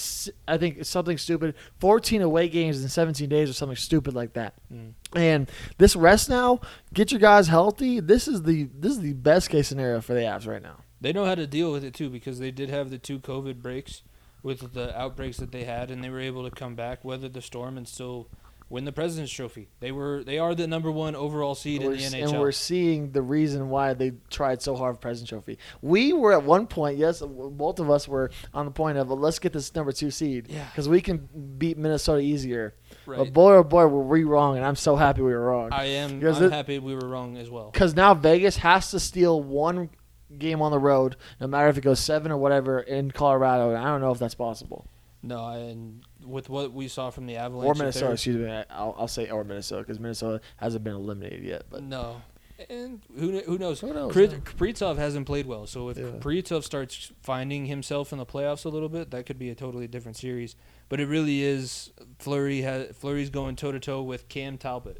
I 0.48 0.56
think 0.56 0.84
something 0.86 1.18
stupid, 1.18 1.54
14 1.80 2.22
away 2.22 2.48
games 2.48 2.82
in 2.82 2.88
17 2.88 3.28
days 3.28 3.50
or 3.50 3.52
something 3.52 3.76
stupid 3.76 4.14
like 4.14 4.32
that. 4.34 4.54
Mm. 4.72 4.94
And 5.14 5.50
this 5.76 5.96
rest 5.96 6.30
now, 6.30 6.60
get 6.94 7.12
your 7.12 7.20
guys 7.20 7.48
healthy. 7.48 8.00
This 8.00 8.26
is 8.26 8.42
the 8.44 8.70
this 8.74 8.92
is 8.92 9.00
the 9.00 9.12
best 9.12 9.50
case 9.50 9.68
scenario 9.68 10.00
for 10.00 10.14
the 10.14 10.20
Avs 10.20 10.46
right 10.46 10.62
now. 10.62 10.78
They 11.00 11.12
know 11.12 11.24
how 11.24 11.34
to 11.34 11.46
deal 11.46 11.72
with 11.72 11.84
it 11.84 11.94
too 11.94 12.10
because 12.10 12.38
they 12.38 12.50
did 12.50 12.68
have 12.70 12.90
the 12.90 12.98
two 12.98 13.18
COVID 13.18 13.62
breaks 13.62 14.02
with 14.42 14.72
the 14.74 14.98
outbreaks 14.98 15.36
that 15.38 15.52
they 15.52 15.64
had, 15.64 15.90
and 15.90 16.02
they 16.02 16.10
were 16.10 16.20
able 16.20 16.44
to 16.48 16.50
come 16.54 16.74
back, 16.74 17.04
weather 17.04 17.28
the 17.28 17.42
storm, 17.42 17.76
and 17.76 17.86
still 17.86 18.28
win 18.70 18.84
the 18.84 18.92
President's 18.92 19.32
Trophy. 19.32 19.68
They 19.80 19.92
were 19.92 20.22
they 20.24 20.38
are 20.38 20.54
the 20.54 20.66
number 20.66 20.90
one 20.90 21.16
overall 21.16 21.54
seed 21.54 21.82
in 21.82 21.88
we're, 21.88 21.96
the 21.96 22.04
s- 22.04 22.14
NHL. 22.14 22.28
And 22.30 22.40
we're 22.40 22.52
seeing 22.52 23.10
the 23.12 23.20
reason 23.20 23.68
why 23.68 23.94
they 23.94 24.12
tried 24.30 24.62
so 24.62 24.76
hard 24.76 24.94
for 24.96 25.00
President 25.00 25.28
Trophy. 25.28 25.58
We 25.82 26.12
were 26.12 26.32
at 26.32 26.44
one 26.44 26.66
point, 26.68 26.96
yes, 26.96 27.20
both 27.20 27.80
of 27.80 27.90
us 27.90 28.06
were 28.06 28.30
on 28.54 28.64
the 28.66 28.70
point 28.70 28.96
of, 28.96 29.08
well, 29.08 29.18
let's 29.18 29.38
get 29.40 29.52
this 29.52 29.74
number 29.74 29.92
two 29.92 30.10
seed. 30.12 30.46
Yeah. 30.48 30.64
Because 30.70 30.88
we 30.88 31.00
can 31.00 31.28
beat 31.58 31.76
Minnesota 31.76 32.20
easier. 32.22 32.74
right. 33.06 33.18
But 33.18 33.32
boy, 33.32 33.54
oh 33.56 33.64
boy, 33.64 33.86
were 33.88 34.02
we 34.04 34.24
wrong, 34.24 34.56
and 34.56 34.64
I'm 34.64 34.76
so 34.76 34.94
happy 34.96 35.20
we 35.22 35.32
were 35.32 35.44
wrong. 35.46 35.70
I 35.72 35.86
am 35.86 36.24
I'm 36.24 36.42
it- 36.44 36.52
happy 36.52 36.78
we 36.78 36.94
were 36.94 37.08
wrong 37.08 37.36
as 37.38 37.50
well. 37.50 37.70
Because 37.72 37.94
now 37.96 38.14
Vegas 38.14 38.56
has 38.58 38.90
to 38.92 39.00
steal 39.00 39.42
one 39.42 39.90
game 40.38 40.62
on 40.62 40.70
the 40.70 40.78
road, 40.78 41.16
no 41.40 41.46
matter 41.46 41.68
if 41.68 41.76
it 41.78 41.82
goes 41.82 42.00
seven 42.00 42.30
or 42.32 42.36
whatever, 42.36 42.80
in 42.80 43.10
Colorado. 43.10 43.74
I 43.76 43.84
don't 43.84 44.00
know 44.00 44.12
if 44.12 44.18
that's 44.18 44.34
possible. 44.34 44.86
No, 45.22 45.48
and 45.50 46.02
with 46.24 46.48
what 46.48 46.72
we 46.72 46.88
saw 46.88 47.10
from 47.10 47.26
the 47.26 47.36
Avalanche, 47.36 47.66
Or 47.68 47.74
Minnesota, 47.74 48.04
they're- 48.06 48.14
excuse 48.14 48.36
me. 48.36 48.50
I'll, 48.70 48.94
I'll 48.98 49.08
say 49.08 49.28
or 49.30 49.44
Minnesota, 49.44 49.82
because 49.82 50.00
Minnesota 50.00 50.40
hasn't 50.56 50.82
been 50.84 50.94
eliminated 50.94 51.44
yet. 51.44 51.64
But 51.70 51.82
No. 51.82 52.22
And 52.68 53.00
who 53.18 53.40
who 53.40 53.56
knows? 53.56 53.80
Who 53.80 53.90
knows, 53.94 54.12
Kri- 54.12 54.26
yeah. 54.26 54.34
Kaprizov 54.36 54.98
hasn't 54.98 55.24
played 55.26 55.46
well, 55.46 55.66
so 55.66 55.88
if 55.88 55.96
Yeah. 55.96 56.04
Kaprizov 56.04 56.62
starts 56.62 57.10
finding 57.22 57.64
himself 57.64 58.12
in 58.12 58.18
the 58.18 58.26
playoffs 58.26 58.66
a 58.66 58.68
little 58.68 58.90
bit, 58.90 59.10
that 59.12 59.24
could 59.24 59.38
be 59.38 59.48
a 59.48 59.54
totally 59.54 59.86
different 59.88 60.18
series. 60.18 60.56
But 60.90 61.00
it 61.00 61.06
really 61.06 61.42
is 61.42 61.90
Fleury 62.18 62.60
has 62.60 62.94
Fleury's 62.94 63.30
going 63.30 63.56
toe 63.56 63.72
to 63.72 63.80
toe 63.80 64.02
with 64.02 64.28
Cam 64.28 64.58
Talbot, 64.58 64.98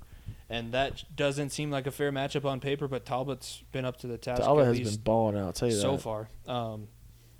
and 0.50 0.72
that 0.72 1.04
doesn't 1.16 1.50
seem 1.50 1.70
like 1.70 1.86
a 1.86 1.90
fair 1.90 2.12
matchup 2.12 2.44
on 2.44 2.60
paper. 2.60 2.88
But 2.88 3.06
Talbot's 3.06 3.62
been 3.72 3.84
up 3.84 3.96
to 3.98 4.06
the 4.06 4.18
task 4.18 4.42
Talbot 4.42 4.66
has 4.66 4.80
been 4.96 5.02
balling 5.02 5.38
out, 5.38 5.46
I'll 5.46 5.52
tell 5.52 5.68
you 5.68 5.74
so 5.74 5.92
that. 5.92 6.02
far. 6.02 6.28
Um, 6.46 6.88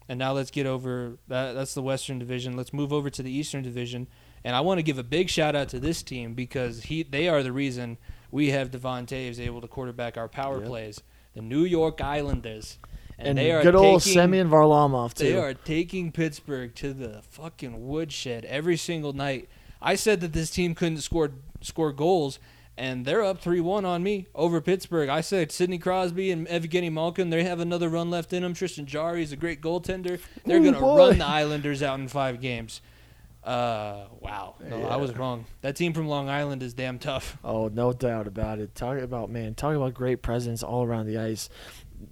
and 0.09 0.19
now 0.19 0.33
let's 0.33 0.51
get 0.51 0.67
over 0.67 1.19
that. 1.29 1.53
That's 1.53 1.75
the 1.75 1.83
Western 1.83 2.19
Division. 2.19 2.57
Let's 2.57 2.73
move 2.73 2.93
over 2.93 3.11
to 3.11 3.23
the 3.23 3.31
Eastern 3.31 3.63
Division. 3.63 4.07
And 4.45 4.57
I 4.57 4.61
want 4.61 4.79
to 4.79 4.83
give 4.83 4.99
a 4.99 5.03
big 5.03 5.29
shout 5.29 5.55
out 5.55 5.69
to 5.71 5.79
this 5.79 6.03
team 6.03 6.35
because 6.35 6.85
he 6.85 7.03
they 7.03 7.29
are 7.29 7.43
the 7.43 7.53
reason 7.53 7.99
we 8.31 8.51
have 8.51 8.71
Devon 8.71 9.07
Toews 9.07 9.39
able 9.39 9.61
to 9.61 9.69
quarterback 9.69 10.17
our 10.17 10.29
power 10.29 10.59
Yep. 10.59 10.67
plays. 10.69 11.03
The 11.35 11.43
New 11.43 11.65
York 11.65 12.01
Islanders. 12.01 12.79
And, 13.19 13.37
they 13.37 13.53
are 13.53 13.63
good 13.63 13.75
old 13.75 14.01
taking, 14.01 14.15
Semyon 14.15 14.49
Varlamov, 14.49 15.13
too. 15.13 15.25
They 15.25 15.37
are 15.37 15.53
taking 15.53 16.11
Pittsburgh 16.11 16.75
to 16.77 16.95
the 16.95 17.21
fucking 17.29 17.87
woodshed 17.87 18.47
every 18.47 18.79
single 18.79 19.13
night. 19.13 19.49
I 19.83 19.95
said 19.95 20.23
that 20.23 20.33
this 20.33 20.49
team 20.51 20.75
couldn't 20.75 21.03
score 21.03 21.31
score 21.61 21.93
goals, 21.93 22.39
and 22.81 23.05
they're 23.05 23.22
up 23.22 23.41
three 23.41 23.61
one 23.61 23.85
on 23.85 24.03
me 24.03 24.26
over 24.35 24.59
Pittsburgh. 24.62 25.11
I 25.11 25.20
said 25.20 25.53
Sidney 25.53 25.76
Crosby 25.76 26.31
and 26.31 26.49
Evgeny 26.49 26.91
Malkin. 26.91 27.28
They 27.28 27.45
have 27.45 27.61
another 27.61 27.91
run 27.91 28.11
left 28.11 28.33
in 28.33 28.43
them. 28.43 28.55
Tristan 28.55 28.87
Jarry 28.87 29.22
is 29.22 29.33
a 29.33 29.37
great 29.37 29.61
goaltender. 29.61 30.18
They're 30.47 30.61
gonna 30.61 30.81
run 30.81 31.18
the 31.18 31.26
Islanders 31.26 31.83
out 31.83 32.01
in 32.01 32.09
five 32.09 32.41
games. 32.41 32.81
Uh, 33.45 34.07
wow. 34.20 34.55
No, 34.66 34.87
I 34.87 34.97
was 34.97 35.16
wrong. 35.16 35.47
That 35.61 35.76
team 35.76 35.93
from 35.93 36.09
Long 36.09 36.28
Island 36.28 36.62
is 36.62 36.74
damn 36.74 36.99
tough. 36.99 37.39
Oh, 37.45 37.68
no 37.68 37.93
doubt 37.93 38.26
about 38.26 38.59
it. 38.59 38.74
Talking 38.74 39.05
about 39.05 39.31
man, 39.31 39.55
talking 39.55 39.76
about 39.76 39.95
great 39.95 40.22
presence 40.22 40.62
all 40.62 40.83
around 40.85 41.07
the 41.07 41.18
ice. 41.18 41.51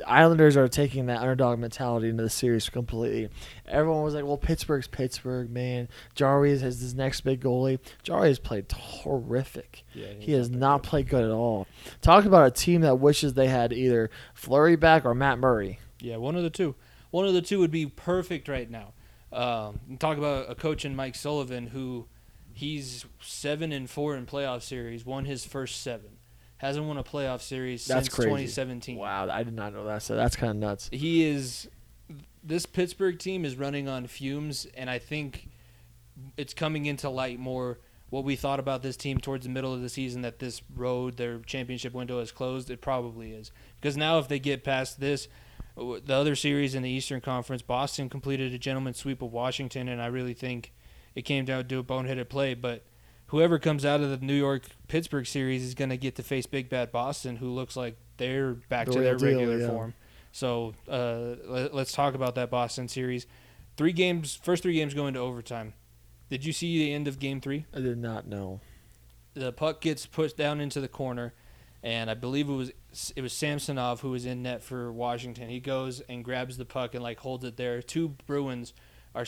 Islanders 0.06 0.56
are 0.56 0.68
taking 0.68 1.06
that 1.06 1.20
underdog 1.20 1.58
mentality 1.58 2.08
into 2.08 2.22
the 2.22 2.30
series 2.30 2.68
completely. 2.68 3.28
Everyone 3.66 4.02
was 4.02 4.14
like, 4.14 4.24
"Well, 4.24 4.36
Pittsburgh's 4.36 4.86
Pittsburgh, 4.86 5.50
man. 5.50 5.88
Jarry 6.14 6.50
has 6.50 6.80
his 6.80 6.94
next 6.94 7.22
big 7.22 7.40
goalie. 7.40 7.78
Jarry 8.02 8.28
has 8.28 8.38
played 8.38 8.70
horrific. 8.70 9.84
Yeah, 9.94 10.12
He 10.18 10.32
has 10.32 10.50
not 10.50 10.82
played 10.82 11.08
good 11.08 11.24
at 11.24 11.30
all. 11.30 11.66
Talk 12.00 12.24
about 12.24 12.46
a 12.46 12.50
team 12.50 12.82
that 12.82 12.96
wishes 12.96 13.34
they 13.34 13.48
had 13.48 13.72
either 13.72 14.10
Fleury 14.34 14.76
back 14.76 15.04
or 15.04 15.14
Matt 15.14 15.38
Murray. 15.38 15.78
Yeah, 16.00 16.16
one 16.16 16.36
of 16.36 16.42
the 16.42 16.50
two. 16.50 16.74
One 17.10 17.26
of 17.26 17.32
the 17.34 17.42
two 17.42 17.58
would 17.60 17.70
be 17.70 17.86
perfect 17.86 18.48
right 18.48 18.70
now. 18.70 18.92
Um, 19.32 19.80
talk 19.98 20.18
about 20.18 20.50
a 20.50 20.54
coach 20.54 20.84
in 20.84 20.94
Mike 20.96 21.14
Sullivan 21.14 21.68
who 21.68 22.06
he's 22.52 23.04
seven 23.20 23.72
and 23.72 23.88
four 23.88 24.16
in 24.16 24.26
playoff 24.26 24.62
series, 24.62 25.04
won 25.06 25.24
his 25.24 25.44
first 25.44 25.80
seven, 25.80 26.17
hasn't 26.58 26.84
won 26.86 26.98
a 26.98 27.04
playoff 27.04 27.40
series 27.40 27.86
That's 27.86 28.06
since 28.06 28.14
crazy. 28.14 28.28
2017. 28.28 28.98
Wow, 28.98 29.28
I 29.30 29.42
did 29.42 29.54
not 29.54 29.72
know 29.72 29.84
that. 29.86 30.02
So 30.02 30.14
that's 30.14 30.36
kind 30.36 30.50
of 30.50 30.56
nuts. 30.56 30.88
He 30.92 31.24
is. 31.24 31.68
This 32.44 32.66
Pittsburgh 32.66 33.18
team 33.18 33.44
is 33.44 33.56
running 33.56 33.88
on 33.88 34.06
fumes, 34.06 34.66
and 34.74 34.88
I 34.88 34.98
think 34.98 35.48
it's 36.36 36.54
coming 36.54 36.86
into 36.86 37.08
light 37.08 37.38
more 37.38 37.78
what 38.10 38.24
we 38.24 38.36
thought 38.36 38.58
about 38.58 38.82
this 38.82 38.96
team 38.96 39.18
towards 39.18 39.44
the 39.44 39.52
middle 39.52 39.74
of 39.74 39.82
the 39.82 39.88
season 39.88 40.22
that 40.22 40.38
this 40.38 40.62
road, 40.74 41.16
their 41.16 41.38
championship 41.40 41.92
window 41.92 42.20
is 42.20 42.32
closed. 42.32 42.70
It 42.70 42.80
probably 42.80 43.32
is. 43.32 43.52
Because 43.80 43.96
now, 43.96 44.18
if 44.18 44.28
they 44.28 44.38
get 44.38 44.64
past 44.64 44.98
this, 44.98 45.28
uh, 45.76 45.98
the 46.04 46.14
other 46.14 46.34
series 46.34 46.74
in 46.74 46.82
the 46.82 46.90
Eastern 46.90 47.20
Conference, 47.20 47.62
Boston 47.62 48.08
completed 48.08 48.54
a 48.54 48.58
gentleman's 48.58 48.96
sweep 48.96 49.20
of 49.20 49.32
Washington, 49.32 49.88
and 49.88 50.00
I 50.00 50.06
really 50.06 50.34
think 50.34 50.72
it 51.14 51.22
came 51.22 51.44
down 51.44 51.68
to 51.68 51.78
a 51.78 51.84
boneheaded 51.84 52.28
play. 52.28 52.54
But 52.54 52.84
whoever 53.28 53.58
comes 53.58 53.84
out 53.84 54.00
of 54.00 54.10
the 54.10 54.24
New 54.24 54.34
York 54.34 54.64
Pittsburgh 54.88 55.26
series 55.26 55.64
is 55.64 55.74
going 55.74 55.90
to 55.90 55.96
get 55.96 56.16
to 56.16 56.22
face 56.22 56.46
Big 56.46 56.68
Bad 56.68 56.92
Boston, 56.92 57.36
who 57.36 57.48
looks 57.50 57.76
like 57.76 57.96
they're 58.18 58.54
back 58.54 58.88
The 58.88 58.92
to 58.92 59.00
their 59.00 59.16
deal, 59.16 59.28
regular 59.28 59.58
yeah. 59.58 59.68
form. 59.68 59.94
So 60.32 60.74
uh, 60.88 61.36
let, 61.46 61.74
let's 61.74 61.92
talk 61.92 62.14
about 62.14 62.34
that 62.36 62.50
Boston 62.50 62.88
series. 62.88 63.26
Three 63.76 63.92
games, 63.92 64.36
first 64.42 64.62
three 64.62 64.74
games 64.74 64.94
go 64.94 65.06
into 65.06 65.20
overtime. 65.20 65.74
Did 66.30 66.44
you 66.44 66.52
see 66.52 66.78
the 66.78 66.92
end 66.92 67.08
of 67.08 67.18
game 67.18 67.40
three? 67.40 67.66
I 67.74 67.80
did 67.80 67.98
not 67.98 68.26
know. 68.26 68.60
the 69.34 69.52
puck 69.52 69.80
gets 69.80 70.04
pushed 70.06 70.36
down 70.36 70.60
into 70.60 70.80
the 70.80 70.88
corner, 70.88 71.32
and 71.82 72.10
I 72.10 72.14
believe 72.14 72.48
it 72.48 72.52
was 72.54 72.72
it 73.16 73.22
was 73.22 73.32
Samsonov 73.32 74.00
who 74.00 74.10
was 74.10 74.26
in 74.26 74.42
net 74.42 74.62
for 74.62 74.92
Washington. 74.92 75.48
He 75.48 75.60
goes 75.60 76.00
and 76.08 76.24
grabs 76.24 76.56
the 76.56 76.64
puck 76.64 76.94
and 76.94 77.02
like 77.02 77.20
holds 77.20 77.44
it 77.44 77.56
there. 77.56 77.80
Two 77.82 78.16
Bruins 78.26 78.74
are 79.14 79.24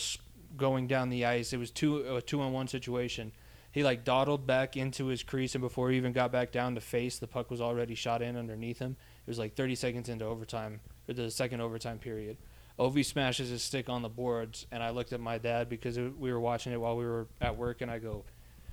going 0.56 0.86
down 0.88 1.10
the 1.10 1.24
ice. 1.24 1.52
It 1.52 1.58
was 1.58 1.70
two 1.70 2.16
a 2.16 2.20
two 2.20 2.40
on 2.42 2.52
one 2.52 2.68
situation. 2.68 3.32
He 3.72 3.84
like 3.84 4.04
dawdled 4.04 4.46
back 4.46 4.76
into 4.76 5.06
his 5.06 5.22
crease, 5.22 5.54
and 5.54 5.62
before 5.62 5.90
he 5.90 5.96
even 5.96 6.12
got 6.12 6.32
back 6.32 6.50
down 6.50 6.74
to 6.74 6.80
face, 6.80 7.18
the 7.18 7.26
puck 7.28 7.50
was 7.50 7.60
already 7.60 7.94
shot 7.94 8.20
in 8.22 8.36
underneath 8.36 8.78
him. 8.80 8.96
It 9.26 9.30
was 9.30 9.38
like 9.38 9.54
30 9.54 9.74
seconds 9.76 10.08
into 10.08 10.24
overtime 10.24 10.80
or 11.08 11.14
the 11.14 11.30
second 11.30 11.60
overtime 11.60 11.98
period. 11.98 12.36
Ovi 12.78 13.04
smashes 13.04 13.50
his 13.50 13.62
stick 13.62 13.88
on 13.88 14.02
the 14.02 14.08
boards, 14.08 14.66
and 14.72 14.82
I 14.82 14.90
looked 14.90 15.12
at 15.12 15.20
my 15.20 15.38
dad 15.38 15.68
because 15.68 15.96
it, 15.98 16.18
we 16.18 16.32
were 16.32 16.40
watching 16.40 16.72
it 16.72 16.80
while 16.80 16.96
we 16.96 17.04
were 17.04 17.28
at 17.40 17.56
work, 17.56 17.80
and 17.82 17.90
I 17.90 17.98
go, 17.98 18.24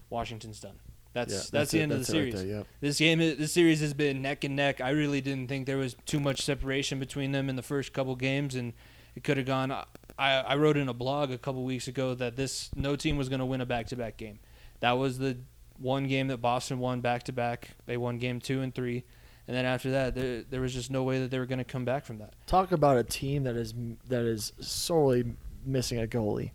"Washington's 0.10 0.60
done. 0.60 0.80
That's 1.14 1.34
Yeah, 1.34 1.40
that's, 1.60 1.72
the 1.72 1.80
it. 1.80 1.84
end 1.84 1.92
of 1.92 1.98
the 2.00 2.04
That's 2.04 2.10
it 2.14 2.18
right 2.24 2.32
series. 2.34 2.48
there, 2.48 2.58
yep. 2.60 2.68
This 2.80 2.98
game, 3.00 3.20
this 3.20 3.52
series 3.54 3.82
has 3.82 3.94
been 3.94 4.22
neck 4.22 4.44
and 4.44 4.56
neck. 4.56 4.82
I 4.82 4.90
really 4.92 5.20
didn't 5.22 5.48
think 5.48 5.66
there 5.66 5.78
was 5.78 5.96
too 6.06 6.20
much 6.20 6.42
separation 6.42 7.00
between 7.00 7.32
them 7.32 7.50
in 7.50 7.56
the 7.56 7.64
first 7.64 7.92
couple 7.94 8.16
games, 8.16 8.56
and 8.56 8.74
it 9.16 9.24
could 9.24 9.38
have 9.38 9.46
gone. 9.46 9.72
I, 9.72 9.86
I 10.18 10.56
wrote 10.56 10.78
in 10.78 10.88
a 10.90 10.94
blog 10.94 11.32
a 11.32 11.38
couple 11.38 11.64
weeks 11.64 11.88
ago 11.88 12.14
that 12.16 12.36
this 12.36 12.70
no 12.76 12.96
team 12.96 13.18
was 13.18 13.30
going 13.30 13.40
to 13.40 13.46
win 13.46 13.62
a 13.62 13.66
back-to-back 13.66 14.18
game. 14.18 14.40
That 14.80 14.94
was 14.94 15.18
the 15.18 15.38
one 15.80 16.08
game 16.08 16.28
that 16.28 16.38
Boston 16.38 16.80
won 16.80 17.02
back-to-back. 17.02 17.70
They 17.86 17.98
won 17.98 18.18
game 18.18 18.40
two 18.40 18.62
and 18.62 18.74
three, 18.74 19.04
and 19.48 19.56
then 19.56 19.66
after 19.66 19.92
that, 19.92 20.16
there, 20.16 20.44
there 20.44 20.62
was 20.62 20.74
just 20.74 20.90
no 20.92 21.04
way 21.04 21.20
that 21.20 21.32
they 21.32 21.40
were 21.40 21.46
going 21.46 21.60
to 21.60 21.64
come 21.66 21.86
back 21.86 22.06
from 22.06 22.18
that. 22.20 22.34
Talk 22.48 22.72
about 22.72 22.98
a 22.98 23.04
team 23.04 23.44
that 23.44 23.56
is 23.56 23.74
that 24.08 24.26
is 24.26 24.54
sorely 24.60 25.36
missing 25.66 26.00
a 26.00 26.08
goalie. 26.08 26.52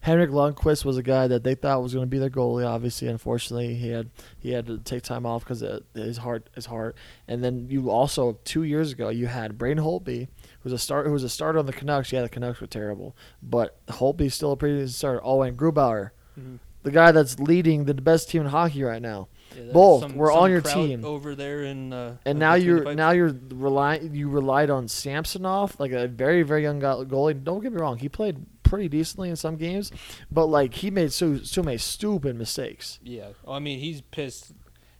Henrik 0.00 0.30
Lundqvist 0.30 0.84
was 0.84 0.96
a 0.98 1.02
guy 1.02 1.26
that 1.26 1.42
they 1.42 1.54
thought 1.54 1.82
was 1.82 1.94
going 1.94 2.04
to 2.06 2.10
be 2.10 2.18
their 2.18 2.30
goalie. 2.30 2.66
Obviously, 2.66 3.08
unfortunately, 3.08 3.74
he 3.74 3.88
had 3.90 4.10
he 4.38 4.50
had 4.52 4.66
to 4.66 4.78
take 4.78 5.02
time 5.02 5.24
off 5.26 5.42
because 5.44 5.64
his 5.94 6.18
heart 6.18 6.48
his 6.54 6.66
heart. 6.66 6.96
And 7.26 7.42
then 7.42 7.66
you 7.70 7.90
also 7.90 8.38
two 8.44 8.62
years 8.62 8.92
ago 8.92 9.08
you 9.08 9.26
had 9.26 9.56
Braden 9.58 9.82
Holtby, 9.82 10.20
who 10.26 10.64
was 10.64 10.72
a 10.72 10.78
start 10.78 11.06
who 11.06 11.12
was 11.12 11.24
a 11.24 11.28
starter 11.28 11.58
on 11.58 11.66
the 11.66 11.72
Canucks. 11.72 12.12
Yeah, 12.12 12.22
the 12.22 12.28
Canucks 12.28 12.60
were 12.60 12.66
terrible, 12.66 13.16
but 13.42 13.78
Holtby's 13.86 14.34
still 14.34 14.52
a 14.52 14.56
pretty 14.56 14.78
good 14.78 14.90
starter. 14.90 15.20
Oh, 15.24 15.42
and 15.42 15.56
Grubauer, 15.58 16.10
Mhm. 16.38 16.58
The 16.86 16.92
guy 16.92 17.10
that's 17.10 17.38
leading 17.40 17.84
the 17.84 17.94
best 17.94 18.30
team 18.30 18.42
in 18.42 18.46
hockey 18.48 18.82
right 18.84 19.02
now. 19.02 19.26
Yeah, 19.56 19.72
Both 19.72 20.12
were 20.14 20.30
on 20.30 20.50
your 20.52 20.60
team. 20.60 21.04
over 21.04 21.34
there 21.34 21.64
in. 21.64 21.92
Uh, 21.92 22.16
And 22.24 22.38
now 22.38 22.54
you're 22.54 22.94
now 22.94 23.10
you're 23.10 23.34
relying 23.50 24.14
you 24.14 24.28
relied 24.28 24.70
on 24.70 24.86
Samsonov, 24.86 25.78
like 25.80 25.90
a 25.92 26.06
very 26.06 26.42
very 26.44 26.62
young 26.62 26.80
goalie. 26.80 27.42
Don't 27.42 27.60
get 27.60 27.72
me 27.72 27.80
wrong, 27.80 27.98
he 27.98 28.08
played 28.08 28.36
pretty 28.62 28.88
decently 28.88 29.28
in 29.30 29.36
some 29.36 29.56
games, 29.56 29.90
but 30.30 30.46
like 30.46 30.74
he 30.74 30.90
made 30.90 31.12
so 31.12 31.38
so 31.38 31.62
many 31.62 31.78
stupid 31.78 32.36
mistakes. 32.36 33.00
Yeah, 33.02 33.28
well, 33.44 33.56
I 33.56 33.58
mean 33.58 33.80
he's 33.80 34.00
pissed. 34.00 34.52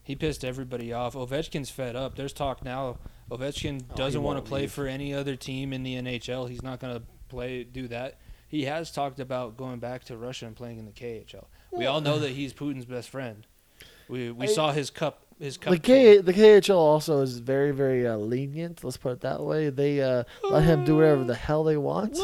He 0.03 0.15
pissed 0.17 0.45
everybody 0.45 0.93
off. 0.93 1.15
Ovechkin's 1.15 1.71
fed 1.71 1.95
up. 1.97 2.15
There's 2.17 2.33
talk 2.33 2.65
now. 2.65 2.99
Ovechkin 3.31 3.83
Oh, 3.93 3.97
doesn't 3.97 4.23
want 4.23 4.39
to 4.43 4.49
play 4.49 4.63
leave. 4.63 4.73
for 4.73 4.87
any 4.87 5.13
other 5.15 5.35
team 5.37 5.73
in 5.73 5.83
the 5.83 5.95
NHL. 5.97 6.49
He's 6.49 6.63
not 6.63 6.79
going 6.81 6.95
to 6.97 7.03
play 7.29 7.65
do 7.65 7.89
that. 7.89 8.19
He 8.49 8.65
has 8.67 8.93
talked 8.93 9.19
about 9.19 9.57
going 9.57 9.81
back 9.81 10.05
to 10.05 10.17
Russia 10.17 10.47
and 10.47 10.55
playing 10.55 10.79
in 10.79 10.87
the 10.87 10.93
KHL. 10.93 11.47
We 11.77 11.87
all 11.87 12.01
know 12.01 12.19
that 12.19 12.31
he's 12.31 12.53
Putin's 12.53 12.85
best 12.87 13.09
friend. 13.11 13.47
We 14.09 14.31
we 14.31 14.47
I- 14.47 14.51
saw 14.51 14.73
his 14.73 14.91
cup 14.91 15.21
his 15.39 15.57
cup. 15.59 15.73
The 15.73 15.79
K 15.79 16.19
the 16.19 16.33
KHL 16.33 16.77
also 16.77 17.21
is 17.21 17.39
very 17.39 17.73
very 17.73 18.07
uh, 18.07 18.17
lenient. 18.17 18.83
Let's 18.83 18.97
put 18.97 19.13
it 19.13 19.21
that 19.21 19.43
way. 19.43 19.71
They 19.71 20.01
uh, 20.01 20.25
let 20.51 20.65
him 20.65 20.85
do 20.85 20.97
whatever 20.97 21.25
the 21.25 21.35
hell 21.35 21.65
they 21.65 21.77
want. 21.77 22.19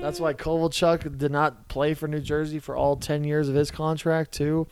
That's 0.00 0.18
why 0.18 0.32
Kovalchuk 0.32 1.18
did 1.18 1.30
not 1.30 1.68
play 1.68 1.92
for 1.92 2.08
New 2.08 2.20
Jersey 2.20 2.58
for 2.58 2.74
all 2.74 2.96
ten 2.96 3.22
years 3.22 3.48
of 3.48 3.54
his 3.54 3.70
contract 3.70 4.32
too, 4.32 4.66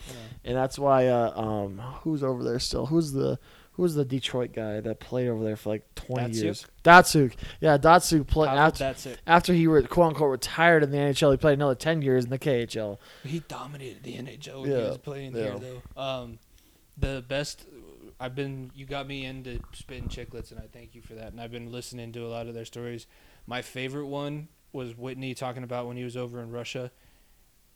and 0.44 0.56
that's 0.56 0.78
why 0.78 1.06
uh, 1.08 1.32
um, 1.38 1.78
who's 2.02 2.22
over 2.24 2.42
there 2.42 2.58
still? 2.58 2.86
Who's 2.86 3.12
the 3.12 3.38
who's 3.78 3.94
the 3.94 4.04
Detroit 4.04 4.52
guy 4.52 4.80
that 4.80 4.98
played 5.00 5.28
over 5.28 5.42
there 5.42 5.56
for 5.56 5.70
like 5.70 5.94
twenty 5.94 6.34
Datsyuk? 6.34 6.42
years? 6.42 6.66
Datsyuk. 6.84 7.32
Yeah, 7.60 7.78
Datsyuk 7.78 8.26
played 8.26 8.48
after, 8.50 9.16
after 9.26 9.54
he 9.54 9.66
were 9.68 9.80
quote 9.82 10.08
unquote 10.08 10.30
retired 10.30 10.82
in 10.82 10.90
the 10.90 10.98
NHL. 10.98 11.30
He 11.30 11.36
played 11.38 11.54
another 11.54 11.76
ten 11.76 12.02
years 12.02 12.24
in 12.24 12.30
the 12.30 12.38
KHL. 12.38 12.98
He 13.24 13.38
dominated 13.38 14.02
the 14.02 14.14
NHL 14.14 14.62
when 14.62 14.70
he 14.70 14.76
was 14.76 14.98
playing 14.98 15.34
yeah. 15.34 15.42
here, 15.42 15.58
though. 15.94 16.00
Um, 16.02 16.38
the 16.98 17.24
best. 17.26 17.64
I've 18.20 18.34
been. 18.34 18.72
You 18.74 18.84
got 18.84 19.06
me 19.06 19.24
into 19.24 19.60
spitting 19.72 20.08
Chiclets, 20.08 20.50
and 20.50 20.58
I 20.60 20.66
thank 20.72 20.94
you 20.96 21.00
for 21.00 21.14
that. 21.14 21.28
And 21.32 21.40
I've 21.40 21.52
been 21.52 21.70
listening 21.70 22.10
to 22.12 22.26
a 22.26 22.28
lot 22.28 22.48
of 22.48 22.54
their 22.54 22.64
stories. 22.64 23.06
My 23.46 23.62
favorite 23.62 24.06
one 24.08 24.48
was 24.72 24.98
Whitney 24.98 25.34
talking 25.34 25.62
about 25.62 25.86
when 25.86 25.96
he 25.96 26.04
was 26.04 26.16
over 26.16 26.42
in 26.42 26.50
Russia. 26.50 26.90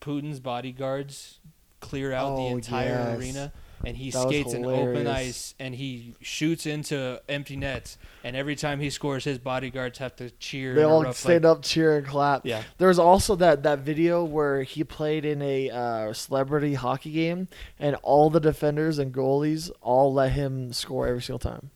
Putin's 0.01 0.41
bodyguards 0.41 1.39
clear 1.81 2.13
out 2.13 2.37
the 2.37 2.43
Oh, 2.43 2.49
entire 2.49 2.89
yes. 2.89 3.19
arena, 3.19 3.53
and 3.85 3.97
he 3.97 4.11
That 4.11 4.23
skates 4.23 4.55
in 4.55 4.65
open 4.65 5.07
ice, 5.07 5.55
and 5.59 5.75
he 5.75 6.15
shoots 6.21 6.67
into 6.67 7.21
empty 7.29 7.57
nets. 7.57 7.99
And 8.25 8.37
every 8.37 8.57
time 8.57 8.81
he 8.81 8.91
scores, 8.91 9.25
his 9.25 9.39
bodyguards 9.39 9.99
have 9.99 10.17
to 10.17 10.31
cheer. 10.31 10.75
They 10.75 10.83
all 10.83 11.13
stand 11.13 11.45
like, 11.45 11.51
up, 11.51 11.63
cheer, 11.63 11.97
and 11.97 12.07
clap. 12.07 12.47
Yeah. 12.47 12.63
There 12.79 12.89
was 12.89 12.99
also 12.99 13.37
that, 13.37 13.63
that 13.65 13.81
video 13.81 14.25
where 14.25 14.63
he 14.63 14.85
played 14.85 15.25
in 15.25 15.43
a 15.43 15.71
uh, 15.71 16.13
celebrity 16.13 16.75
hockey 16.75 17.13
game, 17.13 17.49
and 17.79 17.97
all 17.97 18.31
the 18.31 18.41
defenders 18.41 18.99
and 18.99 19.13
goalies 19.13 19.71
all 19.81 20.13
let 20.13 20.33
him 20.33 20.73
score 20.73 21.07
every 21.07 21.23
single 21.23 21.39
time. 21.39 21.71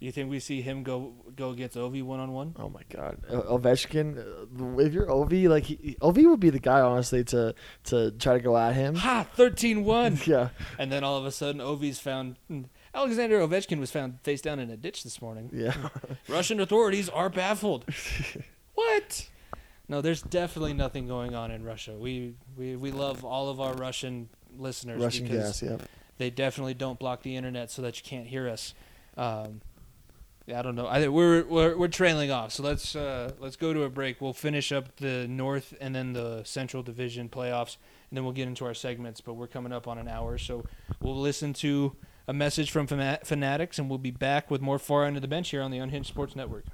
You 0.00 0.12
think 0.12 0.28
we 0.28 0.38
see 0.40 0.60
him 0.60 0.82
go 0.82 1.14
go 1.34 1.50
against 1.50 1.76
Ovi 1.76 2.02
one 2.02 2.20
on 2.20 2.32
one? 2.32 2.54
Oh 2.58 2.68
my 2.68 2.82
God, 2.90 3.18
O- 3.30 3.58
Ovechkin! 3.58 4.18
uh, 4.18 4.78
If 4.78 4.92
you're 4.92 5.06
Ovi, 5.06 5.48
like 5.48 5.64
he, 5.64 5.96
Ovi 6.02 6.26
would 6.28 6.40
be 6.40 6.50
the 6.50 6.58
guy, 6.58 6.80
honestly, 6.80 7.24
to 7.24 7.54
to 7.84 8.10
try 8.10 8.34
to 8.34 8.40
go 8.40 8.56
at 8.56 8.74
him. 8.74 8.96
Ha! 8.96 9.26
13-1. 9.36 10.26
Yeah, 10.26 10.48
And 10.78 10.92
then 10.92 11.04
all 11.04 11.16
of 11.16 11.24
a 11.24 11.30
sudden, 11.30 11.60
Ovi's 11.60 11.98
found. 11.98 12.36
Alexander 12.94 13.40
Ovechkin 13.40 13.80
was 13.80 13.90
found 13.90 14.20
face 14.22 14.40
down 14.42 14.58
in 14.58 14.68
a 14.70 14.76
ditch 14.76 15.04
this 15.04 15.22
morning. 15.22 15.48
yeah. 15.52 15.74
Russian 16.28 16.60
authorities 16.60 17.08
are 17.08 17.30
baffled. 17.30 17.84
what? 18.74 19.28
No, 19.88 20.00
there's 20.00 20.22
definitely 20.22 20.72
nothing 20.74 21.06
going 21.08 21.34
on 21.34 21.50
in 21.50 21.62
Russia. 21.64 21.92
We 21.98 22.34
we, 22.56 22.76
we 22.76 22.90
love 22.90 23.24
all 23.24 23.48
of 23.48 23.60
our 23.60 23.74
Russian 23.74 24.28
listeners 24.56 25.02
Russian 25.02 25.26
gas. 25.26 25.62
Yeah. 25.62 25.76
they 26.18 26.30
definitely 26.30 26.74
don't 26.74 26.98
block 26.98 27.22
the 27.22 27.36
internet 27.36 27.70
so 27.70 27.82
that 27.82 27.96
you 27.98 28.02
can't 28.08 28.26
hear 28.26 28.48
us. 28.48 28.74
Um, 29.16 29.60
yeah, 30.46 30.58
I 30.58 30.62
don't 30.62 30.74
know. 30.74 30.86
I 30.86 31.08
we're, 31.08 31.44
we're 31.44 31.76
we're 31.76 31.88
trailing 31.88 32.30
off. 32.30 32.52
So 32.52 32.62
let's 32.62 32.94
uh, 32.94 33.32
let's 33.38 33.56
go 33.56 33.72
to 33.72 33.84
a 33.84 33.88
break. 33.88 34.20
We'll 34.20 34.34
finish 34.34 34.72
up 34.72 34.96
the 34.96 35.26
North 35.26 35.74
and 35.80 35.94
then 35.94 36.12
the 36.12 36.42
Central 36.44 36.82
Division 36.82 37.28
playoffs, 37.30 37.76
and 38.10 38.16
then 38.16 38.24
we'll 38.24 38.34
get 38.34 38.46
into 38.46 38.66
our 38.66 38.74
segments. 38.74 39.20
But 39.20 39.34
we're 39.34 39.46
coming 39.46 39.72
up 39.72 39.88
on 39.88 39.96
an 39.96 40.08
hour, 40.08 40.36
so 40.36 40.64
we'll 41.00 41.18
listen 41.18 41.54
to 41.54 41.96
a 42.28 42.34
message 42.34 42.70
from 42.70 42.86
Fanatics, 42.86 43.78
and 43.78 43.88
we'll 43.88 43.98
be 43.98 44.10
back 44.10 44.50
with 44.50 44.60
more 44.60 44.78
Far 44.78 45.06
of 45.06 45.20
the 45.20 45.28
Bench 45.28 45.50
here 45.50 45.62
on 45.62 45.70
the 45.70 45.78
Unhinged 45.78 46.08
Sports 46.08 46.36
Network. 46.36 46.64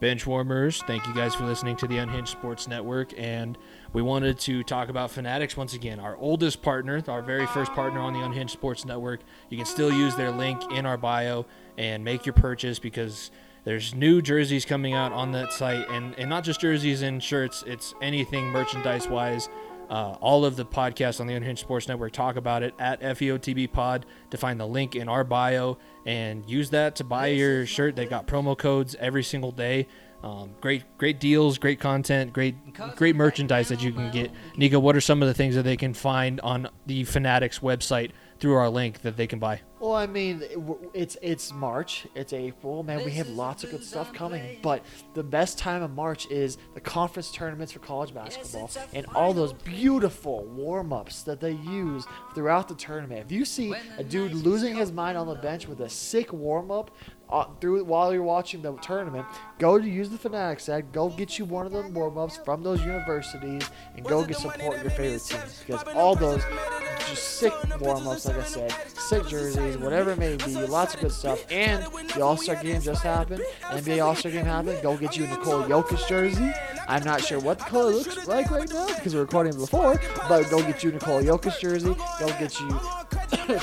Bench 0.00 0.24
warmers, 0.28 0.80
thank 0.82 1.04
you 1.08 1.14
guys 1.14 1.34
for 1.34 1.44
listening 1.44 1.74
to 1.74 1.88
the 1.88 1.98
Unhinged 1.98 2.30
Sports 2.30 2.68
Network. 2.68 3.12
And 3.18 3.58
we 3.92 4.00
wanted 4.00 4.38
to 4.40 4.62
talk 4.62 4.90
about 4.90 5.10
Fanatics 5.10 5.56
once 5.56 5.74
again, 5.74 5.98
our 5.98 6.16
oldest 6.18 6.62
partner, 6.62 7.02
our 7.08 7.20
very 7.20 7.46
first 7.46 7.72
partner 7.72 7.98
on 7.98 8.12
the 8.12 8.20
Unhinged 8.20 8.52
Sports 8.52 8.84
Network. 8.84 9.20
You 9.50 9.56
can 9.56 9.66
still 9.66 9.92
use 9.92 10.14
their 10.14 10.30
link 10.30 10.62
in 10.70 10.86
our 10.86 10.96
bio 10.96 11.46
and 11.78 12.04
make 12.04 12.26
your 12.26 12.34
purchase 12.34 12.78
because 12.78 13.30
there's 13.64 13.94
new 13.94 14.20
jerseys 14.20 14.64
coming 14.64 14.92
out 14.92 15.12
on 15.12 15.32
that 15.32 15.52
site. 15.52 15.88
And, 15.88 16.14
and 16.18 16.28
not 16.28 16.44
just 16.44 16.60
jerseys 16.60 17.02
and 17.02 17.22
shirts, 17.22 17.64
it's 17.66 17.94
anything 18.02 18.46
merchandise 18.46 19.08
wise. 19.08 19.48
Uh, 19.88 20.16
all 20.20 20.44
of 20.44 20.56
the 20.56 20.66
podcasts 20.66 21.18
on 21.18 21.26
the 21.26 21.34
Unhinged 21.34 21.60
Sports 21.60 21.88
Network 21.88 22.12
talk 22.12 22.36
about 22.36 22.62
it 22.62 22.74
at 22.78 23.00
FEOTB 23.00 23.72
Pod 23.72 24.04
to 24.30 24.36
find 24.36 24.60
the 24.60 24.66
link 24.66 24.94
in 24.94 25.08
our 25.08 25.24
bio 25.24 25.78
and 26.04 26.48
use 26.48 26.68
that 26.70 26.96
to 26.96 27.04
buy 27.04 27.28
your 27.28 27.64
shirt. 27.64 27.96
They 27.96 28.04
got 28.04 28.26
promo 28.26 28.58
codes 28.58 28.94
every 28.98 29.22
single 29.22 29.52
day. 29.52 29.86
Um, 30.22 30.50
great, 30.60 30.82
great 30.98 31.20
deals, 31.20 31.58
great 31.58 31.80
content, 31.80 32.32
great, 32.32 32.56
great 32.96 33.14
merchandise 33.16 33.68
that 33.68 33.82
you 33.82 33.92
can 33.92 34.10
get. 34.10 34.30
Nico, 34.56 34.78
what 34.78 34.96
are 34.96 35.00
some 35.00 35.22
of 35.22 35.28
the 35.28 35.34
things 35.34 35.54
that 35.54 35.62
they 35.62 35.76
can 35.76 35.94
find 35.94 36.40
on 36.40 36.68
the 36.86 37.04
Fanatics 37.04 37.60
website 37.60 38.10
through 38.40 38.54
our 38.54 38.68
link 38.68 39.02
that 39.02 39.16
they 39.16 39.28
can 39.28 39.38
buy? 39.38 39.60
Well, 39.80 39.94
I 39.94 40.06
mean, 40.06 40.42
it's 40.92 41.16
it's 41.22 41.52
March, 41.52 42.06
it's 42.16 42.32
April, 42.32 42.82
man. 42.82 43.04
We 43.04 43.12
have 43.12 43.28
lots 43.28 43.62
of 43.62 43.70
good 43.70 43.84
stuff 43.84 44.12
coming, 44.12 44.58
but 44.60 44.84
the 45.14 45.22
best 45.22 45.56
time 45.56 45.82
of 45.82 45.92
March 45.94 46.28
is 46.30 46.58
the 46.74 46.80
conference 46.80 47.30
tournaments 47.30 47.72
for 47.72 47.78
college 47.78 48.12
basketball 48.12 48.70
and 48.92 49.06
all 49.14 49.32
those 49.32 49.52
beautiful 49.52 50.44
warm 50.46 50.92
ups 50.92 51.22
that 51.22 51.38
they 51.40 51.52
use 51.52 52.04
throughout 52.34 52.66
the 52.68 52.74
tournament. 52.74 53.20
If 53.24 53.30
you 53.30 53.44
see 53.44 53.72
a 53.98 54.02
dude 54.02 54.32
losing 54.34 54.74
his 54.74 54.90
mind 54.90 55.16
on 55.16 55.28
the 55.28 55.36
bench 55.36 55.68
with 55.68 55.80
a 55.80 55.88
sick 55.88 56.32
warm 56.32 56.72
up 56.72 56.90
uh, 57.30 57.44
through 57.60 57.84
while 57.84 58.12
you're 58.12 58.22
watching 58.22 58.62
the 58.62 58.72
tournament, 58.76 59.26
go 59.58 59.78
to 59.78 59.88
use 59.88 60.08
the 60.08 60.18
Fanatics 60.18 60.68
ad, 60.68 60.92
go 60.92 61.08
get 61.10 61.38
you 61.38 61.44
one 61.44 61.66
of 61.66 61.72
them 61.72 61.92
warm 61.92 62.18
ups 62.18 62.38
from 62.44 62.62
those 62.62 62.80
universities, 62.80 63.68
and 63.96 64.04
go 64.04 64.24
get 64.24 64.36
support 64.36 64.80
your 64.82 64.90
favorite 64.90 65.22
teams 65.22 65.62
because 65.66 65.82
all 65.94 66.14
those 66.14 66.42
just 67.08 67.38
sick 67.38 67.52
warm 67.80 68.06
ups, 68.06 68.26
like 68.26 68.38
I 68.38 68.42
said, 68.44 68.72
sick 68.88 69.26
jerseys, 69.28 69.78
whatever 69.78 70.10
it 70.12 70.18
may 70.18 70.36
be, 70.36 70.54
lots 70.66 70.94
of 70.94 71.00
good 71.00 71.12
stuff. 71.12 71.44
And 71.50 71.84
the 72.14 72.22
All 72.22 72.36
Star 72.36 72.56
game 72.56 72.80
just 72.80 73.02
happened. 73.02 73.42
NBA 73.62 74.04
All 74.04 74.14
Star 74.14 74.30
game 74.32 74.44
happened. 74.44 74.80
Go 74.82 74.96
get 74.96 75.16
you 75.16 75.24
a 75.24 75.28
Nikola 75.28 75.66
Jokic 75.68 76.06
jersey. 76.08 76.50
I'm 76.86 77.04
not 77.04 77.22
sure 77.22 77.38
what 77.38 77.58
the 77.58 77.64
color 77.64 77.92
looks 77.92 78.26
like 78.26 78.50
right 78.50 78.68
now 78.70 78.86
because 78.86 79.14
we're 79.14 79.22
recording 79.22 79.54
before, 79.58 80.00
but 80.28 80.48
go 80.50 80.62
get 80.62 80.82
you 80.82 80.90
a 80.90 80.92
Nikola 80.94 81.22
Jokic 81.22 81.58
jersey. 81.60 81.94
Go 82.18 82.26
get 82.38 82.58
you, 82.60 82.80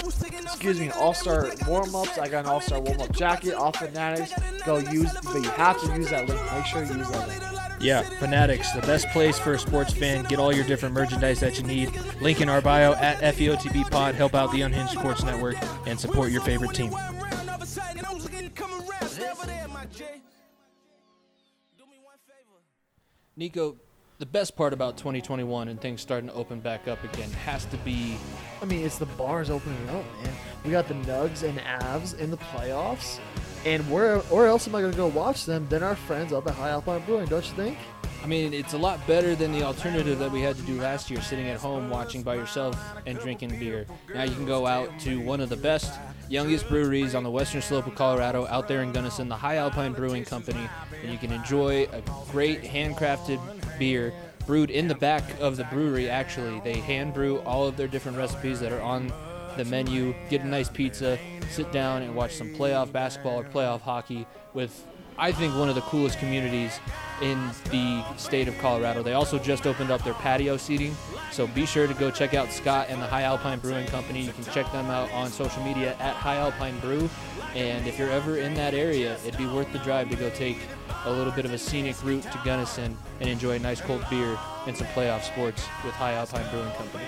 excuse 0.43 0.79
me, 0.79 0.89
All 0.91 1.13
Star 1.13 1.49
warm 1.67 1.95
ups. 1.95 2.17
I 2.17 2.27
got 2.27 2.45
an 2.45 2.51
All 2.51 2.61
Star 2.61 2.79
warm 2.79 3.01
up 3.01 3.11
jacket 3.11 3.54
off 3.55 3.77
Fanatics. 3.77 4.33
Go 4.65 4.77
use, 4.77 5.11
but 5.23 5.35
you 5.35 5.49
have 5.51 5.79
to 5.81 5.95
use 5.95 6.09
that 6.09 6.27
link. 6.27 6.41
Make 6.51 6.65
sure 6.65 6.83
you 6.83 6.95
use 6.95 7.09
that 7.09 7.27
link. 7.27 7.81
Yeah, 7.81 8.01
Fanatics, 8.01 8.71
the 8.71 8.81
best 8.81 9.07
place 9.09 9.37
for 9.37 9.53
a 9.53 9.59
sports 9.59 9.93
fan. 9.93 10.23
Get 10.23 10.39
all 10.39 10.53
your 10.53 10.65
different 10.65 10.95
merchandise 10.95 11.39
that 11.41 11.57
you 11.57 11.63
need. 11.63 11.91
Link 12.21 12.41
in 12.41 12.49
our 12.49 12.61
bio 12.61 12.93
at 12.93 13.19
FEOTB 13.35 13.91
Pod. 13.91 14.15
Help 14.15 14.33
out 14.33 14.51
the 14.51 14.61
Unhinged 14.61 14.93
Sports 14.93 15.23
Network 15.23 15.55
and 15.85 15.99
support 15.99 16.31
your 16.31 16.41
favorite 16.41 16.73
team. 16.73 16.93
Nico, 23.37 23.75
the 24.17 24.25
best 24.25 24.55
part 24.55 24.71
about 24.71 24.97
2021 24.97 25.67
and 25.67 25.81
things 25.81 26.01
starting 26.01 26.29
to 26.29 26.35
open 26.35 26.61
back 26.61 26.87
up 26.87 27.03
again 27.03 27.29
has 27.31 27.65
to 27.65 27.77
be 27.77 28.15
I 28.61 28.65
mean, 28.65 28.85
it's 28.85 28.97
the 28.97 29.05
bars 29.05 29.49
opening 29.49 29.89
up, 29.89 30.05
man. 30.23 30.33
We 30.63 30.71
got 30.71 30.87
the 30.87 30.93
Nugs 30.93 31.43
and 31.43 31.59
Avs 31.59 32.17
in 32.17 32.31
the 32.31 32.37
playoffs, 32.37 33.19
and 33.65 33.89
where 33.89 34.19
where 34.19 34.47
else 34.47 34.67
am 34.67 34.75
I 34.75 34.81
gonna 34.81 34.95
go 34.95 35.07
watch 35.07 35.45
them 35.45 35.67
than 35.69 35.83
our 35.83 35.95
friends 35.95 36.31
up 36.31 36.47
at 36.47 36.53
High 36.53 36.69
Alpine 36.69 37.03
Brewing? 37.05 37.25
Don't 37.25 37.45
you 37.45 37.55
think? 37.55 37.77
I 38.23 38.27
mean, 38.27 38.55
it's 38.55 38.73
a 38.73 38.77
lot 38.77 39.05
better 39.05 39.35
than 39.35 39.51
the 39.51 39.61
alternative 39.61 40.17
that 40.17 40.31
we 40.31 40.41
had 40.41 40.55
to 40.55 40.61
do 40.63 40.81
last 40.81 41.11
year, 41.11 41.21
sitting 41.21 41.47
at 41.47 41.59
home 41.59 41.91
watching 41.91 42.23
by 42.23 42.33
yourself 42.33 42.75
and 43.05 43.19
drinking 43.19 43.59
beer. 43.59 43.85
Now 44.15 44.23
you 44.23 44.33
can 44.33 44.47
go 44.47 44.65
out 44.65 44.89
to 45.01 45.19
one 45.21 45.41
of 45.41 45.49
the 45.49 45.57
best, 45.57 45.99
youngest 46.27 46.67
breweries 46.67 47.13
on 47.13 47.23
the 47.23 47.29
western 47.29 47.61
slope 47.61 47.85
of 47.85 47.93
Colorado, 47.93 48.47
out 48.47 48.67
there 48.67 48.81
in 48.81 48.91
Gunnison, 48.91 49.29
the 49.29 49.35
High 49.35 49.57
Alpine 49.57 49.93
Brewing 49.93 50.25
Company, 50.25 50.67
and 51.03 51.11
you 51.11 51.19
can 51.19 51.31
enjoy 51.31 51.87
a 51.91 52.01
great 52.31 52.63
handcrafted 52.63 53.39
beer 53.77 54.11
brewed 54.47 54.71
in 54.71 54.87
the 54.87 54.95
back 54.95 55.23
of 55.39 55.55
the 55.55 55.63
brewery. 55.65 56.09
Actually, 56.09 56.59
they 56.61 56.79
hand 56.79 57.13
brew 57.13 57.39
all 57.41 57.67
of 57.67 57.77
their 57.77 57.87
different 57.87 58.17
recipes 58.17 58.59
that 58.59 58.71
are 58.71 58.81
on 58.81 59.11
the 59.57 59.65
menu. 59.65 60.13
Get 60.29 60.41
a 60.41 60.47
nice 60.47 60.69
pizza, 60.69 61.17
sit 61.49 61.71
down 61.71 62.01
and 62.01 62.15
watch 62.15 62.35
some 62.35 62.53
playoff 62.53 62.91
basketball 62.91 63.39
or 63.39 63.43
playoff 63.43 63.81
hockey 63.81 64.25
with 64.53 64.85
I 65.17 65.31
think 65.31 65.55
one 65.55 65.69
of 65.69 65.75
the 65.75 65.81
coolest 65.81 66.19
communities 66.19 66.77
in 67.21 67.49
the 67.71 68.03
state 68.17 68.49
of 68.49 68.57
Colorado. 68.57 69.01
They 69.01 69.13
also 69.13 69.39
just 69.39 69.65
opened 69.65 69.89
up 69.89 70.03
their 70.03 70.13
patio 70.15 70.57
seating, 70.57 70.93
so 71.31 71.47
be 71.47 71.65
sure 71.65 71.87
to 71.87 71.93
go 71.93 72.11
check 72.11 72.33
out 72.33 72.51
Scott 72.51 72.87
and 72.89 73.01
the 73.01 73.07
High 73.07 73.21
Alpine 73.21 73.59
Brewing 73.59 73.87
Company. 73.87 74.23
You 74.23 74.33
can 74.33 74.43
check 74.45 74.69
them 74.73 74.87
out 74.87 75.09
on 75.13 75.29
social 75.29 75.63
media 75.63 75.95
at 75.99 76.15
High 76.15 76.35
Alpine 76.35 76.77
Brew. 76.79 77.09
And 77.55 77.87
if 77.87 77.97
you're 77.97 78.09
ever 78.09 78.37
in 78.37 78.53
that 78.55 78.73
area, 78.73 79.17
it'd 79.25 79.37
be 79.37 79.47
worth 79.47 79.71
the 79.71 79.79
drive 79.79 80.09
to 80.09 80.17
go 80.17 80.29
take 80.31 80.57
a 81.05 81.11
little 81.11 81.31
bit 81.31 81.45
of 81.45 81.53
a 81.53 81.57
scenic 81.57 82.03
route 82.03 82.23
to 82.23 82.41
Gunnison 82.43 82.97
and 83.21 83.29
enjoy 83.29 83.51
a 83.51 83.59
nice 83.59 83.79
cold 83.79 84.05
beer 84.09 84.37
and 84.67 84.75
some 84.75 84.87
playoff 84.87 85.23
sports 85.23 85.65
with 85.85 85.93
High 85.93 86.13
Alpine 86.13 86.49
Brewing 86.51 86.71
Company. 86.73 87.05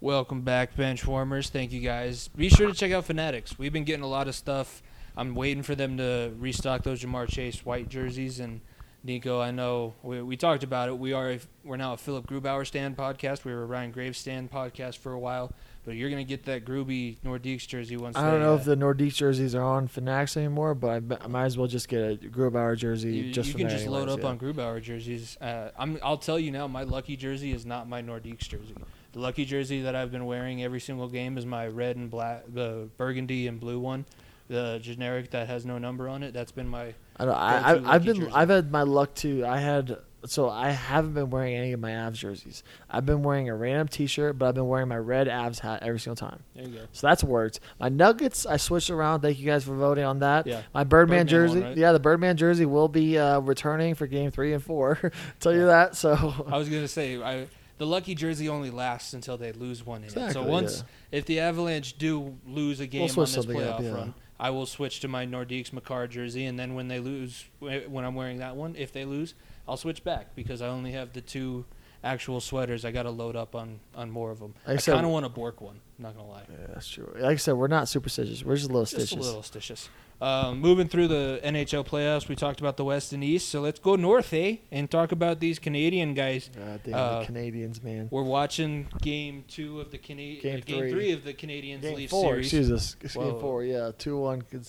Welcome 0.00 0.42
back, 0.42 0.76
bench 0.76 1.06
warmers. 1.06 1.48
Thank 1.48 1.72
you 1.72 1.80
guys. 1.80 2.28
Be 2.28 2.50
sure 2.50 2.66
to 2.66 2.74
check 2.74 2.92
out 2.92 3.06
Fanatics. 3.06 3.58
We've 3.58 3.72
been 3.72 3.84
getting 3.84 4.04
a 4.04 4.08
lot 4.08 4.28
of 4.28 4.34
stuff. 4.34 4.82
I'm 5.16 5.34
waiting 5.34 5.62
for 5.62 5.74
them 5.74 5.96
to 5.96 6.34
restock 6.38 6.82
those 6.82 7.02
Ja'Marr 7.02 7.28
Chase 7.28 7.64
white 7.64 7.88
jerseys. 7.88 8.38
And 8.38 8.60
Nico, 9.02 9.40
I 9.40 9.52
know 9.52 9.94
we, 10.02 10.20
we 10.20 10.36
talked 10.36 10.64
about 10.64 10.90
it. 10.90 10.98
We 10.98 11.14
are 11.14 11.30
a, 11.30 11.40
we're 11.64 11.78
now 11.78 11.94
a 11.94 11.96
Philipp 11.96 12.26
Grubauer 12.26 12.66
stand 12.66 12.94
podcast. 12.94 13.44
We 13.44 13.54
were 13.54 13.62
a 13.62 13.66
Ryan 13.66 13.90
Graves 13.90 14.18
stand 14.18 14.50
podcast 14.50 14.98
for 14.98 15.12
a 15.12 15.18
while, 15.18 15.52
but 15.86 15.94
you're 15.94 16.10
gonna 16.10 16.24
get 16.24 16.44
that 16.44 16.66
Gruby 16.66 17.16
Nordiques 17.24 17.66
jersey 17.66 17.96
once. 17.96 18.16
I 18.16 18.30
don't 18.30 18.40
know 18.40 18.52
uh, 18.52 18.56
if 18.56 18.64
the 18.64 18.76
Nordique 18.76 19.14
jerseys 19.14 19.54
are 19.54 19.62
on 19.62 19.88
Fanatics 19.88 20.36
anymore, 20.36 20.74
but 20.74 20.90
I, 20.90 21.00
be- 21.00 21.16
I 21.22 21.26
might 21.28 21.46
as 21.46 21.56
well 21.56 21.68
just 21.68 21.88
get 21.88 22.00
a 22.00 22.16
Grubauer 22.16 22.76
jersey 22.76 23.16
you, 23.16 23.32
just 23.32 23.48
you 23.48 23.52
for 23.52 23.58
can 23.60 23.68
just 23.70 23.86
load 23.86 24.10
up 24.10 24.20
yeah. 24.20 24.26
on 24.26 24.38
Grubauer 24.38 24.82
jerseys. 24.82 25.38
Uh, 25.40 25.70
I'm, 25.78 25.98
I'll 26.02 26.18
tell 26.18 26.38
you 26.38 26.50
now, 26.50 26.66
my 26.66 26.82
lucky 26.82 27.16
jersey 27.16 27.52
is 27.52 27.64
not 27.64 27.88
my 27.88 28.02
Nordiques 28.02 28.48
jersey. 28.48 28.74
The 29.16 29.22
lucky 29.22 29.46
jersey 29.46 29.80
that 29.80 29.96
I've 29.96 30.12
been 30.12 30.26
wearing 30.26 30.62
every 30.62 30.78
single 30.78 31.08
game 31.08 31.38
is 31.38 31.46
my 31.46 31.66
red 31.68 31.96
and 31.96 32.10
black, 32.10 32.42
the 32.52 32.90
burgundy 32.98 33.48
and 33.48 33.58
blue 33.58 33.80
one, 33.80 34.04
the 34.48 34.78
generic 34.82 35.30
that 35.30 35.46
has 35.46 35.64
no 35.64 35.78
number 35.78 36.06
on 36.06 36.22
it. 36.22 36.34
That's 36.34 36.52
been 36.52 36.68
my. 36.68 36.92
I 37.16 37.24
don't, 37.24 37.34
I, 37.34 37.94
I've 37.94 38.04
been 38.04 38.16
jersey. 38.16 38.32
I've 38.34 38.50
had 38.50 38.70
my 38.70 38.82
luck 38.82 39.14
too. 39.14 39.46
I 39.46 39.56
had 39.56 39.96
so 40.26 40.50
I 40.50 40.68
haven't 40.68 41.14
been 41.14 41.30
wearing 41.30 41.54
any 41.54 41.72
of 41.72 41.80
my 41.80 41.92
Avs 41.92 42.12
jerseys. 42.12 42.62
I've 42.90 43.06
been 43.06 43.22
wearing 43.22 43.48
a 43.48 43.56
random 43.56 43.88
T-shirt, 43.88 44.38
but 44.38 44.48
I've 44.48 44.54
been 44.54 44.68
wearing 44.68 44.88
my 44.88 44.98
red 44.98 45.28
Avs 45.28 45.60
hat 45.60 45.82
every 45.82 45.98
single 45.98 46.16
time. 46.28 46.42
There 46.54 46.66
you 46.66 46.74
go. 46.74 46.80
So 46.92 47.06
that's 47.06 47.24
worked. 47.24 47.60
My 47.80 47.88
Nuggets, 47.88 48.44
I 48.44 48.58
switched 48.58 48.90
around. 48.90 49.22
Thank 49.22 49.38
you 49.38 49.46
guys 49.46 49.64
for 49.64 49.74
voting 49.74 50.04
on 50.04 50.18
that. 50.18 50.46
Yeah. 50.46 50.60
My 50.74 50.84
Birdman, 50.84 51.20
Birdman 51.20 51.26
jersey, 51.26 51.60
one, 51.60 51.68
right? 51.70 51.76
yeah, 51.78 51.92
the 51.92 52.00
Birdman 52.00 52.36
jersey 52.36 52.66
will 52.66 52.88
be 52.88 53.18
uh, 53.18 53.40
returning 53.40 53.94
for 53.94 54.06
Game 54.06 54.30
Three 54.30 54.52
and 54.52 54.62
Four. 54.62 55.10
Tell 55.40 55.54
you 55.54 55.64
that. 55.64 55.96
So 55.96 56.34
I 56.48 56.58
was 56.58 56.68
gonna 56.68 56.86
say 56.86 57.22
I, 57.22 57.46
the 57.78 57.86
lucky 57.86 58.14
jersey 58.14 58.48
only 58.48 58.70
lasts 58.70 59.12
until 59.12 59.36
they 59.36 59.52
lose 59.52 59.84
one 59.84 60.02
in 60.02 60.08
it. 60.08 60.12
So 60.12 60.20
Exactly, 60.26 60.50
once 60.50 60.84
if 61.12 61.24
the 61.26 61.40
Avalanche 61.40 61.98
do 61.98 62.36
lose 62.46 62.80
a 62.80 62.86
game 62.86 63.02
on 63.02 63.08
this 63.08 63.36
playoff 63.36 63.68
up, 63.74 63.82
yeah. 63.82 63.92
run, 63.92 64.14
I 64.38 64.50
will 64.50 64.66
switch 64.66 65.00
to 65.00 65.08
my 65.08 65.26
Nordiques 65.26 65.72
Makar 65.72 66.06
jersey, 66.08 66.46
and 66.46 66.58
then 66.58 66.74
when 66.74 66.88
they 66.88 67.00
lose, 67.00 67.44
eh, 67.68 67.80
when 67.88 68.04
I'm 68.04 68.14
wearing 68.14 68.38
that 68.38 68.56
one, 68.56 68.74
if 68.76 68.92
they 68.92 69.04
lose, 69.04 69.34
I'll 69.68 69.76
switch 69.76 70.04
back 70.04 70.34
because 70.34 70.60
I 70.62 70.68
only 70.68 70.92
have 70.92 71.12
the 71.12 71.20
two 71.20 71.64
actual 72.04 72.40
sweaters. 72.40 72.84
I 72.84 72.92
got 72.92 73.02
to 73.04 73.10
load 73.10 73.34
up 73.36 73.54
on 73.54 73.80
on 73.94 74.10
more 74.10 74.30
of 74.30 74.38
them. 74.38 74.54
Like 74.66 74.78
I 74.78 74.92
kind 74.92 75.04
of 75.06 75.10
want 75.12 75.26
a 75.26 75.28
Bork 75.30 75.60
one. 75.60 75.80
Not 75.98 76.14
gonna 76.16 76.28
lie. 76.28 76.42
yeah, 76.50 76.66
that's 76.74 76.88
true. 76.88 77.10
Like 77.18 77.32
I 77.32 77.36
said, 77.36 77.54
we're 77.54 77.66
not 77.68 77.88
superstitious. 77.88 78.44
We're 78.44 78.56
just 78.56 78.68
a 78.68 78.72
little 78.72 78.84
Just 78.84 79.08
stitches. 79.08 79.12
a 79.26 79.28
little 79.28 79.42
stitious. 79.42 79.88
Um, 80.20 80.60
moving 80.60 80.88
through 80.88 81.08
the 81.08 81.40
NHL 81.44 81.86
playoffs, 81.86 82.26
we 82.26 82.36
talked 82.36 82.60
about 82.60 82.78
the 82.78 82.84
West 82.84 83.12
and 83.12 83.22
East, 83.22 83.50
so 83.50 83.60
let's 83.60 83.78
go 83.78 83.96
north, 83.96 84.32
eh, 84.32 84.56
and 84.72 84.90
talk 84.90 85.12
about 85.12 85.40
these 85.40 85.58
Canadian 85.58 86.14
guys. 86.14 86.48
God 86.56 86.80
damn 86.84 86.94
Uh, 86.94 87.18
the 87.20 87.26
Canadians, 87.26 87.82
man. 87.82 88.08
We're 88.10 88.22
watching 88.22 88.86
game 89.02 89.44
two 89.46 89.80
of 89.80 89.90
the 89.90 89.98
Cana- 89.98 90.36
Game 90.40 90.56
uh, 90.56 90.60
game 90.64 90.78
three. 90.80 90.90
three 90.90 91.12
of 91.12 91.24
the 91.24 91.34
Canadians 91.34 91.82
Game 91.82 91.96
Leaf 91.96 92.10
four, 92.10 92.30
series. 92.42 92.46
excuse 92.46 92.70
us. 92.70 92.94
Game 93.14 93.38
four, 93.40 93.62
yeah, 93.62 93.90
two 93.98 94.18
one. 94.18 94.42
Yeah, 94.50 94.60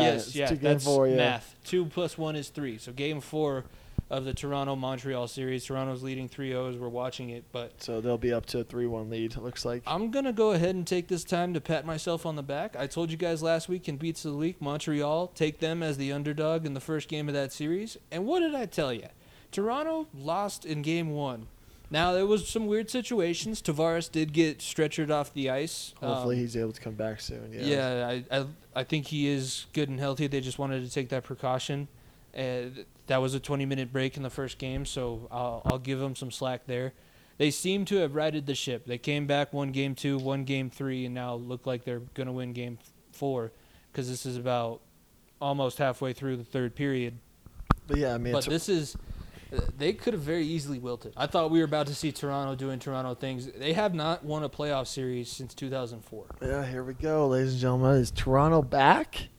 yes, 0.00 0.26
it's 0.26 0.36
yeah, 0.36 0.52
that's 0.52 0.84
four, 0.84 1.08
yeah. 1.08 1.16
math. 1.16 1.56
Two 1.64 1.86
plus 1.86 2.18
one 2.18 2.36
is 2.36 2.50
three. 2.50 2.76
So 2.76 2.92
game 2.92 3.20
four 3.22 3.64
of 4.10 4.24
the 4.24 4.34
Toronto 4.34 4.74
Montreal 4.76 5.28
series. 5.28 5.64
Toronto's 5.64 6.02
leading 6.02 6.28
3-0 6.28 6.70
as 6.70 6.76
we're 6.76 6.88
watching 6.88 7.30
it, 7.30 7.44
but 7.52 7.80
So 7.82 8.00
they'll 8.00 8.18
be 8.18 8.32
up 8.32 8.44
to 8.46 8.58
a 8.60 8.64
three 8.64 8.86
one 8.86 9.08
lead. 9.08 9.32
It 9.36 9.42
looks 9.42 9.64
like. 9.64 9.82
I'm 9.86 10.10
gonna 10.10 10.32
go 10.32 10.50
ahead 10.52 10.74
and 10.74 10.86
take 10.86 11.08
this 11.08 11.22
time 11.24 11.54
to 11.54 11.60
pat 11.60 11.86
myself 11.86 12.26
on 12.26 12.34
the 12.36 12.42
back. 12.42 12.74
I 12.76 12.86
told 12.88 13.10
you 13.10 13.16
guys 13.16 13.42
last 13.42 13.68
week 13.68 13.88
in 13.88 13.96
Beats 13.96 14.24
of 14.24 14.32
the 14.32 14.38
Week, 14.38 14.60
Montreal 14.60 15.28
take 15.28 15.60
them 15.60 15.82
as 15.82 15.96
the 15.96 16.12
underdog 16.12 16.66
in 16.66 16.74
the 16.74 16.80
first 16.80 17.08
game 17.08 17.28
of 17.28 17.34
that 17.34 17.52
series. 17.52 17.96
And 18.10 18.26
what 18.26 18.40
did 18.40 18.54
I 18.54 18.66
tell 18.66 18.92
you? 18.92 19.06
Toronto 19.52 20.06
lost 20.14 20.64
in 20.64 20.82
game 20.82 21.10
one. 21.10 21.46
Now 21.92 22.12
there 22.12 22.26
was 22.26 22.48
some 22.48 22.66
weird 22.68 22.88
situations. 22.88 23.60
Tavares 23.60 24.10
did 24.10 24.32
get 24.32 24.58
stretchered 24.58 25.10
off 25.10 25.32
the 25.34 25.50
ice. 25.50 25.92
Hopefully 26.00 26.36
Um, 26.36 26.40
he's 26.42 26.56
able 26.56 26.72
to 26.72 26.80
come 26.80 26.94
back 26.94 27.20
soon. 27.20 27.52
Yeah. 27.52 27.62
Yeah, 27.62 28.08
I, 28.30 28.38
I 28.40 28.46
I 28.76 28.84
think 28.84 29.06
he 29.08 29.26
is 29.28 29.66
good 29.72 29.88
and 29.88 29.98
healthy. 29.98 30.28
They 30.28 30.40
just 30.40 30.58
wanted 30.58 30.84
to 30.84 30.90
take 30.90 31.08
that 31.08 31.24
precaution. 31.24 31.88
Uh, 32.36 32.70
that 33.10 33.20
was 33.20 33.34
a 33.34 33.40
20 33.40 33.66
minute 33.66 33.92
break 33.92 34.16
in 34.16 34.22
the 34.22 34.30
first 34.30 34.56
game, 34.56 34.86
so 34.86 35.26
I'll, 35.32 35.62
I'll 35.64 35.78
give 35.80 35.98
them 35.98 36.14
some 36.14 36.30
slack 36.30 36.66
there. 36.66 36.92
They 37.38 37.50
seem 37.50 37.84
to 37.86 37.96
have 37.96 38.14
righted 38.14 38.46
the 38.46 38.54
ship. 38.54 38.86
They 38.86 38.98
came 38.98 39.26
back, 39.26 39.52
one 39.52 39.72
game 39.72 39.96
two, 39.96 40.16
one 40.16 40.44
game 40.44 40.70
three, 40.70 41.06
and 41.06 41.14
now 41.14 41.34
look 41.34 41.66
like 41.66 41.84
they're 41.84 42.02
going 42.14 42.28
to 42.28 42.32
win 42.32 42.52
game 42.52 42.78
four 43.10 43.50
because 43.90 44.08
this 44.08 44.24
is 44.24 44.36
about 44.36 44.80
almost 45.40 45.78
halfway 45.78 46.12
through 46.12 46.36
the 46.36 46.44
third 46.44 46.76
period. 46.76 47.18
But 47.88 47.96
yeah, 47.96 48.14
I 48.14 48.18
mean, 48.18 48.32
But 48.32 48.44
this 48.44 48.68
is 48.68 48.96
They 49.76 49.92
could 49.92 50.14
have 50.14 50.22
very 50.22 50.46
easily 50.46 50.78
wilted. 50.78 51.12
I 51.16 51.26
thought 51.26 51.50
we 51.50 51.58
were 51.58 51.64
about 51.64 51.88
to 51.88 51.96
see 51.96 52.12
Toronto 52.12 52.54
doing 52.54 52.78
Toronto 52.78 53.16
things. 53.16 53.48
They 53.50 53.72
have 53.72 53.92
not 53.92 54.24
won 54.24 54.44
a 54.44 54.48
playoff 54.48 54.86
series 54.86 55.28
since 55.28 55.52
2004. 55.54 56.26
Yeah, 56.42 56.64
here 56.64 56.84
we 56.84 56.94
go, 56.94 57.26
ladies 57.26 57.54
and 57.54 57.60
gentlemen. 57.60 57.96
Is 57.96 58.12
Toronto 58.12 58.62
back? 58.62 59.30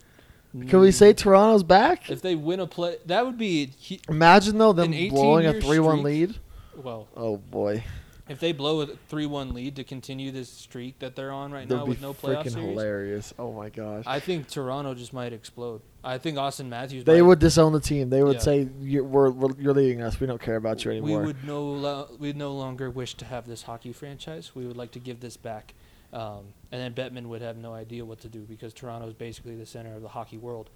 Can 0.68 0.80
we 0.82 0.92
say 0.92 1.14
Toronto's 1.14 1.64
back? 1.64 2.10
if 2.10 2.22
they 2.22 2.36
win 2.36 2.60
a 2.60 2.68
play? 2.68 2.98
That 3.06 3.26
would 3.26 3.38
be 3.38 3.68
he- 3.78 4.02
Imagine 4.10 4.58
though 4.58 4.74
them 4.74 4.92
An 4.94 5.10
blowing 5.10 5.46
a 5.46 5.60
three-one 5.62 6.04
lead. 6.04 6.36
well. 6.76 7.08
Oh 7.16 7.38
boy, 7.38 7.84
If 8.28 8.40
they 8.40 8.52
blow 8.52 8.82
a 8.82 8.88
three-one 9.10 9.54
lead 9.54 9.76
to 9.78 9.84
continue 9.84 10.32
this 10.32 10.50
streak 10.50 11.00
that 11.00 11.16
they're 11.16 11.32
on 11.32 11.52
right 11.52 11.68
now 11.70 11.76
that'd 11.78 11.86
be 11.86 11.90
with 11.90 12.02
no 12.02 12.14
playoff 12.14 12.50
series, 12.50 12.56
hilarious. 12.56 13.34
Oh 13.40 13.52
my 13.54 13.70
gosh. 13.70 14.04
I 14.08 14.20
think 14.20 14.48
Toronto 14.50 14.94
just 14.94 15.12
might 15.14 15.34
explode. 15.34 15.82
I 16.04 16.18
think 16.18 16.38
Auston 16.38 16.68
Matthews. 16.68 17.04
They 17.06 17.22
might- 17.22 17.28
would 17.28 17.40
disown 17.40 17.72
the 17.74 17.80
team. 17.80 18.10
They 18.10 18.24
would 18.24 18.36
Yeah. 18.36 18.40
say, 18.42 18.70
you're, 18.82 19.04
we're, 19.04 19.30
we're, 19.32 19.56
"You're 19.60 19.74
leading 19.74 20.02
us. 20.02 20.20
We 20.20 20.28
don't 20.28 20.42
care 20.42 20.56
about 20.56 20.84
you 20.84 20.92
anymore." 20.92 21.20
We 21.22 21.26
would 21.28 21.44
no 21.46 21.64
lo- 21.64 22.08
we 22.20 22.34
no 22.34 22.54
longer 22.54 22.90
wish 22.90 23.14
to 23.16 23.26
have 23.26 23.48
this 23.48 23.64
hockey 23.64 23.94
franchise. 23.94 24.52
We 24.56 24.66
would 24.66 24.78
like 24.78 24.92
to 24.94 25.00
give 25.00 25.20
this 25.20 25.36
back, 25.38 25.74
um, 26.14 26.46
and 26.72 26.82
then 26.82 26.94
Bettman 26.94 27.28
would 27.28 27.42
have 27.42 27.58
no 27.58 27.74
idea 27.74 28.06
what 28.06 28.20
to 28.22 28.30
do 28.30 28.40
because 28.42 28.74
Toronto 28.74 29.08
is 29.08 29.14
basically 29.14 29.56
the 29.56 29.66
center 29.66 29.96
of 29.96 30.02
the 30.02 30.08
hockey 30.10 30.38
world. 30.38 30.70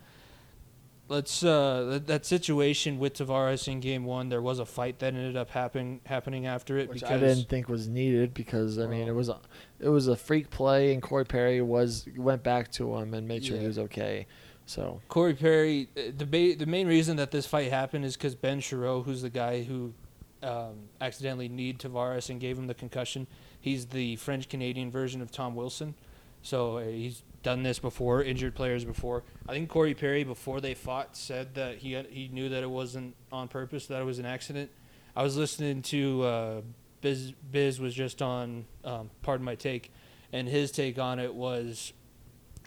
Let's 1.07 1.43
uh, 1.43 1.83
that, 1.91 2.07
that 2.07 2.25
situation 2.25 2.97
with 2.97 3.13
Tavares 3.13 3.67
in 3.67 3.79
Game 3.79 4.05
One. 4.05 4.29
There 4.29 4.41
was 4.41 4.57
a 4.57 4.65
fight 4.65 4.97
that 4.99 5.13
ended 5.13 5.37
up 5.37 5.51
happening 5.51 6.01
happening 6.07 6.47
after 6.47 6.79
it 6.79 6.89
Which 6.89 7.01
because 7.01 7.21
I 7.21 7.25
didn't 7.27 7.47
think 7.47 7.69
was 7.69 7.87
needed 7.87 8.33
because 8.33 8.79
I 8.79 8.87
mean 8.87 9.01
Well- 9.01 9.09
it 9.09 9.11
was 9.13 9.29
a, 9.29 9.39
it 9.79 9.89
was 9.89 10.07
a 10.07 10.15
freak 10.15 10.49
play 10.49 10.93
and 10.93 11.03
Corey 11.03 11.25
Perry 11.25 11.61
was 11.61 12.07
went 12.17 12.41
back 12.41 12.71
to 12.73 12.95
him 12.95 13.13
and 13.13 13.27
made 13.27 13.45
sure 13.45 13.57
he 13.57 13.67
was 13.67 13.77
okay. 13.77 14.25
So 14.65 14.99
Corey 15.07 15.35
Perry. 15.35 15.89
uh, 15.95 16.11
The 16.17 16.25
ba- 16.25 16.55
the 16.57 16.65
main 16.65 16.87
reason 16.87 17.17
that 17.17 17.29
this 17.29 17.45
fight 17.45 17.69
happened 17.69 18.03
is 18.03 18.17
because 18.17 18.33
Ben 18.33 18.59
Chiarot, 18.59 19.05
who's 19.05 19.21
the 19.21 19.29
guy 19.29 19.61
who 19.61 19.93
um, 20.41 20.89
accidentally 20.99 21.47
kneed 21.49 21.77
Tavares 21.77 22.31
and 22.31 22.39
gave 22.39 22.57
him 22.57 22.65
the 22.65 22.73
concussion, 22.73 23.27
he's 23.65 23.87
the 23.87 24.15
French 24.17 24.47
Canadian 24.47 24.91
version 24.91 25.23
of 25.23 25.31
Tom 25.31 25.55
Wilson. 25.55 25.95
So 26.43 26.77
uh, 26.77 26.85
he's 26.85 27.23
done 27.41 27.63
this 27.63 27.79
before, 27.79 28.21
injured 28.21 28.53
players 28.53 28.85
before. 28.85 29.23
I 29.49 29.53
think 29.53 29.69
Corey 29.69 29.95
Perry, 29.95 30.23
before 30.23 30.61
they 30.61 30.75
fought, 30.75 31.17
said 31.17 31.55
that 31.55 31.79
he 31.79 31.99
he 32.09 32.27
knew 32.27 32.47
that 32.49 32.61
it 32.61 32.69
wasn't 32.69 33.15
on 33.31 33.47
purpose, 33.47 33.87
that 33.87 33.99
it 33.99 34.05
was 34.05 34.19
an 34.19 34.25
accident. 34.25 34.69
I 35.15 35.23
was 35.23 35.35
listening 35.35 35.81
to 35.83 36.23
uh, 36.23 36.61
Biz. 37.01 37.33
Biz 37.51 37.79
was 37.79 37.95
just 37.95 38.21
on. 38.21 38.65
Um, 38.83 39.09
pardon 39.23 39.43
my 39.43 39.55
take, 39.55 39.91
and 40.31 40.47
his 40.47 40.71
take 40.71 40.99
on 40.99 41.17
it 41.17 41.33
was 41.33 41.91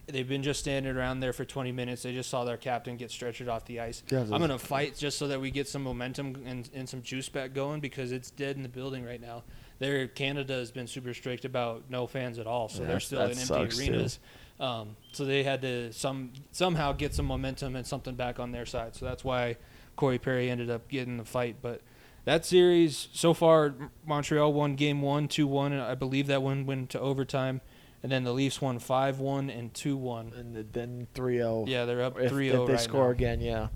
they've 0.09 0.29
been 0.29 0.43
just 0.43 0.59
standing 0.59 0.97
around 0.97 1.21
there 1.21 1.33
for 1.33 1.45
20 1.45 1.71
minutes. 1.71 2.03
They 2.03 2.13
just 2.13 2.31
saw 2.31 2.45
their 2.45 2.57
captain 2.57 2.97
get 2.97 3.11
stretchered 3.11 3.49
off 3.49 3.67
the 3.67 3.79
ice. 3.81 4.03
Yeah, 4.11 4.23
I'm 4.23 4.41
gonna 4.41 4.59
fight 4.59 4.97
just 4.97 5.19
so 5.19 5.29
that 5.29 5.41
we 5.41 5.53
get 5.53 5.69
some 5.69 5.85
momentum 5.85 6.43
and, 6.45 6.69
and 6.75 6.89
some 6.89 7.03
juice 7.03 7.29
back 7.29 7.55
going 7.55 7.79
because 7.79 8.11
it's 8.11 8.33
dead 8.33 8.57
in 8.57 8.65
the 8.65 8.69
building 8.69 9.05
right 9.05 9.21
now. 9.21 9.45
There, 9.79 10.09
Canada 10.09 10.55
has 10.55 10.71
been 10.71 10.87
super 10.87 11.15
strict 11.15 11.45
about 11.45 11.85
no 11.89 12.07
fans 12.07 12.39
at 12.39 12.47
all, 12.47 12.69
so 12.69 12.83
Yeah, 12.83 12.89
they're 12.89 13.01
still 13.01 13.21
in 13.23 13.39
empty 13.39 13.55
arenas. 13.55 14.19
Um, 14.61 14.97
so 15.13 15.25
they 15.25 15.45
had 15.45 15.63
to 15.63 15.93
some 15.93 16.33
somehow 16.51 16.93
get 16.93 17.15
some 17.15 17.27
momentum 17.27 17.77
and 17.77 17.87
something 17.87 18.17
back 18.17 18.41
on 18.41 18.51
their 18.51 18.67
side. 18.67 18.97
So 18.97 19.05
that's 19.05 19.23
why 19.23 19.57
Corey 19.95 20.19
Perry 20.19 20.51
ended 20.51 20.69
up 20.69 20.89
getting 20.89 21.17
the 21.17 21.25
fight. 21.25 21.57
But 21.63 21.81
that 22.25 22.45
series 22.45 23.09
so 23.13 23.35
far, 23.35 23.75
Montreal 24.05 24.53
won 24.53 24.75
Game 24.75 25.01
One, 25.01 25.29
two 25.29 25.47
one, 25.47 25.73
and 25.73 25.81
I 25.81 25.95
believe 25.95 26.27
that 26.27 26.43
one 26.43 26.67
went 26.67 26.91
to 26.91 27.01
overtime. 27.01 27.61
And 28.03 28.13
then 28.13 28.23
the 28.25 28.33
Leafs 28.33 28.61
won 28.61 28.79
five 28.81 29.19
one 29.21 29.49
and 29.51 29.73
two 29.75 29.97
one. 29.97 30.33
and 30.37 30.73
then 30.73 31.07
3-0. 31.15 31.69
Yeah, 31.69 31.85
they're 31.85 32.03
up 32.03 32.19
If, 32.19 32.31
3-0 32.33 32.47
if 32.63 32.67
they 32.67 32.73
right 32.75 32.81
score 32.81 33.05
now. 33.07 33.11
again, 33.11 33.41
yeah. 33.41 33.69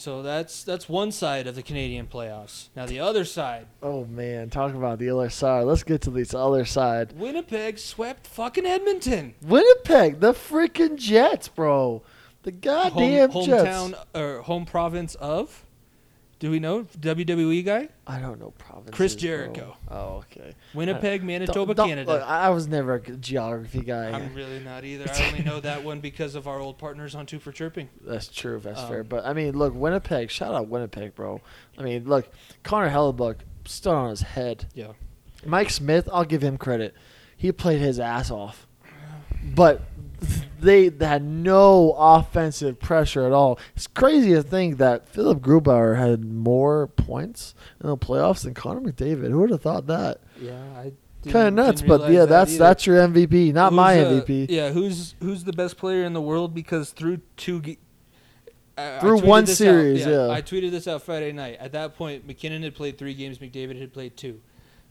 So 0.00 0.22
that's 0.22 0.64
that's 0.64 0.88
one 0.88 1.12
side 1.12 1.46
of 1.46 1.54
the 1.54 1.62
Canadian 1.62 2.06
playoffs. 2.06 2.68
Now 2.74 2.86
the 2.86 3.00
other 3.00 3.26
side, 3.26 3.66
Oh 3.82 4.06
man, 4.06 4.48
talk 4.48 4.72
about 4.72 4.98
the 4.98 5.10
other 5.10 5.28
side. 5.28 5.64
Let's 5.66 5.82
get 5.82 6.00
to 6.02 6.10
this 6.10 6.32
other 6.32 6.64
side. 6.64 7.12
Winnipeg 7.18 7.78
swept 7.78 8.26
fucking 8.26 8.64
Edmonton. 8.64 9.34
Winnipeg, 9.42 10.20
the 10.20 10.32
freaking 10.32 10.96
Jets, 10.96 11.48
bro. 11.48 12.02
The 12.44 12.50
goddamn 12.50 13.28
home, 13.28 13.44
Jets. 13.44 13.68
hometown 13.68 14.04
or 14.14 14.40
home 14.40 14.64
province 14.64 15.16
of? 15.16 15.66
Do 16.40 16.50
we 16.50 16.58
know 16.58 16.84
WWE 16.84 17.62
guy? 17.64 17.88
I 18.06 18.18
don't 18.18 18.40
know 18.40 18.52
provinces. 18.58 18.94
Chris 18.96 19.14
bro. 19.14 19.20
Jericho. 19.20 19.76
Oh, 19.90 20.24
okay. 20.24 20.54
Winnipeg, 20.74 21.22
Manitoba, 21.22 21.74
Don't- 21.74 21.76
don't- 21.76 21.88
Canada. 21.90 22.10
look, 22.12 22.22
I 22.22 22.46
I 22.46 22.48
was 22.50 22.66
never 22.66 22.94
a 22.94 22.98
good 23.00 23.20
geography 23.22 23.82
guy. 23.82 24.10
I'm 24.10 24.34
really 24.34 24.58
not 24.60 24.84
either. 24.84 25.04
I 25.14 25.26
only 25.28 25.42
know 25.42 25.60
that 25.60 25.84
one 25.84 26.00
because 26.00 26.34
of 26.34 26.48
our 26.48 26.58
old 26.58 26.78
partners 26.78 27.14
on 27.14 27.26
Two 27.26 27.38
for 27.38 27.52
Chirping. 27.52 27.90
That's 28.00 28.26
true. 28.28 28.58
That's 28.58 28.80
Um, 28.80 28.88
fair. 28.88 29.04
But 29.04 29.26
I 29.26 29.34
mean, 29.34 29.56
look, 29.56 29.74
Winnipeg. 29.74 30.30
Shout 30.30 30.54
out 30.54 30.66
Winnipeg, 30.68 31.14
bro. 31.14 31.40
I 31.78 31.82
mean, 31.82 32.08
look, 32.08 32.26
Connor 32.62 32.88
Hellebuyck 32.90 33.36
stood 33.66 33.92
on 33.92 34.08
his 34.10 34.22
head. 34.22 34.66
Yeah. 34.74 34.92
Mike 35.44 35.68
Smith, 35.70 36.08
I'll 36.12 36.24
give 36.24 36.42
him 36.42 36.56
credit. 36.56 36.94
He 37.36 37.52
played 37.52 37.80
his 37.80 38.00
ass 38.00 38.30
off, 38.30 38.66
but 39.54 39.82
they 40.60 40.90
had 41.04 41.22
no 41.24 41.94
offensive 41.98 42.78
pressure 42.78 43.24
at 43.26 43.32
all. 43.32 43.58
It's 43.74 43.86
crazy 43.86 44.32
to 44.32 44.42
think 44.42 44.78
that 44.78 45.08
Philipp 45.08 45.38
Grubauer 45.40 45.98
had 45.98 46.24
more 46.24 46.86
points 46.86 47.54
in 47.82 47.88
the 47.88 47.96
playoffs 47.96 48.42
than 48.44 48.54
Connor 48.54 48.80
McDavid. 48.80 49.30
Who 49.30 49.38
would 49.40 49.50
have 49.50 49.62
thought 49.62 49.86
that? 49.88 50.20
Yeah, 50.40 50.60
I 50.76 50.92
Kind 51.28 51.48
of 51.48 51.54
nuts, 51.54 51.82
but 51.82 52.10
yeah, 52.10 52.24
that's 52.24 52.56
that's 52.56 52.86
your 52.86 52.96
MVP, 52.96 53.52
not 53.52 53.74
my 53.74 53.96
Who's, 53.96 54.22
uh, 54.22 54.24
MVP. 54.24 54.46
yeah, 54.48 54.70
who's 54.70 55.14
who's 55.20 55.44
the 55.44 55.52
best 55.52 55.76
player 55.76 56.02
in 56.04 56.14
the 56.14 56.20
world? 56.22 56.54
Because 56.54 56.92
through 56.92 57.18
two, 57.36 57.60
ge- 57.60 57.76
I- 58.78 58.96
I 58.96 59.00
Through 59.00 59.18
tweeted 59.18 59.24
one 59.26 59.46
series, 59.46 60.06
out, 60.06 60.10
yeah. 60.10 60.28
I 60.30 60.40
tweeted 60.40 60.70
this 60.70 60.88
out 60.88 61.02
Friday 61.02 61.32
night. 61.32 61.58
At 61.60 61.72
that 61.72 61.94
point, 61.94 62.26
MacKinnon 62.26 62.62
had 62.62 62.74
played 62.74 62.96
three 62.96 63.12
games. 63.12 63.36
McDavid 63.38 63.78
had 63.78 63.92
played 63.92 64.16
two. 64.16 64.40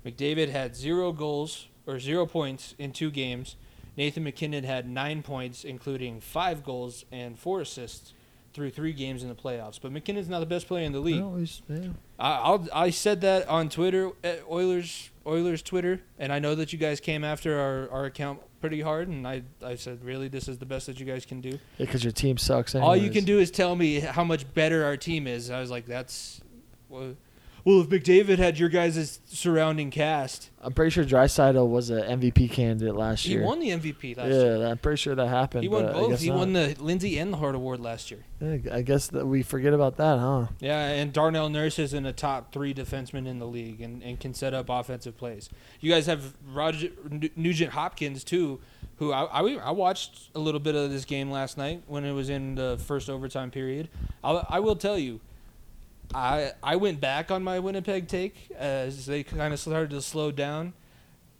McDavid 0.05 0.49
had 0.49 0.75
zero 0.75 1.11
goals 1.11 1.67
or 1.87 1.99
zero 1.99 2.27
points 2.27 2.75
in 2.77 2.91
two 2.91 3.09
games. 3.09 3.55
Nathan 3.99 4.23
MacKinnon 4.23 4.63
had 4.63 4.89
nine 4.89 5.21
points, 5.21 5.65
including 5.65 6.21
five 6.21 6.63
goals 6.63 7.03
and 7.11 7.37
four 7.37 7.59
assists 7.59 8.13
through 8.53 8.69
three 8.69 8.93
games 8.93 9.23
in 9.23 9.27
the 9.27 9.35
playoffs. 9.35 9.77
But 9.81 9.91
MacKinnon's 9.91 10.29
not 10.29 10.39
the 10.39 10.45
best 10.45 10.69
player 10.69 10.85
in 10.85 10.93
the 10.93 11.01
league. 11.01 11.19
No, 11.19 11.37
yeah. 11.67 11.89
I, 12.17 12.31
I'll, 12.31 12.65
I 12.71 12.91
said 12.91 13.19
that 13.21 13.45
on 13.49 13.67
Twitter, 13.67 14.11
at 14.23 14.41
Oilers 14.49 15.09
Oilers 15.27 15.61
Twitter, 15.61 16.01
and 16.17 16.31
I 16.31 16.39
know 16.39 16.55
that 16.55 16.71
you 16.71 16.79
guys 16.79 17.01
came 17.01 17.25
after 17.25 17.59
our, 17.59 17.89
our 17.91 18.05
account 18.05 18.39
pretty 18.61 18.79
hard, 18.79 19.09
and 19.09 19.27
I, 19.27 19.43
I 19.61 19.75
said, 19.75 20.01
really, 20.01 20.29
this 20.29 20.47
is 20.47 20.59
the 20.59 20.65
best 20.65 20.87
that 20.87 20.97
you 20.97 21.05
guys 21.05 21.25
can 21.25 21.41
do. 21.41 21.59
because 21.77 22.01
your 22.01 22.13
team 22.13 22.37
sucks. 22.37 22.75
All 22.75 22.95
you 22.95 23.11
can 23.11 23.25
do 23.25 23.39
is 23.39 23.51
tell 23.51 23.75
me 23.75 23.99
how 23.99 24.23
much 24.23 24.51
better 24.53 24.85
our 24.85 24.95
team 24.95 25.27
is. 25.27 25.51
I 25.51 25.59
was 25.59 25.69
like, 25.69 25.85
that's. 25.85 26.39
Well, 26.87 27.15
well 27.65 27.81
if 27.81 27.87
McDavid 27.89 28.37
had 28.37 28.57
your 28.59 28.69
guys' 28.69 29.19
surrounding 29.25 29.91
cast, 29.91 30.49
I'm 30.61 30.73
pretty 30.73 30.91
sure 30.91 31.03
Draisaitl 31.05 31.67
was 31.69 31.89
an 31.89 32.19
MVP 32.19 32.51
candidate 32.51 32.95
last 32.95 33.25
year. 33.25 33.39
he 33.39 33.39
year. 33.39 33.47
won 33.47 33.59
the 33.59 33.69
MVP 33.69 34.17
last 34.17 34.29
year. 34.29 34.57
yeah. 34.57 34.69
I'm 34.69 34.77
pretty 34.77 34.97
sure 34.97 35.15
that 35.15 35.27
happened. 35.27 35.63
He 35.63 35.69
won 35.69 35.83
but 35.85 35.95
I 35.95 35.99
both. 35.99 36.09
guess 36.11 36.21
He 36.21 36.29
not. 36.29 36.37
won 36.37 36.53
the 36.53 36.75
Lindsay 36.79 37.17
and 37.17 37.31
the 37.33 37.37
Hart 37.37 37.55
Award 37.55 37.79
last 37.79 38.11
year. 38.11 38.25
Yeah, 38.41 38.57
I 38.73 38.81
guess 38.81 39.07
that 39.07 39.25
we 39.25 39.41
forget 39.43 39.73
about 39.73 39.97
that, 39.97 40.19
huh? 40.19 40.47
Yeah, 40.59 40.79
and 40.89 41.13
Darnell 41.13 41.49
Nurse 41.49 41.79
is 41.79 41.93
in 41.93 42.05
a 42.05 42.13
top 42.13 42.51
three 42.51 42.73
defenseman 42.73 43.27
in 43.27 43.39
the 43.39 43.47
league 43.47 43.81
and, 43.81 44.01
and 44.03 44.19
can 44.19 44.33
set 44.33 44.53
up 44.53 44.67
offensive 44.69 45.17
plays. 45.17 45.49
You 45.79 45.91
guys 45.91 46.05
have 46.07 46.35
Roger 46.51 46.89
Nugent 47.35 47.71
Hopkins 47.73 48.23
too, 48.23 48.59
who 48.97 49.11
I, 49.13 49.23
I 49.25 49.41
I 49.55 49.71
watched 49.71 50.29
a 50.35 50.39
little 50.39 50.59
bit 50.59 50.75
of 50.75 50.89
this 50.91 51.05
game 51.05 51.31
last 51.31 51.57
night 51.57 51.83
when 51.87 52.03
it 52.03 52.11
was 52.11 52.29
in 52.29 52.55
the 52.55 52.77
first 52.85 53.09
overtime 53.09 53.49
period. 53.51 53.87
I, 54.23 54.45
I 54.49 54.59
will 54.59 54.75
tell 54.75 54.97
you, 54.97 55.21
I 56.13 56.53
I 56.63 56.75
went 56.75 56.99
back 56.99 57.31
on 57.31 57.43
my 57.43 57.59
Winnipeg 57.59 58.07
take 58.07 58.51
as 58.57 59.05
they 59.05 59.23
kind 59.23 59.53
of 59.53 59.59
started 59.59 59.91
to 59.91 60.01
slow 60.01 60.31
down. 60.31 60.73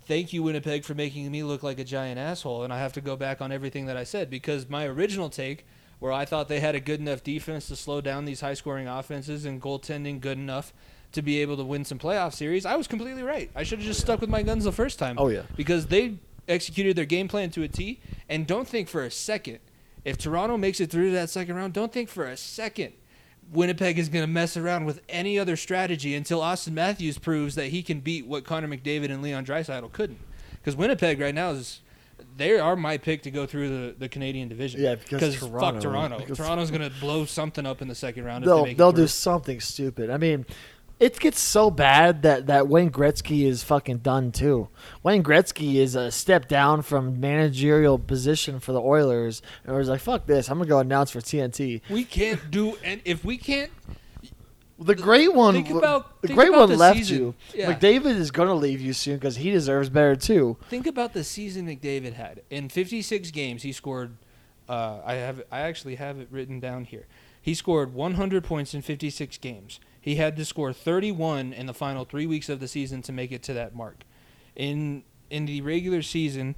Thank 0.06 0.34
you, 0.34 0.42
Winnipeg, 0.42 0.86
for 0.86 0.96
making 0.96 1.30
me 1.30 1.44
look 1.44 1.62
like 1.62 1.78
a 1.78 1.84
giant 1.84 2.20
asshole, 2.20 2.64
and 2.64 2.74
I 2.74 2.80
have 2.80 2.94
to 2.94 3.02
go 3.02 3.16
back 3.16 3.42
on 3.42 3.52
everything 3.52 3.86
that 3.86 3.98
I 3.98 4.04
said 4.04 4.30
because 4.30 4.68
my 4.68 4.86
original 4.86 5.30
take 5.30 5.66
where 6.00 6.12
I 6.12 6.26
thought 6.26 6.48
they 6.48 6.62
had 6.62 6.76
a 6.76 6.80
good 6.80 7.00
enough 7.00 7.24
defense 7.24 7.68
to 7.68 7.76
slow 7.76 8.02
down 8.02 8.26
these 8.26 8.42
high 8.42 8.54
scoring 8.54 8.88
offenses 8.88 9.46
and 9.46 9.62
goaltending 9.62 10.20
good 10.20 10.38
enough 10.38 10.74
to 11.12 11.22
be 11.22 11.42
able 11.42 11.58
to 11.58 11.64
win 11.64 11.84
some 11.86 12.00
playoff 12.00 12.34
series. 12.34 12.66
I 12.66 12.76
was 12.76 12.88
completely 12.88 13.24
right. 13.24 13.52
I 13.56 13.64
should 13.64 13.80
have 13.80 13.88
just 13.88 14.00
stuck 14.00 14.22
with 14.22 14.30
my 14.30 14.42
guns 14.42 14.64
the 14.64 14.72
first 14.72 14.98
time. 14.98 15.16
Oh, 15.20 15.28
yeah. 15.28 15.44
Because 15.56 15.88
they 15.88 16.16
executed 16.48 16.96
their 16.96 17.06
game 17.06 17.28
plan 17.28 17.50
to 17.52 17.64
a 17.64 17.68
T. 17.68 18.00
And 18.30 18.48
don't 18.48 18.68
think 18.68 18.88
for 18.88 19.04
a 19.04 19.12
second, 19.12 19.60
if 20.06 20.18
Toronto 20.18 20.56
makes 20.58 20.80
it 20.80 20.90
through 20.90 21.08
to 21.08 21.16
that 21.16 21.30
second 21.30 21.56
round, 21.56 21.74
don't 21.74 21.92
think 21.92 22.10
for 22.10 22.26
a 22.26 22.38
second 22.38 22.94
Winnipeg 23.52 23.98
is 23.98 24.10
going 24.10 24.24
to 24.24 24.28
mess 24.32 24.56
around 24.58 24.86
with 24.86 25.02
any 25.10 25.40
other 25.40 25.56
strategy 25.56 26.16
until 26.16 26.40
Auston 26.42 26.74
Matthews 26.74 27.18
proves 27.18 27.56
that 27.56 27.68
he 27.68 27.82
can 27.82 28.00
beat 28.00 28.28
what 28.28 28.44
Connor 28.46 28.68
McDavid 28.68 29.12
and 29.12 29.22
Leon 29.22 29.46
Draisaitl 29.46 29.92
couldn't. 29.92 30.20
Because 30.54 30.76
Winnipeg 30.76 31.20
right 31.20 31.34
now 31.34 31.52
is 31.52 31.82
they 32.38 32.60
are 32.60 32.76
my 32.76 32.98
pick 32.98 33.24
to 33.24 33.32
go 33.32 33.46
through 33.46 33.70
the, 33.70 33.96
the 33.98 34.10
Canadian 34.10 34.50
division. 34.50 34.82
Yeah, 34.82 34.96
because 34.96 35.36
fuck 35.36 35.50
Toronto- 35.50 35.80
Toronto. 35.80 36.20
because- 36.20 36.38
Toronto's 36.38 36.70
going 36.72 36.88
to 36.90 36.96
blow 37.00 37.26
something 37.26 37.66
up 37.66 37.82
in 37.82 37.88
the 37.88 37.96
second 37.96 38.24
round. 38.26 38.44
if 38.44 38.48
They'll 38.48 38.58
they 38.64 38.70
make 38.72 38.78
they'll 38.78 38.92
through. 38.92 39.04
do 39.04 39.08
something 39.08 39.60
stupid. 39.60 40.10
I 40.10 40.18
mean, 40.18 40.46
it 41.00 41.20
gets 41.20 41.40
so 41.40 41.72
bad 41.72 42.22
that 42.24 42.48
that 42.48 42.68
Wayne 42.68 42.92
Gretzky 42.92 43.46
is 43.46 43.64
fucking 43.64 44.00
done 44.00 44.32
too. 44.32 44.68
Wayne 45.04 45.24
Gretzky 45.24 45.76
is 45.76 45.96
a 45.96 46.12
step 46.12 46.48
down 46.48 46.82
from 46.82 47.20
managerial 47.20 47.98
position 47.98 48.60
for 48.60 48.72
the 48.74 48.82
Oilers, 48.82 49.42
and 49.66 49.76
was 49.76 49.90
like, 49.90 50.02
"Fuck 50.02 50.26
this! 50.26 50.50
I'm 50.50 50.58
gonna 50.58 50.70
go 50.70 50.80
announce 50.80 51.12
for 51.12 51.22
TNT." 51.22 51.82
We 51.90 52.04
can't 52.04 52.52
do, 52.52 52.78
and 52.84 53.02
if 53.06 53.24
we 53.24 53.38
can't, 53.38 53.72
The 54.82 54.96
great 54.96 55.34
one, 55.34 55.56
Think 55.56 55.72
about- 55.72 56.22
the 56.22 56.30
great 56.34 56.54
one 56.54 56.70
the 56.70 56.78
left 56.78 57.00
season. 57.00 57.18
you. 57.18 57.36
Yeah. 57.54 57.74
McDavid 57.74 58.16
is 58.18 58.32
gonna 58.32 58.54
leave 58.54 58.80
you 58.80 58.94
soon 58.94 59.16
because 59.16 59.36
he 59.36 59.52
deserves 59.52 59.90
better 59.90 60.16
too. 60.16 60.56
Think 60.70 60.88
about 60.88 61.12
the 61.12 61.26
season 61.26 61.68
McDavid 61.68 62.14
had. 62.14 62.44
In 62.50 62.70
56 62.70 63.30
games, 63.32 63.64
he 63.64 63.74
scored. 63.74 64.12
Uh, 64.70 65.00
I 65.04 65.16
have. 65.16 65.42
I 65.52 65.60
actually 65.62 65.96
have 65.96 66.18
it 66.20 66.30
written 66.32 66.62
down 66.62 66.86
here. 66.86 67.08
He 67.42 67.54
scored 67.56 67.94
100 67.94 68.46
points 68.46 68.74
in 68.74 68.82
56 68.82 69.38
games. 69.40 69.82
He 70.10 70.16
had 70.16 70.38
to 70.38 70.46
score 70.46 70.74
31 70.74 71.54
in 71.54 71.68
the 71.68 71.74
final 71.74 72.04
three 72.04 72.26
weeks 72.26 72.50
of 72.50 72.60
the 72.60 72.68
season 72.68 73.04
to 73.04 73.12
make 73.12 73.32
it 73.32 73.44
to 73.44 73.54
that 73.54 73.76
mark. 73.76 74.06
In 74.56 75.04
in 75.30 75.46
the 75.46 75.62
regular 75.62 76.02
season. 76.02 76.56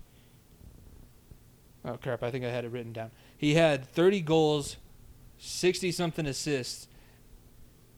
Oh 1.84 1.98
crap! 1.98 2.23
I 2.23 2.32
think 2.32 2.45
I 2.45 2.49
had 2.49 2.64
it 2.64 2.72
written 2.72 2.94
down. 2.94 3.11
He 3.38 3.56
had 3.56 3.86
30 3.86 4.22
goals, 4.22 4.78
60 5.38 5.91
something 5.91 6.26
assists, 6.26 6.88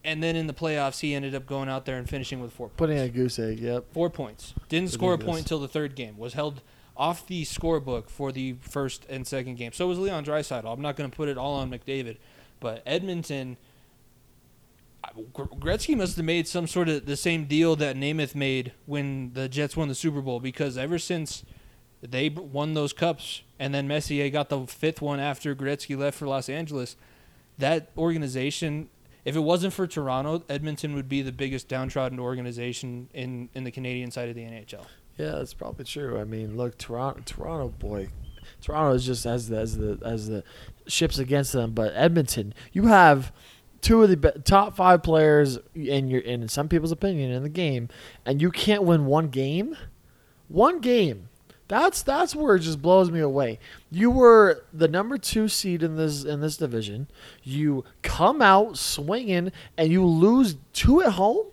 and 0.04 0.24
then 0.24 0.36
in 0.36 0.48
the 0.48 0.56
playoffs, 0.56 1.02
he 1.02 1.14
ended 1.14 1.36
up 1.36 1.46
going 1.46 1.70
out 1.70 1.86
there 1.86 2.00
and 2.00 2.10
finishing 2.10 2.42
with 2.42 2.52
four 2.52 2.70
points. 2.70 2.78
Putting 2.80 2.98
a 2.98 3.08
goose 3.08 3.38
egg. 3.38 3.60
Yep. 3.60 3.94
Four 3.94 4.10
points. 4.10 4.56
Didn't 4.70 4.90
score 4.90 5.14
a 5.14 5.20
point 5.20 5.42
until 5.42 5.60
the 5.60 5.68
third 5.68 5.94
game. 5.94 6.18
Was 6.18 6.34
held 6.34 6.64
off 6.98 7.28
the 7.28 7.44
scorebook 7.44 8.10
for 8.10 8.32
the 8.32 8.56
first 8.62 9.06
and 9.08 9.28
second 9.28 9.58
game. 9.58 9.72
So 9.72 9.86
it 9.86 9.90
was 9.90 10.00
Leon 10.00 10.26
Draisaitl. 10.26 10.66
I'm 10.66 10.82
not 10.82 10.96
going 10.96 11.12
to 11.12 11.16
put 11.16 11.30
it 11.30 11.38
all 11.38 11.54
on 11.54 11.70
McDavid, 11.70 12.18
but 12.60 12.82
Edmonton. 12.88 13.58
Gretzky 15.34 15.98
must 15.98 16.16
have 16.16 16.26
made 16.26 16.48
some 16.48 16.68
sort 16.68 16.90
of 16.90 17.06
the 17.06 17.18
same 17.18 17.46
deal 17.46 17.76
that 17.76 17.96
Namath 17.96 18.36
made 18.36 18.74
when 18.86 19.34
the 19.34 19.50
Jets 19.50 19.76
won 19.76 19.88
the 19.88 19.96
Super 19.96 20.22
Bowl 20.22 20.40
because 20.40 20.78
ever 20.78 20.98
since 20.98 21.44
they 22.02 22.30
won 22.30 22.74
those 22.74 22.94
cups 22.94 23.44
and 23.60 23.74
then 23.74 23.88
Messier 23.88 24.30
got 24.30 24.50
the 24.50 24.66
fifth 24.66 25.02
one 25.02 25.20
after 25.20 25.56
Gretzky 25.56 25.98
left 25.98 26.18
for 26.18 26.28
Los 26.28 26.50
Angeles, 26.50 26.96
that 27.58 27.92
organization, 27.98 28.90
if 29.26 29.36
it 29.36 29.42
wasn't 29.42 29.74
for 29.74 29.88
Toronto, 29.88 30.44
Edmonton 30.50 30.96
would 30.96 31.08
be 31.08 31.22
the 31.22 31.32
biggest 31.32 31.68
downtrodden 31.68 32.20
organization 32.20 33.10
in, 33.14 33.50
in 33.54 33.64
the 33.64 33.72
Canadian 33.72 34.12
side 34.12 34.30
of 34.30 34.36
the 34.36 34.42
NHL. 34.42 34.86
Yeah, 35.18 35.32
that's 35.32 35.54
probably 35.54 35.86
true. 35.86 36.20
I 36.20 36.24
mean, 36.24 36.58
look, 36.58 36.78
Toronto, 36.78 37.22
Toronto, 37.26 37.70
boy, 37.70 38.08
Toronto 38.62 38.96
is 38.96 39.06
just 39.06 39.26
as 39.26 39.48
the 39.48 39.58
as 39.58 39.78
the 39.78 40.00
as 40.04 40.28
the 40.28 40.44
ships 40.88 41.20
against 41.20 41.54
them. 41.54 41.72
But 41.72 41.94
Edmonton, 41.96 42.54
you 42.72 42.88
have 42.88 43.32
two 43.84 44.02
of 44.02 44.10
the 44.10 44.18
be- 44.18 44.32
top 44.44 44.76
five 44.76 45.04
players 45.04 45.60
in 45.76 46.08
your 46.08 46.22
in 46.22 46.48
some 46.48 46.68
people's 46.68 46.92
opinion 46.92 47.30
in 47.32 47.44
the 47.44 47.50
game, 47.50 47.90
and 48.26 48.42
you 48.42 48.50
can't 48.50 48.82
win 48.84 49.06
one 49.06 49.28
game. 49.28 49.78
One 50.48 50.80
game. 50.80 51.30
That's 51.68 52.02
that's 52.04 52.36
where 52.36 52.56
it 52.56 52.60
just 52.60 52.82
blows 52.82 53.10
me 53.12 53.20
away. 53.20 53.60
You 53.92 54.10
were 54.12 54.64
the 54.74 54.88
number 54.88 55.18
two 55.18 55.48
seed 55.48 55.82
in 55.84 55.96
this 55.96 56.24
in 56.24 56.42
this 56.42 56.58
division. 56.58 57.08
You 57.44 57.84
come 58.02 58.42
out 58.42 58.78
swinging 58.78 59.52
and 59.78 59.92
you 59.92 60.06
lose 60.06 60.56
two 60.74 61.02
at 61.02 61.14
home. 61.14 61.46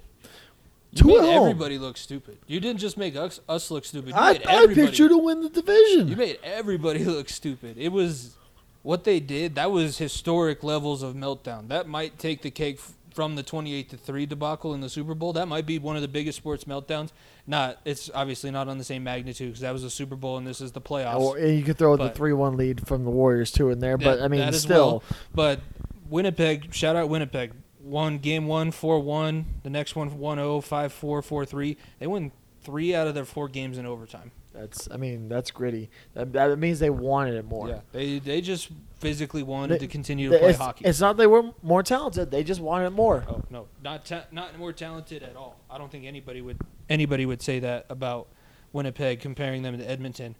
You 0.92 1.02
Two 1.02 1.08
made 1.08 1.18
at 1.18 1.24
home. 1.24 1.48
everybody 1.48 1.78
look 1.78 1.96
stupid. 1.96 2.38
You 2.48 2.58
didn't 2.58 2.80
just 2.80 2.96
make 2.98 3.14
us, 3.14 3.38
us 3.48 3.70
look 3.70 3.84
stupid. 3.84 4.08
You 4.08 4.14
I, 4.16 4.32
made 4.32 4.46
I 4.46 4.54
everybody. 4.64 4.86
picked 4.88 4.98
you 4.98 5.08
to 5.08 5.16
win 5.18 5.40
the 5.40 5.48
division. 5.48 6.08
You 6.08 6.16
made 6.16 6.40
everybody 6.42 7.04
look 7.04 7.28
stupid. 7.28 7.78
It 7.78 7.90
was 7.92 8.36
what 8.82 9.04
they 9.04 9.20
did. 9.20 9.54
That 9.54 9.70
was 9.70 9.98
historic 9.98 10.62
levels 10.62 11.02
of 11.02 11.14
meltdown. 11.14 11.68
That 11.68 11.88
might 11.88 12.18
take 12.18 12.42
the 12.42 12.50
cake 12.50 12.76
f- 12.78 12.94
from 13.14 13.34
the 13.34 13.42
28 13.42 13.90
to 13.90 13.96
3 13.96 14.26
debacle 14.26 14.72
in 14.72 14.80
the 14.80 14.88
Super 14.88 15.14
Bowl. 15.14 15.32
That 15.32 15.48
might 15.48 15.66
be 15.66 15.78
one 15.78 15.96
of 15.96 16.02
the 16.02 16.08
biggest 16.08 16.38
sports 16.38 16.64
meltdowns. 16.64 17.10
Not 17.46 17.78
it's 17.84 18.10
obviously 18.14 18.50
not 18.50 18.68
on 18.68 18.78
the 18.78 18.84
same 18.84 19.02
magnitude 19.02 19.52
cuz 19.52 19.60
that 19.60 19.72
was 19.72 19.82
a 19.84 19.90
Super 19.90 20.16
Bowl 20.16 20.38
and 20.38 20.46
this 20.46 20.60
is 20.60 20.72
the 20.72 20.80
playoffs. 20.80 21.18
Or 21.20 21.36
and 21.36 21.58
you 21.58 21.64
could 21.64 21.76
throw 21.76 21.96
the 21.96 22.10
three-one 22.10 22.56
lead 22.56 22.86
from 22.86 23.04
the 23.04 23.10
Warriors 23.10 23.50
too 23.50 23.70
in 23.70 23.80
there, 23.80 23.98
but 23.98 24.20
I 24.20 24.28
mean, 24.28 24.52
still, 24.52 24.86
well. 24.86 25.02
But 25.34 25.60
Winnipeg, 26.08 26.72
shout 26.72 26.96
out 26.96 27.08
Winnipeg. 27.08 27.52
Won 27.82 28.18
game 28.18 28.46
1 28.46 28.70
4-1, 28.72 29.44
the 29.62 29.70
next 29.70 29.96
one 29.96 30.10
1-0, 30.10 30.60
5-4, 30.62 31.22
4-3. 31.22 31.76
They 31.98 32.06
won 32.06 32.30
3 32.62 32.94
out 32.94 33.08
of 33.08 33.14
their 33.14 33.24
4 33.24 33.48
games 33.48 33.78
in 33.78 33.86
overtime. 33.86 34.30
That's 34.52 34.88
I 34.90 34.96
mean, 34.96 35.28
that's 35.28 35.50
gritty. 35.50 35.90
That, 36.14 36.32
that 36.32 36.58
means 36.58 36.78
they 36.80 36.90
wanted 36.90 37.34
it 37.34 37.44
more. 37.44 37.68
Yeah, 37.68 37.80
they 37.92 38.18
they 38.18 38.40
just 38.40 38.68
physically 38.98 39.42
wanted 39.42 39.74
They- 39.76 39.86
to 39.86 39.86
continue 39.86 40.30
to 40.30 40.38
play 40.38 40.50
it's, 40.50 40.58
hockey. 40.58 40.84
it's 40.84 41.00
not 41.00 41.16
they 41.16 41.26
were 41.26 41.52
more 41.62 41.82
talented; 41.82 42.30
they 42.30 42.42
just 42.44 42.60
wanted 42.60 42.86
it 42.86 42.90
more. 42.90 43.24
Oh 43.28 43.42
no, 43.50 43.68
not 43.82 44.04
ta- 44.04 44.26
not 44.32 44.58
more 44.58 44.72
talented 44.72 45.22
at 45.22 45.36
all. 45.36 45.60
I 45.70 45.78
don't 45.78 45.90
think 45.90 46.04
anybody 46.04 46.40
would 46.40 46.58
anybody 46.88 47.26
would 47.26 47.42
say 47.42 47.60
that 47.60 47.86
about 47.88 48.28
Winnipeg 48.72 49.20
comparing 49.20 49.62
them 49.62 49.78
to 49.78 49.88
Edmonton. 49.88 50.36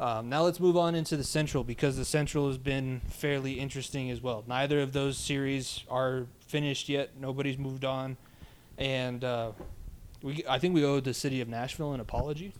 Um, 0.00 0.28
now 0.28 0.42
let's 0.42 0.60
move 0.60 0.76
on 0.76 0.94
into 0.94 1.16
the 1.16 1.24
Central 1.24 1.64
because 1.64 1.96
the 1.96 2.04
Central 2.04 2.46
has 2.46 2.56
been 2.56 3.00
fairly 3.08 3.54
interesting 3.58 4.10
as 4.12 4.20
well. 4.22 4.44
Neither 4.46 4.80
of 4.80 4.92
those 4.92 5.18
series 5.18 5.82
are 5.90 6.26
finished 6.46 6.88
yet. 6.88 7.10
Nobody's 7.20 7.58
moved 7.58 7.84
on, 7.84 8.16
and 8.78 9.24
uh, 9.24 9.50
we 10.22 10.44
I 10.48 10.60
think 10.60 10.74
we 10.74 10.84
owe 10.84 11.00
the 11.00 11.12
city 11.14 11.40
of 11.40 11.48
Nashville 11.48 11.92
an 11.94 11.98
apology. 12.00 12.52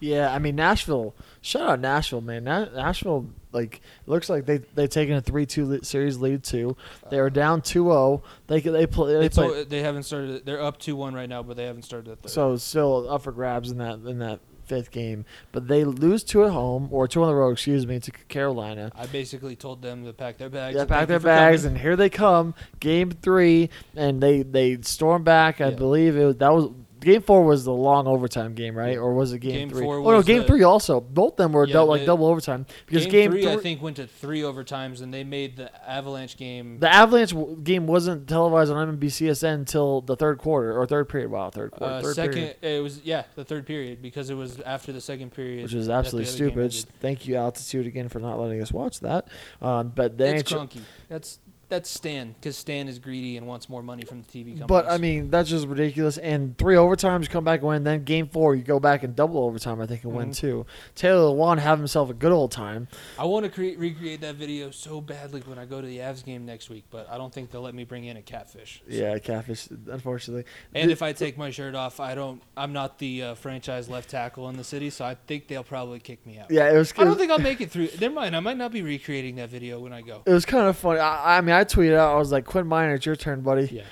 Yeah, 0.00 0.32
I 0.34 0.38
mean 0.38 0.56
Nashville. 0.56 1.14
Shout 1.42 1.68
out 1.68 1.80
Nashville, 1.80 2.20
man. 2.22 2.44
Na- 2.44 2.66
Nashville, 2.74 3.26
like, 3.52 3.80
looks 4.06 4.28
like 4.30 4.46
they 4.46 4.58
they 4.74 4.86
taken 4.86 5.14
a 5.16 5.20
three-two 5.20 5.66
le- 5.66 5.84
series 5.84 6.16
lead 6.18 6.42
too. 6.42 6.76
They 7.10 7.20
were 7.20 7.30
down 7.30 7.60
2-0. 7.62 8.22
They 8.46 8.60
they 8.60 8.86
play 8.86 9.12
they 9.14 9.26
It's 9.26 9.36
play, 9.36 9.64
they 9.64 9.82
haven't 9.82 10.04
started. 10.04 10.44
They're 10.46 10.60
up 10.62 10.78
two 10.78 10.96
one 10.96 11.14
right 11.14 11.28
now, 11.28 11.42
but 11.42 11.56
they 11.56 11.64
haven't 11.66 11.82
started 11.82 12.10
the 12.10 12.16
third. 12.16 12.30
so 12.32 12.56
still 12.56 13.10
up 13.10 13.22
for 13.22 13.32
grabs 13.32 13.70
in 13.70 13.78
that 13.78 13.94
in 14.06 14.18
that 14.20 14.40
fifth 14.64 14.90
game. 14.92 15.24
But 15.52 15.66
they 15.68 15.84
lose 15.84 16.22
two 16.22 16.44
at 16.44 16.50
home 16.52 16.88
or 16.92 17.08
two 17.08 17.22
on 17.22 17.28
the 17.28 17.34
road, 17.34 17.50
excuse 17.52 17.86
me, 17.86 17.98
to 18.00 18.10
Carolina. 18.28 18.92
I 18.94 19.06
basically 19.06 19.56
told 19.56 19.82
them 19.82 20.04
to 20.04 20.12
pack 20.12 20.38
their 20.38 20.48
bags. 20.48 20.76
Yeah, 20.76 20.82
and 20.82 20.88
pack 20.88 20.98
thank 21.00 21.08
their 21.08 21.20
for 21.20 21.24
bags, 21.26 21.62
coming. 21.62 21.74
and 21.76 21.82
here 21.82 21.96
they 21.96 22.08
come. 22.08 22.54
Game 22.78 23.10
three, 23.10 23.68
and 23.96 24.22
they 24.22 24.42
they 24.42 24.78
storm 24.82 25.24
back. 25.24 25.60
I 25.60 25.70
Yeah. 25.70 25.74
believe 25.76 26.16
it 26.16 26.24
was, 26.24 26.36
that 26.36 26.52
was 26.54 26.70
game 27.00 27.22
four 27.22 27.44
was 27.44 27.64
the 27.64 27.72
long 27.72 28.06
overtime 28.06 28.54
game, 28.54 28.76
right? 28.76 28.96
Or 28.96 29.12
was 29.14 29.32
it 29.32 29.38
game, 29.40 29.52
Game 29.52 29.70
three? 29.70 29.82
four 29.84 29.96
oh 29.98 30.10
no, 30.10 30.22
game 30.22 30.40
the- 30.42 30.46
three 30.46 30.62
also. 30.62 31.00
Both 31.00 31.36
them 31.36 31.52
were 31.52 31.66
Yeah, 31.66 31.72
dou- 31.74 31.82
like 31.84 32.00
the- 32.00 32.06
double 32.06 32.26
overtime 32.26 32.66
because 32.86 33.04
game, 33.06 33.12
game, 33.12 33.30
three, 33.32 33.48
I 33.48 33.56
think, 33.56 33.82
went 33.82 33.96
to 33.96 34.06
three 34.06 34.40
overtimes, 34.42 35.02
and 35.02 35.12
they 35.12 35.24
made 35.24 35.56
the 35.56 35.70
Avalanche 35.90 36.36
game. 36.36 36.78
the 36.78 36.92
Avalanche 36.92 37.34
game 37.64 37.86
wasn't 37.86 38.28
televised 38.28 38.70
on 38.70 38.98
NBCSN 38.98 39.54
until 39.54 40.00
the 40.02 40.16
third 40.16 40.38
quarter 40.38 40.78
or 40.78 40.86
third 40.86 41.08
period. 41.08 41.30
Wow, 41.30 41.50
third 41.50 41.70
quarter, 41.72 41.94
uh, 41.94 42.02
third 42.02 42.14
second, 42.14 42.32
period, 42.34 42.56
it 42.62 42.82
was 42.82 43.00
yeah, 43.04 43.24
the 43.34 43.44
third 43.44 43.66
period 43.66 44.02
because 44.02 44.30
it 44.30 44.34
was 44.34 44.60
after 44.60 44.92
the 44.92 45.00
second 45.00 45.30
period, 45.32 45.62
which 45.64 45.74
is 45.74 45.88
absolutely 45.88 46.30
stupid. 46.30 46.72
Thank 47.00 47.26
you, 47.26 47.36
Altitude, 47.36 47.86
again 47.86 48.08
for 48.08 48.18
not 48.18 48.38
letting 48.38 48.60
us 48.60 48.70
watch 48.72 49.00
that. 49.00 49.28
Um, 49.62 49.92
but 49.94 50.18
the 50.18 50.34
It's 50.36 50.52
NHL 50.52 50.68
crunky. 50.68 50.80
That's 51.08 51.38
that's 51.70 51.88
Stan 51.88 52.34
because 52.34 52.56
Stan 52.58 52.86
is 52.88 52.98
greedy 52.98 53.36
and 53.38 53.46
wants 53.46 53.68
more 53.68 53.82
money 53.82 54.02
from 54.04 54.20
the 54.22 54.26
TV 54.28 54.58
companies. 54.58 54.66
But 54.66 54.90
I 54.90 54.98
mean, 54.98 55.30
that's 55.30 55.48
just 55.48 55.66
ridiculous. 55.66 56.18
And 56.18 56.58
three 56.58 56.74
overtimes, 56.74 57.22
you 57.22 57.28
come 57.28 57.44
back 57.44 57.60
and 57.60 57.68
win. 57.68 57.84
Then 57.84 58.04
game 58.04 58.28
four, 58.28 58.54
you 58.54 58.62
go 58.62 58.78
back 58.78 59.02
and 59.04 59.16
double 59.16 59.42
overtime, 59.44 59.80
I 59.80 59.86
think, 59.86 60.04
and 60.04 60.12
win 60.12 60.30
Mhm. 60.30 60.36
too. 60.36 60.66
Taylor 60.94 61.32
Lewan 61.34 61.58
have 61.58 61.78
himself 61.78 62.10
a 62.10 62.14
good 62.14 62.32
old 62.32 62.52
time. 62.52 62.88
I 63.18 63.24
want 63.24 63.44
to 63.44 63.50
create 63.50 63.78
recreate 63.78 64.20
that 64.20 64.34
video 64.34 64.70
so 64.70 65.00
badly 65.00 65.40
when 65.46 65.58
I 65.58 65.64
go 65.64 65.80
to 65.80 65.86
the 65.86 65.98
Avs 65.98 66.24
game 66.24 66.44
next 66.44 66.68
week, 66.68 66.84
but 66.90 67.08
I 67.10 67.16
don't 67.16 67.32
think 67.32 67.50
they'll 67.50 67.62
let 67.62 67.74
me 67.74 67.84
bring 67.84 68.04
in 68.04 68.16
a 68.18 68.22
catfish. 68.22 68.82
Yeah, 68.88 69.14
a 69.14 69.20
catfish, 69.20 69.68
unfortunately. 69.90 70.44
And 70.74 70.88
The- 70.88 70.92
if 70.92 71.02
I 71.02 71.12
take 71.12 71.38
my 71.38 71.50
shirt 71.50 71.74
off, 71.74 72.00
I 72.00 72.14
don't. 72.14 72.42
I'm 72.56 72.72
not 72.72 72.98
the 72.98 73.22
uh, 73.22 73.34
franchise 73.34 73.88
left 73.88 74.10
tackle 74.10 74.48
in 74.48 74.56
the 74.56 74.64
city, 74.64 74.90
so 74.90 75.04
I 75.04 75.14
think 75.26 75.46
they'll 75.48 75.62
probably 75.62 76.00
kick 76.00 76.26
me 76.26 76.38
out. 76.38 76.50
yeah, 76.50 76.70
it 76.72 76.76
was. 76.76 76.92
I 76.98 77.04
don't 77.04 77.16
think 77.16 77.30
I'll 77.30 77.38
make 77.38 77.60
it 77.60 77.70
through. 77.70 77.88
Never 78.00 78.14
mind. 78.14 78.34
I 78.36 78.40
might 78.40 78.56
not 78.56 78.72
be 78.72 78.82
recreating 78.82 79.36
that 79.36 79.48
video 79.48 79.78
when 79.80 79.92
I 79.92 80.00
go. 80.02 80.22
it 80.26 80.32
was 80.32 80.44
kind 80.44 80.66
of 80.66 80.76
funny. 80.76 80.98
I, 81.00 81.38
I 81.38 81.40
mean, 81.40 81.54
I 81.54 81.59
tweeted 81.64 81.96
out. 81.96 82.14
I 82.14 82.18
was 82.18 82.32
like, 82.32 82.44
"Quinn 82.44 82.66
Meinerz, 82.66 82.96
it's 82.96 83.06
your 83.06 83.16
turn, 83.16 83.40
buddy." 83.40 83.66
Yeah. 83.66 83.82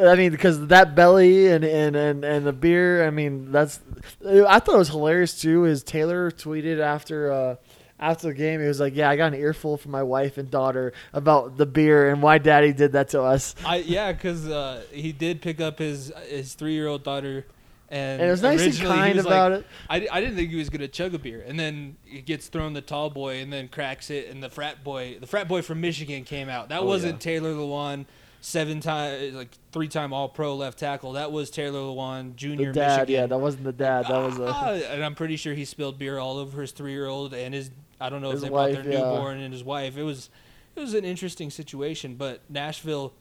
I 0.00 0.14
mean, 0.14 0.30
because 0.30 0.68
that 0.68 0.94
belly 0.94 1.48
and, 1.48 1.64
and, 1.64 1.96
and, 1.96 2.24
and 2.24 2.46
the 2.46 2.52
beer. 2.52 3.06
I 3.06 3.10
mean, 3.10 3.50
that's. 3.50 3.80
I 4.24 4.58
thought 4.60 4.74
it 4.74 4.78
was 4.78 4.88
hilarious 4.88 5.40
too. 5.40 5.64
Is 5.64 5.82
Taylor 5.82 6.30
tweeted 6.30 6.78
after 6.78 7.32
uh, 7.32 7.56
after 7.98 8.28
the 8.28 8.34
game? 8.34 8.60
He 8.60 8.66
was 8.66 8.80
like, 8.80 8.94
"Yeah, 8.94 9.10
I 9.10 9.16
got 9.16 9.32
an 9.32 9.40
earful 9.40 9.76
from 9.76 9.90
my 9.90 10.02
wife 10.02 10.38
and 10.38 10.50
daughter 10.50 10.92
about 11.12 11.56
the 11.56 11.66
beer 11.66 12.10
and 12.10 12.22
why 12.22 12.38
Daddy 12.38 12.72
did 12.72 12.92
that 12.92 13.08
to 13.10 13.22
us." 13.22 13.54
I 13.64 13.76
yeah, 13.76 14.12
because 14.12 14.48
uh, 14.48 14.82
he 14.92 15.12
did 15.12 15.42
pick 15.42 15.60
up 15.60 15.78
his 15.78 16.12
his 16.28 16.54
three 16.54 16.74
year 16.74 16.86
old 16.86 17.02
daughter, 17.02 17.46
and, 17.92 18.20
And 18.20 18.28
it 18.28 18.32
was 18.32 18.42
nice 18.42 18.60
and 18.60 18.68
originally 18.72 18.96
kind 18.96 19.18
about 19.20 19.52
like, 19.52 19.60
it. 19.60 20.10
I, 20.12 20.16
I 20.16 20.20
didn't 20.20 20.34
think 20.36 20.50
he 20.50 20.56
was 20.56 20.70
gonna 20.70 20.88
chug 20.88 21.14
a 21.14 21.18
beer, 21.18 21.44
and 21.46 21.60
then 21.60 21.96
he 22.04 22.20
gets 22.22 22.48
thrown 22.48 22.72
the 22.72 22.80
tall 22.80 23.10
boy, 23.10 23.36
and 23.42 23.52
then 23.52 23.68
cracks 23.68 24.10
it, 24.10 24.28
and 24.30 24.42
the 24.42 24.50
frat 24.50 24.82
boy, 24.82 25.18
the 25.20 25.26
frat 25.26 25.46
boy 25.46 25.62
from 25.62 25.80
Michigan 25.80 26.24
came 26.24 26.48
out. 26.48 26.70
That 26.70 26.80
Oh, 26.80 26.86
wasn't 26.86 27.14
yeah. 27.14 27.18
Taylor 27.18 27.52
Lewan, 27.52 28.06
seven 28.40 28.80
time 28.80 29.34
like 29.36 29.50
three 29.72 29.86
time 29.88 30.12
All 30.12 30.28
Pro 30.28 30.56
left 30.56 30.78
tackle. 30.78 31.12
That 31.12 31.30
was 31.30 31.50
Taylor 31.50 31.78
Lewan, 31.80 32.34
Junior. 32.34 32.56
The 32.56 32.72
junior. 32.72 32.72
dad, 32.72 33.00
Michigan. 33.02 33.14
yeah, 33.20 33.26
that 33.26 33.38
wasn't 33.38 33.64
the 33.64 33.72
dad. 33.72 34.06
That 34.08 34.18
was 34.24 34.40
Ah, 34.40 34.70
a. 34.70 34.74
and 34.94 35.04
I'm 35.04 35.14
pretty 35.14 35.36
sure 35.36 35.54
he 35.54 35.64
spilled 35.64 35.98
beer 35.98 36.18
all 36.18 36.38
over 36.38 36.60
his 36.62 36.72
three 36.72 36.92
year 36.92 37.06
old 37.06 37.34
and 37.34 37.52
his 37.54 37.70
I 38.00 38.08
don't 38.08 38.20
know 38.22 38.30
His 38.30 38.40
if 38.42 38.48
they 38.48 38.50
brought 38.50 38.70
wife, 38.70 38.82
their 38.82 38.92
yeah. 38.94 38.98
newborn 39.00 39.38
and 39.38 39.52
his 39.52 39.62
wife. 39.62 39.96
It 39.96 40.02
was 40.02 40.28
it 40.74 40.80
was 40.80 40.94
an 40.94 41.04
interesting 41.04 41.50
situation, 41.50 42.14
but 42.16 42.40
Nashville 42.48 43.12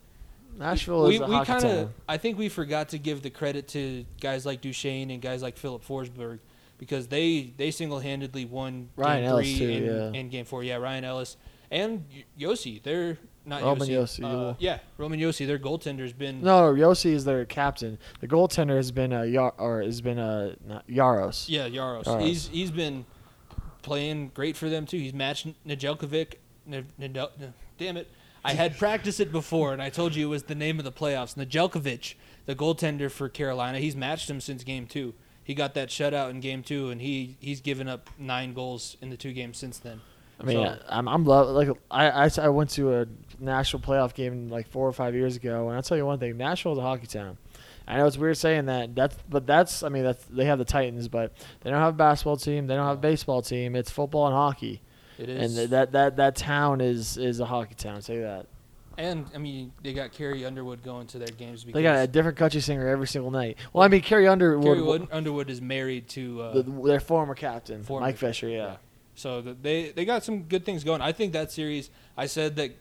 Nashville 0.57 1.07
we, 1.07 1.15
is 1.15 1.21
a 1.21 1.25
we 1.25 1.33
hockey 1.33 1.45
kind 1.47 1.61
town. 1.61 1.71
of 1.77 1.89
I 2.07 2.17
think 2.17 2.37
we 2.37 2.49
forgot 2.49 2.89
to 2.89 2.97
give 2.97 3.21
the 3.21 3.29
credit 3.29 3.67
to 3.69 4.05
guys 4.19 4.45
like 4.45 4.61
Duchene 4.61 5.09
and 5.11 5.21
guys 5.21 5.41
like 5.41 5.57
Filip 5.57 5.83
Forsberg 5.83 6.39
because 6.77 7.07
they 7.07 7.53
they 7.57 7.71
single 7.71 7.99
handedly 7.99 8.45
won 8.45 8.89
Ryan 8.95 9.21
game 9.23 9.29
Ellis 9.31 9.57
three 9.57 9.67
too, 9.67 9.71
and, 9.71 9.85
yeah. 10.13 10.19
and 10.19 10.31
game 10.31 10.45
four. 10.45 10.63
Yeah, 10.63 10.75
Ryan 10.77 11.03
Ellis 11.05 11.37
and 11.69 12.05
Josi. 12.39 12.81
They're 12.83 13.17
not 13.45 13.63
Roman 13.63 13.87
Josi. 13.87 14.19
Josi, 14.19 14.23
Uh, 14.51 14.55
yeah. 14.59 14.73
yeah, 14.73 14.79
Roman 14.97 15.19
Josi. 15.19 15.47
Their 15.47 15.57
goaltender's 15.59 16.13
been 16.13 16.41
No, 16.43 16.73
Josi 16.73 17.11
is 17.13 17.25
their 17.25 17.45
captain. 17.45 17.97
The 18.19 18.27
goaltender 18.27 18.75
has 18.75 18.91
been 18.91 19.11
a 19.13 19.25
Yar- 19.25 19.55
or 19.57 19.81
has 19.81 20.01
been 20.01 20.19
a 20.19 20.55
not, 20.67 20.87
Yaros. 20.87 21.45
yeah 21.49 21.67
Yaros. 21.67 22.03
Yaros. 22.05 22.21
He's 22.21 22.47
he's 22.49 22.71
been 22.71 23.05
playing 23.81 24.31
great 24.33 24.55
for 24.55 24.69
them 24.69 24.85
too. 24.85 24.97
He's 24.97 25.13
matched 25.13 25.47
Nedeljkovic. 25.67 26.35
Ne- 26.67 26.83
Nedel- 26.99 27.31
ne- 27.39 27.53
damn 27.77 27.97
it. 27.97 28.07
I 28.43 28.53
had 28.53 28.77
practiced 28.77 29.19
it 29.19 29.31
before, 29.31 29.71
and 29.73 29.81
I 29.81 29.89
told 29.89 30.15
you 30.15 30.27
it 30.27 30.29
was 30.29 30.43
the 30.43 30.55
name 30.55 30.79
of 30.79 30.85
the 30.85 30.91
playoffs. 30.91 31.35
Nedeljkovic, 31.35 32.15
the 32.45 32.55
goaltender 32.55 33.11
for 33.11 33.29
Carolina, 33.29 33.79
he's 33.79 33.95
matched 33.95 34.29
him 34.29 34.41
since 34.41 34.63
game 34.63 34.87
two. 34.87 35.13
He 35.43 35.53
got 35.53 35.73
that 35.75 35.89
shutout 35.89 36.29
in 36.31 36.39
game 36.39 36.63
two, 36.63 36.89
and 36.89 37.01
he 37.01 37.37
he's 37.39 37.61
given 37.61 37.87
up 37.87 38.09
nine 38.17 38.53
goals 38.53 38.97
in 39.01 39.09
the 39.09 39.17
two 39.17 39.33
games 39.33 39.57
since 39.57 39.77
then. 39.77 40.01
I 40.39 40.43
mean, 40.43 40.57
So- 40.65 40.79
I'm 40.89 41.07
I'm 41.07 41.25
love 41.25 41.49
like 41.49 41.69
I, 41.91 42.09
I 42.25 42.29
I 42.41 42.49
went 42.49 42.71
to 42.71 42.93
a 43.01 43.05
national 43.39 43.81
playoff 43.81 44.13
game 44.13 44.49
like 44.49 44.67
four 44.67 44.87
or 44.87 44.93
five 44.93 45.13
years 45.13 45.35
ago, 45.35 45.67
and 45.67 45.75
I'll 45.75 45.83
tell 45.83 45.97
you 45.97 46.05
one 46.05 46.19
thing: 46.19 46.35
Nashville's 46.37 46.77
a 46.79 46.81
hockey 46.81 47.07
town. 47.07 47.37
I 47.87 47.97
know 47.97 48.05
it's 48.05 48.17
weird 48.17 48.37
saying 48.37 48.65
that. 48.65 48.95
That's 48.95 49.17
but 49.29 49.45
that's 49.45 49.83
I 49.83 49.89
mean 49.89 50.03
that's 50.03 50.23
they 50.25 50.45
have 50.45 50.57
the 50.59 50.65
Titans, 50.65 51.07
but 51.07 51.33
they 51.61 51.69
don't 51.69 51.79
have 51.79 51.93
a 51.95 51.97
basketball 51.97 52.37
team. 52.37 52.65
They 52.67 52.75
don't 52.75 52.87
have 52.87 52.97
a 52.97 53.01
baseball 53.01 53.41
team. 53.41 53.75
It's 53.75 53.91
football 53.91 54.27
and 54.27 54.35
hockey, 54.35 54.81
It 55.21 55.29
and 55.29 55.69
that 55.71 55.91
that 55.91 56.15
that 56.17 56.35
town 56.35 56.81
is 56.81 57.17
is 57.17 57.39
a 57.39 57.45
hockey 57.45 57.75
town. 57.75 58.01
You 58.07 58.21
that. 58.21 58.47
and 58.97 59.25
I 59.33 59.37
mean 59.37 59.71
they 59.83 59.93
got 59.93 60.11
Carrie 60.11 60.45
Underwood 60.45 60.83
going 60.83 61.07
to 61.07 61.19
their 61.19 61.27
games 61.27 61.63
because 61.63 61.77
They 61.77 61.83
got 61.83 61.97
a 61.97 62.07
different 62.07 62.37
country 62.37 62.61
singer 62.61 62.87
every 62.87 63.07
single 63.07 63.31
night. 63.31 63.57
Well, 63.73 63.83
I 63.83 63.87
mean, 63.87 64.01
Carrie 64.01 64.27
Underwood, 64.27 64.65
Carrie 64.65 64.81
Wood, 64.81 65.07
Underwood 65.11 65.49
is 65.49 65.61
married 65.61 66.07
to 66.09 66.41
uh, 66.41 66.53
the, 66.61 66.63
their 66.63 66.99
former 66.99 67.35
captain, 67.35 67.83
Former 67.83 68.07
Mike 68.07 68.17
Fisher. 68.17 68.47
Yeah. 68.49 68.77
So 69.15 69.41
th- 69.41 69.57
they 69.61 69.91
they 69.91 70.05
got 70.05 70.23
some 70.23 70.43
good 70.43 70.65
things 70.65 70.83
going. 70.83 71.01
I 71.01 71.11
think 71.11 71.33
that 71.33 71.51
series. 71.51 71.89
I 72.17 72.25
said 72.25 72.55
that 72.55 72.71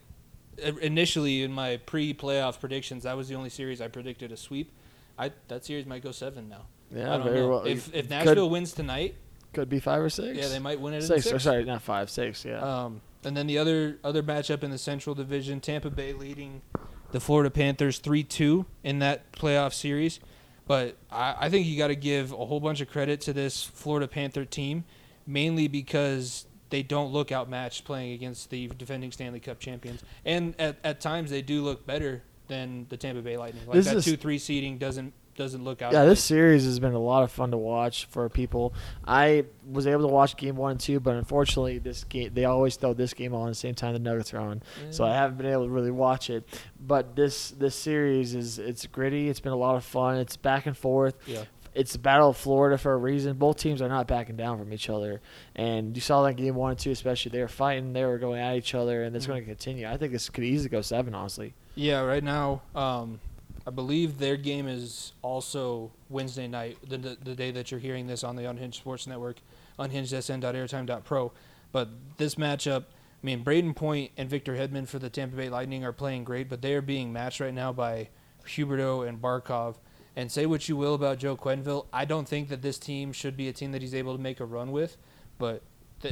uh, 0.65 0.75
initially 0.77 1.43
in 1.43 1.51
my 1.51 1.77
pre-playoff 1.85 2.59
predictions, 2.59 3.03
that 3.03 3.15
was 3.15 3.27
the 3.27 3.35
only 3.35 3.49
series 3.49 3.81
I 3.81 3.87
predicted 3.87 4.31
a 4.31 4.37
sweep. 4.37 4.71
I 5.17 5.31
that 5.49 5.65
series 5.65 5.85
might 5.85 6.03
go 6.03 6.11
seven 6.11 6.49
now. 6.49 6.65
Yeah, 6.93 7.17
very 7.19 7.41
know. 7.41 7.49
well. 7.49 7.63
If 7.65 7.93
if 7.93 8.07
Could- 8.07 8.09
Nashville 8.09 8.49
wins 8.49 8.73
tonight, 8.73 9.15
could 9.53 9.69
be 9.69 9.79
five 9.79 10.01
or 10.01 10.09
six. 10.09 10.37
yeah, 10.37 10.47
they 10.47 10.59
might 10.59 10.79
win 10.79 10.93
it 10.93 10.97
in 10.97 11.03
six. 11.03 11.23
six. 11.23 11.35
Or 11.35 11.39
sorry, 11.39 11.63
not 11.65 11.81
five, 11.81 12.09
six. 12.09 12.45
Yeah. 12.45 12.59
Um, 12.59 13.01
and 13.23 13.35
then 13.37 13.47
the 13.47 13.57
other 13.57 13.97
other 14.03 14.23
matchup 14.23 14.63
in 14.63 14.71
the 14.71 14.77
Central 14.77 15.13
Division, 15.15 15.59
Tampa 15.59 15.89
Bay 15.89 16.13
leading 16.13 16.61
the 17.11 17.19
Florida 17.19 17.49
Panthers 17.51 17.99
three 17.99 18.23
two 18.23 18.65
in 18.83 18.99
that 18.99 19.31
playoff 19.33 19.73
series. 19.73 20.19
But 20.67 20.95
I, 21.11 21.35
I 21.41 21.49
think 21.49 21.65
you 21.67 21.77
got 21.77 21.87
to 21.87 21.95
give 21.95 22.31
a 22.31 22.45
whole 22.45 22.59
bunch 22.59 22.81
of 22.81 22.89
credit 22.89 23.19
to 23.21 23.33
this 23.33 23.63
Florida 23.63 24.07
Panther 24.07 24.45
team, 24.45 24.85
mainly 25.27 25.67
because 25.67 26.45
they 26.69 26.81
don't 26.83 27.11
look 27.11 27.31
outmatched 27.31 27.83
playing 27.83 28.13
against 28.13 28.49
the 28.49 28.67
defending 28.67 29.11
Stanley 29.11 29.41
Cup 29.41 29.59
champions, 29.59 30.01
and 30.23 30.55
at, 30.59 30.77
at 30.85 31.01
times 31.01 31.29
they 31.29 31.41
do 31.41 31.61
look 31.63 31.85
better 31.85 32.23
than 32.47 32.85
the 32.89 32.95
Tampa 32.97 33.21
Bay 33.21 33.35
Lightning. 33.37 33.65
Like 33.65 33.73
This 33.75 33.87
that 33.87 33.97
is- 33.97 34.05
two 34.05 34.15
three 34.15 34.37
seeding 34.37 34.77
doesn't 34.77 35.13
doesn't 35.41 35.63
look 35.63 35.81
out. 35.81 35.91
Yeah, 35.93 36.05
this 36.05 36.23
series 36.23 36.65
has 36.65 36.79
been 36.79 36.93
a 36.93 36.99
lot 36.99 37.23
of 37.23 37.31
fun 37.31 37.51
to 37.51 37.57
watch 37.57 38.05
for 38.05 38.27
people. 38.29 38.73
I 39.05 39.45
was 39.69 39.87
able 39.87 40.01
to 40.07 40.13
watch 40.13 40.37
game 40.37 40.55
one 40.55 40.71
and 40.71 40.79
two, 40.79 40.99
but 40.99 41.15
unfortunately, 41.15 41.77
this 41.79 42.03
game 42.03 42.31
they 42.33 42.45
always 42.45 42.75
throw 42.75 42.93
this 42.93 43.13
game 43.13 43.33
on 43.33 43.47
at 43.47 43.51
the 43.51 43.55
same 43.55 43.75
time 43.75 43.93
the 43.93 43.99
Nuggets 43.99 44.33
are 44.33 44.39
on, 44.39 44.61
so 44.91 45.03
I 45.03 45.13
haven't 45.13 45.37
been 45.37 45.47
able 45.51 45.65
to 45.65 45.69
really 45.71 45.91
watch 45.91 46.29
it. 46.29 46.47
But 46.79 47.15
this 47.15 47.51
this 47.51 47.75
series 47.75 48.35
is 48.35 48.59
it's 48.59 48.85
gritty. 48.87 49.29
It's 49.29 49.39
been 49.39 49.51
a 49.53 49.57
lot 49.57 49.75
of 49.75 49.83
fun. 49.83 50.17
It's 50.17 50.37
back 50.37 50.65
and 50.65 50.77
forth. 50.77 51.15
yeah. 51.25 51.43
It's 51.73 51.93
the 51.93 51.99
Battle 51.99 52.27
of 52.27 52.35
Florida 52.35 52.77
for 52.77 52.91
a 52.91 52.97
reason. 52.97 53.37
Both 53.37 53.55
teams 53.55 53.81
are 53.81 53.87
not 53.87 54.05
backing 54.05 54.35
down 54.35 54.57
from 54.59 54.73
each 54.73 54.89
other, 54.89 55.21
and 55.55 55.95
you 55.95 56.01
saw 56.01 56.21
that 56.23 56.33
game 56.33 56.53
one 56.55 56.71
and 56.71 56.79
two, 56.79 56.91
especially. 56.91 57.31
They 57.31 57.39
were 57.39 57.47
fighting. 57.47 57.93
They 57.93 58.03
were 58.03 58.17
going 58.17 58.41
at 58.41 58.57
each 58.57 58.75
other, 58.75 59.03
and 59.03 59.15
it's 59.15 59.23
Mhm. 59.23 59.29
going 59.29 59.41
to 59.43 59.47
continue. 59.47 59.87
I 59.87 59.95
think 59.95 60.11
this 60.11 60.29
could 60.29 60.43
easily 60.43 60.67
go 60.67 60.81
seven, 60.81 61.15
honestly. 61.15 61.53
Yeah, 61.75 62.01
right 62.01 62.25
now, 62.25 62.61
um, 62.75 63.21
I 63.65 63.69
believe 63.69 64.17
their 64.17 64.37
game 64.37 64.67
is 64.67 65.13
also 65.21 65.91
Wednesday 66.09 66.47
night, 66.47 66.77
the, 66.87 66.97
the, 66.97 67.17
the 67.23 67.35
day 67.35 67.51
that 67.51 67.71
you're 67.71 67.79
hearing 67.79 68.07
this 68.07 68.23
on 68.23 68.35
the 68.35 68.45
Unhinged 68.45 68.77
Sports 68.77 69.05
Network, 69.05 69.37
unhingedsn.airtime.pro. 69.77 71.31
But 71.71 71.89
this 72.17 72.35
matchup, 72.35 72.81
I 72.81 73.23
mean, 73.23 73.43
Brayden 73.43 73.75
Point 73.75 74.11
and 74.17 74.29
Victor 74.29 74.55
Hedman 74.55 74.87
for 74.87 74.99
the 74.99 75.09
Tampa 75.09 75.35
Bay 75.35 75.49
Lightning 75.49 75.85
are 75.85 75.93
playing 75.93 76.23
great, 76.23 76.49
but 76.49 76.61
they 76.61 76.73
are 76.73 76.81
being 76.81 77.13
matched 77.13 77.39
right 77.39 77.53
now 77.53 77.71
by 77.71 78.09
Huberdeau 78.47 79.07
and 79.07 79.21
Barkov. 79.21 79.75
And 80.15 80.31
say 80.31 80.45
what 80.45 80.67
you 80.67 80.75
will 80.75 80.93
about 80.93 81.19
Joe 81.19 81.37
Quenneville, 81.37 81.85
I 81.93 82.03
don't 82.05 82.27
think 82.27 82.49
that 82.49 82.61
this 82.61 82.77
team 82.77 83.13
should 83.13 83.37
be 83.37 83.47
a 83.47 83.53
team 83.53 83.71
that 83.71 83.81
he's 83.81 83.95
able 83.95 84.15
to 84.15 84.21
make 84.21 84.39
a 84.39 84.45
run 84.45 84.71
with. 84.71 84.97
But 85.37 85.61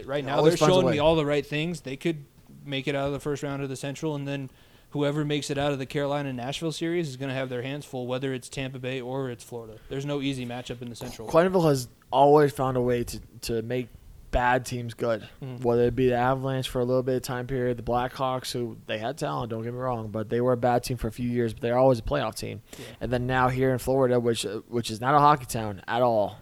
right 0.06 0.24
now, 0.24 0.38
Always 0.38 0.58
they're 0.58 0.70
showing 0.70 0.90
me 0.90 1.00
all 1.00 1.16
the 1.16 1.26
right 1.26 1.46
things. 1.46 1.82
They 1.82 1.98
could 1.98 2.24
make 2.66 2.88
it 2.88 2.96
out 2.96 3.08
of 3.08 3.14
the 3.14 3.20
first 3.20 3.44
round 3.44 3.62
of 3.62 3.70
the 3.70 3.76
Central, 3.76 4.16
and 4.16 4.28
then 4.28 4.50
whoever 4.92 5.24
makes 5.24 5.50
it 5.50 5.58
out 5.58 5.72
of 5.72 5.80
the 5.80 5.86
Carolina 5.86 6.34
Nashville 6.34 6.72
series 6.72 7.08
is 7.10 7.18
going 7.18 7.30
to 7.30 7.36
have 7.36 7.50
their 7.50 7.62
hands 7.62 7.86
full, 7.86 8.08
whether 8.08 8.34
it's 8.34 8.50
Tampa 8.50 8.80
Bay 8.80 9.02
or 9.02 9.30
it's 9.30 9.44
Florida. 9.44 9.78
There's 9.90 10.06
no 10.06 10.22
easy 10.22 10.46
matchup 10.46 10.82
in 10.82 10.90
the 10.90 10.96
Central. 10.96 11.28
Quenneville 11.28 11.68
has 11.68 11.88
always 12.12 12.52
found 12.52 12.76
a 12.78 12.82
way 12.82 13.04
to, 13.04 13.20
to 13.42 13.62
make 13.62 13.88
bad 14.32 14.66
teams 14.66 14.94
good. 14.94 15.28
Mhm. 15.42 15.64
Whether 15.64 15.84
it 15.86 15.96
be 15.96 16.08
the 16.10 16.16
Avalanche 16.16 16.70
for 16.70 16.80
a 16.80 16.86
little 16.86 17.02
bit 17.04 17.16
of 17.16 17.22
time 17.24 17.48
period, 17.48 17.78
the 17.78 17.84
Blackhawks, 17.84 18.52
who 18.52 18.78
they 18.86 18.98
had 19.00 19.18
talent, 19.18 19.50
don't 19.50 19.64
get 19.64 19.74
me 19.74 19.80
wrong, 19.80 20.10
but 20.10 20.30
they 20.30 20.40
were 20.42 20.54
a 20.54 20.58
bad 20.58 20.84
team 20.84 20.98
for 20.98 21.08
a 21.08 21.12
few 21.12 21.28
years, 21.28 21.54
but 21.54 21.62
they're 21.62 21.78
always 21.78 21.98
a 22.00 22.04
playoff 22.04 22.36
team. 22.36 22.62
Yeah. 22.78 22.86
And 23.02 23.12
then 23.12 23.26
now 23.26 23.50
here 23.50 23.72
in 23.72 23.80
Florida, 23.80 24.20
which 24.20 24.46
which 24.68 24.92
is 24.92 25.02
not 25.02 25.16
a 25.16 25.20
hockey 25.20 25.46
town 25.46 25.82
at 25.88 26.02
all. 26.04 26.38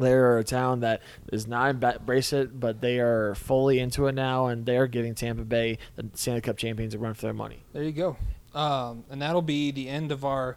They're 0.00 0.38
a 0.38 0.44
town 0.44 0.80
that 0.80 1.02
is 1.32 1.46
not 1.46 1.70
embrace 1.70 2.32
it, 2.32 2.58
but 2.58 2.80
they 2.80 2.98
are 3.00 3.34
fully 3.34 3.78
into 3.78 4.06
it 4.06 4.14
now, 4.14 4.46
and 4.46 4.64
they're 4.66 4.86
giving 4.86 5.14
Tampa 5.14 5.44
Bay, 5.44 5.78
the 5.96 6.06
Stanley 6.14 6.40
Cup 6.40 6.56
champions, 6.56 6.94
a 6.94 6.98
run 6.98 7.14
for 7.14 7.22
their 7.22 7.32
money. 7.32 7.62
There 7.72 7.82
you 7.82 7.92
go. 7.92 8.16
Um, 8.54 9.04
and 9.10 9.20
that'll 9.22 9.42
be 9.42 9.70
the 9.70 9.88
end 9.88 10.10
of 10.12 10.24
our. 10.24 10.56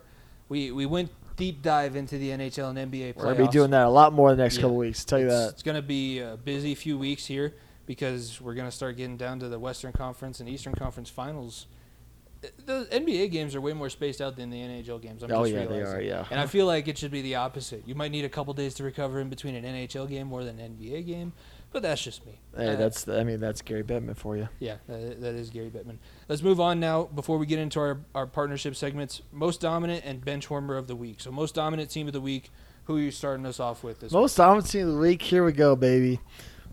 We, 0.49 0.71
we 0.71 0.85
went 0.85 1.11
deep 1.37 1.61
dive 1.61 1.95
into 1.95 2.17
the 2.17 2.29
NHL 2.29 2.75
and 2.75 2.91
NBA 2.91 3.13
playoffs. 3.13 3.17
We're 3.17 3.33
gonna 3.33 3.47
be 3.47 3.51
doing 3.51 3.71
that 3.71 3.85
a 3.85 3.89
lot 3.89 4.13
more 4.13 4.31
the 4.35 4.41
next 4.43 4.55
Yeah. 4.57 4.61
couple 4.63 4.77
weeks. 4.77 5.03
Tell 5.05 5.19
you 5.19 5.25
it's, 5.27 5.33
that. 5.35 5.49
It's 5.53 5.63
going 5.63 5.75
to 5.75 5.81
be 5.81 6.19
a 6.19 6.37
busy 6.37 6.75
few 6.75 6.97
weeks 6.97 7.25
here 7.25 7.55
because 7.85 8.39
we're 8.41 8.53
going 8.53 8.67
to 8.67 8.75
start 8.75 8.97
getting 8.97 9.17
down 9.17 9.39
to 9.39 9.49
the 9.49 9.57
Western 9.59 9.91
Conference 9.91 10.39
and 10.39 10.47
Eastern 10.47 10.73
Conference 10.73 11.09
finals. 11.09 11.67
The 12.65 12.87
NBA 12.91 13.29
games 13.31 13.53
are 13.55 13.61
way 13.61 13.73
more 13.73 13.89
spaced 13.89 14.19
out 14.19 14.35
than 14.35 14.49
the 14.49 14.57
NHL 14.57 14.99
games. 15.01 15.21
I'm 15.21 15.31
Oh 15.31 15.43
just 15.43 15.53
yeah, 15.53 15.65
they 15.65 15.81
are. 15.81 16.01
Yeah. 16.01 16.25
And 16.31 16.39
I 16.39 16.47
feel 16.47 16.65
like 16.65 16.87
it 16.87 16.97
should 16.97 17.11
be 17.11 17.21
the 17.21 17.35
opposite. 17.35 17.83
You 17.87 17.93
might 17.93 18.11
need 18.11 18.25
a 18.25 18.29
couple 18.29 18.53
days 18.55 18.73
to 18.75 18.83
recover 18.83 19.19
in 19.19 19.29
between 19.29 19.53
an 19.55 19.63
NHL 19.63 20.09
game 20.09 20.27
more 20.27 20.43
than 20.43 20.59
an 20.59 20.75
NBA 20.75 21.05
game, 21.05 21.33
but 21.71 21.83
that's 21.83 22.01
just 22.01 22.25
me. 22.25 22.39
Hey, 22.57 22.69
Uh, 22.69 22.75
that's 22.77 23.07
I 23.07 23.23
mean 23.23 23.39
that's 23.39 23.61
Gary 23.61 23.83
Bettman 23.83 24.17
for 24.17 24.37
you. 24.37 24.49
yeah, 24.59 24.77
that, 24.87 25.21
that 25.21 25.35
is 25.35 25.51
Gary 25.51 25.69
Bettman. 25.69 25.97
Let's 26.27 26.41
move 26.41 26.59
on 26.59 26.79
now 26.79 27.03
before 27.03 27.37
we 27.37 27.45
get 27.45 27.59
into 27.59 27.79
our, 27.79 27.99
our 28.15 28.25
partnership 28.25 28.75
segments. 28.75 29.21
Most 29.31 29.61
dominant 29.61 30.03
and 30.03 30.25
bench 30.25 30.49
warmer 30.49 30.77
of 30.77 30.87
the 30.87 30.95
week. 30.95 31.21
So 31.21 31.31
most 31.31 31.53
dominant 31.53 31.91
team 31.91 32.07
of 32.07 32.13
the 32.13 32.21
week. 32.21 32.49
Who 32.85 32.97
are 32.97 32.99
you 33.01 33.11
starting 33.11 33.45
us 33.45 33.59
off 33.59 33.83
with 33.83 33.99
this 33.99 34.11
Most 34.11 34.35
dominant 34.35 34.67
team 34.67 34.87
of 34.87 34.93
the 34.95 34.99
week. 34.99 35.21
Here 35.21 35.45
we 35.45 35.51
go, 35.51 35.75
baby. 35.75 36.19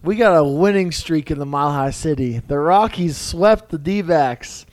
We 0.03 0.17
got 0.17 0.35
a 0.35 0.43
winning 0.45 0.91
streak 0.93 1.31
in 1.31 1.39
the 1.39 1.45
Mile 1.45 1.73
High 1.73 1.91
City. 1.91 2.39
The 2.39 2.59
Rockies 2.59 3.17
swept 3.19 3.69
the 3.69 3.79
D-backs. 3.79 4.65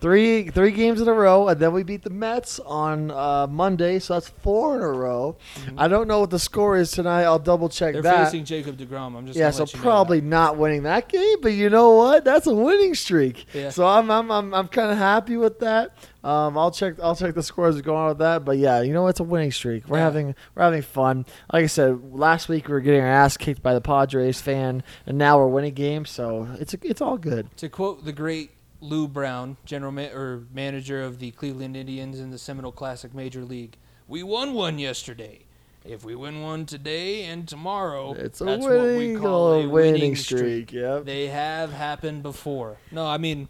Three 0.00 0.48
three 0.50 0.70
games 0.70 1.00
in 1.00 1.08
a 1.08 1.12
row, 1.12 1.48
and 1.48 1.58
then 1.58 1.72
we 1.72 1.82
beat 1.82 2.02
the 2.04 2.10
Mets 2.10 2.60
on 2.60 3.10
uh, 3.10 3.48
Monday, 3.48 3.98
so 3.98 4.14
that's 4.14 4.28
four 4.28 4.76
in 4.76 4.82
a 4.82 4.86
row. 4.88 5.36
Mhm. 5.56 5.74
I 5.76 5.88
don't 5.88 6.06
know 6.06 6.20
what 6.20 6.30
the 6.30 6.38
score 6.38 6.76
is 6.76 6.92
tonight. 6.92 7.24
I'll 7.24 7.40
double 7.40 7.68
check 7.68 7.94
They're 7.94 8.02
that. 8.02 8.26
facing 8.26 8.44
Jacob 8.44 8.76
Degrom. 8.78 9.16
I'm 9.16 9.26
just 9.26 9.36
yeah, 9.36 9.50
so 9.50 9.64
let 9.64 9.72
you 9.72 9.78
know 9.80 9.82
probably 9.82 10.20
not 10.20 10.56
winning 10.56 10.84
that 10.84 11.08
game, 11.08 11.38
but 11.42 11.52
you 11.52 11.68
know 11.68 11.90
what? 11.96 12.24
That's 12.24 12.46
a 12.46 12.54
winning 12.54 12.94
streak. 12.94 13.46
Yeah. 13.52 13.70
So 13.70 13.88
I'm 13.88 14.08
I'm 14.08 14.30
I'm, 14.30 14.54
I'm 14.54 14.68
kind 14.68 14.92
of 14.92 14.98
happy 14.98 15.36
with 15.36 15.58
that. 15.58 15.96
Um, 16.22 16.56
I'll 16.56 16.70
check 16.70 16.94
I'll 17.02 17.16
check 17.16 17.34
the 17.34 17.42
scores 17.42 17.80
going 17.80 17.98
on 17.98 18.08
with 18.10 18.18
that, 18.18 18.44
but 18.44 18.56
yeah, 18.58 18.82
you 18.82 18.92
know 18.92 19.02
what? 19.02 19.08
it's 19.08 19.20
a 19.20 19.24
winning 19.24 19.50
streak. 19.50 19.88
We're 19.88 19.98
Yeah. 19.98 20.04
having 20.04 20.34
we're 20.54 20.62
having 20.62 20.82
fun. 20.82 21.26
Like 21.52 21.64
I 21.64 21.66
said, 21.66 21.98
last 22.14 22.48
week 22.48 22.68
we 22.68 22.74
were 22.74 22.80
getting 22.80 23.00
our 23.00 23.06
ass 23.08 23.36
kicked 23.36 23.64
by 23.64 23.74
the 23.74 23.80
Padres 23.80 24.40
fan, 24.40 24.84
and 25.06 25.18
now 25.18 25.38
we're 25.38 25.48
winning 25.48 25.74
games, 25.74 26.08
so 26.10 26.46
it's 26.60 26.72
it's 26.82 27.00
all 27.00 27.18
good. 27.18 27.48
To 27.56 27.68
quote 27.68 28.04
the 28.04 28.12
great 28.12 28.52
Lou 28.80 29.08
Brown, 29.08 29.56
general 29.64 29.92
ma- 29.92 30.12
or 30.12 30.44
manager 30.52 31.02
of 31.02 31.18
the 31.18 31.30
Cleveland 31.32 31.76
Indians 31.76 32.20
in 32.20 32.30
the 32.30 32.38
Seminole 32.38 32.72
Classic 32.72 33.12
Major 33.14 33.44
League, 33.44 33.76
we 34.06 34.22
won 34.22 34.54
one 34.54 34.78
yesterday. 34.78 35.40
If 35.84 36.04
we 36.04 36.14
win 36.14 36.42
one 36.42 36.66
today 36.66 37.24
and 37.24 37.48
tomorrow, 37.48 38.12
It's 38.12 38.40
a 38.40 38.44
that's 38.44 38.62
what 38.62 38.72
we 38.72 38.78
winning, 38.96 39.18
call 39.18 39.52
a 39.52 39.56
winning, 39.68 39.70
winning 39.70 40.16
streak. 40.16 40.72
Yep. 40.72 41.04
They 41.06 41.28
have 41.28 41.72
happened 41.72 42.22
before. 42.22 42.76
No, 42.92 43.06
I 43.06 43.16
mean, 43.16 43.48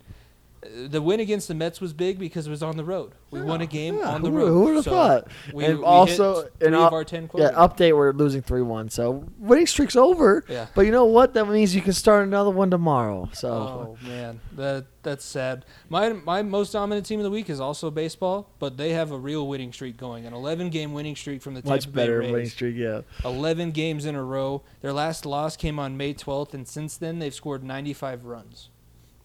the 0.60 1.01
win 1.01 1.20
against 1.20 1.48
the 1.48 1.55
Mets 1.55 1.80
was 1.80 1.93
big 1.93 2.18
because 2.18 2.47
it 2.47 2.51
was 2.51 2.62
on 2.62 2.76
the 2.76 2.85
road. 2.85 3.12
We 3.30 3.40
won 3.43 3.60
a 3.60 3.66
game 3.66 3.98
Yeah, 3.98 4.09
on 4.10 4.22
the 4.22 4.32
road. 4.32 4.48
Who 4.48 4.60
would 4.64 4.74
have 4.76 4.85
So 4.85 4.90
thought? 4.90 5.28
We, 5.52 5.64
and 5.64 5.78
we 5.78 5.85
also, 5.85 6.43
hit 6.43 6.52
three 6.60 6.74
of 6.74 6.93
our 6.93 7.05
ten 7.05 7.30
yeah, 7.35 7.51
update. 7.52 7.97
We're 7.97 8.12
losing 8.12 8.43
three 8.43 8.62
one, 8.62 8.89
so 8.89 9.24
winning 9.39 9.66
streak's 9.66 9.97
over. 9.97 10.44
Yeah. 10.48 10.66
But 10.74 10.86
you 10.86 10.93
know 10.93 11.05
what? 11.05 11.35
That 11.35 11.47
means 11.48 11.74
you 11.74 11.82
can 11.82 11.93
start 11.93 12.26
another 12.26 12.51
one 12.51 12.70
tomorrow. 12.70 13.28
So 13.32 13.48
Oh 13.48 13.97
man, 14.06 14.40
that 14.56 14.86
that's 15.02 15.24
sad. 15.24 15.64
My 15.89 16.12
my 16.12 16.43
most 16.43 16.72
dominant 16.72 17.06
team 17.06 17.20
of 17.20 17.24
the 17.24 17.30
week 17.30 17.48
is 17.51 17.60
also 17.60 17.90
baseball, 17.90 18.51
but 18.59 18.76
they 18.76 18.90
have 18.90 19.12
a 19.12 19.18
real 19.18 19.47
winning 19.47 19.72
streak 19.72 19.97
going, 19.97 20.26
an 20.26 20.32
11 20.35 20.70
game 20.70 20.93
winning 20.93 21.16
streak 21.16 21.40
from 21.43 21.55
the 21.55 21.62
Tampa 21.62 21.74
much 21.74 21.93
better 21.93 22.18
Rays. 22.18 22.32
winning 22.32 22.48
streak. 22.48 22.76
Yeah. 22.76 23.02
11 23.24 23.70
games 23.70 24.05
in 24.06 24.14
a 24.14 24.22
row. 24.24 24.62
Their 24.80 24.93
last 24.93 25.24
loss 25.24 25.56
came 25.56 25.78
on 25.78 25.97
May 25.97 26.14
12th, 26.14 26.55
and 26.55 26.66
since 26.66 26.97
then 26.97 27.18
they've 27.20 27.35
scored 27.35 27.62
95 27.62 28.24
runs. 28.24 28.70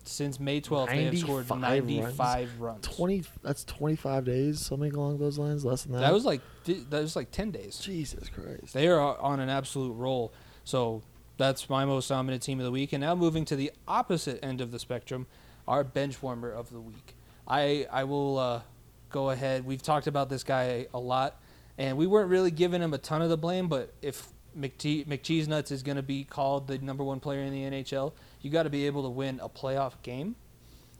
Since 0.03 0.39
May 0.39 0.61
12th, 0.61 0.87
they 0.87 1.03
have 1.05 1.17
scored 1.17 1.49
95 1.49 2.49
runs. 2.49 2.59
runs. 2.59 2.87
Twenty. 2.95 3.23
That's 3.41 3.63
twenty-five 3.63 4.25
days, 4.25 4.59
something 4.59 4.93
along 4.93 5.17
those 5.19 5.37
lines. 5.37 5.63
Less 5.63 5.83
than 5.83 5.93
that. 5.93 6.01
That 6.01 6.13
was 6.13 6.25
like 6.25 6.41
that 6.65 7.01
was 7.01 7.15
like 7.15 7.31
10 7.31 7.51
days. 7.51 7.79
Jesus 7.79 8.29
Christ. 8.29 8.73
They 8.73 8.87
are 8.87 9.17
on 9.19 9.39
an 9.39 9.49
absolute 9.49 9.93
roll. 9.93 10.33
So 10.63 11.03
that's 11.37 11.69
my 11.69 11.85
most 11.85 12.07
dominant 12.07 12.43
team 12.43 12.59
of 12.59 12.65
the 12.65 12.71
week. 12.71 12.93
And 12.93 13.01
now 13.01 13.15
moving 13.15 13.45
to 13.45 13.55
the 13.55 13.71
opposite 13.87 14.43
end 14.43 14.61
of 14.61 14.71
the 14.71 14.79
spectrum, 14.79 15.27
our 15.67 15.83
bench 15.83 16.21
warmer 16.21 16.51
of 16.51 16.69
the 16.69 16.79
week. 16.81 17.15
I 17.47 17.87
I 17.91 18.03
will 18.05 18.37
uh, 18.37 18.61
go 19.09 19.29
ahead. 19.29 19.65
We've 19.65 19.81
talked 19.81 20.07
about 20.07 20.29
this 20.29 20.43
guy 20.43 20.87
a 20.93 20.99
lot, 20.99 21.41
and 21.77 21.97
we 21.97 22.07
weren't 22.07 22.29
really 22.29 22.51
giving 22.51 22.81
him 22.81 22.93
a 22.93 22.97
ton 22.97 23.21
of 23.21 23.29
the 23.29 23.37
blame. 23.37 23.67
But 23.67 23.93
if 24.01 24.27
McTe- 24.57 25.05
McCheesenuts 25.07 25.71
is 25.71 25.81
going 25.83 25.97
to 25.97 26.03
be 26.03 26.23
called 26.23 26.67
the 26.67 26.77
number 26.77 27.03
one 27.03 27.19
player 27.19 27.41
in 27.41 27.51
the 27.51 27.63
NHL, 27.63 28.13
you 28.43 28.51
got 28.51 28.63
to 28.63 28.69
be 28.69 28.85
able 28.85 29.01
to 29.03 29.09
win 29.09 29.39
a 29.41 29.49
playoff 29.49 29.93
game. 30.03 30.35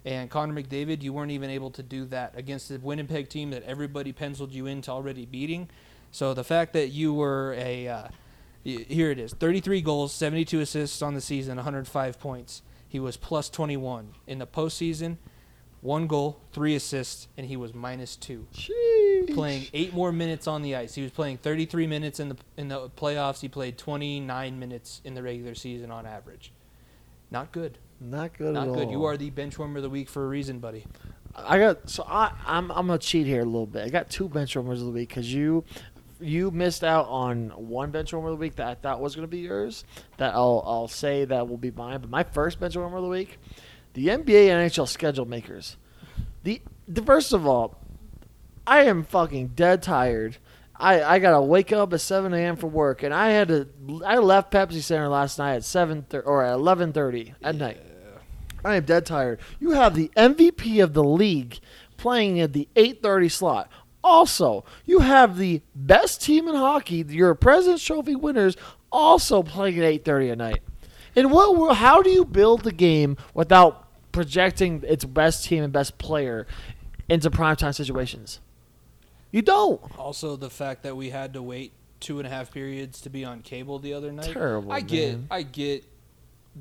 And 0.05 0.29
Connor 0.29 0.61
McDavid, 0.61 1.03
you 1.03 1.13
weren't 1.13 1.31
even 1.31 1.49
able 1.49 1.69
to 1.71 1.83
do 1.83 2.05
that 2.05 2.33
against 2.35 2.69
the 2.69 2.79
Winnipeg 2.79 3.29
team 3.29 3.51
that 3.51 3.63
everybody 3.63 4.11
penciled 4.11 4.51
you 4.51 4.65
into 4.65 4.89
already 4.89 5.25
beating. 5.25 5.69
So 6.11 6.33
the 6.33 6.43
fact 6.43 6.73
that 6.73 6.89
you 6.89 7.13
were 7.13 7.53
a 7.57 7.87
uh, 7.87 8.07
here 8.63 9.11
it 9.11 9.19
is 9.19 9.33
33 9.33 9.81
goals, 9.81 10.13
72 10.13 10.59
assists 10.61 11.01
on 11.01 11.13
the 11.13 11.21
season, 11.21 11.57
105 11.57 12.19
points. 12.19 12.61
He 12.87 12.99
was 12.99 13.17
plus 13.17 13.49
21 13.49 14.13
in 14.27 14.39
the 14.39 14.47
postseason. 14.47 15.17
One 15.81 16.07
goal, 16.07 16.39
three 16.53 16.75
assists, 16.75 17.27
and 17.35 17.45
he 17.45 17.57
was 17.57 17.73
minus 17.73 18.15
two. 18.15 18.47
Sheesh. 18.53 19.33
Playing 19.33 19.67
eight 19.73 19.93
more 19.93 20.13
minutes 20.13 20.47
on 20.47 20.61
the 20.61 20.77
ice. 20.77 20.95
He 20.95 21.01
was 21.01 21.11
playing 21.11 21.39
33 21.39 21.87
minutes 21.87 22.21
in 22.21 22.29
the 22.29 22.37
in 22.55 22.69
the 22.69 22.89
playoffs. 22.91 23.41
He 23.41 23.49
played 23.49 23.77
29 23.77 24.59
minutes 24.59 25.01
in 25.03 25.13
the 25.13 25.21
regular 25.21 25.55
season 25.55 25.91
on 25.91 26.05
average. 26.05 26.53
Not 27.33 27.51
good. 27.51 27.79
Not 27.99 28.37
good 28.37 28.53
Not 28.53 28.73
good. 28.73 28.91
You 28.91 29.05
are 29.05 29.17
the 29.17 29.31
bench 29.31 29.57
warmer 29.57 29.77
of 29.77 29.83
the 29.83 29.89
week 29.89 30.07
for 30.07 30.23
a 30.23 30.27
reason, 30.27 30.59
buddy. 30.59 30.85
I 31.35 31.57
got 31.57 31.89
so 31.89 32.05
I 32.07 32.31
I'm 32.45 32.71
I'm 32.71 32.85
gonna 32.87 32.99
cheat 32.99 33.25
here 33.25 33.41
a 33.41 33.45
little 33.45 33.65
bit. 33.65 33.83
I 33.83 33.89
got 33.89 34.09
two 34.09 34.29
bench 34.29 34.55
warmers 34.55 34.81
of 34.81 34.85
the 34.85 34.93
week 34.93 35.09
because 35.09 35.33
you 35.33 35.65
you 36.21 36.51
missed 36.51 36.83
out 36.83 37.07
on 37.07 37.49
one 37.49 37.89
bench 37.89 38.13
warmer 38.13 38.29
of 38.29 38.37
the 38.37 38.39
week 38.39 38.55
that 38.57 38.67
I 38.67 38.75
thought 38.75 39.01
was 39.01 39.15
gonna 39.15 39.27
be 39.27 39.39
yours. 39.39 39.83
That 40.17 40.35
I'll 40.35 40.63
I'll 40.65 40.87
say 40.87 41.25
that 41.25 41.49
will 41.49 41.57
be 41.57 41.71
mine. 41.71 42.01
But 42.01 42.11
my 42.11 42.21
first 42.23 42.59
bench 42.59 42.77
warmer 42.77 42.97
of 42.97 43.03
the 43.03 43.09
week, 43.09 43.39
the 43.93 44.07
NBA 44.07 44.49
and 44.49 44.69
NHL 44.69 44.87
schedule 44.87 45.25
makers. 45.25 45.77
The, 46.43 46.61
the 46.87 47.01
first 47.01 47.33
of 47.33 47.47
all, 47.47 47.79
I 48.67 48.83
am 48.83 49.03
fucking 49.03 49.49
dead 49.49 49.81
tired. 49.81 50.37
I, 50.75 51.03
I 51.03 51.19
gotta 51.19 51.41
wake 51.41 51.71
up 51.71 51.93
at 51.93 52.01
7 52.01 52.33
a.m. 52.33 52.55
for 52.55 52.67
work, 52.67 53.03
and 53.03 53.13
I 53.13 53.29
had 53.29 53.47
to. 53.49 53.67
I 54.05 54.17
left 54.17 54.51
Pepsi 54.51 54.81
Center 54.81 55.07
last 55.07 55.37
night 55.37 55.55
at 55.55 55.63
7 55.63 56.03
thir- 56.09 56.21
or 56.21 56.43
at 56.43 56.57
11:30 56.57 57.35
at 57.43 57.55
night. 57.55 57.77
I 58.65 58.75
am 58.77 58.85
dead 58.85 59.05
tired. 59.05 59.39
You 59.59 59.71
have 59.71 59.93
the 59.93 60.09
MVP 60.15 60.81
of 60.83 60.93
the 60.93 61.03
league 61.03 61.59
playing 61.97 62.39
at 62.39 62.53
the 62.53 62.67
8:30 62.75 63.29
slot. 63.29 63.69
Also, 64.03 64.65
you 64.85 64.99
have 64.99 65.37
the 65.37 65.61
best 65.75 66.21
team 66.21 66.47
in 66.47 66.55
hockey, 66.55 67.05
your 67.07 67.35
President's 67.35 67.83
Trophy 67.83 68.15
winners, 68.15 68.57
also 68.91 69.43
playing 69.43 69.79
at 69.79 69.85
8:30 69.85 70.31
at 70.31 70.37
night. 70.37 70.61
And 71.15 71.31
what? 71.31 71.75
How 71.75 72.01
do 72.01 72.09
you 72.09 72.25
build 72.25 72.63
the 72.63 72.71
game 72.71 73.17
without 73.33 73.87
projecting 74.11 74.83
its 74.87 75.05
best 75.05 75.45
team 75.45 75.63
and 75.63 75.71
best 75.71 75.97
player 75.97 76.47
into 77.07 77.29
primetime 77.29 77.75
situations? 77.75 78.39
You 79.33 79.41
don't. 79.41 79.81
Also, 79.97 80.35
the 80.35 80.51
fact 80.51 80.83
that 80.83 80.95
we 80.95 81.09
had 81.09 81.33
to 81.33 81.41
wait 81.41 81.73
two 81.99 82.19
and 82.19 82.27
a 82.27 82.29
half 82.29 82.51
periods 82.53 83.01
to 83.01 83.09
be 83.09 83.25
on 83.25 83.41
cable 83.41 83.79
the 83.79 83.95
other 83.95 84.11
night. 84.11 84.31
Terrible, 84.31 84.71
I 84.71 84.81
get, 84.81 85.13
man. 85.13 85.27
I 85.31 85.41
get 85.41 85.83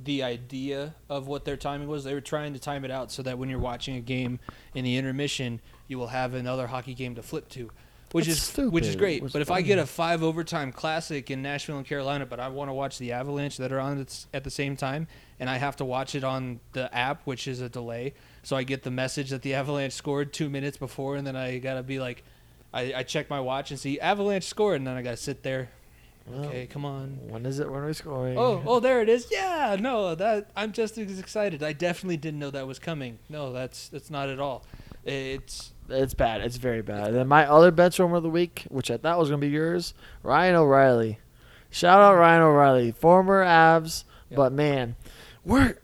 the 0.05 0.23
idea 0.23 0.95
of 1.11 1.27
what 1.27 1.45
their 1.45 1.59
timing 1.59 1.87
was. 1.87 2.03
They 2.03 2.15
were 2.15 2.23
trying 2.23 2.55
to 2.55 2.59
time 2.59 2.87
it 2.87 2.91
out 2.91 3.13
so 3.13 3.23
that 3.25 3.37
when 3.37 3.51
you're 3.51 3.59
watching 3.59 3.97
a 3.97 4.01
game 4.01 4.41
in 4.75 4.85
the 4.85 4.97
intermission, 4.97 5.61
you 5.87 5.99
will 5.99 6.07
have 6.07 6.33
another 6.33 6.67
hockey 6.67 6.95
game 6.95 7.15
to 7.17 7.23
flip 7.23 7.51
to, 7.51 7.71
which 8.13 8.25
That's 8.25 8.59
is 8.59 8.71
which 8.71 8.87
is 8.87 8.97
great. 8.97 9.21
What's 9.21 9.35
But 9.35 9.43
if 9.43 9.51
I 9.51 9.61
get 9.61 9.79
a 9.79 9.85
five 9.85 10.23
overtime 10.23 10.73
classic 10.73 11.31
in 11.31 11.43
Nashville 11.43 11.77
and 11.77 11.87
Carolina, 11.87 12.25
but 12.25 12.41
I 12.41 12.49
want 12.49 12.71
to 12.71 12.73
watch 12.73 12.97
the 12.97 13.13
Avalanche 13.13 13.59
that 13.59 13.71
are 13.71 13.81
on 13.81 14.07
at 14.33 14.45
the 14.45 14.51
same 14.51 14.79
time, 14.79 15.09
and 15.39 15.51
I 15.51 15.59
have 15.59 15.77
to 15.77 15.85
watch 15.85 16.15
it 16.15 16.25
on 16.25 16.61
the 16.73 16.95
app, 16.97 17.27
which 17.27 17.47
is 17.47 17.61
a 17.61 17.69
delay, 17.69 18.15
so 18.43 18.57
I 18.57 18.63
get 18.63 18.83
the 18.83 18.91
message 18.91 19.29
that 19.29 19.43
the 19.43 19.53
Avalanche 19.53 19.93
scored 19.93 20.33
two 20.33 20.49
minutes 20.49 20.79
before, 20.79 21.17
and 21.17 21.27
then 21.27 21.37
I 21.37 21.59
gotta 21.59 21.83
be 21.83 22.01
like. 22.01 22.25
I, 22.73 22.93
I 22.97 23.03
check 23.03 23.29
my 23.31 23.41
watch 23.41 23.71
and 23.71 23.79
see 23.79 24.01
Avalanche 24.01 24.45
scored, 24.45 24.77
and 24.77 24.87
then 24.87 24.97
I 24.97 25.03
gotta 25.03 25.17
sit 25.17 25.43
there. 25.43 25.71
Well, 26.27 26.45
Okay, 26.47 26.67
come 26.67 26.85
on. 26.85 27.19
When 27.29 27.45
is 27.47 27.59
it? 27.59 27.71
When 27.71 27.83
are 27.83 27.87
we 27.87 27.93
scoring? 27.95 28.39
Oh, 28.39 28.63
oh, 28.65 28.81
there 28.81 29.01
it 29.03 29.09
is. 29.09 29.27
Yeah, 29.31 29.77
no, 29.81 30.15
that 30.15 30.51
I'm 30.57 30.73
just 30.73 30.97
as 30.97 31.19
excited. 31.19 31.63
I 31.63 31.73
definitely 31.73 32.17
didn't 32.17 32.39
know 32.39 32.51
that 32.51 32.67
was 32.67 32.79
coming. 32.79 33.19
No, 33.29 33.53
that's 33.53 33.89
that's 33.89 34.09
not 34.11 34.29
at 34.29 34.39
all. 34.39 34.65
It's 35.05 35.73
It's 35.89 36.15
bad. 36.15 36.41
It's 36.43 36.59
very 36.59 36.81
bad. 36.81 37.09
And 37.09 37.17
then 37.17 37.27
my 37.29 37.45
other 37.47 37.73
bench 37.73 37.99
warmer 37.99 38.17
of 38.19 38.23
the 38.23 38.31
week, 38.31 38.65
which 38.69 38.89
I 38.91 38.97
thought 38.99 39.19
was 39.19 39.31
going 39.31 39.41
to 39.41 39.47
be 39.47 39.53
yours, 39.53 39.95
Ryan 40.23 40.55
O'Reilly. 40.55 41.19
Shout 41.71 42.01
out 42.01 42.15
Ryan 42.15 42.43
O'Reilly, 42.43 42.93
former 42.93 43.45
Avs, 43.45 44.05
Yeah. 44.31 44.37
but 44.37 44.53
man, 44.53 44.95
we're. 45.45 45.77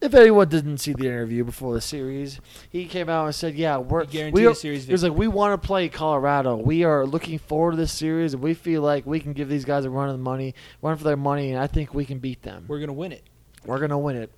If 0.00 0.14
anyone 0.14 0.48
didn't 0.48 0.78
see 0.78 0.92
the 0.92 1.06
interview 1.06 1.42
before 1.42 1.74
the 1.74 1.80
series, 1.80 2.40
he 2.70 2.86
came 2.86 3.08
out 3.08 3.26
and 3.26 3.34
said, 3.34 3.54
"Yeah, 3.56 3.78
we're 3.78 4.04
He 4.04 4.12
guaranteed 4.12 4.34
we 4.34 4.46
a 4.46 4.50
are, 4.50 4.54
series 4.54 4.86
He 4.86 4.92
was 4.92 5.02
like, 5.02 5.12
"We 5.12 5.26
want 5.26 5.60
to 5.60 5.66
play 5.66 5.88
Colorado. 5.88 6.56
We 6.56 6.84
are 6.84 7.04
looking 7.04 7.38
forward 7.40 7.72
to 7.72 7.76
this 7.78 7.92
series, 7.92 8.32
and 8.32 8.40
we 8.42 8.54
feel 8.54 8.80
like 8.82 9.06
we 9.06 9.18
can 9.18 9.32
give 9.32 9.48
these 9.48 9.64
guys 9.64 9.84
a 9.84 9.90
run 9.90 10.08
of 10.08 10.16
the 10.16 10.22
money, 10.22 10.54
run 10.82 10.96
for 10.96 11.02
their 11.04 11.16
money, 11.16 11.50
and 11.50 11.60
I 11.60 11.66
think 11.66 11.94
we 11.94 12.04
can 12.04 12.18
beat 12.20 12.42
them. 12.42 12.64
we're 12.68 12.78
gonna 12.78 12.92
win 12.92 13.10
it. 13.12 13.24
We're 13.66 13.80
gonna 13.80 13.98
win 13.98 14.16
it." 14.16 14.30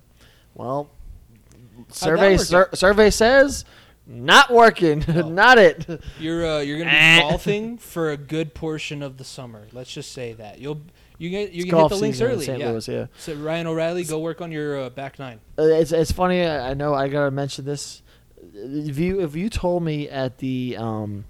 Well, 0.55 0.89
survey 1.89 2.37
sur- 2.37 2.69
survey 2.73 3.09
says 3.11 3.63
not 4.07 4.51
working, 4.51 5.05
Oh. 5.09 5.29
not 5.29 5.57
it. 5.59 5.85
You're 6.19 6.45
uh, 6.45 6.59
you're 6.61 6.79
gonna 6.79 6.89
be 6.89 7.21
golfing 7.29 7.77
for 7.77 8.09
a 8.09 8.17
good 8.17 8.53
portion 8.55 9.03
of 9.03 9.17
the 9.17 9.23
summer. 9.23 9.67
Let's 9.71 9.93
just 9.93 10.11
say 10.11 10.33
that 10.33 10.59
you'll 10.59 10.81
you 11.21 11.29
get 11.29 11.51
you 11.51 11.61
It's 11.61 11.69
can 11.69 11.79
hit 11.79 11.89
the 11.89 11.95
links 11.97 12.19
early. 12.21 12.45
St. 12.45 12.59
yeah. 12.59 12.71
Louis, 12.71 12.87
yeah. 12.87 13.05
So 13.19 13.35
Ryan 13.35 13.67
O'Reilly, 13.67 14.03
go 14.03 14.19
work 14.19 14.41
on 14.41 14.51
your 14.51 14.81
uh, 14.83 14.89
back 14.89 15.19
nine. 15.19 15.39
Uh, 15.57 15.63
It's 15.63 15.91
it's 15.91 16.11
funny. 16.11 16.41
I 16.43 16.71
I 16.71 16.73
know 16.73 16.93
I 16.95 17.07
gotta 17.09 17.29
mention 17.31 17.65
this. 17.65 18.01
If 18.53 18.97
you 18.97 19.21
if 19.21 19.35
you 19.35 19.49
told 19.49 19.83
me 19.83 20.09
at 20.09 20.39
the 20.39 20.75
um, 20.77 21.25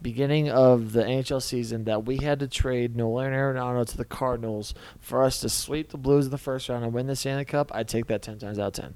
beginning 0.00 0.48
of 0.48 0.92
the 0.92 1.02
NHL 1.02 1.42
season 1.42 1.84
that 1.84 2.04
we 2.06 2.16
had 2.16 2.38
to 2.40 2.48
trade 2.48 2.96
Nolan 2.96 3.32
Arenado 3.32 3.86
to 3.86 3.96
the 3.96 4.04
Cardinals 4.06 4.72
for 5.00 5.22
us 5.22 5.40
to 5.40 5.48
sweep 5.50 5.90
the 5.90 5.98
Blues 5.98 6.24
in 6.26 6.30
the 6.30 6.38
first 6.38 6.68
round 6.70 6.84
and 6.84 6.94
win 6.94 7.06
the 7.06 7.16
Stanley 7.16 7.44
Cup, 7.44 7.70
I'd 7.74 7.88
take 7.88 8.06
that 8.06 8.22
ten 8.22 8.38
times 8.38 8.58
out 8.58 8.68
of 8.68 8.72
ten. 8.84 8.94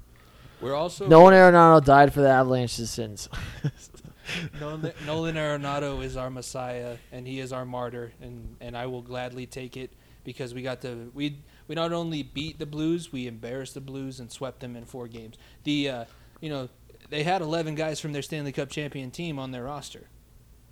We're 0.63 0.75
also 0.75 1.07
Nolan 1.07 1.35
Arenado 1.35 1.85
died 1.85 2.15
for 2.15 2.21
the 2.23 2.29
Avalanche's 2.31 2.91
sins. 2.91 3.29
Nolan, 4.61 4.93
Nolan 5.07 5.35
Arenado 5.35 6.03
is 6.05 6.17
our 6.17 6.31
Messiah, 6.31 6.97
and 7.13 7.27
he 7.27 7.41
is 7.41 7.53
our 7.53 7.65
martyr, 7.65 8.13
and, 8.21 8.57
and 8.61 8.77
I 8.77 8.87
will 8.87 9.03
gladly 9.03 9.47
take 9.47 9.77
it 9.77 9.91
because 10.25 10.55
we 10.55 10.63
got 10.63 10.81
to 10.83 11.11
we 11.15 11.39
we 11.69 11.75
not 11.75 11.93
only 11.93 12.23
beat 12.23 12.59
the 12.59 12.67
Blues, 12.67 13.13
we 13.13 13.27
embarrassed 13.27 13.75
the 13.75 13.81
Blues 13.81 14.21
and 14.21 14.31
swept 14.31 14.61
them 14.61 14.77
in 14.77 14.85
four 14.85 15.09
games. 15.09 15.37
The 15.65 15.89
uh, 15.89 16.05
you 16.41 16.49
know 16.51 16.69
they 17.09 17.23
had 17.25 17.43
11 17.43 17.75
guys 17.75 17.99
from 18.01 18.13
their 18.13 18.23
Stanley 18.23 18.53
Cup 18.53 18.69
champion 18.71 19.11
team 19.11 19.39
on 19.39 19.51
their 19.51 19.65
roster, 19.65 20.09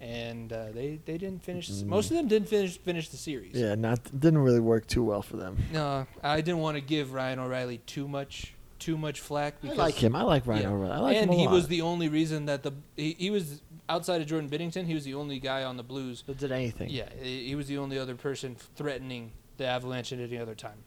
and 0.00 0.52
uh, 0.52 0.66
they 0.72 1.00
they 1.04 1.18
didn't 1.18 1.42
finish. 1.42 1.68
Most 1.82 2.10
of 2.10 2.16
them 2.16 2.28
didn't 2.28 2.48
finish 2.48 2.78
finish 2.78 3.08
the 3.08 3.16
series. 3.16 3.54
yeah, 3.54 3.74
not 3.74 4.00
didn't 4.18 4.38
really 4.38 4.60
work 4.60 4.86
too 4.86 5.02
well 5.04 5.22
for 5.22 5.36
them. 5.36 5.56
No, 5.72 6.06
I 6.22 6.40
didn't 6.40 6.60
want 6.60 6.76
to 6.76 6.80
give 6.80 7.12
Ryan 7.12 7.38
O'Reilly 7.40 7.78
too 7.78 8.06
much 8.06 8.54
too 8.78 8.96
much 8.96 9.18
flack 9.18 9.56
I 9.64 9.72
like 9.72 9.94
him. 9.96 10.14
I 10.14 10.22
like 10.22 10.46
Ryan 10.46 10.62
Yeah. 10.62 10.68
O'Reilly. 10.70 10.92
I 10.92 10.98
like 11.00 11.16
and 11.16 11.24
him 11.30 11.36
a 11.36 11.40
he 11.40 11.46
lot. 11.46 11.52
was 11.54 11.66
the 11.66 11.82
only 11.82 12.08
reason 12.08 12.46
that 12.46 12.62
the 12.62 12.72
he, 12.96 13.16
he 13.18 13.30
was 13.30 13.60
outside 13.88 14.20
of 14.20 14.28
Jordan 14.28 14.48
Binnington. 14.48 14.86
He 14.86 14.94
was 14.94 15.04
the 15.04 15.14
only 15.14 15.40
guy 15.40 15.64
on 15.64 15.76
the 15.76 15.82
Blues. 15.82 16.22
That 16.28 16.38
did 16.38 16.52
anything. 16.52 16.88
Yeah, 16.90 17.08
he 17.20 17.56
was 17.56 17.66
the 17.66 17.78
only 17.78 17.98
other 17.98 18.14
person 18.14 18.54
threatening 18.76 19.32
the 19.58 19.66
Avalanche 19.66 20.12
at 20.12 20.20
any 20.20 20.38
other 20.38 20.54
time. 20.54 20.78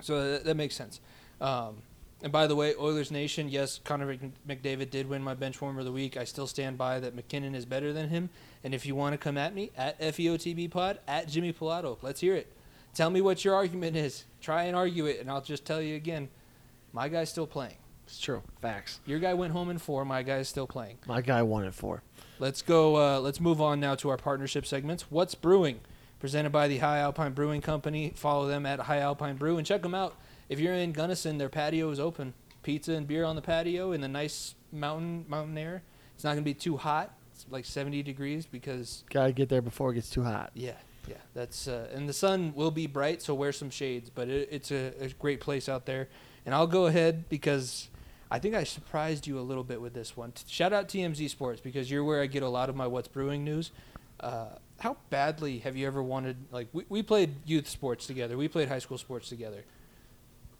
So 0.00 0.32
that, 0.32 0.44
that 0.44 0.54
makes 0.56 0.74
sense. 0.74 1.00
Um, 1.40 1.82
and 2.22 2.32
by 2.32 2.48
the 2.48 2.56
way, 2.56 2.74
Oilers 2.74 3.12
Nation, 3.12 3.48
yes, 3.48 3.80
Connor 3.84 4.18
McDavid 4.48 4.90
did 4.90 5.08
win 5.08 5.22
my 5.22 5.34
bench 5.34 5.60
warmer 5.60 5.80
of 5.80 5.84
the 5.84 5.92
week. 5.92 6.16
I 6.16 6.24
still 6.24 6.48
stand 6.48 6.76
by 6.76 6.98
that 6.98 7.14
MacKinnon 7.14 7.54
is 7.54 7.64
better 7.64 7.92
than 7.92 8.08
him. 8.08 8.30
And 8.64 8.74
if 8.74 8.84
you 8.84 8.96
want 8.96 9.12
to 9.12 9.18
come 9.18 9.38
at 9.38 9.54
me, 9.54 9.70
at 9.76 10.00
FEOTB 10.00 10.70
Pod, 10.70 10.98
at 11.06 11.28
Jimmy 11.28 11.52
Pilato, 11.52 11.96
let's 12.02 12.20
hear 12.20 12.34
it. 12.34 12.52
Tell 12.92 13.10
me 13.10 13.20
what 13.20 13.44
your 13.44 13.54
argument 13.54 13.96
is. 13.96 14.24
Try 14.40 14.64
and 14.64 14.74
argue 14.74 15.06
it, 15.06 15.20
and 15.20 15.30
I'll 15.30 15.40
just 15.40 15.64
tell 15.64 15.80
you 15.80 15.94
again, 15.94 16.28
my 16.92 17.08
guy's 17.08 17.30
still 17.30 17.46
playing. 17.46 17.76
It's 18.08 18.18
true. 18.18 18.42
Facts. 18.62 19.00
Your 19.06 19.18
guy 19.18 19.34
went 19.34 19.52
home 19.52 19.70
in 19.70 19.78
four. 19.78 20.04
My 20.04 20.22
guy's 20.22 20.48
still 20.48 20.66
playing. 20.66 20.98
My 21.06 21.20
guy 21.20 21.42
won 21.42 21.64
in 21.64 21.72
four. 21.72 22.02
Let's 22.38 22.62
go. 22.62 22.96
Uh, 22.96 23.20
let's 23.20 23.38
move 23.38 23.60
on 23.60 23.80
now 23.80 23.94
to 23.96 24.08
our 24.08 24.16
partnership 24.16 24.64
segments. 24.64 25.10
What's 25.10 25.34
brewing? 25.34 25.80
Presented 26.20 26.50
by 26.50 26.66
the 26.68 26.78
High 26.78 26.98
Alpine 26.98 27.32
Brewing 27.32 27.60
Company. 27.60 28.12
Follow 28.16 28.48
them 28.48 28.66
at 28.66 28.80
High 28.80 28.98
Alpine 28.98 29.36
Brew 29.36 29.56
and 29.56 29.66
check 29.66 29.82
them 29.82 29.94
out. 29.94 30.16
If 30.48 30.58
you're 30.58 30.74
in 30.74 30.92
Gunnison, 30.92 31.38
their 31.38 31.48
patio 31.48 31.90
is 31.90 32.00
open. 32.00 32.34
Pizza 32.62 32.92
and 32.94 33.06
beer 33.06 33.24
on 33.24 33.36
the 33.36 33.42
patio 33.42 33.92
in 33.92 34.00
the 34.00 34.08
nice 34.08 34.54
mountain 34.72 35.24
mountain 35.28 35.56
air. 35.56 35.82
It's 36.14 36.24
not 36.24 36.30
gonna 36.30 36.42
be 36.42 36.54
too 36.54 36.76
hot. 36.76 37.14
It's 37.32 37.46
like 37.50 37.64
70 37.64 38.02
degrees 38.02 38.46
because 38.46 39.04
Gotta 39.10 39.32
get 39.32 39.48
there 39.48 39.62
before 39.62 39.92
it 39.92 39.94
gets 39.94 40.10
too 40.10 40.24
hot. 40.24 40.50
yeah, 40.54 40.72
yeah. 41.06 41.16
That's 41.34 41.68
uh, 41.68 41.88
and 41.94 42.08
the 42.08 42.12
sun 42.12 42.52
will 42.56 42.72
be 42.72 42.88
bright, 42.88 43.22
so 43.22 43.32
wear 43.34 43.52
some 43.52 43.70
shades. 43.70 44.10
But 44.10 44.28
it, 44.28 44.48
it's 44.50 44.72
a, 44.72 44.92
a 45.00 45.08
great 45.10 45.40
place 45.40 45.68
out 45.68 45.86
there. 45.86 46.08
And 46.44 46.52
I'll 46.54 46.66
go 46.66 46.86
ahead 46.86 47.28
because 47.28 47.88
I 48.30 48.40
think 48.40 48.56
I 48.56 48.64
surprised 48.64 49.26
you 49.28 49.38
a 49.38 49.42
little 49.42 49.64
bit 49.64 49.80
with 49.80 49.94
this 49.94 50.16
one. 50.16 50.32
Shout 50.48 50.72
out 50.72 50.88
TMZ 50.88 51.30
Sports 51.30 51.60
because 51.60 51.90
you're 51.90 52.02
where 52.04 52.20
I 52.22 52.26
get 52.26 52.42
a 52.42 52.48
lot 52.48 52.68
of 52.68 52.74
my 52.74 52.86
what's 52.88 53.06
brewing 53.08 53.44
news. 53.44 53.70
Uh, 54.18 54.46
how 54.78 54.96
badly 55.10 55.58
have 55.58 55.76
you 55.76 55.86
ever 55.86 56.02
wanted? 56.02 56.36
Like 56.50 56.68
we, 56.72 56.84
we 56.88 57.02
played 57.02 57.34
youth 57.44 57.68
sports 57.68 58.06
together. 58.06 58.36
We 58.36 58.48
played 58.48 58.68
high 58.68 58.78
school 58.78 58.98
sports 58.98 59.28
together. 59.28 59.64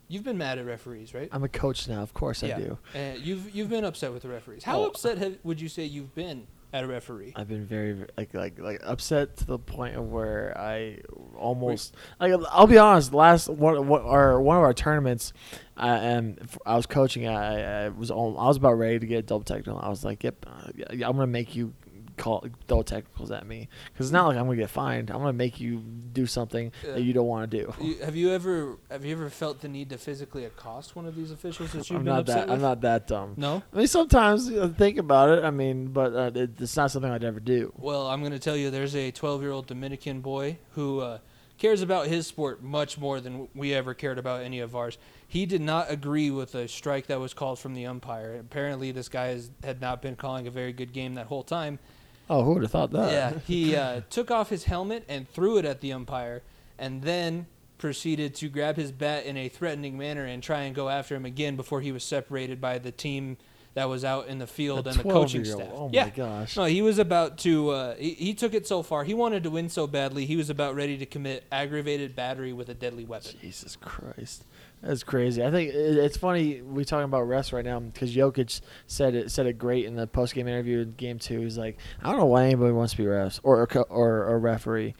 You've 0.08 0.24
been 0.24 0.38
mad 0.38 0.58
at 0.58 0.64
referees, 0.66 1.12
right? 1.12 1.28
I'm 1.32 1.44
a 1.44 1.48
coach 1.48 1.86
now. 1.86 2.00
Of 2.02 2.14
course 2.14 2.42
I 2.42 2.52
do. 2.58 2.78
And 2.94 3.20
you've 3.20 3.54
you've 3.54 3.68
been 3.68 3.84
upset 3.84 4.12
with 4.12 4.22
the 4.22 4.28
referees. 4.28 4.64
How 4.64 4.80
Oh. 4.80 4.86
upset 4.86 5.18
have, 5.18 5.36
would 5.44 5.60
you 5.60 5.68
say 5.68 5.84
you've 5.84 6.14
been 6.14 6.46
at 6.72 6.82
a 6.82 6.86
referee? 6.86 7.34
I've 7.36 7.48
been 7.48 7.66
very 7.66 8.06
like 8.16 8.32
like 8.32 8.58
like 8.58 8.80
upset 8.82 9.36
to 9.38 9.44
the 9.46 9.58
point 9.58 9.96
of 9.96 10.10
where 10.10 10.56
I 10.58 11.00
almost 11.36 11.94
like 12.18 12.32
I'll 12.50 12.66
be 12.66 12.78
honest. 12.78 13.12
Last 13.12 13.48
one 13.50 13.86
one 13.86 14.00
our 14.02 14.40
one 14.40 14.56
of 14.56 14.62
our 14.62 14.72
tournaments, 14.74 15.34
I 15.76 15.90
and 15.96 16.38
I 16.64 16.74
was 16.74 16.86
coaching. 16.86 17.28
I, 17.28 17.84
I 17.84 17.88
was 17.90 18.10
all, 18.10 18.38
I 18.38 18.46
was 18.48 18.56
about 18.56 18.72
ready 18.78 18.98
to 18.98 19.06
get 19.06 19.26
double 19.26 19.44
technical. 19.44 19.78
I 19.78 19.90
was 19.90 20.04
like, 20.04 20.24
"Yep, 20.24 20.46
uh, 20.46 20.70
yeah, 20.94 21.06
I'm 21.06 21.16
gonna 21.16 21.26
make 21.26 21.54
you 21.54 21.74
call 22.18 22.44
double 22.66 22.82
technicals 22.84 23.30
at 23.30 23.46
me 23.46 23.68
because 23.92 24.06
it's 24.06 24.12
not 24.12 24.26
like 24.26 24.36
I'm 24.36 24.44
gonna 24.46 24.56
get 24.56 24.70
fined. 24.70 25.10
I'm 25.10 25.18
gonna 25.18 25.32
make 25.32 25.60
you 25.60 25.78
do 25.78 26.26
something 26.26 26.72
Yeah. 26.84 26.92
that 26.92 27.02
you 27.02 27.12
don't 27.12 27.26
want 27.26 27.50
to 27.50 27.58
do." 27.64 27.74
You, 27.82 27.98
have 28.04 28.16
you 28.16 28.30
ever 28.30 28.78
have 28.90 29.04
you 29.04 29.12
ever 29.12 29.30
felt 29.30 29.60
the 29.60 29.68
need 29.68 29.90
to 29.90 29.98
physically 29.98 30.44
accost 30.44 30.96
one 30.96 31.06
of 31.06 31.16
these 31.16 31.30
officials 31.30 31.72
that 31.72 31.88
you've 31.88 31.98
I'm 32.00 32.04
been 32.04 32.14
not 32.14 32.20
upset 32.20 32.36
that 32.36 32.46
with? 32.48 32.54
I'm 32.54 32.60
not 32.62 32.80
that 32.82 33.06
dumb. 33.06 33.34
No. 33.36 33.62
I 33.72 33.76
mean, 33.76 33.86
sometimes 33.86 34.48
know, 34.48 34.68
think 34.68 34.98
about 34.98 35.30
it. 35.38 35.44
I 35.44 35.50
mean, 35.50 35.88
but 35.88 36.14
uh, 36.14 36.30
it, 36.34 36.60
it's 36.60 36.76
not 36.76 36.90
something 36.90 37.10
I'd 37.10 37.24
ever 37.24 37.40
do. 37.40 37.72
Well, 37.76 38.06
I'm 38.06 38.20
going 38.20 38.32
to 38.32 38.38
tell 38.38 38.56
you, 38.56 38.70
there's 38.70 38.96
a 38.96 39.10
12 39.10 39.42
year 39.42 39.50
old 39.52 39.66
Dominican 39.66 40.20
boy 40.20 40.58
who 40.72 41.00
uh, 41.00 41.18
cares 41.58 41.82
about 41.82 42.06
his 42.06 42.26
sport 42.26 42.62
much 42.62 42.98
more 42.98 43.20
than 43.20 43.48
we 43.54 43.74
ever 43.74 43.94
cared 43.94 44.18
about 44.18 44.42
any 44.42 44.60
of 44.60 44.76
ours. 44.76 44.98
He 45.26 45.44
did 45.46 45.60
not 45.60 45.90
agree 45.90 46.30
with 46.30 46.54
a 46.54 46.68
strike 46.68 47.06
that 47.08 47.20
was 47.20 47.34
called 47.34 47.58
from 47.58 47.74
the 47.74 47.86
umpire. 47.86 48.36
Apparently, 48.38 48.92
this 48.92 49.08
guy 49.08 49.26
has, 49.28 49.50
had 49.62 49.80
not 49.80 50.00
been 50.00 50.16
calling 50.16 50.46
a 50.46 50.50
very 50.50 50.72
good 50.72 50.92
game 50.92 51.14
that 51.14 51.26
whole 51.26 51.42
time. 51.42 51.78
Oh, 52.30 52.44
who 52.44 52.54
would 52.54 52.62
have 52.62 52.70
thought 52.70 52.92
that? 52.92 53.10
Yeah, 53.12 53.38
he 53.46 53.74
uh, 53.76 54.02
took 54.10 54.30
off 54.30 54.50
his 54.50 54.64
helmet 54.64 55.04
and 55.08 55.28
threw 55.28 55.56
it 55.58 55.64
at 55.64 55.80
the 55.80 55.92
umpire, 55.92 56.42
and 56.78 57.02
then 57.02 57.46
proceeded 57.78 58.34
to 58.34 58.48
grab 58.48 58.76
his 58.76 58.90
bat 58.92 59.24
in 59.24 59.36
a 59.36 59.48
threatening 59.48 59.96
manner 59.96 60.24
and 60.24 60.42
try 60.42 60.62
and 60.62 60.74
go 60.74 60.88
after 60.88 61.14
him 61.14 61.24
again 61.24 61.56
before 61.56 61.80
he 61.80 61.92
was 61.92 62.02
separated 62.04 62.60
by 62.60 62.76
the 62.78 62.90
team 62.90 63.36
that 63.74 63.88
was 63.88 64.04
out 64.04 64.26
in 64.26 64.38
the 64.38 64.46
field 64.46 64.86
A 64.86 64.90
and 64.90 64.98
the 64.98 65.02
coaching 65.04 65.42
12-year-old. 65.42 65.62
staff. 65.62 65.74
Oh 65.78 65.90
yeah. 65.92 66.04
my 66.04 66.10
gosh. 66.10 66.56
No, 66.56 66.64
he 66.64 66.82
was 66.82 66.98
about 66.98 67.38
to. 67.38 67.70
Uh, 67.70 67.94
he, 67.94 68.14
he 68.14 68.34
took 68.34 68.52
it 68.52 68.66
so 68.66 68.82
far. 68.82 69.04
He 69.04 69.14
wanted 69.14 69.44
to 69.44 69.50
win 69.50 69.68
so 69.68 69.86
badly. 69.86 70.26
He 70.26 70.36
was 70.36 70.50
about 70.50 70.74
ready 70.74 70.98
to 70.98 71.06
commit 71.06 71.44
aggravated 71.52 72.16
battery 72.16 72.52
with 72.52 72.68
a 72.68 72.74
deadly 72.74 73.04
weapon. 73.04 73.32
Jesus 73.40 73.76
Christ, 73.76 74.44
that's 74.82 75.02
crazy. 75.02 75.42
I 75.42 75.50
think 75.50 75.72
it's 75.74 76.16
funny 76.16 76.62
we 76.62 76.84
talking 76.84 77.04
about 77.04 77.26
refs 77.26 77.52
right 77.52 77.64
now 77.64 77.80
because 77.80 78.14
Jokic 78.14 78.60
said 78.86 79.14
it 79.14 79.30
said 79.30 79.46
it 79.46 79.58
great 79.58 79.84
in 79.86 79.96
the 79.96 80.06
post 80.06 80.34
game 80.34 80.46
interview 80.46 80.80
in 80.80 80.92
game 80.92 81.18
two. 81.18 81.40
He's 81.40 81.58
like, 81.58 81.78
I 82.02 82.10
don't 82.10 82.18
know 82.18 82.26
why 82.26 82.44
anybody 82.44 82.72
wants 82.72 82.92
to 82.92 82.98
be 82.98 83.04
refs 83.04 83.40
or 83.42 83.62
a 83.62 83.80
or 83.80 84.34
a 84.34 84.38
referee. 84.38 84.94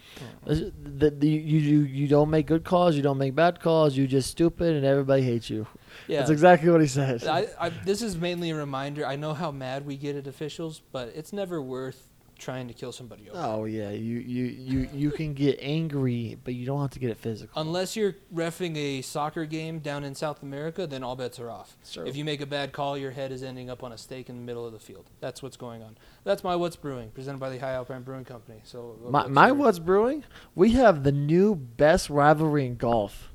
Mm. 0.47 0.47
The, 0.47 0.91
the, 0.91 1.11
the, 1.11 1.29
you, 1.29 1.59
you 1.59 1.81
you 1.81 2.09
don't 2.09 2.31
make 2.31 2.47
good 2.47 2.65
calls, 2.65 2.97
you 2.97 3.03
don't 3.03 3.19
make 3.19 3.35
bad 3.35 3.61
calls, 3.61 3.97
you 3.97 4.07
just 4.07 4.31
stupid, 4.31 4.75
and 4.75 4.85
everybody 4.85 5.23
hates 5.23 5.49
you. 5.49 5.67
Yeah. 6.07 6.19
That's 6.19 6.31
exactly 6.31 6.71
what 6.71 6.81
he 6.81 6.87
says. 6.87 7.27
I, 7.27 7.47
I, 7.59 7.69
this 7.69 8.03
is 8.03 8.17
mainly 8.17 8.51
a 8.51 8.57
reminder. 8.57 9.07
I 9.07 9.17
know 9.17 9.35
how 9.35 9.51
mad 9.51 9.87
we 9.87 9.97
get 9.97 10.17
at 10.17 10.27
officials, 10.27 10.83
but 10.93 11.09
it's 11.15 11.33
never 11.33 11.63
worth 11.63 12.09
trying 12.39 12.69
to 12.69 12.75
kill 12.75 12.93
somebody 12.93 13.29
over. 13.29 13.39
oh 13.41 13.65
yeah, 13.65 13.91
you, 13.91 14.19
you 14.19 14.45
you 14.47 14.89
you 14.93 15.11
can 15.11 15.35
get 15.35 15.59
angry, 15.61 16.39
but 16.45 16.55
you 16.55 16.65
don't 16.65 16.81
have 16.81 16.91
to 16.91 16.99
get 16.99 17.11
it 17.11 17.19
physical. 17.19 17.61
Unless 17.61 17.97
you're 17.97 18.15
refing 18.35 18.77
a 18.77 19.03
soccer 19.03 19.45
game 19.45 19.81
down 19.81 20.05
in 20.05 20.15
South 20.15 20.43
America, 20.43 20.87
then 20.87 21.03
all 21.03 21.17
bets 21.17 21.39
are 21.41 21.51
off. 21.51 21.77
Sure. 21.85 22.07
If 22.07 22.17
you 22.17 22.25
make 22.25 22.41
a 22.41 22.47
bad 22.47 22.73
call, 22.73 22.97
your 22.97 23.11
head 23.11 23.33
is 23.33 23.43
ending 23.43 23.69
up 23.69 23.83
on 23.83 23.93
a 23.93 23.99
stake 23.99 24.29
in 24.29 24.37
the 24.37 24.43
middle 24.43 24.65
of 24.67 24.73
the 24.73 24.79
field. 24.79 25.11
That's 25.21 25.43
what's 25.43 25.57
going 25.57 25.83
on. 25.83 25.99
That's 26.25 26.45
my 26.45 26.57
What's 26.57 26.77
Brewing, 26.77 27.11
presented 27.11 27.39
by 27.39 27.51
the 27.51 27.59
High 27.59 27.73
Alpine 27.73 28.03
Brewing 28.03 28.25
Company. 28.25 28.61
So 28.65 28.97
uh, 29.07 29.11
My, 29.11 29.21
what's 29.21 29.31
my 29.31 29.53
what's 29.53 29.79
brewing? 29.79 30.25
We 30.55 30.73
have 30.73 31.05
the 31.05 31.13
new 31.13 31.55
best 31.55 32.09
rivalry 32.11 32.67
in 32.67 32.77
golf. 32.77 33.28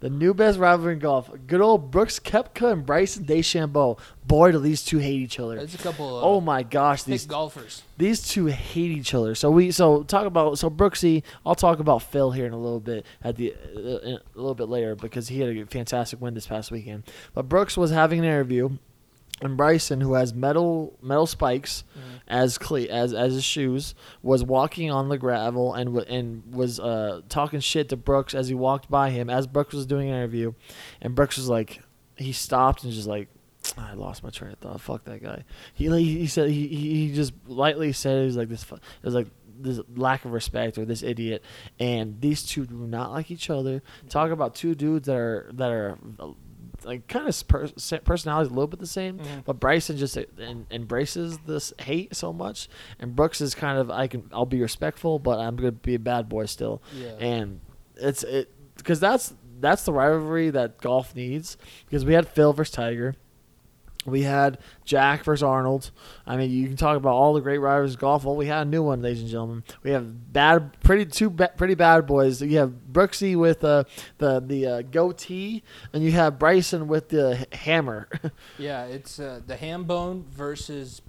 The 0.00 0.08
new 0.08 0.32
best 0.32 0.58
rivalry 0.58 0.94
in 0.94 0.98
golf. 0.98 1.30
Good 1.46 1.60
old 1.60 1.90
Brooks 1.90 2.18
Koepka 2.18 2.72
and 2.72 2.86
Bryson 2.86 3.24
DeChambeau. 3.26 3.98
Boy, 4.26 4.50
do 4.52 4.58
these 4.58 4.82
two 4.82 4.96
hate 4.98 5.20
each 5.20 5.38
other. 5.38 5.56
There's 5.56 5.74
a 5.74 5.78
couple 5.78 6.16
of 6.18 6.24
Oh 6.24 6.40
my 6.40 6.62
gosh, 6.62 7.02
these 7.02 7.26
golfers. 7.26 7.82
these 7.98 8.26
two 8.26 8.46
hate 8.46 8.90
each 8.90 9.12
other. 9.12 9.34
So 9.34 9.50
we 9.50 9.70
so 9.70 10.02
talk 10.02 10.24
about 10.26 10.58
so 10.58 10.70
Brooksy. 10.70 11.22
I'll 11.44 11.54
talk 11.54 11.80
about 11.80 12.02
Phil 12.02 12.30
here 12.30 12.46
in 12.46 12.52
a 12.54 12.58
little 12.58 12.80
bit 12.80 13.04
at 13.22 13.36
the 13.36 13.52
uh, 13.76 13.78
in 13.78 14.14
a 14.14 14.20
little 14.36 14.54
bit 14.54 14.68
later 14.70 14.94
because 14.94 15.28
he 15.28 15.40
had 15.40 15.54
a 15.54 15.66
fantastic 15.66 16.20
win 16.20 16.32
this 16.32 16.46
past 16.46 16.70
weekend. 16.70 17.04
But 17.34 17.48
Brooks 17.48 17.76
was 17.76 17.90
having 17.90 18.20
an 18.20 18.24
interview, 18.24 18.78
and 19.40 19.56
Bryson, 19.56 20.00
who 20.00 20.14
has 20.14 20.34
metal 20.34 20.98
metal 21.02 21.26
spikes 21.26 21.84
Mhm. 21.96 22.20
as 22.28 22.58
cle- 22.58 22.86
as 22.90 23.12
as 23.14 23.34
his 23.34 23.44
shoes, 23.44 23.94
was 24.22 24.44
walking 24.44 24.90
on 24.90 25.08
the 25.08 25.18
gravel 25.18 25.74
and 25.74 25.94
w- 25.94 26.06
and 26.14 26.42
was 26.54 26.78
uh, 26.80 27.22
talking 27.28 27.60
shit 27.60 27.88
to 27.90 27.96
Brooks 27.96 28.34
as 28.34 28.48
he 28.48 28.54
walked 28.54 28.90
by 28.90 29.10
him 29.10 29.30
as 29.30 29.46
Brooks 29.46 29.74
was 29.74 29.86
doing 29.86 30.08
an 30.08 30.14
interview, 30.16 30.52
and 31.00 31.14
Brooks 31.14 31.36
was 31.36 31.48
like, 31.48 31.82
he 32.16 32.32
stopped 32.32 32.84
and 32.84 32.92
just 32.92 33.08
like. 33.08 33.28
I 33.76 33.92
lost 33.92 34.24
my 34.24 34.30
train 34.30 34.52
of 34.52 34.58
thought. 34.58 34.80
Fuck 34.80 35.04
that 35.04 35.22
guy. 35.22 35.44
He 35.74 35.86
he 36.02 36.26
said 36.26 36.48
he 36.48 36.66
he 36.66 37.08
he 37.08 37.14
just 37.14 37.34
lightly 37.46 37.92
said 37.92 38.22
it 38.22 38.24
was 38.24 38.36
like 38.36 38.48
this. 38.48 38.64
fu- 38.64 38.76
It 38.76 38.80
was 39.04 39.14
like 39.14 39.28
this 39.60 39.78
lack 39.94 40.24
of 40.24 40.32
respect 40.32 40.78
or 40.78 40.86
this 40.86 41.02
idiot. 41.02 41.44
And 41.78 42.18
these 42.22 42.42
two 42.42 42.64
do 42.64 42.74
not 42.74 43.12
like 43.12 43.30
each 43.30 43.50
other. 43.50 43.82
Talk 44.08 44.30
about 44.30 44.54
two 44.54 44.74
dudes 44.74 45.06
that 45.06 45.16
are 45.16 45.50
that 45.52 45.70
are 45.70 45.98
like 46.84 47.06
kind 47.08 47.28
of 47.28 47.48
per- 47.48 47.68
personalities 48.04 48.50
a 48.50 48.54
little 48.54 48.66
bit 48.66 48.80
the 48.80 48.86
same. 48.86 49.18
Mhm. 49.18 49.44
But 49.44 49.60
Bryson 49.60 49.96
just 49.96 50.16
en- 50.16 50.66
embraces 50.70 51.38
this 51.46 51.72
hate 51.80 52.14
so 52.16 52.32
much, 52.32 52.68
and 52.98 53.14
Brooks 53.14 53.40
is 53.40 53.54
kind 53.54 53.78
of 53.78 53.90
I 53.90 54.06
can 54.06 54.28
I'll 54.32 54.46
be 54.46 54.60
respectful, 54.62 55.18
but 55.18 55.38
I'm 55.38 55.56
gonna 55.56 55.72
be 55.72 55.94
a 55.94 55.98
bad 55.98 56.28
boy 56.28 56.46
still. 56.46 56.82
Yeah. 56.96 57.12
And 57.20 57.60
it's 57.96 58.22
it 58.22 58.50
because 58.76 59.00
that's 59.00 59.34
that's 59.60 59.84
the 59.84 59.92
rivalry 59.92 60.48
that 60.50 60.78
golf 60.80 61.14
needs. 61.14 61.56
Because 61.84 62.04
we 62.04 62.14
had 62.14 62.26
Phil 62.28 62.52
versus 62.52 62.72
Tiger. 62.74 63.14
We 64.06 64.22
had 64.22 64.58
Jack 64.86 65.24
versus 65.24 65.42
Arnold. 65.42 65.90
I 66.26 66.36
mean, 66.36 66.50
you 66.50 66.66
can 66.66 66.76
talk 66.76 66.96
about 66.96 67.12
all 67.12 67.34
the 67.34 67.42
great 67.42 67.58
rivalries 67.58 67.94
of 67.94 68.00
golf. 68.00 68.24
Well, 68.24 68.34
we 68.34 68.46
had 68.46 68.66
a 68.66 68.70
new 68.70 68.82
one, 68.82 69.02
ladies 69.02 69.20
and 69.20 69.28
gentlemen. 69.30 69.62
We 69.82 69.90
have 69.90 70.32
bad, 70.32 70.80
pretty 70.80 71.04
two 71.04 71.28
ba- 71.28 71.52
pretty 71.54 71.74
bad 71.74 72.06
boys. 72.06 72.40
You 72.40 72.56
have 72.58 72.72
Brooksy 72.90 73.36
with 73.36 73.62
uh, 73.62 73.84
the 74.16 74.40
the 74.40 74.66
uh, 74.66 74.82
goatee, 74.82 75.62
and 75.92 76.02
you 76.02 76.12
have 76.12 76.38
Bryson 76.38 76.88
with 76.88 77.10
the 77.10 77.46
hammer. 77.52 78.08
Yeah, 78.58 78.84
it's 78.84 79.18
uh, 79.18 79.40
the 79.46 79.56
ham 79.56 79.84
bone 79.84 80.24
versus 80.30 81.02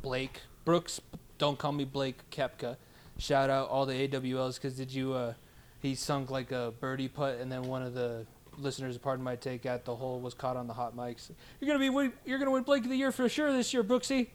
Blake 0.00 0.40
Brooks. 0.64 1.00
Don't 1.38 1.58
call 1.58 1.72
me 1.72 1.84
Blake 1.84 2.30
Koepka. 2.30 2.76
Shout 3.18 3.50
out 3.50 3.68
all 3.68 3.86
the 3.86 4.08
AWLs 4.08 4.56
because 4.56 4.76
did 4.76 4.92
you? 4.92 5.12
Uh, 5.12 5.34
he 5.80 5.94
sunk 5.94 6.30
like 6.30 6.52
a 6.52 6.72
birdie 6.80 7.08
putt, 7.08 7.38
and 7.40 7.50
then 7.50 7.64
one 7.64 7.82
of 7.82 7.94
the 7.94 8.26
listeners, 8.62 8.96
pardon 8.98 9.24
my 9.24 9.36
take, 9.36 9.66
at 9.66 9.84
the 9.84 9.96
whole 9.96 10.20
was 10.20 10.34
caught 10.34 10.56
on 10.56 10.66
the 10.66 10.74
hot 10.74 10.96
mics. 10.96 11.30
You're 11.60 11.66
gonna 11.68 11.78
be 11.78 11.90
win- 11.90 12.12
you're 12.24 12.38
gonna 12.38 12.50
win 12.50 12.62
Blake 12.62 12.84
of 12.84 12.90
the 12.90 12.96
year 12.96 13.12
for 13.12 13.28
sure 13.28 13.52
this 13.52 13.72
year, 13.74 13.82
Brooksy. 13.84 14.28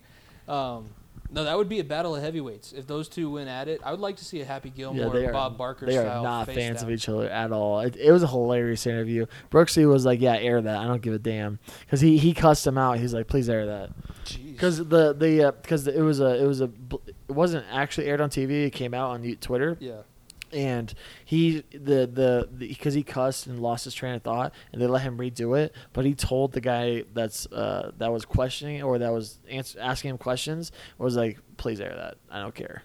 Um, 0.47 0.89
no, 1.29 1.43
that 1.43 1.57
would 1.57 1.67
be 1.67 1.79
a 1.79 1.83
battle 1.83 2.15
of 2.15 2.21
heavyweights 2.21 2.71
if 2.71 2.87
those 2.87 3.09
two 3.09 3.29
went 3.31 3.49
at 3.49 3.67
it. 3.67 3.81
I 3.83 3.91
would 3.91 3.99
like 3.99 4.15
to 4.17 4.23
see 4.25 4.39
a 4.39 4.45
Happy 4.45 4.69
Gilmore, 4.69 5.09
they 5.11 5.25
are 5.25 5.33
Bob 5.33 5.57
Barker 5.57 5.85
they 5.85 5.97
are 5.97 6.03
style. 6.03 6.23
not 6.23 6.45
face 6.45 6.55
fans 6.55 6.77
down. 6.77 6.85
of 6.85 6.91
each 6.95 7.09
other 7.09 7.29
at 7.29 7.51
all. 7.51 7.81
It, 7.81 7.97
it 7.97 8.11
was 8.13 8.23
a 8.23 8.27
hilarious 8.27 8.85
interview. 8.87 9.25
Brooksy 9.51 9.85
was 9.89 10.05
like, 10.05 10.21
"Yeah, 10.21 10.37
air 10.37 10.61
that. 10.61 10.77
I 10.77 10.87
don't 10.87 11.01
give 11.01 11.13
a 11.13 11.19
damn," 11.19 11.59
because 11.81 11.99
he 11.99 12.17
he 12.17 12.33
cussed 12.33 12.65
him 12.65 12.77
out. 12.77 12.99
He's 12.99 13.13
like, 13.13 13.27
"Please 13.27 13.49
air 13.49 13.65
that." 13.65 13.89
Because 14.51 14.77
the 14.77 15.13
the 15.13 15.53
because 15.61 15.85
it 15.87 15.99
was 16.01 16.21
a 16.21 16.41
it 16.41 16.47
was 16.47 16.61
a 16.61 16.69
it 17.27 17.31
wasn't 17.33 17.65
actually 17.71 18.07
aired 18.07 18.21
on 18.21 18.29
TV. 18.29 18.65
It 18.67 18.71
came 18.71 18.93
out 18.93 19.09
on 19.09 19.35
Twitter, 19.41 19.75
yeah, 19.81 20.03
and 20.51 20.93
he 21.25 21.63
the 21.71 22.07
the 22.07 22.49
because 22.57 22.93
he 22.93 23.03
cussed 23.03 23.47
and 23.47 23.59
lost 23.59 23.85
his 23.85 23.93
train 23.93 24.15
of 24.15 24.21
thought, 24.21 24.53
and 24.71 24.81
they 24.81 24.87
let 24.87 25.01
him 25.01 25.17
redo 25.17 25.57
it. 25.57 25.73
But 25.93 26.05
he 26.05 26.13
told 26.13 26.53
the 26.53 26.61
guy 26.61 27.03
that's 27.13 27.45
uh 27.47 27.91
that 27.97 28.11
was 28.11 28.25
questioning 28.25 28.83
or 28.83 28.97
that 28.99 29.11
was 29.11 29.39
answer, 29.49 29.79
asking 29.79 30.11
him 30.11 30.17
questions 30.17 30.71
was 30.97 31.15
like, 31.15 31.39
"Please 31.57 31.79
air 31.79 31.93
that. 31.95 32.17
I 32.29 32.39
don't 32.39 32.55
care." 32.55 32.83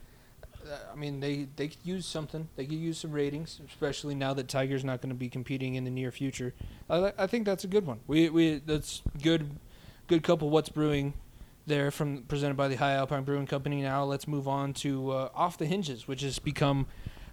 Uh, 0.64 0.76
I 0.93 0.97
mean, 0.97 1.20
they 1.20 1.48
they 1.56 1.68
could 1.68 1.84
use 1.84 2.06
something. 2.06 2.48
They 2.56 2.64
could 2.64 2.78
use 2.78 2.98
some 2.98 3.12
ratings, 3.12 3.60
especially 3.68 4.14
now 4.14 4.34
that 4.34 4.48
Tiger's 4.48 4.84
not 4.84 5.01
going 5.01 5.10
to 5.10 5.18
be 5.18 5.28
competing 5.28 5.74
in 5.74 5.84
the 5.84 5.90
near 5.90 6.10
future. 6.10 6.55
I, 6.89 7.12
I 7.18 7.26
think 7.26 7.47
that's 7.47 7.64
a 7.64 7.68
good 7.68 7.86
one. 7.86 8.01
We 8.06 8.28
we 8.28 8.59
that's 8.64 9.02
good, 9.22 9.59
good 10.06 10.22
couple. 10.22 10.51
What's 10.51 10.68
brewing 10.68 11.14
there 11.66 11.90
from 11.90 12.22
presented 12.22 12.56
by 12.56 12.68
the 12.68 12.76
High 12.76 12.94
Alpine 12.94 13.24
Brewing 13.24 13.47
Company. 13.47 13.82
Now 13.82 14.05
let's 14.05 14.26
move 14.26 14.48
on 14.48 14.72
to 14.74 15.10
uh, 15.10 15.28
off 15.34 15.59
the 15.59 15.66
hinges, 15.66 16.06
which 16.09 16.22
has 16.22 16.39
become. 16.39 16.86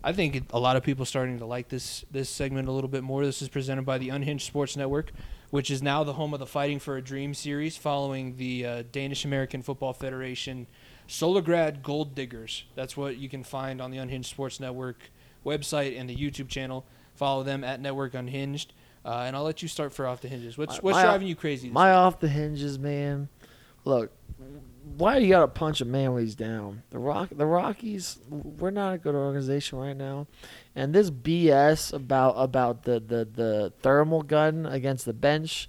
I 0.03 0.13
think 0.13 0.43
a 0.51 0.59
lot 0.59 0.75
of 0.77 0.83
people 0.83 1.05
starting 1.05 1.39
to 1.39 1.45
like 1.45 1.69
this 1.69 2.05
this 2.11 2.29
segment 2.29 2.67
a 2.67 2.71
little 2.71 2.89
bit 2.89 3.03
more. 3.03 3.25
This 3.25 3.41
is 3.41 3.49
presented 3.49 3.85
by 3.85 3.97
the 3.97 4.09
Unhinged 4.09 4.45
Sports 4.45 4.77
Network, 4.77 5.11
which 5.49 5.69
is 5.69 5.81
now 5.83 6.03
the 6.03 6.13
home 6.13 6.33
of 6.33 6.39
the 6.39 6.45
Fighting 6.45 6.79
for 6.79 6.95
a 6.97 7.01
Dream 7.01 7.33
series, 7.33 7.75
following 7.75 8.37
the 8.37 8.65
uh, 8.65 8.83
Danish 8.91 9.25
American 9.25 9.61
Football 9.61 9.93
Federation 9.93 10.67
Solargrad 11.07 11.81
Gold 11.83 12.15
Diggers. 12.15 12.63
That's 12.75 12.95
what 12.95 13.17
you 13.17 13.27
can 13.29 13.43
find 13.43 13.81
on 13.81 13.91
the 13.91 13.97
Unhinged 13.97 14.29
Sports 14.29 14.59
Network 14.59 15.11
website 15.45 15.99
and 15.99 16.09
the 16.09 16.15
YouTube 16.15 16.47
channel. 16.47 16.85
Follow 17.15 17.43
them 17.43 17.63
at 17.63 17.81
Network 17.81 18.13
Unhinged. 18.13 18.73
Uh, 19.03 19.23
and 19.25 19.35
I'll 19.35 19.43
let 19.43 19.61
you 19.61 19.67
start 19.67 19.93
for 19.93 20.05
off 20.05 20.21
the 20.21 20.27
hinges. 20.27 20.57
What's 20.57 20.75
My- 20.75 20.79
what's 20.81 20.95
my- 20.97 21.03
driving 21.03 21.27
you 21.27 21.35
crazy? 21.35 21.69
My 21.69 21.89
week? 21.91 21.95
off 21.97 22.19
the 22.19 22.27
hinges, 22.27 22.77
man. 22.77 23.29
Look, 23.85 24.11
why 24.97 25.19
do 25.19 25.25
you 25.25 25.31
gotta 25.31 25.47
punch 25.47 25.81
a 25.81 25.85
man 25.85 26.13
when 26.13 26.23
he's 26.23 26.35
down? 26.35 26.83
The 26.89 26.99
Rock, 26.99 27.29
the 27.31 27.45
Rockies, 27.45 28.19
we're 28.29 28.71
not 28.71 28.95
a 28.95 28.97
good 28.97 29.15
organization 29.15 29.79
right 29.79 29.95
now, 29.95 30.27
and 30.75 30.93
this 30.93 31.09
BS 31.09 31.93
about 31.93 32.31
about 32.31 32.83
the 32.83 32.99
the 32.99 33.25
the 33.25 33.73
thermal 33.81 34.21
gun 34.21 34.65
against 34.65 35.05
the 35.05 35.13
bench. 35.13 35.67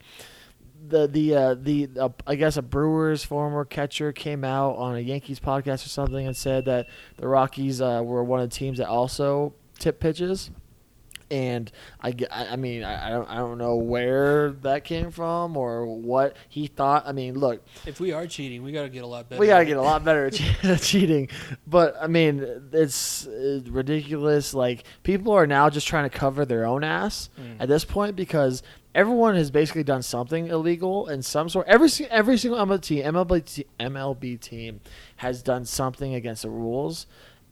The 0.88 1.06
the 1.06 1.34
uh, 1.34 1.54
the 1.54 1.88
uh, 1.98 2.08
I 2.26 2.34
guess 2.36 2.56
a 2.56 2.62
Brewers 2.62 3.22
former 3.22 3.64
catcher 3.64 4.12
came 4.12 4.44
out 4.44 4.76
on 4.76 4.96
a 4.96 5.00
Yankees 5.00 5.38
podcast 5.38 5.84
or 5.84 5.90
something 5.90 6.26
and 6.26 6.36
said 6.36 6.64
that 6.64 6.88
the 7.16 7.28
Rockies 7.28 7.80
uh, 7.80 8.02
were 8.04 8.24
one 8.24 8.40
of 8.40 8.48
the 8.48 8.56
teams 8.56 8.78
that 8.78 8.88
also 8.88 9.54
tip 9.78 10.00
pitches 10.00 10.50
and 11.30 11.70
I, 12.00 12.14
I 12.30 12.56
mean 12.56 12.82
I, 12.84 13.10
don't 13.10 13.28
I 13.30 13.36
don't 13.36 13.58
know 13.58 13.76
where 13.76 14.50
that 14.62 14.84
came 14.84 15.10
from 15.10 15.56
or 15.56 15.86
what 15.86 16.36
he 16.48 16.66
thought. 16.66 17.04
I 17.06 17.12
mean, 17.12 17.38
look, 17.38 17.64
if 17.86 18.00
we 18.00 18.12
are 18.12 18.26
cheating, 18.26 18.62
we 18.62 18.72
got 18.72 18.82
to 18.82 18.88
get 18.88 19.04
a 19.04 19.06
lot 19.06 19.28
better. 19.28 19.40
we 19.40 19.46
got 19.46 19.60
to 19.60 19.64
get 19.64 19.76
a 19.76 19.82
lot 19.82 20.04
better 20.04 20.30
at 20.64 20.80
cheating, 20.82 21.28
but 21.66 21.94
I 22.00 22.06
mean 22.06 22.44
it's, 22.72 23.28
ridiculous. 23.68 24.54
Like 24.54 24.84
people 25.02 25.32
are 25.32 25.46
now 25.46 25.70
just 25.70 25.86
trying 25.86 26.08
to 26.08 26.16
cover 26.16 26.44
their 26.44 26.64
own 26.66 26.84
ass 26.84 27.28
Mm. 27.40 27.56
at 27.60 27.68
this 27.68 27.84
point 27.84 28.16
because 28.16 28.62
everyone 28.94 29.34
has 29.36 29.50
basically 29.50 29.84
done 29.84 30.02
something 30.02 30.48
illegal 30.48 31.08
in 31.08 31.22
some 31.22 31.48
sort. 31.48 31.66
Every 31.68 31.88
every 32.10 32.36
single 32.38 32.58
MLB 32.64 32.80
team, 32.82 33.04
MLB, 33.04 33.44
te- 33.44 33.66
MLB 33.78 34.40
team 34.40 34.80
has 35.16 35.42
done 35.42 35.64
something 35.64 36.14
against 36.14 36.42
the 36.42 36.50
rules. 36.50 37.06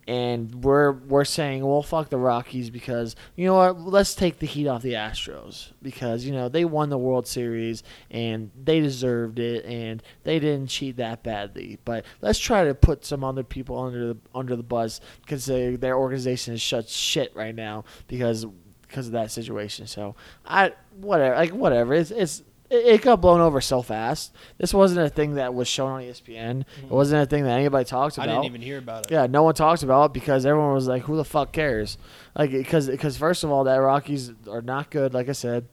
And 0.09 0.64
we're 0.64 0.93
we're 0.93 1.26
saying, 1.26 1.64
well, 1.64 1.82
fuck 1.82 2.09
the 2.09 2.16
Rockies 2.16 2.70
because 2.70 3.14
you 3.36 3.44
know 3.44 3.55
what? 3.55 3.78
Let's 3.78 4.14
take 4.14 4.39
the 4.39 4.47
heat 4.47 4.66
off 4.66 4.80
the 4.80 4.94
Astros 4.94 5.72
because 5.82 6.24
you 6.24 6.32
know 6.32 6.48
they 6.48 6.64
won 6.64 6.89
the 6.89 6.97
World 6.97 7.26
Series 7.26 7.82
and 8.10 8.51
they 8.64 8.80
deserved 8.80 9.39
it 9.39 9.66
and 9.66 10.02
they 10.24 10.39
didn't 10.39 10.68
cheat 10.68 10.97
that 10.97 11.22
badly. 11.22 11.78
But 11.85 12.06
let's 12.22 12.39
try 12.39 12.64
to 12.64 12.74
put 12.74 13.05
some 13.05 13.22
other 13.22 13.44
people 13.44 13.78
under 13.78 14.14
the 14.14 14.16
under 14.35 14.56
the 14.56 14.62
bus 14.62 15.01
because 15.20 15.44
they, 15.44 15.76
their 15.76 15.98
organization 15.98 16.55
is 16.55 16.62
shut 16.62 16.89
shit 16.89 17.36
right 17.36 17.55
now 17.55 17.85
because 18.06 18.47
because 18.89 19.06
of 19.09 19.12
that 19.12 19.30
situation. 19.30 19.86
So 19.86 20.16
I 20.47 20.72
whatever 20.97 21.36
like 21.36 21.51
whatever 21.51 21.93
it's 21.93 22.10
it's 22.10 22.43
it, 22.70 22.86
it 22.86 23.03
got 23.03 23.20
blown 23.20 23.40
over 23.40 23.61
so 23.61 23.82
fast. 23.82 24.35
This 24.59 24.74
wasn't 24.74 25.07
a 25.07 25.09
thing 25.09 25.35
that 25.35 25.55
was 25.55 25.69
shown 25.69 25.90
on 25.90 26.03
ESPN. 26.03 26.61
It 26.61 26.66
mm-hmm. 26.66 26.89
wasn't 26.89 27.23
a 27.23 27.27
thing 27.27 27.45
that 27.45 27.59
anybody 27.59 27.85
talked 27.85 28.16
about. 28.16 28.28
I 28.28 28.32
didn't 28.32 28.47
even 28.47 28.61
hear 28.61 28.78
about 28.78 29.07
it. 29.07 29.12
Yeah, 29.12 29.27
no 29.27 29.43
one 29.43 29.55
talks 29.55 29.82
about 29.82 30.07
it 30.07 30.12
because 30.12 30.45
everyone 30.47 30.74
was 30.74 30.86
like, 30.86 31.03
"Who 31.03 31.16
the 31.16 31.24
fuck 31.24 31.53
cares?" 31.53 31.99
Like, 32.36 32.51
because 32.51 32.89
because 32.89 33.16
first 33.16 33.45
of 33.45 33.51
all, 33.51 33.65
that 33.65 33.77
Rockies 33.77 34.32
are 34.49 34.62
not 34.62 34.90
good, 34.90 35.15
like 35.15 35.28
I 35.28 35.32
said, 35.32 35.66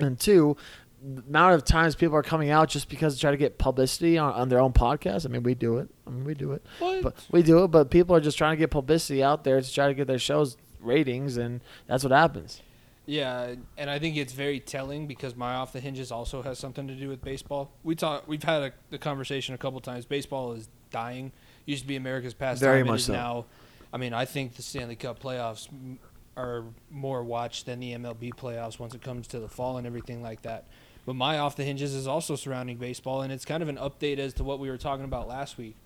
and 0.00 0.18
two, 0.18 0.56
the 1.02 1.22
amount 1.22 1.54
of 1.54 1.64
times 1.64 1.94
people 1.94 2.16
are 2.16 2.22
coming 2.22 2.50
out 2.50 2.68
just 2.68 2.88
because 2.88 3.14
to 3.14 3.20
try 3.20 3.30
to 3.30 3.36
get 3.36 3.58
publicity 3.58 4.18
on, 4.18 4.32
on 4.32 4.48
their 4.48 4.60
own 4.60 4.72
podcast. 4.72 5.26
I 5.26 5.28
mean, 5.28 5.42
we 5.42 5.54
do 5.54 5.78
it. 5.78 5.88
I 6.06 6.10
mean, 6.10 6.24
we 6.24 6.34
do 6.34 6.52
it, 6.52 6.64
What? 6.78 7.02
but 7.02 7.26
we 7.30 7.42
do 7.42 7.64
it. 7.64 7.68
But 7.68 7.90
people 7.90 8.14
are 8.16 8.20
just 8.20 8.38
trying 8.38 8.52
to 8.52 8.58
get 8.58 8.70
publicity 8.70 9.22
out 9.22 9.44
there 9.44 9.60
to 9.60 9.72
try 9.72 9.88
to 9.88 9.94
get 9.94 10.06
their 10.06 10.18
shows 10.18 10.56
ratings, 10.80 11.36
and 11.36 11.60
that's 11.86 12.04
what 12.04 12.12
happens. 12.12 12.62
Yeah, 13.08 13.54
and 13.78 13.88
I 13.88 13.98
think 13.98 14.18
it's 14.18 14.34
very 14.34 14.60
telling 14.60 15.06
because 15.06 15.34
my 15.34 15.54
off 15.54 15.72
the 15.72 15.80
hinges 15.80 16.12
also 16.12 16.42
has 16.42 16.58
something 16.58 16.86
to 16.88 16.94
do 16.94 17.08
with 17.08 17.24
baseball. 17.24 17.72
We 17.82 17.94
talk, 17.94 18.28
we've 18.28 18.42
had 18.42 18.62
a, 18.62 18.72
the 18.90 18.98
conversation 18.98 19.54
a 19.54 19.58
couple 19.58 19.80
times. 19.80 20.04
Baseball 20.04 20.52
is 20.52 20.68
dying. 20.90 21.32
Used 21.64 21.84
to 21.84 21.88
be 21.88 21.96
America's 21.96 22.34
pastime. 22.34 22.66
Very 22.66 22.84
much 22.84 23.04
so. 23.04 23.14
now. 23.14 23.46
I 23.94 23.96
mean, 23.96 24.12
I 24.12 24.26
think 24.26 24.56
the 24.56 24.62
Stanley 24.62 24.94
Cup 24.94 25.22
playoffs 25.22 25.68
are 26.36 26.64
more 26.90 27.24
watched 27.24 27.64
than 27.64 27.80
the 27.80 27.94
MLB 27.94 28.34
playoffs 28.34 28.78
once 28.78 28.94
it 28.94 29.00
comes 29.00 29.26
to 29.28 29.40
the 29.40 29.48
fall 29.48 29.78
and 29.78 29.86
everything 29.86 30.22
like 30.22 30.42
that. 30.42 30.66
But 31.06 31.14
my 31.14 31.38
off 31.38 31.56
the 31.56 31.64
hinges 31.64 31.94
is 31.94 32.06
also 32.06 32.36
surrounding 32.36 32.76
baseball, 32.76 33.22
and 33.22 33.32
it's 33.32 33.46
kind 33.46 33.62
of 33.62 33.70
an 33.70 33.78
update 33.78 34.18
as 34.18 34.34
to 34.34 34.44
what 34.44 34.58
we 34.58 34.68
were 34.68 34.76
talking 34.76 35.06
about 35.06 35.26
last 35.26 35.56
week. 35.56 35.76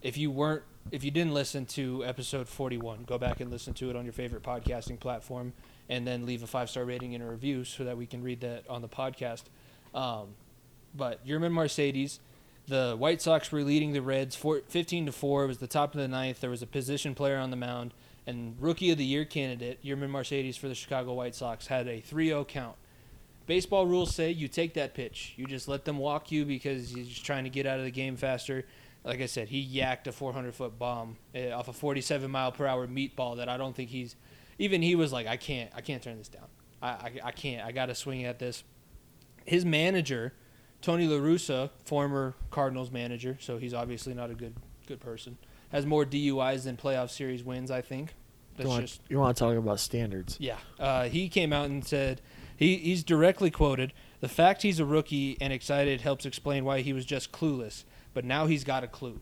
If 0.00 0.16
you 0.16 0.30
weren't, 0.30 0.62
if 0.92 1.02
you 1.02 1.10
didn't 1.10 1.34
listen 1.34 1.66
to 1.66 2.04
episode 2.04 2.46
41, 2.48 3.02
go 3.02 3.18
back 3.18 3.40
and 3.40 3.50
listen 3.50 3.74
to 3.74 3.90
it 3.90 3.96
on 3.96 4.04
your 4.04 4.12
favorite 4.12 4.44
podcasting 4.44 5.00
platform, 5.00 5.54
and 5.88 6.06
then 6.06 6.26
leave 6.26 6.42
a 6.42 6.46
five 6.46 6.70
star 6.70 6.84
rating 6.84 7.14
and 7.14 7.22
a 7.22 7.26
review 7.26 7.64
so 7.64 7.84
that 7.84 7.96
we 7.96 8.06
can 8.06 8.22
read 8.22 8.40
that 8.40 8.64
on 8.68 8.82
the 8.82 8.88
podcast. 8.88 9.44
Um, 9.94 10.28
but 10.94 11.26
Yermín 11.26 11.52
Mercedes, 11.52 12.20
the 12.66 12.94
White 12.98 13.22
Sox 13.22 13.50
were 13.50 13.62
leading 13.62 13.92
the 13.92 14.02
Reds 14.02 14.36
four, 14.36 14.60
15 14.68 15.06
to 15.06 15.12
four. 15.12 15.44
It 15.44 15.48
was 15.48 15.58
the 15.58 15.66
top 15.66 15.94
of 15.94 16.00
the 16.00 16.08
ninth. 16.08 16.40
There 16.40 16.50
was 16.50 16.62
a 16.62 16.66
position 16.66 17.14
player 17.14 17.38
on 17.38 17.50
the 17.50 17.56
mound, 17.56 17.94
and 18.26 18.56
Rookie 18.60 18.90
of 18.90 18.98
the 18.98 19.04
Year 19.04 19.24
candidate 19.24 19.82
Yermín 19.82 20.10
Mercedes 20.10 20.56
for 20.56 20.68
the 20.68 20.74
Chicago 20.74 21.14
White 21.14 21.34
Sox 21.34 21.66
had 21.66 21.88
a 21.88 22.02
3-0 22.02 22.46
count. 22.46 22.76
Baseball 23.46 23.86
rules 23.86 24.14
say 24.14 24.30
you 24.30 24.46
take 24.46 24.74
that 24.74 24.92
pitch. 24.92 25.32
You 25.36 25.46
just 25.46 25.68
let 25.68 25.86
them 25.86 25.96
walk 25.96 26.30
you 26.30 26.44
because 26.44 26.92
you're 26.94 27.06
just 27.06 27.24
trying 27.24 27.44
to 27.44 27.50
get 27.50 27.64
out 27.64 27.78
of 27.78 27.86
the 27.86 27.90
game 27.90 28.16
faster. 28.16 28.66
Like 29.04 29.22
I 29.22 29.26
said, 29.26 29.48
he 29.48 29.66
yacked 29.66 30.06
a 30.06 30.12
400 30.12 30.54
foot 30.54 30.78
bomb 30.78 31.16
uh, 31.34 31.48
off 31.52 31.68
a 31.68 31.72
47 31.72 32.30
mile 32.30 32.52
per 32.52 32.66
hour 32.66 32.86
meatball 32.86 33.38
that 33.38 33.48
I 33.48 33.56
don't 33.56 33.74
think 33.74 33.88
he's. 33.88 34.16
Even 34.58 34.82
he 34.82 34.94
was 34.94 35.12
like, 35.12 35.26
I 35.26 35.36
can't, 35.36 35.70
I 35.74 35.80
can't 35.80 36.02
turn 36.02 36.18
this 36.18 36.28
down. 36.28 36.46
I, 36.82 36.88
I, 36.88 37.12
I 37.24 37.32
can't. 37.32 37.64
I 37.64 37.72
got 37.72 37.86
to 37.86 37.94
swing 37.94 38.24
at 38.24 38.38
this. 38.38 38.64
His 39.44 39.64
manager, 39.64 40.32
Tony 40.82 41.06
La 41.06 41.18
Russa, 41.18 41.70
former 41.84 42.34
Cardinals 42.50 42.90
manager, 42.90 43.36
so 43.40 43.58
he's 43.58 43.74
obviously 43.74 44.14
not 44.14 44.30
a 44.30 44.34
good 44.34 44.54
good 44.86 45.00
person. 45.00 45.38
Has 45.70 45.84
more 45.84 46.04
DUIs 46.04 46.64
than 46.64 46.76
playoff 46.76 47.10
series 47.10 47.44
wins. 47.44 47.70
I 47.70 47.80
think. 47.82 48.14
You 48.56 48.64
That's 48.64 48.68
want, 48.68 48.82
just 48.82 49.00
you 49.08 49.18
want 49.18 49.36
to 49.36 49.44
talk 49.44 49.56
about 49.56 49.78
standards? 49.80 50.36
yeah. 50.40 50.56
Uh, 50.80 51.04
he 51.04 51.28
came 51.28 51.52
out 51.52 51.66
and 51.66 51.84
said 51.84 52.20
he, 52.56 52.76
he's 52.76 53.04
directly 53.04 53.50
quoted 53.52 53.92
the 54.20 54.28
fact 54.28 54.62
he's 54.62 54.80
a 54.80 54.84
rookie 54.84 55.36
and 55.40 55.52
excited 55.52 56.00
helps 56.00 56.26
explain 56.26 56.64
why 56.64 56.80
he 56.80 56.92
was 56.92 57.04
just 57.04 57.30
clueless, 57.30 57.84
but 58.14 58.24
now 58.24 58.46
he's 58.46 58.64
got 58.64 58.82
a 58.82 58.88
clue. 58.88 59.20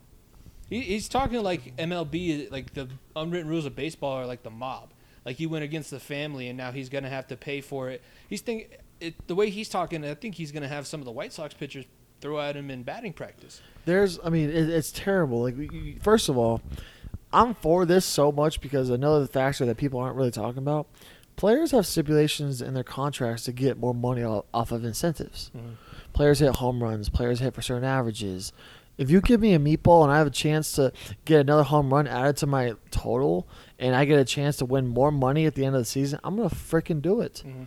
He, 0.70 0.80
he's 0.80 1.08
talking 1.08 1.42
like 1.42 1.76
MLB, 1.76 2.50
like 2.50 2.72
the 2.74 2.88
unwritten 3.14 3.48
rules 3.48 3.66
of 3.66 3.76
baseball 3.76 4.14
are 4.14 4.26
like 4.26 4.42
the 4.42 4.50
mob. 4.50 4.92
Like 5.26 5.36
he 5.36 5.46
went 5.46 5.64
against 5.64 5.90
the 5.90 5.98
family 5.98 6.48
and 6.48 6.56
now 6.56 6.70
he's 6.70 6.88
gonna 6.88 7.10
have 7.10 7.26
to 7.26 7.36
pay 7.36 7.60
for 7.60 7.90
it. 7.90 8.00
He's 8.28 8.40
think 8.40 8.78
it, 9.00 9.26
the 9.26 9.34
way 9.34 9.50
he's 9.50 9.68
talking. 9.68 10.04
I 10.04 10.14
think 10.14 10.36
he's 10.36 10.52
gonna 10.52 10.68
have 10.68 10.86
some 10.86 11.00
of 11.00 11.04
the 11.04 11.12
White 11.12 11.32
Sox 11.32 11.52
pitchers 11.52 11.84
throw 12.20 12.40
at 12.40 12.56
him 12.56 12.70
in 12.70 12.84
batting 12.84 13.12
practice. 13.12 13.60
There's, 13.84 14.18
I 14.24 14.30
mean, 14.30 14.48
it, 14.48 14.70
it's 14.70 14.92
terrible. 14.92 15.42
Like, 15.42 16.02
first 16.02 16.28
of 16.28 16.38
all, 16.38 16.62
I'm 17.32 17.54
for 17.54 17.84
this 17.84 18.04
so 18.04 18.30
much 18.30 18.60
because 18.60 18.88
another 18.88 19.26
factor 19.26 19.66
that 19.66 19.76
people 19.76 19.98
aren't 19.98 20.16
really 20.16 20.30
talking 20.30 20.58
about. 20.58 20.86
Players 21.34 21.72
have 21.72 21.86
stipulations 21.86 22.62
in 22.62 22.72
their 22.72 22.84
contracts 22.84 23.44
to 23.44 23.52
get 23.52 23.78
more 23.78 23.92
money 23.92 24.22
off, 24.22 24.46
off 24.54 24.72
of 24.72 24.84
incentives. 24.84 25.50
Mm-hmm. 25.54 25.74
Players 26.14 26.38
hit 26.38 26.56
home 26.56 26.82
runs. 26.82 27.10
Players 27.10 27.40
hit 27.40 27.52
for 27.52 27.60
certain 27.60 27.84
averages. 27.84 28.54
If 28.98 29.10
you 29.10 29.20
give 29.20 29.40
me 29.40 29.52
a 29.54 29.58
meatball 29.58 30.02
and 30.04 30.12
I 30.12 30.18
have 30.18 30.26
a 30.26 30.30
chance 30.30 30.72
to 30.72 30.92
get 31.24 31.40
another 31.40 31.62
home 31.64 31.92
run 31.92 32.06
added 32.06 32.36
to 32.38 32.46
my 32.46 32.74
total, 32.90 33.46
and 33.78 33.94
I 33.94 34.04
get 34.06 34.18
a 34.18 34.24
chance 34.24 34.56
to 34.58 34.64
win 34.64 34.86
more 34.86 35.10
money 35.10 35.44
at 35.46 35.54
the 35.54 35.64
end 35.64 35.74
of 35.76 35.82
the 35.82 35.86
season, 35.86 36.18
I'm 36.24 36.36
gonna 36.36 36.48
freaking 36.48 37.02
do 37.02 37.20
it. 37.20 37.42
Mhm. 37.46 37.66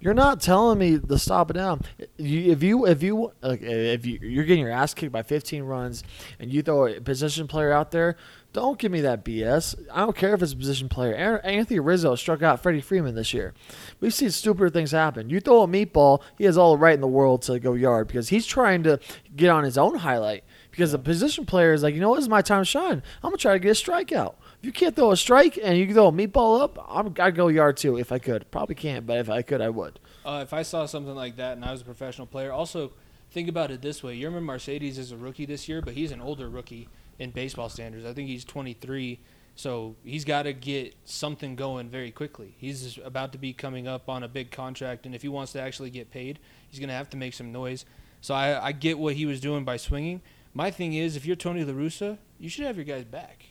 You're 0.00 0.12
not 0.12 0.40
telling 0.42 0.78
me 0.78 0.98
to 0.98 1.18
stop 1.18 1.50
it 1.50 1.54
down. 1.54 1.80
You, 2.18 2.52
if 2.52 2.62
you 2.62 2.84
if 2.86 3.02
you 3.02 3.32
if 3.42 4.04
you 4.04 4.18
you're 4.20 4.44
getting 4.44 4.64
your 4.64 4.72
ass 4.72 4.92
kicked 4.92 5.12
by 5.12 5.22
15 5.22 5.62
runs 5.62 6.02
and 6.38 6.52
you 6.52 6.60
throw 6.60 6.86
a 6.86 7.00
position 7.00 7.46
player 7.48 7.72
out 7.72 7.90
there, 7.90 8.16
don't 8.52 8.78
give 8.78 8.92
me 8.92 9.00
that 9.00 9.24
BS. 9.24 9.74
I 9.90 10.00
don't 10.00 10.14
care 10.14 10.34
if 10.34 10.42
it's 10.42 10.52
a 10.52 10.56
position 10.56 10.90
player. 10.90 11.14
Anthony 11.42 11.80
Rizzo 11.80 12.16
struck 12.16 12.42
out 12.42 12.60
Freddie 12.60 12.82
Freeman 12.82 13.14
this 13.14 13.32
year. 13.32 13.54
We've 13.98 14.12
seen 14.12 14.30
stupider 14.30 14.68
things 14.68 14.90
happen. 14.90 15.30
You 15.30 15.40
throw 15.40 15.62
a 15.62 15.66
meatball, 15.66 16.20
he 16.36 16.44
has 16.44 16.58
all 16.58 16.72
the 16.72 16.78
right 16.82 16.94
in 16.94 17.00
the 17.00 17.08
world 17.08 17.40
to 17.42 17.58
go 17.58 17.72
yard 17.72 18.06
because 18.08 18.28
he's 18.28 18.44
trying 18.44 18.82
to 18.82 19.00
get 19.34 19.48
on 19.48 19.64
his 19.64 19.78
own 19.78 19.96
highlight. 19.96 20.44
Because 20.74 20.90
the 20.90 20.98
position 20.98 21.46
player 21.46 21.72
is 21.72 21.84
like, 21.84 21.94
you 21.94 22.00
know, 22.00 22.08
what? 22.08 22.16
this 22.16 22.24
is 22.24 22.28
my 22.28 22.42
time 22.42 22.62
to 22.62 22.64
shine. 22.64 23.00
I'm 23.22 23.30
gonna 23.30 23.36
try 23.36 23.52
to 23.52 23.60
get 23.60 23.68
a 23.68 23.80
strikeout. 23.80 24.34
If 24.58 24.64
you 24.64 24.72
can't 24.72 24.96
throw 24.96 25.12
a 25.12 25.16
strike 25.16 25.56
and 25.62 25.78
you 25.78 25.86
can 25.86 25.94
throw 25.94 26.08
a 26.08 26.12
meatball 26.12 26.60
up, 26.60 26.84
I'm, 26.90 27.14
I'd 27.20 27.36
go 27.36 27.46
yard 27.46 27.76
too 27.76 27.96
if 27.96 28.10
I 28.10 28.18
could. 28.18 28.50
Probably 28.50 28.74
can't, 28.74 29.06
but 29.06 29.18
if 29.18 29.30
I 29.30 29.42
could, 29.42 29.60
I 29.60 29.68
would. 29.68 30.00
Uh, 30.24 30.40
if 30.42 30.52
I 30.52 30.62
saw 30.62 30.86
something 30.86 31.14
like 31.14 31.36
that 31.36 31.52
and 31.52 31.64
I 31.64 31.70
was 31.70 31.82
a 31.82 31.84
professional 31.84 32.26
player, 32.26 32.50
also 32.50 32.90
think 33.30 33.48
about 33.48 33.70
it 33.70 33.82
this 33.82 34.02
way: 34.02 34.18
Yermín 34.18 34.42
Mercedes 34.42 34.98
is 34.98 35.12
a 35.12 35.16
rookie 35.16 35.46
this 35.46 35.68
year, 35.68 35.80
but 35.80 35.94
he's 35.94 36.10
an 36.10 36.20
older 36.20 36.48
rookie 36.48 36.88
in 37.20 37.30
baseball 37.30 37.68
standards. 37.68 38.04
I 38.04 38.12
think 38.12 38.28
he's 38.28 38.44
23, 38.44 39.20
so 39.54 39.94
he's 40.02 40.24
got 40.24 40.42
to 40.42 40.52
get 40.52 40.96
something 41.04 41.54
going 41.54 41.88
very 41.88 42.10
quickly. 42.10 42.56
He's 42.58 42.98
about 43.04 43.30
to 43.30 43.38
be 43.38 43.52
coming 43.52 43.86
up 43.86 44.08
on 44.08 44.24
a 44.24 44.28
big 44.28 44.50
contract, 44.50 45.06
and 45.06 45.14
if 45.14 45.22
he 45.22 45.28
wants 45.28 45.52
to 45.52 45.60
actually 45.60 45.90
get 45.90 46.10
paid, 46.10 46.40
he's 46.68 46.80
going 46.80 46.88
to 46.88 46.96
have 46.96 47.10
to 47.10 47.16
make 47.16 47.32
some 47.32 47.52
noise. 47.52 47.84
So 48.20 48.34
I, 48.34 48.66
I 48.66 48.72
get 48.72 48.98
what 48.98 49.14
he 49.14 49.24
was 49.24 49.38
doing 49.38 49.64
by 49.64 49.76
swinging. 49.76 50.20
My 50.56 50.70
thing 50.70 50.94
is, 50.94 51.16
if 51.16 51.26
you're 51.26 51.34
Tony 51.34 51.64
La 51.64 51.72
Russa, 51.72 52.16
you 52.38 52.48
should 52.48 52.64
have 52.64 52.76
your 52.76 52.84
guys 52.84 53.04
back. 53.04 53.44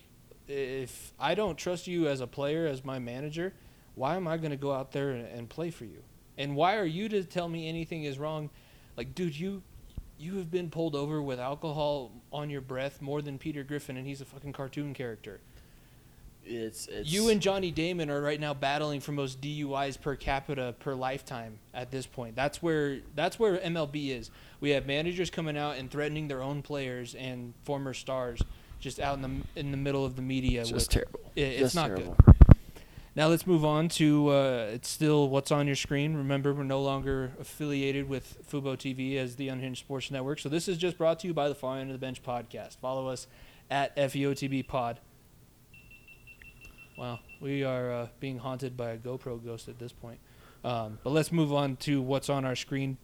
If 0.48 1.12
I 1.20 1.34
don't 1.34 1.56
trust 1.56 1.86
you 1.86 2.08
as 2.08 2.22
a 2.22 2.26
player, 2.26 2.66
as 2.66 2.82
my 2.82 2.98
manager, 2.98 3.52
why 3.94 4.16
am 4.16 4.26
I 4.26 4.38
going 4.38 4.52
to 4.52 4.56
go 4.56 4.72
out 4.72 4.92
there 4.92 5.10
and, 5.10 5.26
and 5.28 5.48
play 5.48 5.70
for 5.70 5.84
you? 5.84 6.02
And 6.38 6.56
why 6.56 6.78
are 6.78 6.86
you 6.86 7.10
to 7.10 7.22
tell 7.22 7.46
me 7.46 7.68
anything 7.68 8.04
is 8.04 8.18
wrong? 8.18 8.48
Like, 8.96 9.14
dude, 9.14 9.38
you 9.38 9.62
you 10.18 10.36
have 10.36 10.50
been 10.50 10.70
pulled 10.70 10.94
over 10.94 11.20
with 11.20 11.38
alcohol 11.38 12.12
on 12.32 12.48
your 12.48 12.60
breath 12.60 13.02
more 13.02 13.20
than 13.20 13.36
Peter 13.36 13.64
Griffin, 13.64 13.96
and 13.96 14.06
he's 14.06 14.20
a 14.20 14.24
fucking 14.24 14.52
cartoon 14.52 14.94
character. 14.94 15.40
It's, 16.46 16.86
it's 16.88 17.10
You 17.10 17.28
and 17.30 17.40
Johnny 17.40 17.70
Damon 17.70 18.10
are 18.10 18.20
right 18.20 18.38
now 18.40 18.54
battling 18.54 19.00
for 19.00 19.12
most 19.12 19.40
DUIs 19.40 20.00
per 20.00 20.16
capita 20.16 20.74
per 20.80 20.94
lifetime 20.94 21.58
at 21.72 21.90
this 21.90 22.06
point. 22.06 22.36
That's 22.36 22.62
where 22.62 22.98
that's 23.14 23.38
where 23.38 23.58
MLB 23.58 24.10
is. 24.10 24.30
We 24.60 24.70
have 24.70 24.86
managers 24.86 25.30
coming 25.30 25.56
out 25.56 25.76
and 25.76 25.90
threatening 25.90 26.28
their 26.28 26.42
own 26.42 26.62
players 26.62 27.14
and 27.14 27.54
former 27.64 27.94
stars 27.94 28.40
just 28.80 29.00
out 29.00 29.16
in 29.16 29.22
the 29.22 29.60
in 29.60 29.70
the 29.70 29.76
middle 29.76 30.04
of 30.04 30.16
the 30.16 30.22
media. 30.22 30.60
with- 30.60 30.70
just 30.70 30.90
terrible. 30.90 31.20
it- 31.36 31.40
it's 31.42 31.60
Just 31.60 31.74
not 31.76 31.86
terrible. 31.88 32.14
good. 32.24 32.34
Now 33.16 33.28
let's 33.28 33.46
move 33.46 33.64
on 33.64 33.88
to 33.90 34.28
uh, 34.30 34.70
it's 34.72 34.88
still 34.88 35.28
what's 35.28 35.52
on 35.52 35.66
your 35.68 35.76
screen. 35.76 36.14
Remember, 36.16 36.52
we're 36.52 36.64
no 36.64 36.82
longer 36.82 37.30
affiliated 37.40 38.08
with 38.08 38.38
Fubo 38.50 38.76
TV 38.76 39.16
as 39.18 39.36
the 39.36 39.46
Unhinged 39.48 39.78
Sports 39.78 40.10
Network. 40.10 40.40
So 40.40 40.48
this 40.48 40.66
is 40.66 40.76
just 40.78 40.98
brought 40.98 41.20
to 41.20 41.28
you 41.28 41.32
by 41.32 41.48
the 41.48 41.54
Far 41.54 41.78
End 41.78 41.90
of 41.90 41.94
the 41.94 42.04
Bench 42.04 42.24
podcast. 42.24 42.76
Follow 42.78 43.06
us 43.06 43.28
at 43.70 43.96
FEOTB 43.96 44.66
Pod. 44.66 44.98
Wow, 46.96 47.20
we 47.40 47.64
are 47.64 47.92
uh, 47.92 48.08
being 48.20 48.38
haunted 48.38 48.76
by 48.76 48.90
a 48.90 48.96
GoPro 48.96 49.44
ghost 49.44 49.68
at 49.68 49.78
this 49.78 49.92
point. 49.92 50.18
Um, 50.64 50.98
but 51.02 51.10
let's 51.10 51.32
move 51.32 51.52
on 51.52 51.76
to 51.76 52.00
what's 52.00 52.30
on 52.30 52.44
our 52.44 52.56
screen, 52.56 52.96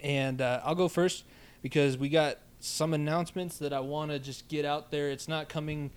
and 0.00 0.40
uh, 0.40 0.60
I'll 0.64 0.74
go 0.74 0.88
first 0.88 1.24
because 1.62 1.98
we 1.98 2.08
got 2.08 2.38
some 2.58 2.94
announcements 2.94 3.58
that 3.58 3.72
I 3.72 3.80
want 3.80 4.10
to 4.10 4.18
just 4.18 4.48
get 4.48 4.64
out 4.64 4.90
there. 4.90 5.10
It's 5.10 5.28
not 5.28 5.48
coming 5.48 5.90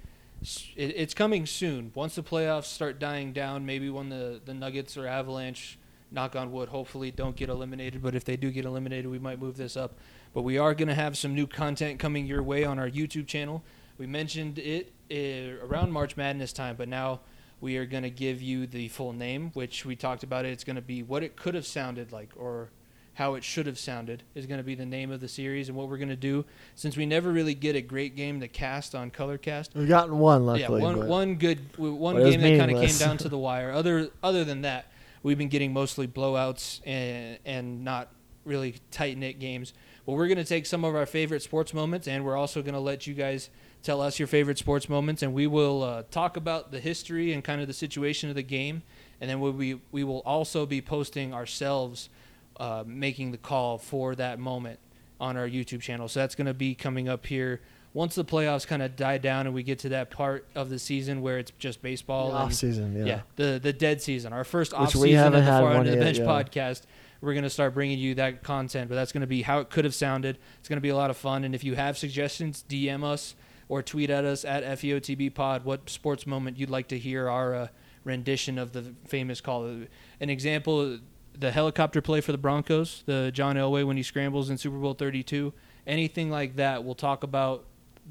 it, 0.76 0.94
it's 0.96 1.14
coming 1.14 1.46
soon. 1.46 1.92
Once 1.96 2.16
the 2.16 2.24
playoffs 2.24 2.66
start 2.66 3.00
dying 3.00 3.34
down, 3.34 3.66
maybe 3.66 3.90
when 3.90 4.10
the, 4.10 4.42
the 4.44 4.54
Nuggets 4.54 4.98
or 4.98 5.08
Avalanche, 5.08 5.78
knock 6.12 6.36
on 6.36 6.52
wood, 6.52 6.70
hopefully 6.70 7.12
don't 7.12 7.36
get 7.36 7.50
eliminated. 7.50 8.02
But 8.02 8.16
if 8.16 8.24
they 8.24 8.38
do 8.38 8.52
get 8.52 8.66
eliminated, 8.66 9.10
we 9.10 9.20
might 9.20 9.40
move 9.40 9.58
this 9.58 9.76
up. 9.76 9.98
But 10.34 10.44
we 10.44 10.58
are 10.58 10.74
going 10.74 10.88
to 10.88 10.96
have 10.96 11.18
some 11.18 11.34
new 11.34 11.48
content 11.48 12.00
coming 12.00 12.26
your 12.26 12.44
way 12.44 12.64
on 12.64 12.80
our 12.80 12.90
YouTube 12.90 13.28
channel. 13.28 13.64
We 14.04 14.08
mentioned 14.08 14.60
it 14.60 14.92
uh, 15.10 15.66
around 15.66 15.94
March 15.94 16.18
Madness 16.18 16.52
time, 16.52 16.76
but 16.76 16.90
now 16.90 17.22
we 17.62 17.78
are 17.78 17.86
going 17.86 18.04
to 18.04 18.10
give 18.10 18.42
you 18.42 18.68
the 18.68 18.90
full 18.90 19.14
name, 19.14 19.52
which 19.54 19.86
we 19.86 19.96
talked 19.96 20.24
about. 20.24 20.44
It. 20.44 20.50
It's 20.50 20.66
going 20.66 20.76
to 20.76 20.82
be 20.82 21.04
what 21.04 21.24
it 21.24 21.38
could 21.38 21.56
have 21.56 21.66
sounded 21.66 22.12
like, 22.12 22.32
or 22.36 22.70
how 23.14 23.36
it 23.36 23.46
should 23.46 23.66
have 23.66 23.80
sounded 23.80 24.24
is 24.36 24.46
going 24.46 24.58
to 24.58 24.64
be 24.64 24.76
the 24.76 24.86
name 24.86 25.10
of 25.10 25.22
the 25.22 25.30
series 25.30 25.70
and 25.70 25.78
what 25.78 25.88
we're 25.88 25.96
going 25.96 26.10
to 26.10 26.18
do 26.18 26.44
since 26.76 26.98
we 26.98 27.06
never 27.06 27.32
really 27.32 27.54
get 27.54 27.78
a 27.78 27.82
great 27.82 28.18
game 28.18 28.42
to 28.42 28.48
cast 28.50 28.94
on 28.94 29.10
colorcast 29.10 29.70
We've 29.74 29.88
gotten 29.88 30.20
one, 30.20 30.46
luckily. 30.46 30.82
yeah, 30.82 30.86
one 30.86 31.08
one 31.08 31.36
good 31.36 31.60
one 31.78 32.16
But 32.16 32.24
it 32.24 32.26
was 32.26 32.36
game 32.36 32.58
that 32.58 32.68
kind 32.68 32.72
of 32.78 32.86
came 32.86 32.98
down 32.98 33.18
to 33.20 33.30
the 33.30 33.38
wire. 33.38 33.72
Other 33.72 34.10
other 34.22 34.44
than 34.44 34.64
that, 34.64 34.92
we've 35.22 35.38
been 35.38 35.48
getting 35.48 35.72
mostly 35.72 36.10
blowouts 36.10 36.82
and 36.86 37.40
and 37.46 37.86
not 37.86 38.10
really 38.44 38.76
tight 38.92 39.18
knit 39.18 39.40
games. 39.40 39.74
But 40.06 40.14
we're 40.14 40.28
gonna 40.28 40.44
take 40.44 40.66
some 40.66 40.84
of 40.84 40.94
our 40.94 41.06
favorite 41.06 41.42
sports 41.42 41.74
moments, 41.74 42.06
and 42.10 42.26
we're 42.26 42.36
also 42.36 42.62
gonna 42.62 42.82
let 42.82 43.08
you 43.08 43.14
guys 43.14 43.50
tell 43.84 44.02
us 44.02 44.18
your 44.18 44.28
favorite 44.28 44.58
sports 44.58 44.90
moments, 44.90 45.22
and 45.22 45.34
we 45.34 45.46
will 45.46 45.84
uh, 45.84 46.04
talk 46.10 46.38
about 46.38 46.72
the 46.72 46.80
history 46.80 47.34
and 47.34 47.44
kind 47.44 47.62
of 47.62 47.68
the 47.68 47.74
situation 47.74 48.30
of 48.30 48.36
the 48.36 48.44
game, 48.44 48.82
and 49.22 49.30
then 49.30 49.40
we'll 49.40 49.54
be 49.54 49.80
we 49.92 50.04
will 50.04 50.22
also 50.26 50.66
be 50.66 50.82
posting 50.82 51.34
ourselves 51.34 52.10
uh, 52.58 52.84
making 52.88 53.32
the 53.32 53.38
call 53.38 53.78
for 53.78 54.16
that 54.16 54.40
moment 54.40 54.80
on 55.20 55.38
our 55.38 55.48
YouTube 55.48 55.82
channel. 55.82 56.08
So 56.08 56.20
that's 56.20 56.36
going 56.36 56.48
to 56.48 56.54
be 56.54 56.76
coming 56.76 57.08
up 57.08 57.26
here 57.26 57.62
once 57.94 58.16
the 58.16 58.26
playoffs 58.26 58.66
kind 58.66 58.82
of 58.82 58.96
die 58.96 59.20
down 59.20 59.46
and 59.46 59.54
we 59.54 59.62
get 59.62 59.80
to 59.80 59.90
that 59.90 60.10
part 60.10 60.48
of 60.56 60.70
the 60.70 60.80
season 60.80 61.22
where 61.22 61.38
it's 61.38 61.52
just 61.60 61.82
baseball. 61.82 62.32
off 62.32 62.48
and, 62.48 62.56
season, 62.56 62.96
yeah. 62.98 63.06
yeah, 63.06 63.22
the 63.36 63.60
the 63.62 63.74
dead 63.74 64.02
season, 64.02 64.34
our 64.34 64.44
first 64.44 64.72
Which 64.72 64.80
off 64.80 64.92
season 64.94 65.34
of 65.34 65.46
the 65.46 65.52
Far 65.52 65.64
one 65.64 65.76
End 65.78 65.90
of 65.90 65.96
the 65.96 66.02
Bench 66.02 66.20
yeah. 66.20 66.26
podcast. 66.26 66.84
We're 67.22 67.34
going 67.34 67.44
to 67.44 67.50
start 67.50 67.74
bringing 67.74 68.00
you 68.00 68.16
that 68.16 68.44
content, 68.44 68.90
but 68.90 68.96
that's 68.96 69.14
going 69.14 69.22
to 69.22 69.28
be 69.28 69.44
how 69.44 69.60
it 69.60 69.70
could 69.70 69.86
have 69.86 69.96
sounded. 69.96 70.38
It's 70.60 70.68
going 70.68 70.78
to 70.78 70.82
be 70.82 70.90
a 70.90 70.96
lot 70.96 71.10
of 71.10 71.16
fun. 71.16 71.46
And 71.46 71.56
if 71.56 71.64
you 71.64 71.74
have 71.76 71.98
suggestions, 71.98 72.66
DM 72.68 73.02
us 73.02 73.34
or 73.70 73.82
tweet 73.82 74.10
at 74.10 74.26
us 74.26 74.44
at 74.46 74.64
FEOTB 74.64 75.34
Pod 75.34 75.66
what 75.66 75.90
sports 75.90 76.26
moment 76.28 76.58
you'd 76.58 76.70
like 76.70 76.88
to 76.90 76.98
hear 76.98 77.30
our 77.30 77.56
uh, 77.56 77.68
rendition 78.04 78.58
of 78.58 78.72
the 78.74 78.94
famous 79.06 79.42
call. 79.42 79.66
An 79.66 80.30
example, 80.30 81.00
the 81.38 81.52
helicopter 81.52 82.02
play 82.02 82.22
for 82.22 82.32
the 82.32 82.38
Broncos, 82.38 83.04
the 83.06 83.32
John 83.34 83.56
Elway 83.56 83.86
when 83.86 83.98
he 83.98 84.04
scrambles 84.04 84.50
in 84.50 84.58
Super 84.58 84.78
Bowl 84.78 84.94
32, 84.94 85.54
anything 85.88 86.30
like 86.30 86.56
that. 86.58 86.84
We'll 86.84 86.96
talk 86.96 87.24
about 87.24 87.66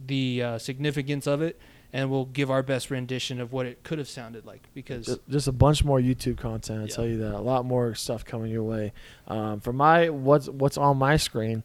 the 0.07 0.43
uh, 0.43 0.59
significance 0.59 1.27
of 1.27 1.43
it, 1.43 1.61
and 1.93 2.11
we'll 2.11 2.25
give 2.25 2.51
our 2.51 2.63
best 2.63 2.91
rendition 2.91 3.41
of 3.41 3.53
what 3.53 3.67
it 3.67 3.83
could 3.85 3.99
have 3.99 4.09
sounded 4.09 4.47
like. 4.47 4.63
Because 4.75 5.07
Ju- 5.07 5.21
Just 5.29 5.47
a 5.49 5.53
bunch 5.53 5.85
more 5.85 6.01
YouTube 6.01 6.39
content. 6.39 6.81
I 6.81 6.85
Yeah. 6.85 6.95
tell 6.95 7.07
you 7.07 7.19
that. 7.19 7.35
A 7.35 7.41
lot 7.41 7.67
more 7.67 7.95
stuff 7.95 8.25
coming 8.25 8.51
your 8.51 8.63
way. 8.65 8.93
Um, 9.29 9.61
for 9.61 9.73
my 9.75 10.09
what's 10.09 10.49
what's 10.49 10.79
on 10.79 10.97
my 10.97 11.19
screen, 11.19 11.63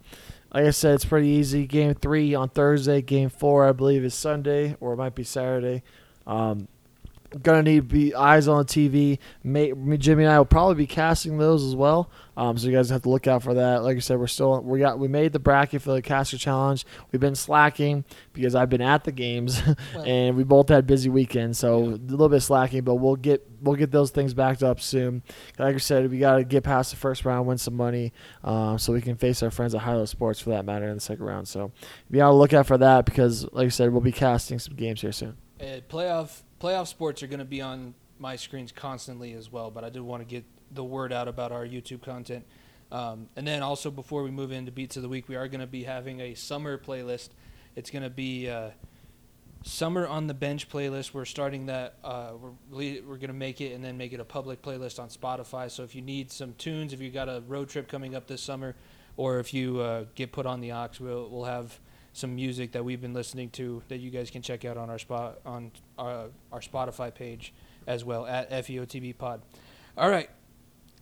like 0.53 0.65
I 0.65 0.69
said, 0.71 0.95
it's 0.95 1.05
pretty 1.05 1.27
easy. 1.27 1.67
Game 1.67 1.93
three 1.93 2.33
on 2.33 2.49
Thursday. 2.49 3.01
Game 3.01 3.29
four, 3.29 3.67
I 3.67 3.71
believe, 3.71 4.03
is 4.03 4.13
Sunday 4.13 4.75
or 4.79 4.93
it 4.93 4.97
might 4.97 5.15
be 5.15 5.23
Saturday. 5.23 5.83
Um, 6.25 6.67
gonna 7.41 7.63
need 7.63 7.75
to 7.75 7.81
be 7.95 8.15
eyes 8.15 8.47
on 8.47 8.59
the 8.59 8.65
TV. 8.65 9.19
May, 9.43 9.73
me, 9.73 9.97
Jimmy 9.97 10.23
and 10.23 10.31
I 10.31 10.37
will 10.37 10.45
probably 10.45 10.75
be 10.75 10.87
casting 10.87 11.37
those 11.37 11.63
as 11.63 11.75
well. 11.75 12.09
Um, 12.35 12.55
so 12.57 12.67
you 12.67 12.75
guys 12.75 12.89
have 12.91 13.01
to 13.01 13.09
look 13.09 13.25
out 13.25 13.41
for 13.41 13.55
that. 13.55 13.83
Like 13.83 13.97
I 13.97 13.99
said, 13.99 14.19
we're 14.19 14.27
still 14.27 14.61
we 14.61 14.79
got 14.79 14.99
we 14.99 15.07
made 15.07 15.33
the 15.33 15.39
bracket 15.39 15.81
for 15.81 15.91
the 15.93 16.01
caster 16.01 16.37
challenge. 16.37 16.85
We've 17.11 17.19
been 17.19 17.35
slacking 17.35 18.05
because 18.33 18.53
I've 18.55 18.69
been 18.69 18.81
at 18.81 19.03
the 19.03 19.11
games, 19.11 19.59
Well- 19.95 20.03
and 20.05 20.37
we 20.37 20.43
both 20.43 20.69
had 20.69 20.85
busy 20.85 21.09
weekends, 21.09 21.57
so 21.59 21.77
a 21.83 21.97
little 21.97 22.29
bit 22.29 22.41
slacking. 22.41 22.83
But 22.83 22.95
we'll 22.95 23.15
get 23.15 23.47
we'll 23.61 23.75
get 23.75 23.91
those 23.91 24.11
things 24.11 24.33
backed 24.33 24.61
up 24.63 24.79
soon. 24.79 25.23
Like 25.57 25.75
I 25.75 25.79
said, 25.79 26.09
we 26.11 26.19
got 26.19 26.35
to 26.35 26.43
get 26.43 26.63
past 26.63 26.91
the 26.91 26.97
first 26.97 27.25
round, 27.25 27.47
win 27.47 27.57
some 27.57 27.75
money, 27.75 28.13
um, 28.43 28.77
so 28.77 28.93
we 28.93 29.01
can 29.01 29.15
face 29.15 29.41
our 29.41 29.49
friends 29.51 29.73
at 29.73 29.81
Hilo 29.81 30.05
Sports 30.05 30.39
for 30.39 30.51
that 30.51 30.63
matter 30.65 30.87
in 30.87 30.93
the 30.95 31.01
second 31.01 31.25
round. 31.25 31.47
So 31.47 31.71
be 32.11 32.21
on 32.21 32.31
the 32.33 32.37
lookout 32.37 32.67
for 32.67 32.77
that 32.77 33.05
because, 33.05 33.51
like 33.51 33.65
I 33.65 33.69
said, 33.69 33.91
we'll 33.91 34.01
be 34.01 34.11
casting 34.11 34.59
some 34.59 34.75
games 34.75 35.01
here 35.01 35.11
soon. 35.11 35.37
Uh, 35.59 35.79
playoff 35.89 36.43
playoff 36.59 36.87
sports 36.87 37.23
are 37.23 37.27
going 37.27 37.39
to 37.39 37.45
be 37.45 37.61
on 37.61 37.93
my 38.19 38.35
screens 38.35 38.71
constantly 38.71 39.33
as 39.33 39.51
well, 39.51 39.71
but 39.71 39.83
I 39.83 39.89
did 39.89 40.01
want 40.01 40.21
to 40.21 40.25
get 40.27 40.43
the 40.71 40.83
word 40.83 41.13
out 41.13 41.27
about 41.27 41.51
our 41.51 41.65
YouTube 41.65 42.01
content. 42.01 42.45
Um, 42.91 43.29
and 43.35 43.45
then 43.45 43.61
also 43.63 43.91
before 43.91 44.23
we 44.23 44.31
move 44.31 44.51
into 44.51 44.71
beats 44.71 44.95
of 44.95 45.03
the 45.03 45.09
week, 45.09 45.27
we 45.27 45.35
are 45.35 45.47
going 45.47 45.61
to 45.61 45.67
be 45.67 45.83
having 45.83 46.21
a 46.21 46.33
summer 46.33 46.77
playlist. 46.77 47.29
It's 47.75 47.89
going 47.89 48.03
to 48.03 48.09
be 48.09 48.49
uh, 48.49 48.71
summer 49.63 50.07
on 50.07 50.27
the 50.27 50.33
bench 50.33 50.69
playlist. 50.69 51.13
We're 51.13 51.25
starting 51.25 51.65
that. 51.67 51.97
Uh, 52.03 52.31
we're 52.71 53.01
we're 53.01 53.17
going 53.17 53.27
to 53.27 53.33
make 53.33 53.61
it 53.61 53.73
and 53.73 53.83
then 53.83 53.97
make 53.97 54.13
it 54.13 54.19
a 54.19 54.25
public 54.25 54.61
playlist 54.61 54.99
on 54.99 55.09
Spotify. 55.09 55.69
So 55.69 55.83
if 55.83 55.95
you 55.95 56.01
need 56.01 56.31
some 56.31 56.53
tunes, 56.53 56.93
if 56.93 57.01
you 57.01 57.11
got 57.11 57.27
a 57.27 57.43
road 57.47 57.69
trip 57.69 57.87
coming 57.87 58.15
up 58.15 58.27
this 58.27 58.41
summer, 58.41 58.75
or 59.17 59.39
if 59.39 59.53
you 59.53 59.79
uh, 59.81 60.05
get 60.15 60.31
put 60.31 60.45
on 60.45 60.61
the 60.61 60.71
ox, 60.71 60.99
we'll 60.99 61.29
we'll 61.29 61.45
have 61.45 61.79
some 62.17 62.35
music 62.35 62.71
that 62.71 62.83
we've 62.83 63.01
been 63.01 63.13
listening 63.13 63.49
to 63.51 63.83
that 63.89 63.97
you 63.97 64.09
guys 64.09 64.29
can 64.29 64.41
check 64.41 64.65
out 64.65 64.75
on 64.77 64.89
our 64.89 64.99
spot 64.99 65.39
on 65.45 65.71
our, 65.97 66.27
our 66.51 66.59
Spotify 66.59 67.13
page 67.13 67.53
as 67.85 68.03
well 68.03 68.25
at 68.25 68.49
FEOTB 68.51 69.17
Pod. 69.17 69.41
All 69.97 70.09
right, 70.09 70.29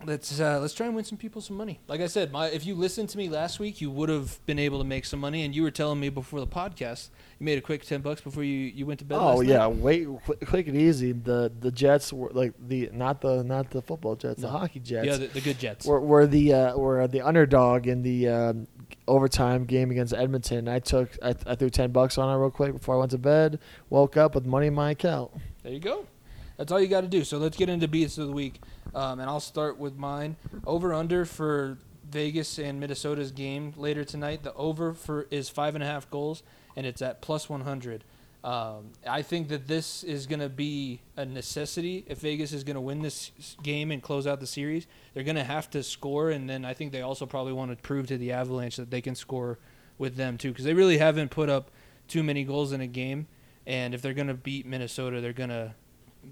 let's 0.05 0.39
uh, 0.39 0.59
let's 0.59 0.73
try 0.73 0.85
and 0.85 0.95
win 0.95 1.03
some 1.05 1.17
people 1.17 1.41
some 1.41 1.57
money. 1.57 1.79
Like 1.87 2.01
I 2.01 2.07
said, 2.07 2.31
my 2.31 2.47
if 2.47 2.65
you 2.65 2.75
listened 2.75 3.09
to 3.09 3.17
me 3.17 3.27
last 3.29 3.59
week, 3.59 3.81
you 3.81 3.89
would 3.91 4.09
have 4.09 4.45
been 4.45 4.59
able 4.59 4.77
to 4.79 4.83
make 4.85 5.05
some 5.05 5.19
money. 5.19 5.43
And 5.43 5.55
you 5.55 5.63
were 5.63 5.71
telling 5.71 5.99
me 5.99 6.09
before 6.09 6.39
the 6.39 6.47
podcast, 6.47 7.09
you 7.39 7.45
made 7.45 7.57
a 7.57 7.61
quick 7.61 7.83
ten 7.85 8.01
bucks 8.01 8.21
before 8.21 8.43
you, 8.43 8.57
you 8.57 8.85
went 8.85 8.99
to 8.99 9.05
bed. 9.05 9.17
Oh 9.17 9.35
last 9.37 9.45
yeah, 9.47 9.57
night? 9.59 9.75
wait, 9.77 10.07
quick, 10.25 10.45
quick 10.47 10.67
and 10.67 10.77
easy. 10.77 11.11
The 11.13 11.51
the 11.59 11.71
Jets 11.71 12.13
were 12.13 12.29
like 12.33 12.53
the 12.67 12.89
not 12.93 13.21
the 13.21 13.43
not 13.43 13.71
the 13.71 13.81
football 13.81 14.15
Jets, 14.15 14.39
No. 14.39 14.47
the 14.51 14.57
hockey 14.57 14.79
Jets. 14.79 15.05
yeah, 15.07 15.17
the, 15.17 15.27
the 15.27 15.41
good 15.41 15.59
Jets. 15.59 15.85
were, 15.85 15.99
were 15.99 16.27
the 16.27 16.53
uh, 16.53 16.77
were 16.77 17.07
the 17.07 17.21
underdog 17.21 17.87
in 17.87 18.01
the 18.03 18.27
um, 18.29 18.67
overtime 19.07 19.65
game 19.65 19.91
against 19.91 20.13
Edmonton. 20.13 20.67
I 20.67 20.79
took 20.79 21.17
I, 21.21 21.35
I 21.45 21.55
threw 21.55 21.69
ten 21.69 21.91
bucks 21.91 22.17
on 22.17 22.33
it 22.33 22.39
real 22.39 22.51
quick 22.51 22.73
before 22.73 22.95
I 22.95 22.99
went 22.99 23.11
to 23.11 23.17
bed. 23.17 23.59
Woke 23.89 24.17
up 24.17 24.35
with 24.35 24.45
money 24.45 24.67
in 24.67 24.73
my 24.73 24.91
account. 24.91 25.31
There 25.63 25.73
you 25.73 25.79
go. 25.79 26.05
That's 26.57 26.71
all 26.71 26.79
you 26.79 26.87
got 26.87 27.01
to 27.01 27.07
do. 27.07 27.23
So 27.23 27.37
let's 27.37 27.57
get 27.57 27.69
into 27.69 27.87
beats 27.87 28.17
of 28.17 28.27
the 28.27 28.33
week, 28.33 28.61
um, 28.93 29.19
and 29.19 29.29
I'll 29.29 29.39
start 29.39 29.77
with 29.77 29.97
mine. 29.97 30.37
Over 30.65 30.93
under 30.93 31.25
for 31.25 31.77
Vegas 32.09 32.57
and 32.59 32.79
Minnesota's 32.79 33.31
game 33.31 33.73
later 33.75 34.05
tonight. 34.05 34.43
The 34.43 34.53
over 34.53 34.93
for 34.93 35.27
is 35.31 35.49
five 35.49 35.75
and 35.75 35.83
a 35.83 35.87
half 35.87 36.09
goals, 36.09 36.43
and 36.75 36.85
it's 36.85 37.01
at 37.01 37.21
plus 37.21 37.49
one 37.49 37.61
hundred. 37.61 38.03
Um, 38.45 38.91
I 39.09 39.23
think 39.23 39.47
that 39.47 39.67
this 39.67 40.03
is 40.03 40.27
going 40.27 40.39
to 40.39 40.49
be 40.49 41.01
a 41.17 41.25
necessity 41.25 42.05
if 42.07 42.19
Vegas 42.19 42.53
is 42.53 42.63
going 42.63 42.75
to 42.75 42.81
win 42.81 43.01
this 43.01 43.31
game 43.63 43.89
and 43.89 44.03
close 44.03 44.27
out 44.27 44.39
the 44.39 44.45
series. 44.45 44.85
They're 45.15 45.23
going 45.23 45.35
to 45.35 45.43
have 45.43 45.67
to 45.71 45.81
score, 45.81 46.29
and 46.29 46.47
then 46.47 46.63
I 46.63 46.75
think 46.75 46.91
they 46.91 47.01
also 47.01 47.25
probably 47.25 47.53
want 47.53 47.71
to 47.71 47.77
prove 47.77 48.05
to 48.07 48.19
the 48.19 48.33
Avalanche 48.33 48.75
that 48.75 48.91
they 48.91 49.01
can 49.01 49.15
score 49.15 49.57
with 49.97 50.15
them 50.15 50.37
too, 50.37 50.49
because 50.49 50.63
they 50.63 50.75
really 50.75 50.99
haven't 50.99 51.31
put 51.31 51.49
up 51.49 51.71
too 52.07 52.21
many 52.21 52.43
goals 52.43 52.71
in 52.71 52.81
a 52.81 52.87
game. 52.87 53.25
And 53.65 53.95
if 53.95 54.03
they're 54.03 54.13
going 54.13 54.27
to 54.27 54.35
beat 54.35 54.67
Minnesota, 54.67 55.21
they're 55.21 55.33
going 55.33 55.49
to 55.49 55.73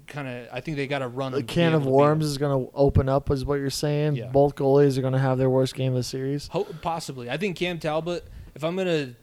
kind 0.06 0.28
of. 0.28 0.46
I 0.52 0.60
think 0.60 0.76
they 0.76 0.86
got 0.86 1.00
to 1.00 1.08
run. 1.08 1.32
The 1.32 1.38
them 1.38 1.46
to 1.48 1.52
be 1.52 1.54
can 1.54 1.74
of 1.74 1.84
worms 1.84 2.26
is 2.26 2.38
going 2.38 2.64
to 2.64 2.70
open 2.74 3.08
up, 3.08 3.28
is 3.32 3.44
what 3.44 3.56
you're 3.56 3.70
saying. 3.70 4.14
Yeah. 4.14 4.26
Both 4.26 4.54
goalies 4.54 4.96
are 4.98 5.00
going 5.00 5.14
to 5.14 5.18
have 5.18 5.36
their 5.36 5.50
worst 5.50 5.74
game 5.74 5.90
of 5.90 5.96
the 5.96 6.04
series. 6.04 6.46
Ho- 6.52 6.68
possibly. 6.80 7.28
I 7.28 7.38
think 7.38 7.56
Cam 7.56 7.80
Talbot. 7.80 8.24
If 8.54 8.62
I'm 8.62 8.76
going 8.76 8.86
to 8.86 9.16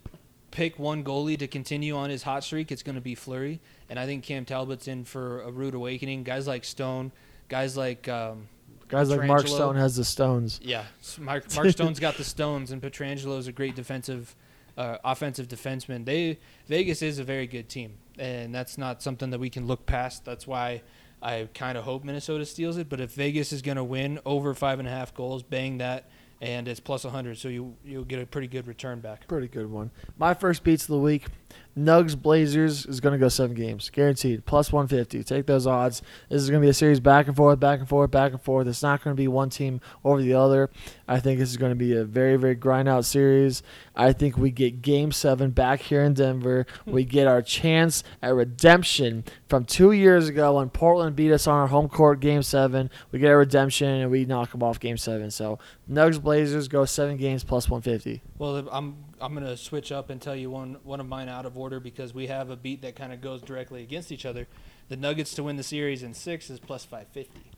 pick 0.52 0.78
one 0.78 1.04
goalie 1.04 1.38
to 1.40 1.48
continue 1.48 1.96
on 1.96 2.10
his 2.10 2.24
hot 2.24 2.44
streak, 2.44 2.72
it's 2.72 2.84
going 2.84 2.96
to 2.96 3.02
be 3.02 3.16
Fleury, 3.16 3.60
and 3.90 3.98
I 3.98 4.06
think 4.06 4.24
Cam 4.24 4.46
Talbot's 4.46 4.88
in 4.88 5.06
for 5.06 5.42
a 5.42 5.52
rude 5.52 5.74
awakening. 5.74 6.24
Guys 6.24 6.48
like 6.48 6.64
Stone, 6.64 7.12
guys 7.50 7.76
like. 7.76 8.08
Um, 8.08 8.48
Guys 8.88 9.10
like 9.10 9.24
Mark 9.24 9.48
Stone 9.48 9.78
has 9.78 9.96
the 9.96 10.04
stones. 10.04 10.60
Yeah, 10.62 10.84
Mark, 11.18 11.46
Mark 11.56 11.70
Stone's 11.70 11.98
got 11.98 12.16
the 12.18 12.26
stones, 12.26 12.72
and 12.72 12.82
Pietrangelo 12.82 13.40
is 13.40 13.48
a 13.48 13.54
great 13.54 13.74
defensive 13.74 14.36
uh, 14.78 14.98
offensive 15.04 15.48
defensemen. 15.48 16.04
They 16.06 16.40
Vegas 16.68 17.02
is 17.02 17.20
a 17.20 17.24
very 17.24 17.48
good 17.48 17.70
team, 17.70 17.94
and 18.20 18.54
that's 18.54 18.78
not 18.78 19.02
something 19.02 19.30
that 19.30 19.40
we 19.40 19.50
can 19.50 19.66
look 19.66 19.86
past. 19.86 20.26
That's 20.26 20.46
why 20.46 20.82
I 21.22 21.48
kind 21.54 21.78
of 21.78 21.84
hope 21.84 22.04
Minnesota 22.04 22.46
steals 22.46 22.78
it. 22.78 22.90
But 22.90 23.00
if 23.00 23.12
Vegas 23.14 23.54
is 23.54 23.62
going 23.62 23.78
to 23.78 23.84
win 23.84 24.20
over 24.26 24.54
five 24.54 24.80
and 24.80 24.88
a 24.88 24.92
half 24.92 25.14
goals, 25.14 25.44
bang 25.44 25.78
that, 25.78 26.10
and 26.42 26.68
it's 26.68 26.80
plus 26.80 27.04
100, 27.04 27.38
so 27.38 27.48
you 27.48 27.76
you'll 27.86 28.04
get 28.04 28.20
a 28.20 28.26
pretty 28.26 28.48
good 28.48 28.68
return 28.68 29.00
back. 29.00 29.28
Pretty 29.28 29.48
good 29.48 29.70
one. 29.70 29.92
My 30.18 30.34
first 30.34 30.64
beats 30.64 30.84
of 30.84 30.90
the 30.90 30.98
week. 30.98 31.28
Nugs 31.78 32.22
Blazers 32.22 32.86
is 32.86 33.00
going 33.00 33.14
to 33.14 33.18
go 33.18 33.30
seven 33.30 33.56
games, 33.56 33.90
guaranteed, 33.90 34.46
plus 34.46 34.74
150. 34.74 35.24
Take 35.24 35.46
those 35.46 35.66
odds. 35.66 36.02
This 36.30 36.42
is 36.42 36.50
going 36.50 36.62
to 36.62 36.66
be 36.66 36.70
a 36.70 36.74
series 36.74 37.00
back 37.00 37.28
and 37.28 37.36
forth, 37.36 37.60
back 37.60 37.80
and 37.80 37.88
forth, 37.88 38.12
back 38.12 38.34
and 38.34 38.42
forth. 38.42 38.68
It's 38.68 38.84
not 38.84 39.04
going 39.04 39.16
to 39.16 39.22
be 39.22 39.28
one 39.28 39.50
team 39.50 39.80
over 40.04 40.22
the 40.22 40.34
other. 40.34 40.70
I 41.08 41.20
think 41.20 41.40
this 41.40 41.50
is 41.50 41.58
going 41.58 41.72
to 41.72 41.78
be 41.78 41.96
a 41.96 42.04
very, 42.04 42.36
very 42.36 42.56
grind 42.56 42.90
out 42.90 43.06
series. 43.06 43.64
I 43.96 44.12
think 44.12 44.38
we 44.38 44.52
get 44.52 44.82
game 44.82 45.12
seven 45.12 45.52
back 45.52 45.82
here 45.82 46.04
in 46.04 46.14
Denver. 46.14 46.66
Hmm. 46.86 46.92
We 46.92 47.06
get 47.06 47.28
our 47.28 47.42
chance 47.42 48.04
at 48.22 48.34
redemption 48.34 49.24
from 49.48 49.64
two 49.64 49.94
years 49.94 50.28
ago 50.28 50.58
when 50.58 50.70
Portland 50.70 51.16
beat 51.16 51.32
us 51.32 51.48
on 51.48 51.58
our 51.58 51.68
home 51.68 51.88
court 51.88 52.20
game 52.20 52.44
seven. 52.44 52.90
We 53.12 53.20
get 53.20 53.32
a 53.32 53.38
redemption 53.38 53.88
and 53.88 54.12
we 54.12 54.26
knock 54.26 54.52
them 54.52 54.64
off 54.64 54.80
game 54.80 54.98
seven. 54.98 55.32
So 55.32 55.60
Nugs 55.90 56.22
Blazers 56.22 56.68
go 56.68 56.84
seven 56.84 57.16
games 57.16 57.44
plus 57.44 57.70
150. 57.70 58.22
Well, 58.38 58.68
I'm 58.72 58.98
I'm 59.22 59.34
gonna 59.34 59.56
switch 59.58 59.92
up 59.92 60.10
and 60.10 60.22
tell 60.22 60.36
you 60.36 60.50
one 60.50 60.78
one 60.84 61.00
of 61.00 61.08
mine 61.08 61.30
out 61.30 61.46
of 61.46 61.58
order 61.58 61.80
because 61.80 62.14
we 62.14 62.28
have 62.28 62.50
a 62.50 62.56
beat 62.56 62.82
that 62.82 62.96
kind 62.96 63.14
of 63.14 63.22
goes 63.22 63.42
directly 63.42 63.84
against 63.84 64.12
each 64.12 64.26
other. 64.26 64.48
The 64.90 64.98
Nuggets 64.98 65.34
to 65.36 65.44
win 65.44 65.56
the 65.58 65.64
series 65.64 66.04
in 66.04 66.14
six 66.14 66.50
is 66.50 66.60
plus 66.60 66.84
550, 66.84 67.52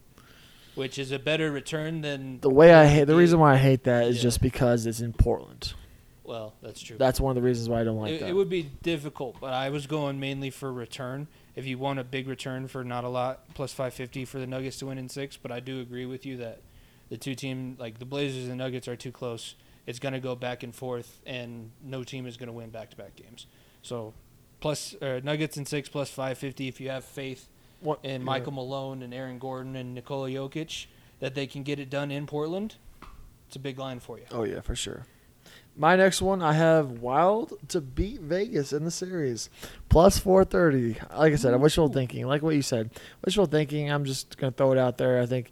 which 0.76 1.00
is 1.00 1.12
a 1.12 1.20
better 1.20 1.52
return 1.52 2.02
than 2.02 2.40
The 2.42 2.50
way 2.50 2.74
I 2.74 2.86
hate 2.86 3.06
the 3.06 3.16
reason 3.16 3.40
why 3.40 3.54
I 3.54 3.58
hate 3.58 3.84
that 3.86 4.08
is 4.08 4.18
Yeah. 4.18 4.24
just 4.24 4.42
because 4.42 4.86
it's 4.86 5.00
in 5.00 5.14
Portland. 5.14 5.74
Well, 6.24 6.54
that's 6.62 6.82
true. 6.82 6.96
That's 6.98 7.20
one 7.20 7.32
of 7.32 7.36
the 7.36 7.46
reasons 7.46 7.68
why 7.70 7.82
I 7.82 7.84
don't 7.84 7.98
like 7.98 8.14
it, 8.14 8.20
that. 8.22 8.30
it 8.30 8.34
would 8.34 8.50
be 8.50 8.64
difficult, 8.82 9.38
but 9.42 9.54
I 9.54 9.70
was 9.70 9.88
going 9.88 10.20
mainly 10.20 10.50
for 10.52 10.72
return. 10.72 11.28
If 11.56 11.66
you 11.66 11.78
want 11.78 12.00
a 12.00 12.04
big 12.04 12.28
return 12.28 12.68
for 12.70 12.84
not 12.84 13.04
a 13.04 13.10
lot, 13.10 13.54
plus 13.56 13.72
550 13.74 14.24
for 14.26 14.40
the 14.40 14.48
Nuggets 14.48 14.78
to 14.80 14.86
win 14.86 14.98
in 14.98 15.10
six. 15.10 15.36
But 15.38 15.52
I 15.52 15.60
do 15.60 15.82
agree 15.82 16.06
with 16.06 16.26
you 16.26 16.38
that 16.38 16.62
the 17.10 17.18
two 17.18 17.36
team, 17.36 17.76
like 17.78 18.00
the 18.00 18.06
Blazers 18.06 18.48
and 18.48 18.58
Nuggets, 18.58 18.88
are 18.88 18.96
too 18.96 19.12
close. 19.12 19.56
It's 19.86 20.00
going 20.00 20.14
to 20.14 20.20
go 20.20 20.36
back 20.36 20.64
and 20.64 20.74
forth, 20.74 21.22
and 21.26 21.72
no 21.84 22.04
team 22.04 22.26
is 22.26 22.38
going 22.38 22.48
to 22.48 22.54
win 22.54 22.70
back 22.70 22.90
to 22.92 22.96
back 22.98 23.16
games. 23.16 23.48
So, 23.82 24.14
plus 24.62 24.96
uh, 25.02 25.20
Nuggets 25.24 25.58
in 25.58 25.66
six 25.66 25.90
plus 25.90 26.10
550. 26.10 26.68
If 26.70 26.80
you 26.80 26.90
have 26.90 27.04
faith 27.04 27.50
What- 27.82 28.00
in 28.04 28.22
yeah. 28.22 28.26
Michael 28.26 28.54
Malone 28.54 29.02
and 29.04 29.14
Aaron 29.14 29.40
Gordon 29.40 29.76
and 29.76 29.94
Nikola 29.94 30.30
Jokic 30.30 30.86
that 31.20 31.36
they 31.36 31.48
can 31.48 31.64
get 31.64 31.80
it 31.80 31.90
done 31.90 32.12
in 32.12 32.26
Portland, 32.28 32.76
it's 33.48 33.58
a 33.58 33.60
big 33.60 33.78
line 33.78 34.00
for 34.00 34.18
you. 34.18 34.26
Oh 34.32 34.44
yeah, 34.44 34.62
for 34.62 34.76
sure. 34.76 35.06
My 35.76 35.96
next 35.96 36.22
one, 36.22 36.44
I 36.44 36.54
have 36.54 37.02
Wild 37.02 37.54
to 37.70 37.82
beat 37.82 38.22
Vegas 38.22 38.74
in 38.74 38.86
the 38.86 38.92
series, 38.92 39.50
plus 39.90 40.20
four 40.20 40.46
thirty. 40.46 40.98
Like 41.18 41.34
I 41.34 41.36
said, 41.36 41.54
I'm 41.54 41.62
wishful 41.62 41.90
thinking. 41.90 42.28
Like 42.28 42.44
what 42.44 42.56
you 42.56 42.62
said, 42.62 42.92
wishful 43.26 43.48
thinking. 43.48 43.92
I'm 43.92 44.06
just 44.06 44.38
gonna 44.38 44.52
throw 44.52 44.72
it 44.72 44.78
out 44.78 44.98
there. 45.00 45.20
I 45.20 45.26
think 45.26 45.50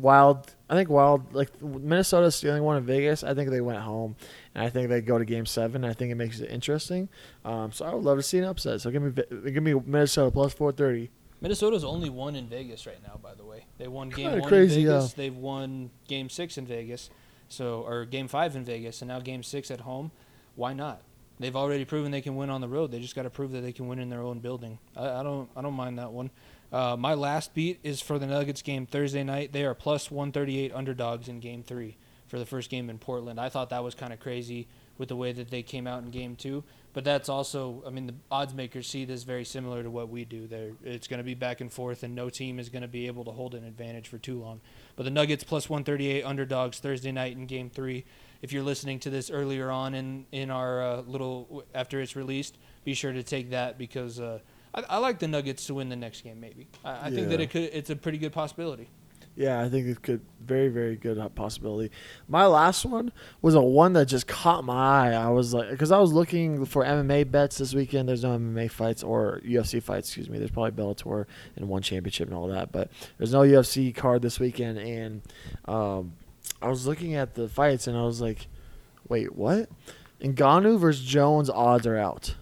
Wild. 0.00 0.54
I 0.70 0.74
think 0.74 0.88
Wild. 0.88 1.34
Like 1.34 1.62
Minnesota 1.62 2.30
stealing 2.30 2.62
one 2.62 2.76
in 2.76 2.84
Vegas. 2.84 3.22
I 3.24 3.34
think 3.34 3.50
they 3.50 3.60
went 3.60 3.78
home, 3.80 4.16
and 4.54 4.64
I 4.64 4.70
think 4.70 4.88
they 4.88 5.00
go 5.00 5.18
to 5.18 5.24
Game 5.24 5.46
Seven. 5.46 5.84
I 5.84 5.92
think 5.92 6.12
it 6.12 6.16
makes 6.16 6.40
it 6.40 6.50
interesting. 6.50 7.08
Um, 7.44 7.72
so 7.72 7.84
I 7.84 7.94
would 7.94 8.04
love 8.04 8.18
to 8.18 8.22
see 8.22 8.38
an 8.38 8.44
upset. 8.44 8.80
So 8.80 8.90
give 8.90 9.02
me 9.02 9.10
Ve- 9.10 9.50
give 9.50 9.62
me 9.62 9.74
Minnesota 9.74 10.30
plus 10.30 10.52
four 10.52 10.72
thirty. 10.72 11.10
Minnesota's 11.40 11.84
only 11.84 12.10
won 12.10 12.34
in 12.34 12.48
Vegas 12.48 12.84
right 12.86 13.00
now, 13.06 13.18
by 13.22 13.34
the 13.34 13.44
way. 13.44 13.64
They 13.78 13.86
won 13.86 14.08
game 14.08 14.26
Kinda 14.30 14.40
one 14.40 14.48
crazy, 14.48 14.80
in 14.82 14.88
Vegas. 14.88 15.10
yeah. 15.10 15.16
They've 15.16 15.36
won 15.36 15.90
game 16.08 16.28
six 16.28 16.58
in 16.58 16.66
Vegas, 16.66 17.10
so 17.48 17.82
or 17.86 18.04
game 18.04 18.26
five 18.28 18.56
in 18.56 18.64
Vegas, 18.64 19.00
and 19.02 19.08
now 19.08 19.20
game 19.20 19.42
six 19.42 19.70
at 19.70 19.80
home. 19.80 20.10
Why 20.56 20.72
not? 20.72 21.02
They've 21.40 21.54
already 21.54 21.84
proven 21.84 22.10
they 22.10 22.20
can 22.20 22.34
win 22.34 22.50
on 22.50 22.60
the 22.60 22.66
road. 22.68 22.90
They 22.90 22.98
just 22.98 23.14
got 23.14 23.22
to 23.22 23.30
prove 23.30 23.52
that 23.52 23.60
they 23.60 23.70
can 23.72 23.86
win 23.86 24.00
in 24.00 24.08
their 24.10 24.22
own 24.22 24.40
building. 24.40 24.80
I, 24.96 25.20
I 25.20 25.22
don't. 25.22 25.48
I 25.56 25.62
don't 25.62 25.74
mind 25.74 25.98
that 25.98 26.10
one. 26.12 26.30
Uh, 26.72 26.96
my 26.98 27.14
last 27.14 27.54
beat 27.54 27.78
is 27.82 28.00
for 28.00 28.18
the 28.18 28.26
Nuggets 28.26 28.62
game 28.62 28.86
Thursday 28.86 29.24
night. 29.24 29.52
They 29.52 29.64
are 29.64 29.74
plus 29.74 30.10
138 30.10 30.72
underdogs 30.74 31.28
in 31.28 31.40
game 31.40 31.62
three 31.62 31.96
for 32.26 32.38
the 32.38 32.46
first 32.46 32.70
game 32.70 32.90
in 32.90 32.98
Portland. 32.98 33.40
I 33.40 33.48
thought 33.48 33.70
that 33.70 33.82
was 33.82 33.94
kind 33.94 34.12
of 34.12 34.20
crazy 34.20 34.68
with 34.98 35.08
the 35.08 35.16
way 35.16 35.32
that 35.32 35.50
they 35.50 35.62
came 35.62 35.86
out 35.86 36.02
in 36.02 36.10
game 36.10 36.36
two. 36.36 36.62
But 36.92 37.04
that's 37.04 37.28
also, 37.28 37.82
I 37.86 37.90
mean, 37.90 38.06
the 38.08 38.14
odds 38.30 38.54
makers 38.54 38.86
see 38.88 39.04
this 39.04 39.22
very 39.22 39.44
similar 39.44 39.82
to 39.82 39.90
what 39.90 40.08
we 40.08 40.24
do. 40.24 40.46
There, 40.46 40.72
it's 40.82 41.06
going 41.06 41.18
to 41.18 41.24
be 41.24 41.34
back 41.34 41.60
and 41.60 41.72
forth, 41.72 42.02
and 42.02 42.14
no 42.14 42.28
team 42.28 42.58
is 42.58 42.68
going 42.68 42.82
to 42.82 42.88
be 42.88 43.06
able 43.06 43.24
to 43.24 43.30
hold 43.30 43.54
an 43.54 43.64
advantage 43.64 44.08
for 44.08 44.18
too 44.18 44.40
long. 44.40 44.60
But 44.96 45.04
the 45.04 45.10
Nuggets 45.10 45.44
plus 45.44 45.70
138 45.70 46.24
underdogs 46.24 46.80
Thursday 46.80 47.12
night 47.12 47.36
in 47.36 47.46
Game 47.46 47.70
Three. 47.70 48.04
If 48.42 48.52
you're 48.52 48.62
listening 48.62 48.98
to 49.00 49.10
this 49.10 49.30
earlier 49.30 49.70
on 49.70 49.94
in 49.94 50.26
in 50.32 50.50
our 50.50 50.82
uh, 50.82 51.00
little 51.02 51.64
after 51.74 52.00
it's 52.00 52.16
released, 52.16 52.58
be 52.84 52.94
sure 52.94 53.12
to 53.12 53.22
take 53.22 53.50
that 53.50 53.78
because 53.78 54.18
uh, 54.18 54.40
I, 54.74 54.84
I 54.88 54.98
like 54.98 55.18
the 55.18 55.28
Nuggets 55.28 55.66
to 55.66 55.74
win 55.74 55.88
the 55.88 55.96
next 55.96 56.22
game. 56.22 56.40
Maybe 56.40 56.68
I, 56.84 57.06
I 57.06 57.10
think 57.10 57.28
that 57.28 57.40
it 57.40 57.50
could. 57.50 57.70
It's 57.72 57.90
a 57.90 57.96
pretty 57.96 58.18
good 58.18 58.32
possibility. 58.32 58.88
Yeah, 59.38 59.62
I 59.62 59.68
think 59.68 59.86
it 59.86 60.02
could 60.02 60.20
very, 60.44 60.66
very 60.66 60.96
good 60.96 61.16
possibility. 61.36 61.92
My 62.26 62.46
last 62.46 62.84
one 62.84 63.12
was 63.40 63.54
a 63.54 63.60
one 63.60 63.92
that 63.92 64.06
just 64.06 64.26
caught 64.26 64.64
my 64.64 64.74
eye. 64.74 65.12
I 65.12 65.28
was 65.28 65.54
like, 65.54 65.70
because 65.70 65.92
I 65.92 65.98
was 66.00 66.12
looking 66.12 66.64
for 66.64 66.84
MMA 66.84 67.30
bets 67.30 67.58
this 67.58 67.72
weekend. 67.72 68.08
There's 68.08 68.24
no 68.24 68.36
MMA 68.36 68.68
fights 68.68 69.04
or 69.04 69.40
UFC 69.44 69.80
fights. 69.80 70.08
Excuse 70.08 70.28
me. 70.28 70.38
There's 70.38 70.50
probably 70.50 70.72
Bellator 70.72 71.26
and 71.54 71.68
one 71.68 71.82
championship 71.82 72.26
and 72.26 72.36
all 72.36 72.48
that, 72.48 72.72
but 72.72 72.90
there's 73.16 73.32
no 73.32 73.42
UFC 73.42 73.94
card 73.94 74.22
this 74.22 74.40
weekend. 74.40 74.78
And 74.78 75.22
um, 75.66 76.14
I 76.60 76.66
was 76.66 76.88
looking 76.88 77.14
at 77.14 77.36
the 77.36 77.48
fights 77.48 77.86
and 77.86 77.96
I 77.96 78.02
was 78.02 78.20
like, 78.20 78.48
wait, 79.08 79.36
what? 79.36 79.68
Ngannou 80.20 80.80
versus 80.80 81.04
Jones 81.04 81.48
odds 81.48 81.86
are 81.86 81.96
out, 81.96 82.34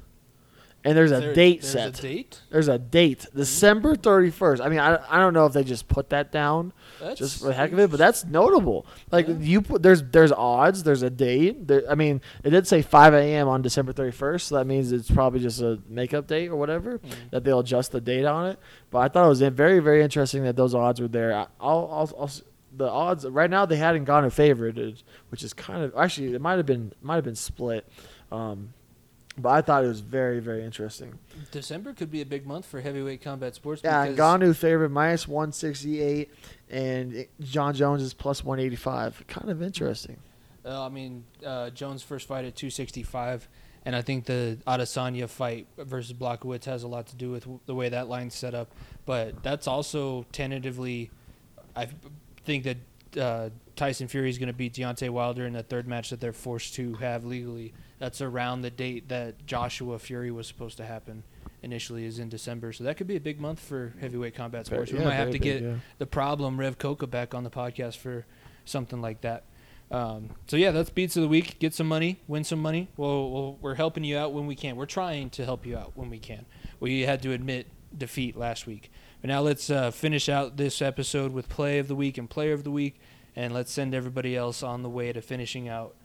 and 0.86 0.96
there's 0.96 1.12
a 1.12 1.20
There- 1.20 1.34
date 1.34 1.60
there's 1.62 1.72
set. 1.72 1.98
A 1.98 2.02
date. 2.02 2.40
There's 2.50 2.68
a 2.68 2.78
date, 2.78 3.26
December 3.34 3.96
31st. 3.96 4.60
I 4.64 4.68
mean, 4.68 4.78
I, 4.78 4.98
I 5.10 5.18
don't 5.18 5.34
know 5.34 5.44
if 5.46 5.52
they 5.52 5.64
just 5.64 5.88
put 5.88 6.10
that 6.10 6.30
down 6.32 6.72
That's 7.00 7.18
just 7.18 7.40
for 7.40 7.46
the 7.48 7.52
heck 7.54 7.72
of 7.72 7.78
it, 7.78 7.90
but 7.90 7.98
that's 7.98 8.24
notable. 8.24 8.86
Like 9.10 9.26
Yeah. 9.28 9.34
you 9.40 9.62
put 9.62 9.82
there's 9.82 10.02
there's 10.02 10.32
odds, 10.32 10.82
there's 10.84 11.02
a 11.02 11.10
date. 11.10 11.66
There, 11.66 11.82
I 11.90 11.94
mean, 11.96 12.20
it 12.44 12.50
did 12.50 12.66
say 12.66 12.82
5 12.82 13.12
a.m. 13.14 13.48
on 13.48 13.60
December 13.62 13.92
31st, 13.92 14.40
so 14.42 14.54
that 14.56 14.66
means 14.66 14.92
it's 14.92 15.10
probably 15.10 15.40
just 15.40 15.60
a 15.60 15.78
makeup 15.88 16.26
date 16.26 16.48
or 16.48 16.56
whatever 16.56 16.98
Mhm. 16.98 17.30
that 17.32 17.44
they'll 17.44 17.58
adjust 17.60 17.92
the 17.92 18.00
date 18.00 18.24
on 18.24 18.46
it. 18.50 18.58
But 18.90 18.98
I 19.00 19.08
thought 19.08 19.26
it 19.26 19.28
was 19.28 19.40
very 19.42 19.80
very 19.80 20.02
interesting 20.02 20.44
that 20.44 20.56
those 20.56 20.74
odds 20.74 21.00
were 21.00 21.08
there. 21.08 21.34
I- 21.34 21.46
I'll, 21.60 21.88
I'll, 21.90 22.12
I'll 22.20 22.30
the 22.76 22.88
odds 22.88 23.24
right 23.26 23.48
now 23.50 23.64
they 23.64 23.76
hadn't 23.76 24.04
gone 24.04 24.22
in 24.24 24.30
favorited, 24.30 25.02
which 25.30 25.42
is 25.42 25.52
kind 25.54 25.82
of 25.82 25.94
actually 25.96 26.34
it 26.34 26.40
might 26.40 26.58
have 26.58 26.66
been 26.66 26.92
might 27.02 27.14
have 27.16 27.24
been 27.24 27.34
split. 27.34 27.86
Um, 28.30 28.74
but 29.38 29.48
I 29.50 29.60
thought 29.60 29.84
it 29.84 29.88
was 29.88 30.00
very 30.00 30.40
very 30.40 30.64
interesting. 30.64 31.18
December 31.50 31.92
could 31.92 32.10
be 32.10 32.20
a 32.20 32.26
big 32.26 32.46
month 32.46 32.66
for 32.66 32.80
heavyweight 32.80 33.22
combat 33.22 33.54
sports. 33.54 33.82
Yeah, 33.84 34.06
Ngannou 34.06 34.54
favorite 34.56 34.90
minus 34.90 35.28
168, 35.28 36.30
and 36.70 37.26
Jon 37.40 37.74
Jones 37.74 38.02
is 38.02 38.14
plus 38.14 38.44
185. 38.44 39.24
Kind 39.26 39.50
of 39.50 39.62
interesting. 39.62 40.18
Uh, 40.64 40.84
I 40.84 40.88
mean, 40.88 41.24
uh, 41.44 41.70
Jones' 41.70 42.02
first 42.02 42.26
fight 42.26 42.44
at 42.44 42.56
265, 42.56 43.48
and 43.84 43.94
I 43.94 44.02
think 44.02 44.24
the 44.24 44.58
Adesanya 44.66 45.28
fight 45.28 45.68
versus 45.78 46.12
Blachowicz 46.12 46.64
has 46.64 46.82
a 46.82 46.88
lot 46.88 47.06
to 47.08 47.16
do 47.16 47.30
with 47.30 47.46
the 47.66 47.74
way 47.74 47.88
that 47.88 48.08
line's 48.08 48.34
set 48.34 48.52
up. 48.52 48.72
But 49.04 49.44
that's 49.44 49.68
also 49.68 50.26
tentatively, 50.32 51.10
I 51.76 51.86
think 52.44 52.64
that 52.64 52.76
uh, 53.16 53.50
Tyson 53.76 54.08
Fury 54.08 54.28
is 54.28 54.38
going 54.38 54.48
to 54.48 54.52
beat 54.52 54.74
Deontay 54.74 55.10
Wilder 55.10 55.46
in 55.46 55.52
the 55.52 55.62
third 55.62 55.86
match 55.86 56.10
that 56.10 56.20
they're 56.20 56.32
forced 56.32 56.74
to 56.74 56.94
have 56.94 57.24
legally. 57.24 57.72
That's 57.98 58.20
around 58.20 58.62
the 58.62 58.70
date 58.70 59.08
that 59.08 59.46
Joshua 59.46 59.98
Fury 59.98 60.30
was 60.30 60.46
supposed 60.46 60.76
to 60.78 60.84
happen. 60.84 61.22
Initially, 61.62 62.04
is 62.04 62.18
in 62.18 62.28
December, 62.28 62.72
so 62.72 62.84
that 62.84 62.96
could 62.96 63.06
be 63.08 63.16
a 63.16 63.20
big 63.20 63.40
month 63.40 63.58
for 63.58 63.94
heavyweight 64.00 64.34
combat 64.34 64.66
sports. 64.66 64.92
we 64.92 64.98
Yeah, 64.98 65.06
might 65.06 65.14
have 65.14 65.28
to 65.28 65.32
big, 65.32 65.42
get 65.42 65.62
yeah. 65.62 65.74
the 65.98 66.06
problem 66.06 66.60
Rev 66.60 66.78
Coca 66.78 67.06
back 67.08 67.34
on 67.34 67.42
the 67.42 67.50
podcast 67.50 67.96
for 67.96 68.24
something 68.64 69.00
like 69.00 69.22
that. 69.22 69.44
Um, 69.90 70.30
so 70.46 70.56
yeah, 70.56 70.70
that's 70.70 70.90
beats 70.90 71.16
of 71.16 71.22
the 71.22 71.28
week. 71.28 71.58
Get 71.58 71.74
some 71.74 71.88
money, 71.88 72.20
win 72.28 72.44
some 72.44 72.60
money. 72.60 72.88
Well, 72.96 73.30
well, 73.30 73.58
we're 73.60 73.74
helping 73.74 74.04
you 74.04 74.16
out 74.16 74.32
when 74.32 74.46
we 74.46 74.54
can. 74.54 74.76
We're 74.76 74.86
trying 74.86 75.30
to 75.30 75.44
help 75.44 75.64
you 75.66 75.76
out 75.76 75.92
when 75.96 76.10
we 76.10 76.18
can. 76.18 76.44
We 76.78 77.00
had 77.02 77.22
to 77.22 77.32
admit 77.32 77.68
defeat 77.96 78.36
last 78.36 78.66
week, 78.66 78.90
but 79.20 79.28
now 79.28 79.40
let's 79.40 79.70
uh, 79.70 79.90
finish 79.90 80.28
out 80.28 80.56
this 80.56 80.82
episode 80.82 81.32
with 81.32 81.48
play 81.48 81.78
of 81.78 81.88
the 81.88 81.96
week 81.96 82.18
and 82.18 82.28
player 82.28 82.52
of 82.52 82.62
the 82.64 82.70
week, 82.70 83.00
and 83.34 83.54
let's 83.54 83.72
send 83.72 83.94
everybody 83.94 84.36
else 84.36 84.62
on 84.62 84.82
the 84.82 84.90
way 84.90 85.12
to 85.12 85.22
finishing 85.22 85.68
out 85.68 85.96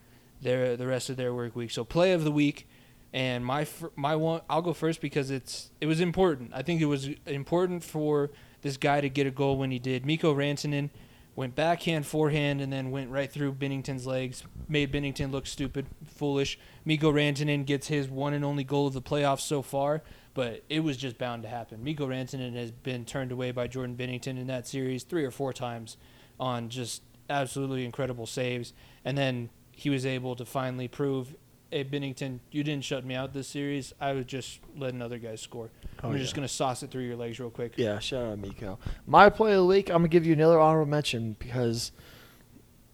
their 0.42 0.76
the 0.76 0.86
rest 0.86 1.10
of 1.10 1.16
their 1.16 1.32
work 1.32 1.56
week. 1.56 1.70
So 1.70 1.84
play 1.84 2.12
of 2.12 2.24
the 2.24 2.32
week, 2.32 2.68
and 3.12 3.44
my 3.44 3.66
my 3.96 4.16
one 4.16 4.42
I'll 4.50 4.62
go 4.62 4.72
first 4.72 5.00
because 5.00 5.30
it's 5.30 5.70
it 5.80 5.86
was 5.86 6.00
important. 6.00 6.52
I 6.54 6.62
think 6.62 6.80
it 6.80 6.86
was 6.86 7.08
important 7.26 7.84
for 7.84 8.30
this 8.62 8.76
guy 8.76 9.00
to 9.00 9.08
get 9.08 9.26
a 9.26 9.30
goal 9.30 9.56
when 9.56 9.70
he 9.70 9.78
did. 9.78 10.06
Miko 10.06 10.34
Rantanen 10.34 10.90
went 11.34 11.54
backhand, 11.54 12.06
forehand, 12.06 12.60
and 12.60 12.72
then 12.72 12.90
went 12.90 13.10
right 13.10 13.30
through 13.30 13.54
Binnington's 13.54 14.06
legs. 14.06 14.44
Made 14.68 14.92
Binnington 14.92 15.30
look 15.32 15.46
stupid, 15.46 15.86
foolish. 16.04 16.58
Miko 16.84 17.10
Rantanen 17.12 17.64
gets 17.64 17.88
his 17.88 18.08
one 18.08 18.34
and 18.34 18.44
only 18.44 18.64
goal 18.64 18.86
of 18.86 18.92
the 18.92 19.02
playoffs 19.02 19.40
so 19.40 19.62
far, 19.62 20.02
but 20.34 20.62
it 20.68 20.80
was 20.80 20.96
just 20.96 21.18
bound 21.18 21.42
to 21.42 21.48
happen. 21.48 21.82
Miko 21.82 22.06
Rantanen 22.06 22.54
has 22.54 22.70
been 22.70 23.04
turned 23.04 23.32
away 23.32 23.50
by 23.50 23.66
Jordan 23.66 23.96
Binnington 23.96 24.38
in 24.38 24.46
that 24.48 24.66
series 24.68 25.04
three 25.04 25.24
or 25.24 25.30
four 25.30 25.52
times 25.52 25.96
on 26.38 26.68
just 26.68 27.02
absolutely 27.30 27.84
incredible 27.84 28.26
saves, 28.26 28.72
and 29.04 29.16
then 29.16 29.48
he 29.82 29.90
was 29.90 30.06
able 30.06 30.36
to 30.36 30.44
finally 30.44 30.86
prove 30.86 31.34
"Hey, 31.72 31.84
Binnington, 31.84 32.38
you 32.52 32.62
didn't 32.62 32.84
shut 32.84 33.04
me 33.04 33.16
out 33.16 33.32
this 33.32 33.48
series. 33.48 33.92
I 34.00 34.12
was 34.12 34.26
just 34.26 34.60
letting 34.76 35.02
other 35.02 35.18
guys 35.18 35.40
score. 35.40 35.70
Oh, 36.02 36.08
I'm 36.08 36.12
yeah. 36.14 36.22
just 36.22 36.36
gonna 36.36 36.46
sauce 36.46 36.84
it 36.84 36.90
through 36.92 37.02
your 37.02 37.16
legs 37.16 37.40
real 37.40 37.50
quick." 37.50 37.74
Yeah, 37.76 37.98
shout 37.98 38.24
out 38.24 38.38
Miko. 38.38 38.78
My 39.06 39.28
play 39.28 39.52
of 39.52 39.58
the 39.58 39.66
week, 39.66 39.90
I'm 39.90 39.96
gonna 39.96 40.08
give 40.08 40.24
you 40.24 40.34
another 40.34 40.60
honorable 40.60 40.88
mention 40.88 41.34
because 41.40 41.90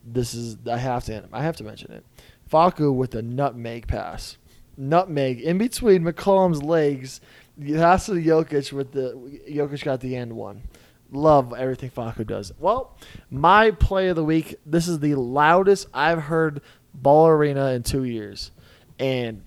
this 0.02 0.32
is 0.32 0.56
I 0.66 0.78
have 0.78 1.04
to 1.04 1.24
I 1.30 1.42
have 1.42 1.56
to 1.56 1.64
mention 1.64 1.92
it. 1.92 2.04
Facu 2.50 2.94
with 2.94 3.10
the 3.10 3.20
nutmeg 3.20 3.86
pass, 3.86 4.38
nutmeg 4.78 5.42
in 5.42 5.58
between 5.58 6.02
McCollum's 6.02 6.62
legs. 6.62 7.20
That's 7.58 8.06
the 8.06 8.14
Jokic 8.14 8.72
with 8.72 8.92
the 8.92 9.12
Jokic 9.50 9.84
got 9.84 10.00
the 10.00 10.16
end 10.16 10.32
one. 10.32 10.62
Love 11.10 11.54
everything 11.56 11.90
Facu 11.90 12.26
does. 12.26 12.52
Well, 12.58 12.96
my 13.30 13.70
play 13.70 14.08
of 14.08 14.16
the 14.16 14.24
week. 14.24 14.56
This 14.66 14.86
is 14.86 15.00
the 15.00 15.14
loudest 15.14 15.88
I've 15.94 16.24
heard 16.24 16.60
Ball 17.02 17.28
Arena 17.28 17.72
in 17.72 17.82
two 17.82 18.04
years, 18.04 18.50
and 18.98 19.42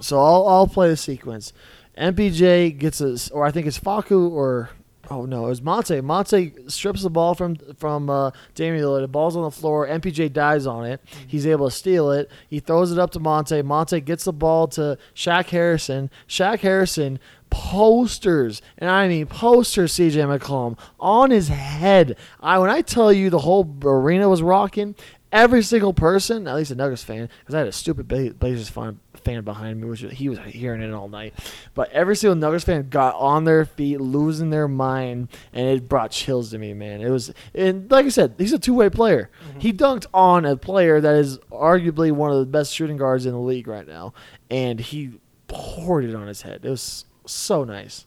so 0.00 0.18
I'll 0.18 0.46
I'll 0.46 0.66
play 0.66 0.88
the 0.88 0.96
sequence. 0.96 1.52
MPJ 1.96 2.78
gets 2.78 3.00
a, 3.00 3.16
or 3.32 3.44
I 3.44 3.50
think 3.50 3.66
it's 3.66 3.78
Facu 3.78 4.30
or 4.30 4.70
oh 5.10 5.24
no, 5.24 5.46
it 5.46 5.48
was 5.48 5.62
Monte. 5.62 6.00
Monte 6.00 6.54
strips 6.68 7.02
the 7.02 7.10
ball 7.10 7.34
from 7.34 7.56
from 7.78 8.08
uh, 8.10 8.30
Damian 8.54 8.84
Lillard. 8.84 9.02
The 9.02 9.08
ball's 9.08 9.36
on 9.36 9.42
the 9.42 9.50
floor. 9.50 9.86
MPJ 9.86 10.32
dives 10.32 10.66
on 10.66 10.86
it. 10.86 11.00
He's 11.26 11.46
able 11.46 11.68
to 11.68 11.74
steal 11.74 12.10
it. 12.10 12.30
He 12.48 12.60
throws 12.60 12.92
it 12.92 12.98
up 12.98 13.10
to 13.12 13.20
Monte. 13.20 13.62
Monte 13.62 14.00
gets 14.02 14.24
the 14.24 14.32
ball 14.32 14.68
to 14.68 14.98
Shaq 15.14 15.46
Harrison. 15.46 16.10
Shaq 16.28 16.60
Harrison 16.60 17.18
posters, 17.50 18.60
and 18.76 18.90
I 18.90 19.08
mean 19.08 19.26
posters. 19.26 19.92
CJ 19.94 20.38
McCollum 20.38 20.78
on 21.00 21.30
his 21.30 21.48
head. 21.48 22.16
I 22.40 22.58
when 22.58 22.70
I 22.70 22.82
tell 22.82 23.12
you 23.12 23.30
the 23.30 23.40
whole 23.40 23.76
arena 23.82 24.28
was 24.28 24.42
rocking. 24.42 24.94
Every 25.30 25.62
single 25.62 25.92
person, 25.92 26.48
at 26.48 26.56
least 26.56 26.70
a 26.70 26.74
Nuggets 26.74 27.02
fan, 27.02 27.28
because 27.40 27.54
I 27.54 27.58
had 27.58 27.68
a 27.68 27.72
stupid 27.72 28.08
Blazers 28.08 28.70
fan, 28.70 28.98
fan 29.14 29.44
behind 29.44 29.78
me, 29.80 29.86
which 29.86 30.00
he 30.00 30.30
was 30.30 30.38
hearing 30.38 30.80
it 30.80 30.92
all 30.92 31.08
night. 31.08 31.34
But 31.74 31.90
every 31.92 32.16
single 32.16 32.36
Nuggets 32.36 32.64
fan 32.64 32.88
got 32.88 33.14
on 33.14 33.44
their 33.44 33.66
feet, 33.66 34.00
losing 34.00 34.48
their 34.48 34.68
mind, 34.68 35.28
and 35.52 35.68
it 35.68 35.86
brought 35.86 36.12
chills 36.12 36.50
to 36.52 36.58
me, 36.58 36.72
man. 36.72 37.02
It 37.02 37.10
was, 37.10 37.32
and 37.54 37.90
like 37.90 38.06
I 38.06 38.08
said, 38.08 38.36
he's 38.38 38.54
a 38.54 38.58
two-way 38.58 38.88
player. 38.88 39.30
Mm-hmm. 39.50 39.60
He 39.60 39.72
dunked 39.74 40.06
on 40.14 40.46
a 40.46 40.56
player 40.56 40.98
that 40.98 41.14
is 41.16 41.36
arguably 41.52 42.10
one 42.10 42.32
of 42.32 42.38
the 42.38 42.46
best 42.46 42.74
shooting 42.74 42.96
guards 42.96 43.26
in 43.26 43.32
the 43.32 43.38
league 43.38 43.68
right 43.68 43.86
now, 43.86 44.14
and 44.50 44.80
he 44.80 45.20
poured 45.46 46.04
it 46.04 46.14
on 46.14 46.26
his 46.26 46.42
head. 46.42 46.64
It 46.64 46.70
was 46.70 47.04
so 47.26 47.64
nice. 47.64 48.06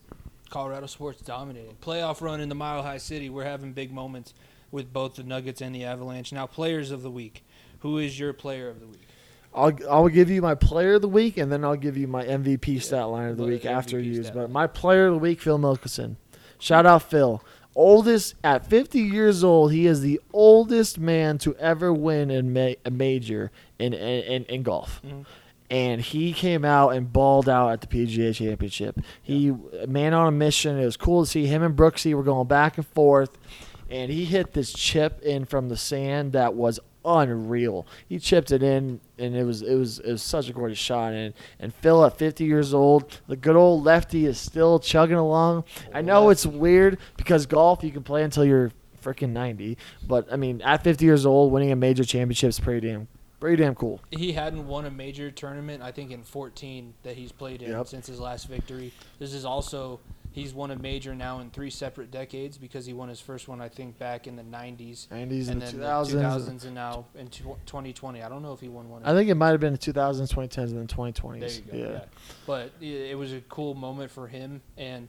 Colorado 0.49 0.87
sports 0.87 1.21
dominating. 1.21 1.77
Playoff 1.81 2.19
run 2.19 2.41
in 2.41 2.49
the 2.49 2.55
Mile 2.55 2.81
High 2.83 2.97
City. 2.97 3.29
We're 3.29 3.45
having 3.45 3.73
big 3.73 3.91
moments 3.91 4.33
with 4.71 4.91
both 4.93 5.15
the 5.15 5.23
Nuggets 5.23 5.61
and 5.61 5.75
the 5.75 5.83
Avalanche. 5.85 6.31
Now, 6.31 6.47
players 6.47 6.91
of 6.91 7.01
the 7.01 7.11
week. 7.11 7.43
Who 7.79 7.97
is 7.97 8.19
your 8.19 8.33
player 8.33 8.69
of 8.69 8.79
the 8.79 8.87
week? 8.87 9.07
I'll 9.53 9.73
I'll 9.89 10.07
give 10.07 10.29
you 10.29 10.41
my 10.41 10.55
player 10.55 10.93
of 10.93 11.01
the 11.01 11.09
week, 11.09 11.35
and 11.37 11.51
then 11.51 11.65
I'll 11.65 11.75
give 11.75 11.97
you 11.97 12.07
my 12.07 12.23
MVP 12.23 12.81
stat 12.81 13.07
line 13.09 13.29
of 13.29 13.37
the 13.37 13.43
week 13.43 13.65
after 13.65 13.99
you. 13.99 14.23
But 14.33 14.49
my 14.49 14.65
player 14.67 15.07
of 15.07 15.13
the 15.15 15.19
week, 15.19 15.41
Phil 15.41 15.59
Mickelson. 15.59 16.15
Shout 16.59 16.85
out 16.85 17.03
Phil. 17.03 17.43
Oldest 17.73 18.35
at 18.43 18.65
50 18.65 18.99
years 18.99 19.43
old, 19.45 19.71
he 19.71 19.87
is 19.87 20.01
the 20.01 20.19
oldest 20.33 20.99
man 20.99 21.37
to 21.39 21.55
ever 21.55 21.93
win 21.93 22.29
in 22.29 22.51
ma- 22.53 22.73
a 22.85 22.91
major 22.91 23.49
in 23.79 23.93
in, 23.93 24.23
in, 24.23 24.43
in 24.45 24.63
golf. 24.63 25.01
Mhm. 25.05 25.25
And 25.69 26.01
he 26.01 26.33
came 26.33 26.65
out 26.65 26.89
and 26.89 27.11
balled 27.13 27.47
out 27.47 27.69
at 27.71 27.79
the 27.81 27.87
PGA 27.87 28.35
Championship. 28.35 28.99
He 29.21 29.53
man 29.87 30.13
on 30.13 30.27
a 30.27 30.31
mission. 30.31 30.77
It 30.77 30.83
was 30.85 30.97
cool 30.97 31.23
to 31.23 31.29
see 31.29 31.45
him 31.45 31.63
and 31.63 31.75
Brooksy 31.75 32.13
were 32.13 32.23
going 32.23 32.47
back 32.47 32.77
and 32.77 32.85
forth, 32.85 33.37
and 33.91 34.11
he 34.11 34.25
hit 34.25 34.53
this 34.53 34.73
chip 34.73 35.21
in 35.21 35.45
from 35.45 35.69
the 35.69 35.77
sand 35.77 36.33
that 36.33 36.53
was 36.55 36.79
unreal. 37.03 37.85
He 38.07 38.19
chipped 38.19 38.51
it 38.51 38.63
in, 38.63 38.99
and 39.17 39.35
it 39.35 39.43
was 39.43 39.61
it 39.61 39.75
was 39.75 39.99
it 39.99 40.11
was 40.11 40.21
such 40.23 40.49
a 40.49 40.53
gorgeous 40.53 40.77
shot. 40.77 41.13
And 41.13 41.33
and 41.59 41.73
Phil 41.73 42.03
at 42.05 42.17
50 42.17 42.45
years 42.45 42.73
old, 42.73 43.19
the 43.27 43.35
good 43.35 43.55
old 43.55 43.83
lefty 43.83 44.25
is 44.25 44.39
still 44.39 44.79
chugging 44.79 45.17
along. 45.17 45.65
I 45.93 46.01
know 46.01 46.29
it's 46.29 46.45
weird 46.45 46.97
because 47.17 47.45
golf 47.45 47.83
you 47.83 47.91
can 47.91 48.03
play 48.03 48.23
until 48.23 48.45
you're 48.45 48.71
freaking 49.03 49.29
90, 49.29 49.77
but 50.07 50.31
I 50.31 50.35
mean 50.35 50.61
at 50.61 50.83
50 50.83 51.03
years 51.05 51.25
old, 51.25 51.51
winning 51.51 51.71
a 51.71 51.75
major 51.75 52.03
championship 52.03 52.49
is 52.49 52.59
pretty 52.59 52.87
damn 52.87 53.07
pretty 53.39 53.61
damn 53.63 53.73
cool. 53.73 53.99
He 54.11 54.33
hadn't 54.33 54.67
won 54.67 54.85
a 54.85 54.91
major 54.91 55.31
tournament, 55.31 55.81
I 55.81 55.91
think, 55.91 56.11
in 56.11 56.21
14 56.21 56.93
that 57.01 57.15
he's 57.15 57.31
played 57.31 57.63
in 57.63 57.71
Yep. 57.71 57.87
since 57.87 58.05
his 58.05 58.19
last 58.19 58.47
victory. 58.47 58.93
This 59.17 59.33
is 59.33 59.45
also 59.45 59.99
he's 60.31 60.53
won 60.53 60.71
a 60.71 60.75
major 60.75 61.13
now 61.13 61.39
in 61.39 61.49
three 61.49 61.69
separate 61.69 62.09
decades 62.11 62.57
because 62.57 62.85
he 62.85 62.93
won 62.93 63.09
his 63.09 63.19
first 63.19 63.47
one, 63.47 63.61
I 63.61 63.69
think, 63.69 63.97
back 63.99 64.27
in 64.27 64.35
the 64.35 64.43
90s. 64.43 65.07
90s 65.07 65.09
and 65.09 65.11
and 65.11 65.41
then 65.47 65.59
the 65.59 65.77
the 65.77 65.85
2000s. 65.85 66.11
2000s 66.11 66.65
and 66.65 66.75
now 66.75 67.05
in 67.15 67.27
2020. 67.29 68.21
I 68.23 68.29
don't 68.29 68.41
know 68.41 68.53
if 68.53 68.59
he 68.59 68.69
won 68.69 68.89
one. 68.89 69.03
I 69.03 69.13
think 69.13 69.29
it 69.29 69.35
might 69.35 69.49
have 69.49 69.59
been 69.59 69.73
the 69.73 69.79
2000s, 69.79 70.33
2010s, 70.33 70.57
and 70.57 70.77
then 70.77 70.87
2020s. 70.87 71.39
There 71.39 71.49
you 71.49 71.61
go. 71.61 71.77
yeah. 71.77 71.93
Yeah. 71.93 72.05
But 72.45 72.71
it, 72.81 73.17
was 73.17 73.33
a 73.33 73.41
cool 73.41 73.73
moment 73.73 74.11
for 74.11 74.27
him, 74.27 74.61
and 74.77 75.07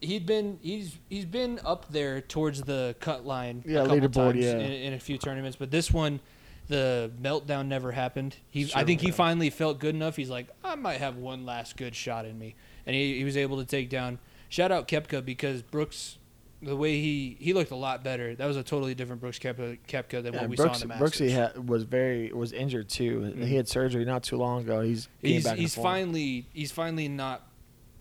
he'd 0.00 0.26
been 0.26 0.58
he's 0.62 0.96
he's 1.08 1.24
been 1.24 1.58
up 1.64 1.90
there 1.90 2.20
towards 2.20 2.62
the 2.62 2.94
cut 3.00 3.26
line. 3.26 3.62
Yeah, 3.66 3.80
a 3.80 3.86
couple 3.86 4.00
leaderboard, 4.00 4.32
times 4.32 4.44
yeah. 4.44 4.52
in, 4.58 4.72
in 4.72 4.92
a 4.92 5.00
few 5.00 5.18
tournaments, 5.18 5.56
but 5.56 5.70
this 5.70 5.90
one. 5.90 6.20
The 6.68 7.12
meltdown 7.22 7.68
never 7.68 7.92
happened. 7.92 8.34
He, 8.50 8.64
I 8.64 8.66
Sure, 8.66 8.84
think 8.84 9.00
he 9.00 9.12
finally 9.12 9.50
felt 9.50 9.78
good 9.78 9.94
enough. 9.94 10.16
He's 10.16 10.30
like, 10.30 10.48
I 10.64 10.74
might 10.74 10.98
have 10.98 11.14
one 11.16 11.46
last 11.46 11.76
good 11.76 11.94
shot 11.94 12.24
in 12.26 12.36
me, 12.36 12.56
and 12.86 12.96
he, 12.96 13.18
he 13.18 13.22
was 13.22 13.36
able 13.36 13.58
to 13.58 13.64
take 13.64 13.88
down. 13.88 14.18
Shout 14.48 14.70
out 14.72 14.88
Koepka 14.88 15.24
because 15.24 15.62
Brooks, 15.62 16.18
the 16.62 16.76
way 16.76 17.00
he 17.00 17.36
he 17.40 17.52
looked 17.52 17.70
a 17.70 17.76
lot 17.76 18.02
better. 18.04 18.34
That 18.34 18.46
was 18.46 18.56
a 18.56 18.62
totally 18.62 18.94
different 18.94 19.20
Brooks 19.20 19.38
Koepka, 19.38 19.78
Koepka 19.88 20.22
than 20.22 20.32
Yeah, 20.34 20.40
what 20.42 20.50
we 20.50 20.56
Brooks, 20.56 20.78
saw 20.78 20.82
in 20.84 20.88
the 20.88 20.94
Masters. 20.98 21.20
Brooksy 21.20 21.30
had, 21.30 21.68
was 21.68 21.82
very 21.84 22.32
was 22.32 22.52
injured 22.52 22.88
too. 22.88 23.20
Mhm. 23.36 23.44
He 23.46 23.56
had 23.56 23.68
surgery 23.68 24.04
not 24.04 24.22
too 24.22 24.36
long 24.36 24.62
ago. 24.62 24.80
He's 24.82 25.08
he's 25.20 25.48
he's 25.52 25.74
finally 25.74 26.46
he's 26.52 26.72
finally 26.72 27.08
not 27.08 27.46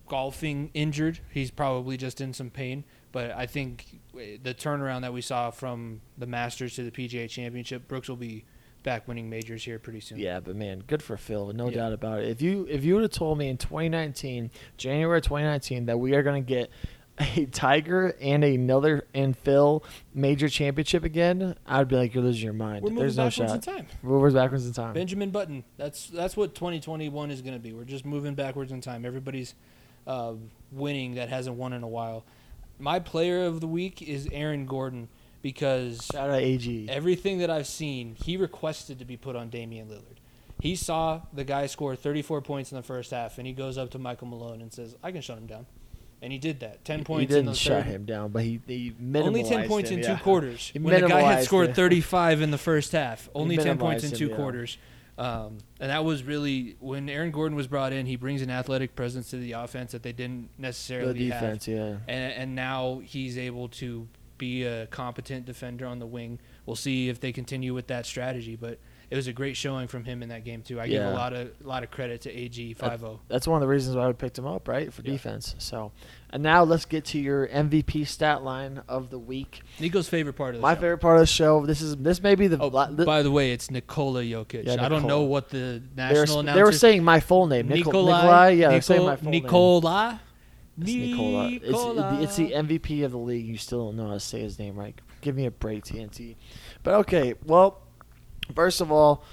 golfing 0.07 0.69
injured. 0.73 1.19
He's 1.31 1.51
probably 1.51 1.97
just 1.97 2.22
in 2.22 2.34
some 2.34 2.49
pain. 2.49 2.84
But 3.11 3.31
I 3.31 3.45
think 3.45 3.99
the 4.13 4.53
turnaround 4.53 5.01
that 5.01 5.13
we 5.13 5.22
saw 5.22 5.49
from 5.49 6.01
the 6.17 6.27
Masters 6.27 6.76
to 6.76 6.84
the 6.84 6.91
PGA 6.91 7.30
Championship, 7.30 7.88
Brooks 7.88 8.09
will 8.09 8.17
be 8.17 8.43
back 8.86 9.06
winning 9.10 9.30
majors 9.30 9.66
here 9.66 9.78
pretty 9.80 9.99
soon. 9.99 10.18
Yeah, 10.20 10.40
but 10.40 10.56
man, 10.56 10.82
good 10.88 11.03
for 11.03 11.18
Phil, 11.18 11.52
no 11.52 11.68
Yeah. 11.70 11.76
doubt 11.76 11.91
about 11.94 12.20
it. 12.22 12.30
If 12.30 12.41
you 12.41 12.66
if 12.70 12.86
you 12.86 12.94
would 12.94 13.02
have 13.03 13.12
told 13.12 13.38
me 13.38 13.49
in 13.49 13.57
2019, 13.57 14.49
January 14.78 15.20
2019, 15.22 15.88
that 15.88 15.98
we 15.99 16.16
are 16.16 16.24
going 16.24 16.41
to 16.41 16.48
get 16.48 16.70
a 17.20 17.45
Tiger 17.48 18.16
and 18.22 18.44
another 18.44 19.06
and 19.14 19.38
Phil 19.38 19.84
major 20.14 20.48
championship 20.49 21.03
again, 21.03 21.56
I'd 21.66 21.88
be 21.88 21.95
like, 21.95 22.14
you're 22.14 22.24
losing 22.24 22.44
your 22.44 22.53
mind. 22.53 22.84
We're 22.84 22.94
There's 22.94 23.18
no 23.18 23.26
backwards 23.30 23.53
in 23.53 23.62
shot. 23.62 23.76
time. 23.76 23.88
Movers 24.03 24.34
backwards 24.34 24.68
in 24.68 24.74
time. 24.74 24.94
Benjamin 24.94 25.32
Button. 25.32 25.64
That's 25.78 26.07
that's 26.07 26.38
what 26.38 26.56
2021 26.56 27.32
is 27.32 27.41
going 27.41 27.53
to 27.56 27.60
be. 27.60 27.74
We're 27.74 27.84
just 27.86 28.06
moving 28.06 28.36
backwards 28.36 28.72
in 28.72 28.80
time. 28.82 29.06
Everybody's 29.06 29.56
uh, 30.06 30.34
winning 30.72 31.16
that 31.16 31.30
hasn't 31.30 31.56
won 31.57 31.74
in 31.74 31.84
a 31.84 31.88
while. 31.88 32.26
My 32.78 32.99
player 32.99 33.45
of 33.45 33.62
the 33.62 33.68
week 33.68 34.02
is 34.02 34.28
Aaron 34.32 34.66
Gordon 34.66 35.07
because 35.45 36.09
Shout 36.11 36.31
out 36.31 36.41
AG. 36.41 36.88
everything 36.89 37.38
that 37.38 37.51
I've 37.51 37.67
seen, 37.67 38.15
he 38.15 38.35
requested 38.35 38.97
to 38.97 39.05
be 39.05 39.15
put 39.15 39.35
on 39.35 39.49
Damian 39.49 39.88
Lillard. 39.89 40.17
He 40.59 40.76
saw 40.76 41.22
the 41.31 41.43
guy 41.43 41.67
score 41.67 41.95
34 41.95 42.41
points 42.41 42.72
in 42.72 42.77
the 42.77 42.81
first 42.81 43.11
half, 43.11 43.38
and 43.38 43.45
he 43.45 43.53
goes 43.53 43.77
up 43.77 43.91
to 43.91 43.99
Michael 43.99 44.26
Malone 44.26 44.59
and 44.59 44.73
says, 44.73 44.95
"I 45.03 45.11
can 45.11 45.22
shut 45.22 45.38
him 45.38 45.45
down," 45.45 45.67
and 46.19 46.34
he 46.34 46.39
did 46.39 46.61
that. 46.61 46.84
10 46.84 46.97
he 46.99 47.05
points 47.05 47.30
didn't 47.30 47.41
in 47.41 47.45
the 47.45 47.53
shut 47.53 47.84
third. 47.84 47.91
him 47.91 48.05
down, 48.05 48.31
but 48.31 48.43
he, 48.43 48.59
he 48.65 48.95
Only 49.13 49.43
10 49.43 49.67
points 49.67 49.91
him, 49.91 49.99
in 49.99 50.03
yeah. 50.03 50.15
two 50.15 50.23
quarters. 50.23 50.67
He 50.73 50.80
when 50.80 50.99
the 50.99 51.07
guy 51.07 51.22
had 51.22 51.43
scored 51.43 51.69
him. 51.69 51.76
35 51.76 52.41
in 52.41 52.49
the 52.49 52.57
first 52.57 52.91
half. 52.93 53.30
Only 53.35 53.57
10 53.57 53.77
points 53.77 54.03
in 54.03 54.13
two 54.13 54.23
him, 54.26 54.30
yeah. 54.31 54.35
quarters. 54.35 54.80
Um, 55.19 55.59
and 55.80 55.91
that 55.91 56.03
was 56.03 56.23
really 56.23 56.76
when 56.80 57.07
Aaron 57.07 57.30
Gordon 57.30 57.55
was 57.55 57.67
brought 57.67 57.93
in. 57.93 58.07
He 58.07 58.15
brings 58.15 58.41
an 58.41 58.49
athletic 58.49 58.95
presence 58.95 59.30
to 59.30 59.38
the 59.38 59.51
offense 59.51 59.91
that 59.91 60.01
they 60.01 60.11
didn't 60.11 60.49
The 60.57 60.61
necessarily 60.63 61.30
have 61.30 61.39
defense, 61.41 61.67
yeah. 61.67 61.97
and, 62.07 62.34
and 62.34 62.55
now 62.55 63.01
he's 63.05 63.38
able 63.38 63.69
to 63.69 64.07
be 64.38 64.64
a 64.64 64.88
competent 64.88 65.45
defender 65.45 65.86
on 65.86 65.99
the 65.99 66.07
wing. 66.07 66.40
We'll 66.66 66.76
see 66.76 67.10
if 67.10 67.20
they 67.20 67.32
continue 67.32 67.74
with 67.74 67.88
that 67.88 68.06
strategy, 68.06 68.56
but 68.56 68.80
it 69.12 69.16
was 69.16 69.28
a 69.28 69.34
great 69.34 69.56
showing 69.56 69.88
from 69.88 70.03
him 70.03 70.24
in 70.24 70.30
that 70.30 70.44
game 70.44 70.64
too. 70.64 70.80
I 70.82 70.88
give 70.88 71.03
a 71.03 71.12
lot 71.12 71.32
of 71.34 71.52
lot 71.64 71.84
of 71.84 71.91
credit 71.91 72.22
to 72.22 72.32
AG 72.36 72.74
5 72.74 73.06
That's 73.28 73.48
one 73.48 73.57
of 73.57 73.62
the 73.62 73.68
reasons 73.68 73.95
why 73.95 74.03
I 74.03 74.07
would 74.07 74.18
picked 74.18 74.38
him 74.38 74.48
up, 74.48 74.68
right, 74.68 74.91
for 74.91 75.03
Yeah. 75.03 75.12
defense. 75.12 75.53
So, 75.60 75.91
and 76.32 76.41
now 76.41 76.64
let's 76.64 76.86
get 76.86 77.06
to 77.06 77.20
your 77.20 77.48
MVP 77.48 78.03
stat 78.07 78.44
line 78.44 78.82
of 78.90 79.12
the 79.12 79.20
week. 79.20 79.62
Nico's 79.80 80.10
favorite 80.10 80.34
part 80.34 80.56
of 80.56 80.62
the 80.62 80.64
My 80.64 80.74
show. 80.74 80.82
favorite 80.82 80.98
part 80.98 81.18
of 81.18 81.22
the 81.22 81.28
show. 81.28 81.66
This 81.68 81.82
is 81.82 81.95
this 81.98 82.22
may 82.24 82.34
be 82.34 82.48
the. 82.48 82.57
Oh, 82.60 82.70
the- 82.70 83.06
by 83.06 83.22
the 83.22 83.32
way, 83.32 83.52
it's 83.52 83.70
Nikola 83.70 84.24
Jokic. 84.24 84.66
Yeah, 84.66 84.84
I 84.84 84.90
don't 84.90 85.06
know 85.06 85.22
what 85.22 85.49
the 85.49 85.84
they, 85.94 86.03
were, 86.14 86.22
national 86.22 86.44
they 86.44 86.64
were 86.64 86.72
saying 86.72 87.03
my 87.03 87.20
full 87.20 87.45
name, 87.45 87.68
Nicol- 87.68 87.91
Nikolai. 88.07 88.49
Yeah, 88.52 88.70
they're 88.70 88.82
saying 88.82 89.06
my 89.06 89.16
full 89.18 89.32
name. 89.32 89.44
Nicola. 89.44 90.20
It's 90.24 90.24
Nicola. 90.77 91.49
Nicola. 91.49 92.19
It's, 92.22 92.23
it's 92.23 92.35
the 92.38 92.52
MVP 92.52 93.06
of 93.06 93.11
the 93.11 93.18
league. 93.18 93.45
You 93.45 93.57
still 93.57 93.85
don't 93.85 93.97
know 93.97 94.07
how 94.07 94.14
to 94.14 94.19
say 94.19 94.41
his 94.41 94.60
name 94.60 94.76
right. 94.76 94.99
Give 95.22 95.35
me 95.35 95.45
a 95.45 95.52
break, 95.52 95.85
TNT. 95.85 96.35
But 96.84 96.95
okay, 96.95 97.35
well, 97.45 97.81
first 98.53 98.81
of 98.81 98.91
all, 98.91 99.23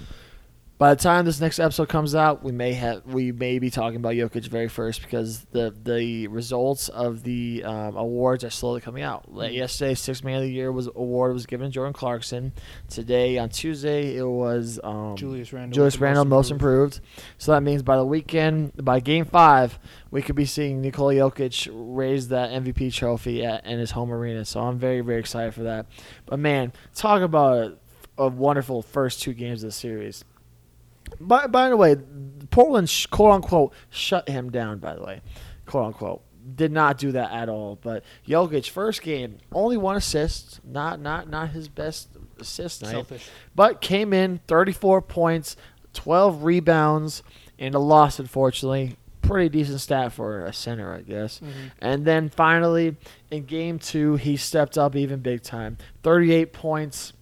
by 0.83 0.93
the 0.93 1.01
time 1.01 1.23
this 1.23 1.39
next 1.39 1.59
episode 1.61 1.87
comes 1.87 2.13
out, 2.13 2.43
we 2.43 2.51
may 2.51 2.73
have 2.73 3.05
we 3.05 3.31
may 3.31 3.57
be 3.57 3.69
talking 3.69 3.95
about 3.95 4.15
Jokic 4.15 4.47
very 4.49 4.67
first 4.67 5.01
because 5.01 5.45
the 5.53 5.73
the 5.81 6.27
results 6.27 6.89
of 6.89 7.23
the 7.23 7.63
um, 7.63 7.95
awards 7.95 8.43
are 8.43 8.49
slowly 8.49 8.81
coming 8.81 9.01
out. 9.01 9.33
Like 9.33 9.53
Mhm. 9.53 9.59
yesterday, 9.59 9.93
Six 9.93 10.25
Man 10.25 10.35
of 10.35 10.41
the 10.41 10.51
Year 10.51 10.73
was 10.73 10.87
award 10.87 11.31
was 11.31 11.45
given 11.45 11.67
to 11.67 11.71
Jordan 11.73 11.93
Clarkson. 11.93 12.51
Today 12.89 13.37
on 13.37 13.47
Tuesday, 13.47 14.17
it 14.17 14.25
was 14.27 14.77
um, 14.83 15.15
Julius 15.15 15.53
Randle. 15.53 15.73
Julius 15.73 16.01
Randle 16.01 16.25
most 16.25 16.51
improved. 16.51 16.99
So 17.37 17.53
that 17.53 17.63
means 17.63 17.81
by 17.81 17.95
the 17.95 18.05
weekend, 18.05 18.73
by 18.83 18.99
Game 18.99 19.23
Five, 19.23 19.79
we 20.11 20.21
could 20.21 20.35
be 20.35 20.43
seeing 20.43 20.81
Nikola 20.81 21.13
Jokic 21.13 21.69
raise 21.71 22.27
that 22.27 22.51
MVP 22.51 22.93
trophy 22.93 23.45
at 23.45 23.65
in 23.65 23.79
his 23.79 23.91
home 23.91 24.11
arena. 24.11 24.43
So 24.43 24.59
I'm 24.59 24.79
very 24.79 24.99
very 24.99 25.21
excited 25.21 25.53
for 25.53 25.63
that. 25.63 25.85
But 26.25 26.39
man, 26.39 26.73
talk 26.93 27.21
about 27.21 27.57
a, 28.17 28.23
a 28.23 28.27
wonderful 28.27 28.81
first 28.81 29.21
two 29.21 29.31
games 29.33 29.63
of 29.63 29.69
the 29.69 29.71
series. 29.71 30.25
By, 31.19 31.47
by 31.47 31.69
the 31.69 31.77
way, 31.77 31.95
Portland, 32.49 32.91
quote 33.11 33.31
unquote, 33.31 33.73
shut 33.89 34.27
him 34.29 34.49
down, 34.51 34.79
by 34.79 34.95
the 34.95 35.01
way. 35.03 35.21
Quote 35.65 35.87
unquote. 35.87 36.21
Did 36.55 36.71
not 36.73 36.97
do 36.97 37.13
that 37.13 37.31
at 37.31 37.47
all. 37.47 37.79
But 37.81 38.03
Jokic, 38.27 38.69
first 38.69 39.01
game, 39.01 39.37
only 39.53 39.77
one 39.77 39.95
assist. 39.95 40.59
Not 40.65 40.99
not 40.99 41.29
not 41.29 41.49
his 41.51 41.69
best 41.69 42.09
assist 42.37 42.81
night. 42.83 42.91
Selfish. 42.91 43.29
But 43.55 43.79
came 43.79 44.11
in 44.11 44.41
34 44.47 45.01
points, 45.03 45.55
12 45.93 46.43
rebounds, 46.43 47.23
and 47.57 47.73
a 47.73 47.79
loss, 47.79 48.19
unfortunately. 48.19 48.97
Pretty 49.21 49.47
decent 49.47 49.79
stat 49.79 50.11
for 50.11 50.45
a 50.45 50.51
center, 50.51 50.93
I 50.93 50.99
guess. 51.01 51.39
Mhm. 51.39 51.71
And 51.79 52.03
then 52.03 52.27
finally, 52.27 52.97
in 53.31 53.45
game 53.45 53.79
two, 53.79 54.15
he 54.17 54.35
stepped 54.35 54.77
up 54.77 54.97
even 54.97 55.21
big 55.21 55.43
time. 55.43 55.77
38 56.03 56.51
points, 56.51 57.13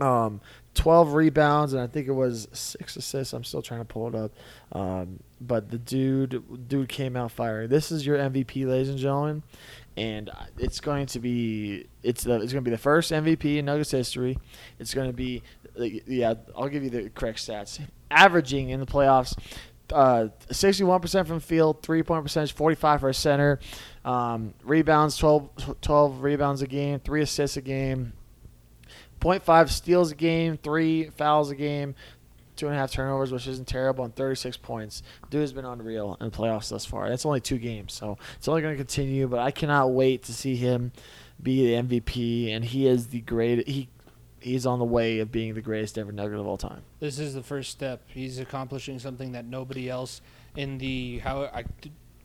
um, 0.00 0.40
12 0.78 1.14
rebounds, 1.14 1.72
and 1.72 1.82
I 1.82 1.88
think 1.88 2.06
it 2.06 2.12
was 2.12 2.46
six 2.52 2.94
assists. 2.94 3.34
I'm 3.34 3.42
still 3.42 3.62
trying 3.62 3.80
to 3.80 3.84
pull 3.84 4.06
it 4.06 4.14
up. 4.14 4.32
Um, 4.70 5.18
but 5.40 5.70
the 5.70 5.78
dude, 5.78 6.68
dude 6.68 6.88
came 6.88 7.16
out 7.16 7.32
firing. 7.32 7.68
This 7.68 7.90
is 7.90 8.06
your 8.06 8.16
MVP, 8.16 8.64
ladies 8.64 8.88
and 8.88 8.96
gentlemen, 8.96 9.42
and 9.96 10.30
it's 10.56 10.78
going 10.78 11.06
to 11.06 11.18
be 11.18 11.86
it's 12.04 12.22
the 12.22 12.34
it's 12.36 12.52
going 12.52 12.64
to 12.64 12.70
be 12.70 12.70
the 12.70 12.78
first 12.78 13.10
MVP 13.10 13.58
in 13.58 13.64
Nuggets 13.64 13.90
history. 13.90 14.38
It's 14.78 14.94
going 14.94 15.08
to 15.08 15.12
be 15.12 15.42
yeah. 15.76 16.34
I'll 16.56 16.68
give 16.68 16.84
you 16.84 16.90
the 16.90 17.10
correct 17.10 17.38
stats. 17.38 17.80
Averaging 18.12 18.70
in 18.70 18.78
the 18.78 18.86
playoffs. 18.86 19.36
Uh, 19.92 20.28
61% 20.50 21.26
from 21.26 21.40
field, 21.40 21.82
three 21.82 22.02
point 22.02 22.22
percentage, 22.22 22.52
45 22.52 23.00
for 23.00 23.08
a 23.08 23.14
center, 23.14 23.58
um, 24.04 24.52
rebounds 24.62 25.16
12, 25.16 25.78
12 25.80 26.22
rebounds 26.22 26.60
a 26.60 26.66
game, 26.66 27.00
three 27.00 27.22
assists 27.22 27.56
a 27.56 27.62
game, 27.62 28.12
0.5 29.20 29.68
steals 29.70 30.12
a 30.12 30.14
game, 30.14 30.56
three 30.56 31.10
fouls 31.10 31.50
a 31.50 31.54
game, 31.54 31.94
two 32.56 32.66
and 32.66 32.74
a 32.74 32.78
half 32.78 32.90
turnovers, 32.90 33.32
which 33.32 33.46
isn't 33.46 33.66
terrible, 33.66 34.04
and 34.04 34.14
36 34.14 34.56
points. 34.58 35.02
Dude 35.30 35.40
has 35.40 35.52
been 35.52 35.64
unreal 35.64 36.16
in 36.20 36.30
the 36.30 36.36
playoffs 36.36 36.70
thus 36.70 36.84
far. 36.84 37.08
That's 37.08 37.24
only 37.24 37.40
two 37.40 37.58
games, 37.58 37.92
so 37.92 38.18
it's 38.36 38.48
only 38.48 38.62
going 38.62 38.74
to 38.74 38.78
continue. 38.78 39.28
But 39.28 39.40
I 39.40 39.50
cannot 39.50 39.92
wait 39.92 40.24
to 40.24 40.32
see 40.32 40.56
him 40.56 40.92
be 41.42 41.66
the 41.66 41.82
MVP, 41.82 42.50
and 42.54 42.64
he 42.64 42.86
is 42.86 43.08
the 43.08 43.20
great. 43.20 43.66
He 43.68 43.88
he's 44.40 44.66
on 44.66 44.78
the 44.78 44.84
way 44.84 45.18
of 45.18 45.32
being 45.32 45.54
the 45.54 45.60
greatest 45.60 45.98
ever 45.98 46.12
Nugget 46.12 46.38
of 46.38 46.46
all 46.46 46.56
time. 46.56 46.82
This 47.00 47.18
is 47.18 47.34
the 47.34 47.42
first 47.42 47.70
step. 47.70 48.02
He's 48.06 48.38
accomplishing 48.38 48.98
something 48.98 49.32
that 49.32 49.44
nobody 49.44 49.88
else 49.88 50.20
in 50.56 50.78
the 50.78 51.18
how 51.18 51.44
I, 51.44 51.64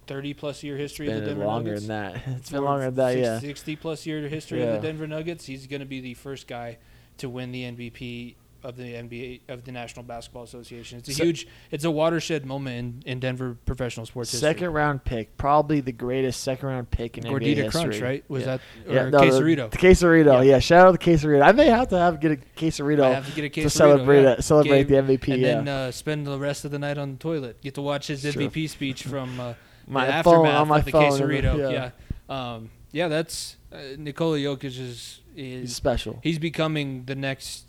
30 0.08 0.34
plus 0.34 0.64
year 0.64 0.78
history 0.78 1.08
of 1.08 1.16
the 1.16 1.20
Been 1.22 1.30
Denver 1.30 1.46
longer 1.46 1.70
Nuggets. 1.72 1.88
than 1.88 2.14
that. 2.14 2.22
It's 2.38 2.50
been 2.52 2.64
longer 2.64 2.86
than 2.86 2.96
that. 2.96 3.18
Yeah. 3.18 3.40
60 3.40 3.76
plus 3.78 4.06
year 4.06 4.28
history 4.28 4.62
of 4.64 4.74
the 4.74 4.80
Denver 4.80 5.08
Nuggets. 5.08 5.46
He's 5.46 5.68
going 5.68 5.82
to 5.82 5.86
be 5.86 6.00
the 6.02 6.14
first 6.14 6.48
guy 6.48 6.78
to 7.18 7.30
win 7.30 7.52
the 7.52 7.64
MVP 7.64 8.36
of 8.64 8.78
the 8.78 8.94
NBA 8.94 9.42
of 9.50 9.66
the 9.66 9.74
National 9.74 10.04
Basketball 10.04 10.44
Association. 10.44 10.98
It's 11.00 11.10
a 11.10 11.14
Se- 11.14 11.26
huge, 11.26 11.48
it's 11.70 11.84
a 11.84 11.92
watershed 11.92 12.46
moment 12.46 13.04
in, 13.06 13.12
in 13.12 13.20
Denver 13.20 13.58
professional 13.66 14.06
sports 14.06 14.30
Second 14.30 14.48
history. 14.62 14.68
round 14.70 15.04
pick, 15.04 15.36
probably 15.36 15.82
the 15.82 15.92
greatest 15.92 16.40
second 16.42 16.70
round 16.70 16.90
pick 16.90 17.18
in 17.18 17.26
NBA 17.26 17.30
Gordita 17.30 17.56
history. 17.64 17.70
Crunch, 17.72 18.00
right? 18.00 18.24
Was 18.30 18.44
Yeah. 18.44 18.46
that 18.46 18.62
or 18.88 18.94
Yeah, 18.96 19.10
no, 19.10 19.20
the- 19.20 19.26
Quesarito? 19.26 19.70
The, 19.70 19.78
quesarito, 19.78 20.26
Yeah. 20.38 20.42
yeah. 20.44 20.60
Shout 20.60 20.88
out 20.88 20.98
to 20.98 21.10
quesarito. 21.12 21.42
I 21.44 21.52
may 21.52 21.66
have 21.66 21.90
to 21.90 21.98
have 21.98 22.22
get 22.22 22.32
a 22.32 22.38
quesarito 22.38 23.04
I 23.04 23.14
have 23.16 23.28
to 23.28 23.36
get 23.36 23.44
a 23.44 23.50
to 23.50 23.62
quesarito, 23.68 23.70
celebrate 23.72 24.24
yeah. 24.24 24.32
it, 24.32 24.44
celebrate 24.46 24.88
Gabe- 24.88 25.08
the 25.08 25.18
MVP. 25.18 25.34
and 25.34 25.42
yeah. 25.42 25.54
then 25.56 25.68
uh, 25.68 25.92
spend 25.92 26.26
the 26.26 26.40
rest 26.40 26.64
of 26.64 26.72
the 26.72 26.80
night 26.80 26.98
on 26.98 27.12
the 27.12 27.18
toilet. 27.18 27.60
Get 27.62 27.74
to 27.76 27.82
watch 27.82 28.08
his 28.08 28.22
Sure. 28.22 28.32
MVP 28.32 28.70
speech 28.70 29.04
from 29.04 29.42
uh, 29.42 29.54
my 29.88 30.06
the 30.06 30.12
phone 30.24 30.46
aftermath 30.48 30.62
on 30.62 30.68
my 30.68 30.80
of 30.80 30.86
the 30.86 30.92
phone. 30.92 31.12
quesarito. 31.12 31.58
Yeah. 31.72 31.92
Yeah, 32.30 32.54
um, 32.54 32.70
yeah. 32.92 33.08
That's 33.08 33.58
uh, 33.72 33.78
Nikola 33.98 34.38
Jokic 34.38 34.80
is 34.80 35.20
He's 35.36 35.76
special. 35.76 36.20
he's 36.24 36.40
becoming 36.40 37.06
the 37.06 37.16
next 37.16 37.66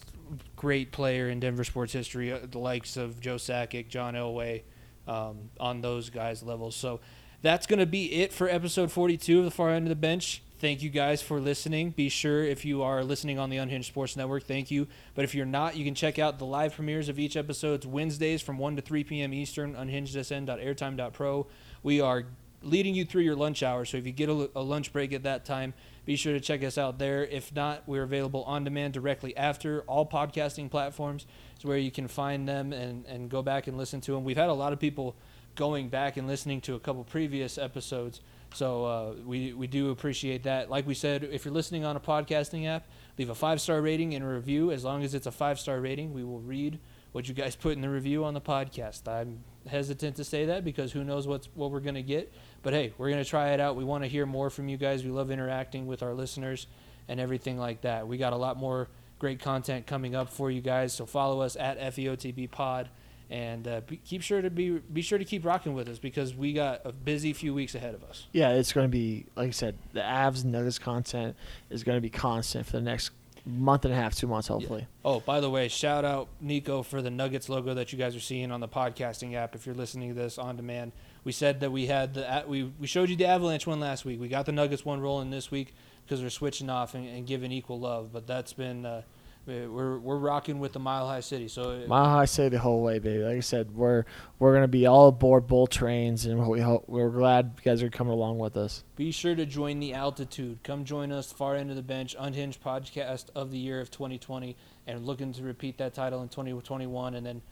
great 0.57 0.93
player 0.93 1.28
in 1.28 1.41
Denver 1.41 1.65
sports 1.65 1.93
history, 1.93 2.32
uh, 2.32 2.39
the 2.51 2.59
likes 2.59 2.97
of 2.97 3.20
Joe 3.20 3.36
Sakic, 3.36 3.89
John 3.89 4.15
Elway, 4.15 4.62
um, 5.07 5.51
on 5.61 5.81
those 5.81 6.11
guys' 6.11 6.43
levels. 6.43 6.74
So 6.77 7.01
that's 7.43 7.66
going 7.66 7.78
to 7.78 7.86
be 7.86 8.12
it 8.23 8.32
for 8.32 8.49
episode 8.49 8.91
42 8.91 9.39
of 9.41 9.45
the 9.45 9.51
Far 9.51 9.70
End 9.70 9.86
of 9.86 9.91
the 9.91 9.97
Bench. 9.97 10.43
Thank 10.59 10.82
you 10.82 10.89
guys 10.89 11.20
for 11.20 11.41
listening. 11.41 11.91
Be 11.91 12.09
sure 12.09 12.43
if 12.43 12.65
you 12.65 12.82
are 12.82 13.05
listening 13.05 13.39
on 13.39 13.51
the 13.51 13.59
Unhinged 13.59 13.89
Sports 13.89 14.16
Network, 14.16 14.45
thank 14.45 14.70
you. 14.70 14.86
But 15.15 15.24
if 15.24 15.35
you're 15.35 15.45
not, 15.45 15.77
you 15.77 15.85
can 15.85 15.95
check 15.95 16.19
out 16.19 16.39
the 16.39 16.47
live 16.47 16.74
premieres 16.74 17.11
of 17.11 17.19
each 17.19 17.36
episode's 17.36 17.86
Wednesdays 17.86 18.41
from 18.41 18.57
1 18.57 18.77
to 18.77 18.82
3 18.82 19.05
p.m. 19.05 19.35
Eastern, 19.35 19.74
unhingedsn.airtime.pro. 19.74 21.47
We 21.85 22.01
are 22.01 22.24
leading 22.62 22.94
you 22.94 23.05
through 23.05 23.23
your 23.23 23.36
lunch 23.36 23.62
hour, 23.62 23.85
so 23.85 23.98
if 23.98 24.06
you 24.06 24.12
get 24.12 24.31
a, 24.31 24.51
a 24.56 24.62
lunch 24.62 24.90
break 24.90 25.12
at 25.12 25.23
that 25.24 25.44
time, 25.44 25.74
be 26.06 26.16
sure 26.16 26.32
to 26.32 26.40
check 26.40 26.65
us 26.65 26.78
out 26.78 26.98
there. 26.98 27.24
If 27.24 27.55
not, 27.55 27.82
we're 27.86 28.02
available 28.02 28.43
on 28.44 28.65
demand 28.65 28.94
directly 28.94 29.36
after 29.36 29.82
all 29.82 30.06
podcasting 30.06 30.70
platforms. 30.70 31.27
Is 31.59 31.65
where 31.65 31.77
you 31.77 31.90
can 31.90 32.09
find 32.09 32.48
them 32.48 32.73
and, 32.73 33.05
and 33.05 33.31
go 33.31 33.43
back 33.43 33.66
and 33.66 33.77
listen 33.77 34.01
to 34.02 34.12
them. 34.12 34.24
We've 34.24 34.36
had 34.36 34.48
a 34.48 34.55
lot 34.55 34.73
of 34.73 34.81
people 34.81 35.15
going 35.56 35.90
back 35.90 36.16
and 36.16 36.27
listening 36.27 36.62
to 36.62 36.74
a 36.74 36.81
couple 36.81 37.05
previous 37.05 37.59
episodes, 37.59 38.23
so 38.55 38.85
uh, 38.86 39.15
we 39.24 39.52
we 39.52 39.66
do 39.66 39.90
appreciate 39.90 40.44
that. 40.44 40.70
Like 40.70 40.86
we 40.86 40.94
said, 40.94 41.23
if 41.23 41.44
you're 41.44 41.55
listening 41.55 41.85
on 41.85 41.97
a 41.97 42.01
podcasting 42.01 42.66
app, 42.66 42.86
leave 43.19 43.28
a 43.28 43.35
five 43.35 43.61
star 43.61 43.82
rating 43.82 44.15
and 44.15 44.24
a 44.24 44.28
review. 44.28 44.73
As 44.73 44.85
long 44.85 45.02
as 45.05 45.15
it's 45.15 45.27
a 45.27 45.32
five 45.32 45.61
star 45.61 45.81
rating, 45.81 46.15
we 46.15 46.24
will 46.24 46.40
read 46.40 46.78
what 47.12 47.28
you 47.28 47.35
guys 47.35 47.55
put 47.55 47.74
in 47.74 47.82
the 47.82 47.90
review 47.90 48.24
on 48.24 48.32
the 48.32 48.40
podcast. 48.40 49.06
I'm 49.06 49.44
hesitant 49.69 50.16
to 50.16 50.24
say 50.24 50.47
that 50.47 50.65
because 50.65 50.93
who 50.93 51.05
knows 51.05 51.27
what's 51.27 51.49
what 51.55 51.70
we're 51.70 51.81
gonna 51.81 52.03
get. 52.03 52.32
But 52.62 52.73
hey, 52.73 52.93
we're 52.99 53.11
gonna 53.11 53.24
try 53.24 53.51
it 53.51 53.61
out. 53.61 53.77
We 53.77 53.85
want 53.85 54.05
to 54.05 54.09
hear 54.09 54.27
more 54.27 54.51
from 54.51 54.69
you 54.69 54.77
guys. 54.77 55.05
We 55.05 55.11
love 55.11 55.31
interacting 55.31 55.86
with 55.86 56.03
our 56.03 56.15
listeners 56.15 56.66
and 57.09 57.20
everything 57.20 57.59
like 57.59 57.82
that. 57.82 58.09
We 58.09 58.19
got 58.19 58.32
a 58.32 58.36
lot 58.36 58.57
more 58.57 58.89
great 59.19 59.41
content 59.41 59.86
coming 59.86 60.15
up 60.15 60.28
for 60.28 60.51
you 60.51 60.61
guys. 60.61 60.93
So 60.93 61.07
follow 61.07 61.41
us 61.41 61.57
at 61.57 61.78
FEOTB 61.78 62.51
Pod 62.51 62.91
and 63.31 63.66
uh, 63.66 63.81
be, 63.86 63.97
keep 63.97 64.23
sure 64.23 64.43
to 64.43 64.51
be 64.51 64.70
be 64.70 65.03
sure 65.03 65.19
to 65.19 65.24
keep 65.24 65.45
rocking 65.45 65.74
with 65.74 65.89
us 65.89 65.99
because 65.99 66.35
we 66.35 66.53
got 66.53 66.82
a 66.85 66.93
busy 66.93 67.32
few 67.32 67.55
weeks 67.55 67.74
ahead 67.74 67.95
of 67.95 68.05
us. 68.05 68.27
Yeah, 68.32 68.51
it's 68.51 68.73
going 68.73 68.85
to 68.85 68.91
be 68.91 69.27
like 69.35 69.49
I 69.49 69.53
said. 69.53 69.77
The 69.93 70.01
Avs 70.01 70.45
Nuggets 70.45 70.78
content 70.78 71.36
is 71.70 71.85
going 71.85 71.97
to 71.97 72.03
be 72.03 72.11
constant 72.11 72.66
for 72.66 72.73
the 72.73 72.82
next 72.82 73.11
month 73.46 73.84
and 73.84 73.92
a 73.92 73.96
half, 73.96 74.14
two 74.14 74.26
months, 74.26 74.48
hopefully. 74.48 74.86
Oh, 75.04 75.20
by 75.20 75.40
the 75.40 75.50
way, 75.50 75.68
shout 75.68 76.04
out 76.04 76.28
Nico 76.40 76.82
for 76.82 77.02
the 77.02 77.10
Nuggets 77.10 77.48
logo 77.48 77.74
that 77.74 77.92
you 77.92 77.98
guys 77.98 78.16
are 78.16 78.20
seeing 78.20 78.50
on 78.50 78.60
the 78.60 78.68
podcasting 78.68 79.34
app. 79.34 79.54
If 79.54 79.66
you're 79.66 79.74
listening 79.74 80.08
to 80.08 80.14
this 80.14 80.38
on 80.38 80.56
demand, 80.56 80.92
we 81.24 81.32
said 81.32 81.60
that 81.60 81.70
we 81.70 81.86
had 81.86 82.14
the 82.14 82.44
we 82.46 82.64
we 82.78 82.86
showed 82.86 83.10
you 83.10 83.16
the 83.16 83.26
Avalanche 83.26 83.66
one 83.66 83.80
last 83.80 84.04
week. 84.04 84.20
We 84.20 84.28
got 84.28 84.46
the 84.46 84.52
Nuggets 84.52 84.84
one 84.84 85.00
rolling 85.00 85.30
this 85.30 85.50
week 85.50 85.74
because 86.04 86.22
we're 86.22 86.30
switching 86.30 86.70
off 86.70 86.94
and, 86.94 87.06
and 87.06 87.26
giving 87.26 87.52
equal 87.52 87.80
love. 87.80 88.12
But 88.12 88.26
that's 88.26 88.52
been 88.52 88.86
uh, 88.86 89.02
we're 89.46 89.98
we're 89.98 90.16
rocking 90.16 90.58
with 90.58 90.72
the 90.72 90.78
Mile 90.78 91.06
High 91.06 91.20
City. 91.20 91.48
So 91.48 91.84
Mile 91.86 92.04
High 92.04 92.24
City 92.24 92.50
the 92.50 92.60
whole 92.60 92.82
way, 92.82 92.98
baby. 92.98 93.22
Like 93.22 93.36
I 93.36 93.40
said, 93.40 93.74
we're 93.74 94.04
we're 94.38 94.54
gonna 94.54 94.68
be 94.68 94.86
all 94.86 95.08
aboard 95.08 95.46
both 95.46 95.70
trains, 95.70 96.26
and 96.26 96.46
we 96.48 96.60
hope 96.60 96.84
we're 96.86 97.10
glad 97.10 97.54
you 97.56 97.62
guys 97.62 97.82
are 97.82 97.90
coming 97.90 98.12
along 98.12 98.38
with 98.38 98.56
us. 98.56 98.84
Be 98.96 99.10
sure 99.10 99.34
to 99.34 99.46
join 99.46 99.80
the 99.80 99.94
altitude. 99.94 100.60
Come 100.62 100.84
join 100.84 101.12
us, 101.12 101.32
far 101.32 101.56
end 101.56 101.70
of 101.70 101.76
the 101.76 101.82
bench, 101.82 102.16
unhinged 102.18 102.62
podcast 102.62 103.26
of 103.34 103.50
the 103.50 103.58
year 103.58 103.80
of 103.80 103.90
2020, 103.90 104.56
and 104.86 105.04
looking 105.04 105.32
to 105.32 105.42
repeat 105.42 105.78
that 105.78 105.94
title 105.94 106.22
in 106.22 106.28
2021. 106.28 107.14
And 107.14 107.26
then 107.26 107.42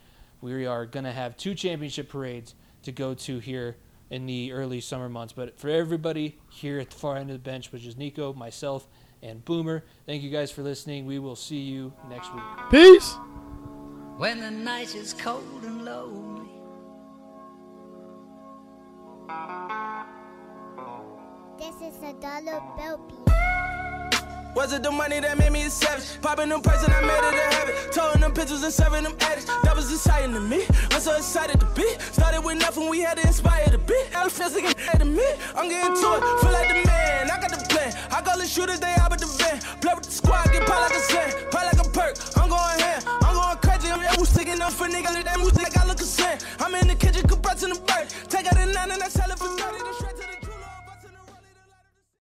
we 0.41 0.65
are 0.65 0.85
going 0.85 1.05
to 1.05 1.11
have 1.11 1.37
two 1.37 1.55
championship 1.55 2.09
parades 2.09 2.55
to 2.83 2.91
go 2.91 3.13
to 3.13 3.39
here 3.39 3.77
in 4.09 4.25
the 4.25 4.51
early 4.51 4.81
summer 4.81 5.09
months. 5.09 5.33
But 5.33 5.57
for 5.57 5.69
everybody 5.69 6.37
here 6.49 6.79
at 6.79 6.89
the 6.89 6.95
far 6.95 7.17
end 7.17 7.29
of 7.29 7.35
the 7.35 7.49
bench, 7.49 7.71
which 7.71 7.85
is 7.85 7.97
Nico, 7.97 8.33
myself, 8.33 8.87
and 9.23 9.43
Boomer, 9.45 9.83
thank 10.05 10.21
you 10.21 10.29
guys 10.29 10.51
for 10.51 10.61
listening. 10.61 11.05
We 11.05 11.17
will 11.17 11.35
see 11.37 11.59
you 11.59 11.93
next 12.09 12.33
week. 12.33 12.43
Peace. 12.69 13.15
when 14.17 14.39
the 14.41 14.51
night 14.51 14.93
is 14.93 15.13
cold 15.13 15.63
and 15.63 15.85
lonely. 15.85 16.49
This 21.57 21.75
is 21.81 21.97
a 22.03 22.13
dollar 22.21 22.61
bill 22.77 22.97
beat. 23.07 23.62
Was 24.55 24.71
it 24.71 24.83
the 24.83 24.91
money 24.91 25.19
that 25.19 25.37
made 25.37 25.51
me 25.51 25.63
a 25.63 25.69
savage? 25.69 26.21
Popping 26.21 26.49
them 26.49 26.61
perks 26.61 26.83
and 26.83 26.93
I 26.93 27.01
made 27.01 27.17
it 27.17 27.33
a 27.33 27.55
habit. 27.55 27.91
Towing 27.91 28.21
them 28.21 28.33
pictures 28.33 28.61
and 28.61 28.71
serving 28.71 29.03
them 29.03 29.15
addicts. 29.21 29.45
That 29.63 29.75
was 29.75 29.91
exciting 29.91 30.33
to 30.33 30.39
me. 30.39 30.65
I'm 30.91 31.01
so 31.01 31.15
excited 31.15 31.59
to 31.59 31.65
be. 31.73 31.87
Started 32.11 32.41
with 32.41 32.57
nothing, 32.57 32.87
we 32.87 32.99
had 32.99 33.17
to 33.17 33.25
inspire 33.25 33.65
the 33.69 33.79
beat. 33.79 34.05
The 34.13 34.51
like 34.53 34.77
it 34.77 34.99
to 34.99 35.05
me. 35.05 35.25
I'm 35.55 35.69
getting 35.69 35.95
to 35.95 36.07
it, 36.17 36.23
feel 36.41 36.51
like 36.51 36.69
the 36.69 36.85
man. 36.85 37.31
I 37.31 37.41
got 37.41 37.49
the 37.49 37.65
plan. 37.67 37.93
I 38.11 38.21
call 38.21 38.37
the 38.37 38.45
shooters, 38.45 38.79
they 38.79 38.93
out 39.01 39.09
with 39.09 39.21
the 39.21 39.31
van. 39.41 39.59
Play 39.81 39.93
with 39.95 40.05
the 40.05 40.11
squad, 40.11 40.51
get 40.51 40.67
pop 40.67 40.81
like 40.81 40.97
a 40.97 41.01
sand. 41.01 41.33
Pop 41.49 41.63
like 41.63 41.85
a 41.85 41.89
perk. 41.89 42.13
I'm 42.37 42.49
going 42.49 42.79
ham. 42.79 43.01
I'm 43.25 43.33
going 43.33 43.57
crazy. 43.57 43.89
I'm 43.89 44.01
music 44.17 44.47
up 44.61 44.71
for 44.71 44.87
nigga, 44.87 45.23
that 45.23 45.39
music, 45.39 45.65
I 45.65 45.69
got 45.71 45.87
look 45.87 45.99
I'm 46.59 46.75
in 46.75 46.87
the 46.87 46.95
kitchen, 46.95 47.27
compressing 47.27 47.69
the 47.69 47.79
bird. 47.81 48.05
Take 48.29 48.45
out 48.45 48.57
a 48.57 48.65
nine 48.65 48.91
and 48.91 49.01
I 49.01 49.09
sell 49.09 49.31
it. 49.31 50.32